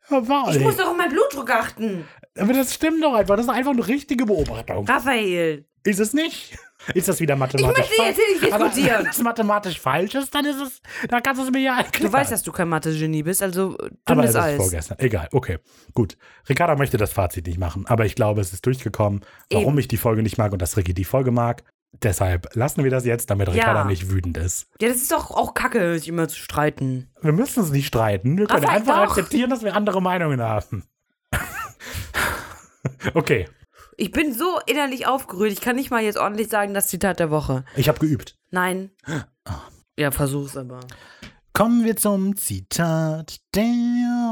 Aber, 0.08 0.50
Ich 0.52 0.60
muss 0.60 0.76
doch 0.76 0.88
auf 0.88 0.96
meinen 0.96 1.10
Blutdruck 1.12 1.50
achten. 1.50 2.06
aber 2.38 2.52
das 2.52 2.74
stimmt 2.74 3.02
doch 3.02 3.14
einfach. 3.14 3.36
Das 3.36 3.46
ist 3.46 3.52
einfach 3.52 3.72
eine 3.72 3.86
richtige 3.86 4.24
Beobachtung. 4.26 4.86
Raphael. 4.86 5.64
Ist 5.84 6.00
es 6.00 6.12
nicht? 6.12 6.56
Ist 6.94 7.08
das 7.08 7.20
wieder 7.20 7.36
mathematisch 7.36 7.78
möchte 7.78 8.02
jetzt 8.02 8.16
hier 8.20 8.40
nicht 8.40 8.52
Aber 8.52 8.64
diskutieren. 8.66 9.04
wenn 9.04 9.10
es 9.10 9.18
mathematisch 9.22 9.80
falsch 9.80 10.14
ist, 10.14 10.34
dann 10.34 10.44
ist 10.44 10.60
es, 10.60 10.80
dann 11.08 11.22
kannst 11.22 11.40
du 11.40 11.46
es 11.46 11.50
mir 11.52 11.60
ja 11.60 11.78
erklären. 11.78 12.12
Du 12.12 12.16
weißt, 12.16 12.30
dass 12.30 12.42
du 12.42 12.52
kein 12.52 12.68
Mathe-Genie 12.68 13.22
bist, 13.22 13.42
also 13.42 13.76
äh, 13.78 13.90
aber 14.04 14.22
dünnes 14.22 14.30
es 14.30 14.36
ist 14.36 14.36
Eis. 14.42 14.56
vorgestern. 14.56 14.98
Egal, 15.00 15.28
okay, 15.32 15.58
gut. 15.94 16.16
Ricarda 16.48 16.76
möchte 16.76 16.96
das 16.96 17.12
Fazit 17.12 17.46
nicht 17.46 17.58
machen, 17.58 17.86
aber 17.86 18.04
ich 18.04 18.14
glaube, 18.14 18.40
es 18.40 18.52
ist 18.52 18.66
durchgekommen, 18.66 19.24
warum 19.50 19.70
Eben. 19.70 19.78
ich 19.78 19.88
die 19.88 19.96
Folge 19.96 20.22
nicht 20.22 20.38
mag 20.38 20.52
und 20.52 20.60
dass 20.62 20.76
Ricky 20.76 20.92
die 20.94 21.04
Folge 21.04 21.30
mag. 21.32 21.64
Deshalb 22.02 22.54
lassen 22.54 22.84
wir 22.84 22.90
das 22.90 23.04
jetzt, 23.06 23.30
damit 23.30 23.48
Ricarda 23.48 23.80
Ja. 23.80 23.84
nicht 23.86 24.10
wütend 24.10 24.36
ist. 24.36 24.66
Ja, 24.80 24.88
das 24.88 24.98
ist 24.98 25.10
doch 25.12 25.30
auch 25.30 25.54
kacke, 25.54 25.98
sich 25.98 26.08
immer 26.08 26.28
zu 26.28 26.36
streiten. 26.38 27.10
Wir 27.22 27.32
müssen 27.32 27.60
uns 27.60 27.70
nicht 27.70 27.86
streiten. 27.86 28.36
Wir 28.36 28.46
können 28.46 28.62
Raphael, 28.64 28.80
einfach 28.80 28.96
doch. 28.96 29.10
akzeptieren, 29.10 29.48
dass 29.50 29.62
wir 29.64 29.74
andere 29.74 30.02
Meinungen 30.02 30.40
haben. 30.42 30.84
okay, 33.14 33.48
Ich 33.96 34.10
bin 34.10 34.34
so 34.34 34.58
innerlich 34.66 35.06
aufgerührt, 35.06 35.52
ich 35.52 35.60
kann 35.62 35.76
nicht 35.76 35.90
mal 35.90 36.02
jetzt 36.02 36.18
ordentlich 36.18 36.48
sagen, 36.48 36.74
das 36.74 36.88
Zitat 36.88 37.18
der 37.18 37.30
Woche. 37.30 37.64
ich 37.76 37.88
habe 37.88 37.98
geübt. 37.98 38.36
Nein. 38.50 38.90
Ja, 39.98 40.10
versuch's 40.10 40.56
aber. 40.56 40.80
Kommen 41.54 41.84
wir 41.86 41.96
zum 41.96 42.36
Zitat 42.36 43.40
der 43.54 43.64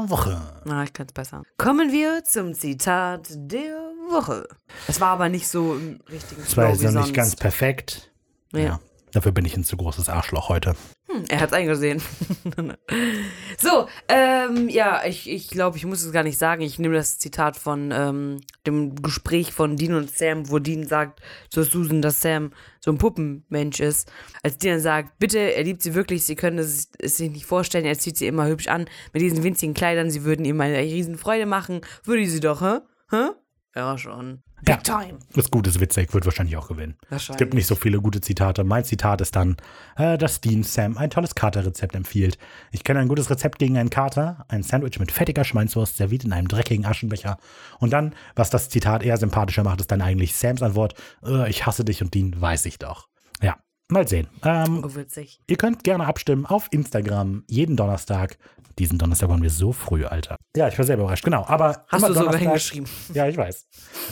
Woche. 0.07 0.39
Na, 0.65 0.83
ich 0.83 0.93
kann's 0.93 1.13
besser. 1.13 1.41
Kommen 1.57 1.91
wir 1.91 2.23
zum 2.23 2.53
Zitat 2.53 3.29
der 3.35 3.75
Woche. 4.09 4.47
Es 4.87 4.99
war 5.01 5.09
aber 5.09 5.29
nicht 5.29 5.47
so 5.47 5.75
im 5.75 5.99
richtigen 6.09 6.41
Das 6.43 6.57
war 6.57 6.75
sonst. 6.75 6.95
nicht 6.95 7.13
ganz 7.13 7.35
perfekt. 7.35 8.11
Ja. 8.51 8.59
ja. 8.59 8.79
Dafür 9.15 9.31
bin 9.31 9.45
ich 9.45 9.55
ein 9.55 9.63
zu 9.63 9.77
großes 9.77 10.09
Arschloch 10.09 10.49
heute. 10.49 10.75
Hm, 11.07 11.23
er 11.29 11.39
hat's 11.39 11.53
eingesehen. 11.53 12.01
so, 13.57 13.87
ähm, 14.09 14.67
ja, 14.67 15.05
ich, 15.05 15.29
ich 15.29 15.49
glaube, 15.49 15.77
ich 15.77 15.85
muss 15.85 16.03
es 16.03 16.11
gar 16.11 16.23
nicht 16.23 16.37
sagen. 16.37 16.61
Ich 16.63 16.79
nehme 16.79 16.95
das 16.95 17.17
Zitat 17.17 17.55
von 17.55 17.93
ähm, 17.93 18.41
dem 18.67 19.01
Gespräch 19.01 19.53
von 19.53 19.77
Dean 19.77 19.93
und 19.93 20.11
Sam, 20.11 20.49
wo 20.49 20.59
Dean 20.59 20.85
sagt 20.85 21.21
zu 21.49 21.63
Susan, 21.63 22.01
dass 22.01 22.19
Sam 22.19 22.51
so 22.81 22.91
ein 22.91 22.97
Puppenmensch 22.97 23.79
ist. 23.79 24.11
Als 24.43 24.57
Dean 24.57 24.81
sagt, 24.81 25.17
bitte, 25.17 25.39
er 25.39 25.63
liebt 25.63 25.81
sie 25.81 25.95
wirklich, 25.95 26.25
sie 26.25 26.35
können 26.35 26.57
es, 26.57 26.89
es 26.99 27.15
sich 27.15 27.31
nicht 27.31 27.45
vorstellen, 27.45 27.85
er 27.85 27.97
zieht 27.97 28.17
sie 28.17 28.27
immer 28.27 28.47
hübsch 28.47 28.67
an 28.67 28.85
mit 29.13 29.21
diesen 29.21 29.43
winzigen 29.43 29.75
Kleidern, 29.75 30.11
sie 30.11 30.25
würden 30.25 30.43
ihm 30.43 30.59
eine 30.59 30.79
riesen 30.79 31.17
Freude 31.17 31.45
machen. 31.45 31.81
Würde 32.03 32.27
sie 32.27 32.41
doch, 32.41 32.61
hä? 32.61 32.79
Hä? 33.11 33.29
Ja, 33.75 33.97
schon. 33.97 34.41
Ja. 34.65 34.75
Big 34.75 34.83
time. 34.85 35.19
Das 35.33 35.51
Gute 35.51 35.69
ist 35.69 35.81
witzig, 35.81 36.13
wird 36.13 36.25
wahrscheinlich 36.25 36.55
auch 36.55 36.69
gewinnen. 36.69 36.95
Es 37.03 37.11
Wahrscheinlich. 37.11 37.37
gibt 37.39 37.53
nicht 37.53 37.67
so 37.67 37.75
viele 37.75 37.99
gute 37.99 38.21
Zitate. 38.21 38.63
Mein 38.63 38.85
Zitat 38.85 39.19
ist 39.19 39.35
dann, 39.35 39.57
äh, 39.97 40.17
dass 40.17 40.39
Dean 40.39 40.63
Sam 40.63 40.97
ein 40.97 41.09
tolles 41.09 41.35
Katerrezept 41.35 41.93
empfiehlt. 41.93 42.37
Ich 42.71 42.85
kenne 42.85 43.01
ein 43.01 43.09
gutes 43.09 43.29
Rezept 43.29 43.59
gegen 43.59 43.77
einen 43.77 43.89
Kater, 43.89 44.45
ein 44.47 44.63
Sandwich 44.63 44.97
mit 44.99 45.11
fettiger 45.11 45.43
Schweinswurst, 45.43 45.97
serviert 45.97 46.23
in 46.23 46.31
einem 46.31 46.47
dreckigen 46.47 46.85
Aschenbecher. 46.85 47.37
Und 47.79 47.91
dann, 47.91 48.15
was 48.35 48.49
das 48.49 48.69
Zitat 48.69 49.03
eher 49.03 49.17
sympathischer 49.17 49.63
macht, 49.63 49.81
ist 49.81 49.91
dann 49.91 50.01
eigentlich 50.01 50.35
Sams 50.35 50.61
Antwort, 50.61 50.93
äh, 51.25 51.49
ich 51.49 51.65
hasse 51.65 51.83
dich 51.83 52.01
und 52.01 52.13
Dean 52.13 52.39
weiß 52.39 52.65
ich 52.67 52.79
doch. 52.79 53.09
Ja, 53.41 53.57
mal 53.89 54.07
sehen. 54.07 54.27
Ähm, 54.43 54.83
Oh, 54.85 54.95
witzig. 54.95 55.39
Ihr 55.47 55.57
könnt 55.57 55.83
gerne 55.83 56.05
abstimmen 56.05 56.45
auf 56.45 56.67
Instagram 56.71 57.43
jeden 57.47 57.75
Donnerstag. 57.77 58.37
Diesen 58.77 58.97
Donnerstag 58.97 59.29
waren 59.29 59.41
wir 59.41 59.49
so 59.49 59.71
früh, 59.71 60.03
Alter. 60.05 60.35
Ja, 60.57 60.67
ich 60.67 60.77
war 60.77 60.83
sehr 60.85 60.97
überrascht, 60.97 61.23
genau. 61.23 61.45
Aber 61.47 61.85
Hast 61.87 62.03
du 62.03 62.07
sogar 62.07 62.13
Donnerstag- 62.33 62.41
hingeschrieben. 62.41 62.89
Ja, 63.13 63.25
ich 63.27 63.37
weiß. 63.37 63.65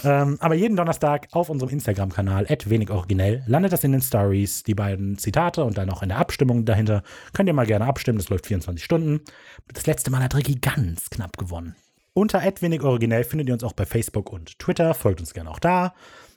ähm, 0.06 0.38
aber 0.40 0.56
jeden 0.56 0.78
Donnerstag 0.78 1.28
auf 1.34 1.50
unserem 1.50 1.70
Instagram-Kanal, 1.72 2.46
wenig 2.70 2.90
originell, 2.90 3.44
landet 3.46 3.74
das 3.74 3.84
in 3.84 3.92
den 3.92 4.02
Stories, 4.02 4.64
die 4.64 4.74
beiden 4.76 5.18
Zitate 5.18 5.66
und 5.66 5.78
dann 5.78 5.90
auch 5.90 6.02
in 6.02 6.10
der 6.10 6.18
Abstimmung 6.20 6.64
dahinter. 6.64 7.04
Könnt 7.34 7.50
ihr 7.50 7.54
mal 7.54 7.66
gerne 7.66 7.86
abstimmen, 7.86 8.20
das 8.20 8.30
läuft 8.30 8.46
24 8.48 8.82
Stunden. 8.86 9.20
Das 9.74 9.86
letzte 9.86 10.12
Mal 10.12 10.24
hat 10.24 10.34
Ricky 10.36 10.56
ganz 10.56 11.10
knapp 11.10 11.38
gewonnen. 11.38 11.76
Unter 12.14 12.40
wenig 12.62 12.84
originell 12.84 13.24
findet 13.26 13.48
ihr 13.50 13.56
uns 13.56 13.64
auch 13.64 13.74
bei 13.74 13.86
Facebook 13.86 14.32
und 14.32 14.60
Twitter. 14.60 14.94
Folgt 14.94 15.20
uns 15.20 15.34
gerne 15.34 15.50
auch 15.50 15.60
da. 15.60 15.94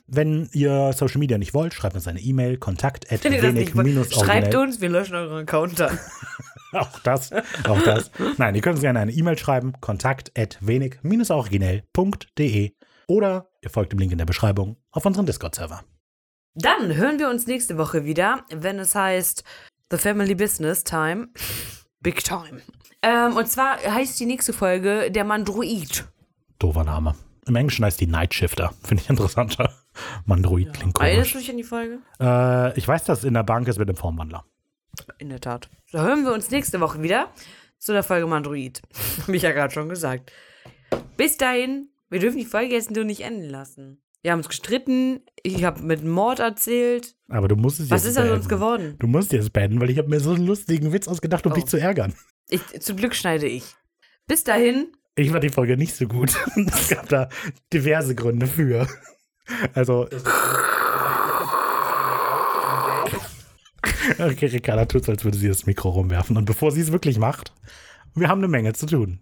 Wenn 0.07 0.47
ihr 0.53 0.93
Social 0.93 1.19
Media 1.19 1.37
nicht 1.37 1.53
wollt, 1.53 1.73
schreibt 1.73 1.95
uns 1.95 2.07
eine 2.07 2.21
E-Mail, 2.21 2.55
kontakt 2.57 3.11
at 3.11 3.25
wenig 3.25 3.73
schreibt 4.11 4.55
uns, 4.55 4.79
wir 4.79 4.87
löschen 4.89 5.15
euren 5.15 5.39
Account 5.39 5.77
dann. 5.79 5.99
Auch 6.73 6.99
das, 6.99 7.31
auch 7.31 7.81
das. 7.81 8.11
Nein, 8.37 8.53
ihr 8.53 8.61
könnt 8.61 8.75
uns 8.75 8.81
gerne 8.81 8.99
eine 8.99 9.13
E-Mail 9.13 9.37
schreiben, 9.37 9.71
kontakt 9.79 10.37
at 10.37 10.57
wenig-originell.de 10.59 12.73
oder 13.07 13.47
ihr 13.61 13.69
folgt 13.69 13.93
dem 13.93 13.99
Link 13.99 14.11
in 14.11 14.17
der 14.17 14.25
Beschreibung 14.25 14.75
auf 14.91 15.05
unseren 15.05 15.25
Discord-Server. 15.25 15.85
Dann 16.55 16.93
hören 16.95 17.19
wir 17.19 17.29
uns 17.29 17.47
nächste 17.47 17.77
Woche 17.77 18.03
wieder, 18.03 18.43
wenn 18.53 18.79
es 18.79 18.95
heißt 18.95 19.45
The 19.91 19.97
Family 19.97 20.35
Business 20.35 20.83
Time. 20.83 21.29
Big 22.01 22.21
Time. 22.23 22.61
Ähm, 23.01 23.37
und 23.37 23.47
zwar 23.47 23.77
heißt 23.77 24.19
die 24.19 24.25
nächste 24.25 24.51
Folge 24.51 25.09
Der 25.09 25.23
Mandroid. 25.23 26.05
Doofer 26.59 26.83
Name. 26.83 27.15
Im 27.47 27.55
Englischen 27.55 27.85
heißt 27.85 28.01
die 28.01 28.07
Night 28.07 28.33
Shifter. 28.33 28.73
Finde 28.83 29.03
ich 29.03 29.09
interessanter. 29.09 29.71
Mandroid 30.25 30.73
klingt 30.73 30.97
Erinnerst 30.99 31.31
komisch. 31.31 31.33
du 31.33 31.37
dich 31.39 31.49
an 31.51 31.57
die 31.57 31.63
Folge? 31.63 31.99
Äh, 32.19 32.77
ich 32.77 32.87
weiß, 32.87 33.03
dass 33.05 33.19
es 33.19 33.23
in 33.25 33.33
der 33.33 33.43
Bank 33.43 33.67
ist 33.67 33.79
mit 33.79 33.89
dem 33.89 33.95
Formwandler. 33.95 34.45
In 35.19 35.29
der 35.29 35.39
Tat. 35.39 35.69
So 35.91 35.99
hören 35.99 36.23
wir 36.23 36.33
uns 36.33 36.49
nächste 36.51 36.79
Woche 36.79 37.01
wieder 37.03 37.29
zu 37.77 37.91
der 37.93 38.03
Folge 38.03 38.27
Mandroid. 38.27 38.81
Hab 39.21 39.29
ich 39.29 39.41
ja 39.43 39.51
gerade 39.51 39.73
schon 39.73 39.89
gesagt. 39.89 40.31
Bis 41.17 41.37
dahin, 41.37 41.89
wir 42.09 42.19
dürfen 42.19 42.37
die 42.39 42.45
Folge 42.45 42.73
jetzt 42.73 42.91
nur 42.91 43.03
nicht 43.03 43.21
enden 43.21 43.49
lassen. 43.49 44.01
Wir 44.23 44.31
haben 44.31 44.39
uns 44.39 44.49
gestritten, 44.49 45.21
ich 45.43 45.63
habe 45.63 45.81
mit 45.83 46.03
Mord 46.03 46.39
erzählt. 46.39 47.15
Aber 47.29 47.47
du 47.47 47.55
musst 47.55 47.79
es 47.79 47.89
Was 47.91 48.03
jetzt 48.03 48.11
ist 48.13 48.17
aus 48.17 48.29
uns 48.31 48.49
geworden? 48.49 48.95
Du 48.99 49.07
musst 49.07 49.31
jetzt 49.31 49.53
beenden, 49.53 49.79
weil 49.79 49.89
ich 49.89 49.97
habe 49.99 50.09
mir 50.09 50.19
so 50.19 50.31
einen 50.31 50.45
lustigen 50.47 50.91
Witz 50.91 51.07
ausgedacht, 51.07 51.45
um 51.45 51.51
Oh. 51.51 51.55
dich 51.55 51.65
zu 51.65 51.77
ärgern. 51.77 52.13
Ich, 52.49 52.61
zum 52.81 52.97
Glück 52.97 53.15
schneide 53.15 53.47
ich. 53.47 53.63
Bis 54.27 54.43
dahin, 54.43 54.87
Ich 55.15 55.29
fand 55.31 55.43
die 55.43 55.49
Folge 55.49 55.77
nicht 55.77 55.95
so 55.95 56.07
gut. 56.07 56.33
Es 56.55 56.89
gab 56.89 57.07
da 57.09 57.29
diverse 57.71 58.15
Gründe 58.15 58.47
für. 58.47 58.87
Also. 59.73 60.07
Okay, 64.19 64.45
Ricarda 64.45 64.85
tut 64.85 65.05
so, 65.05 65.11
als 65.11 65.23
würde 65.23 65.37
sie 65.37 65.47
das 65.49 65.65
Mikro 65.65 65.89
rumwerfen. 65.89 66.37
Und 66.37 66.45
bevor 66.45 66.71
sie 66.71 66.81
es 66.81 66.91
wirklich 66.91 67.19
macht, 67.19 67.53
wir 68.15 68.29
haben 68.29 68.39
eine 68.39 68.47
Menge 68.47 68.73
zu 68.73 68.85
tun. 68.85 69.19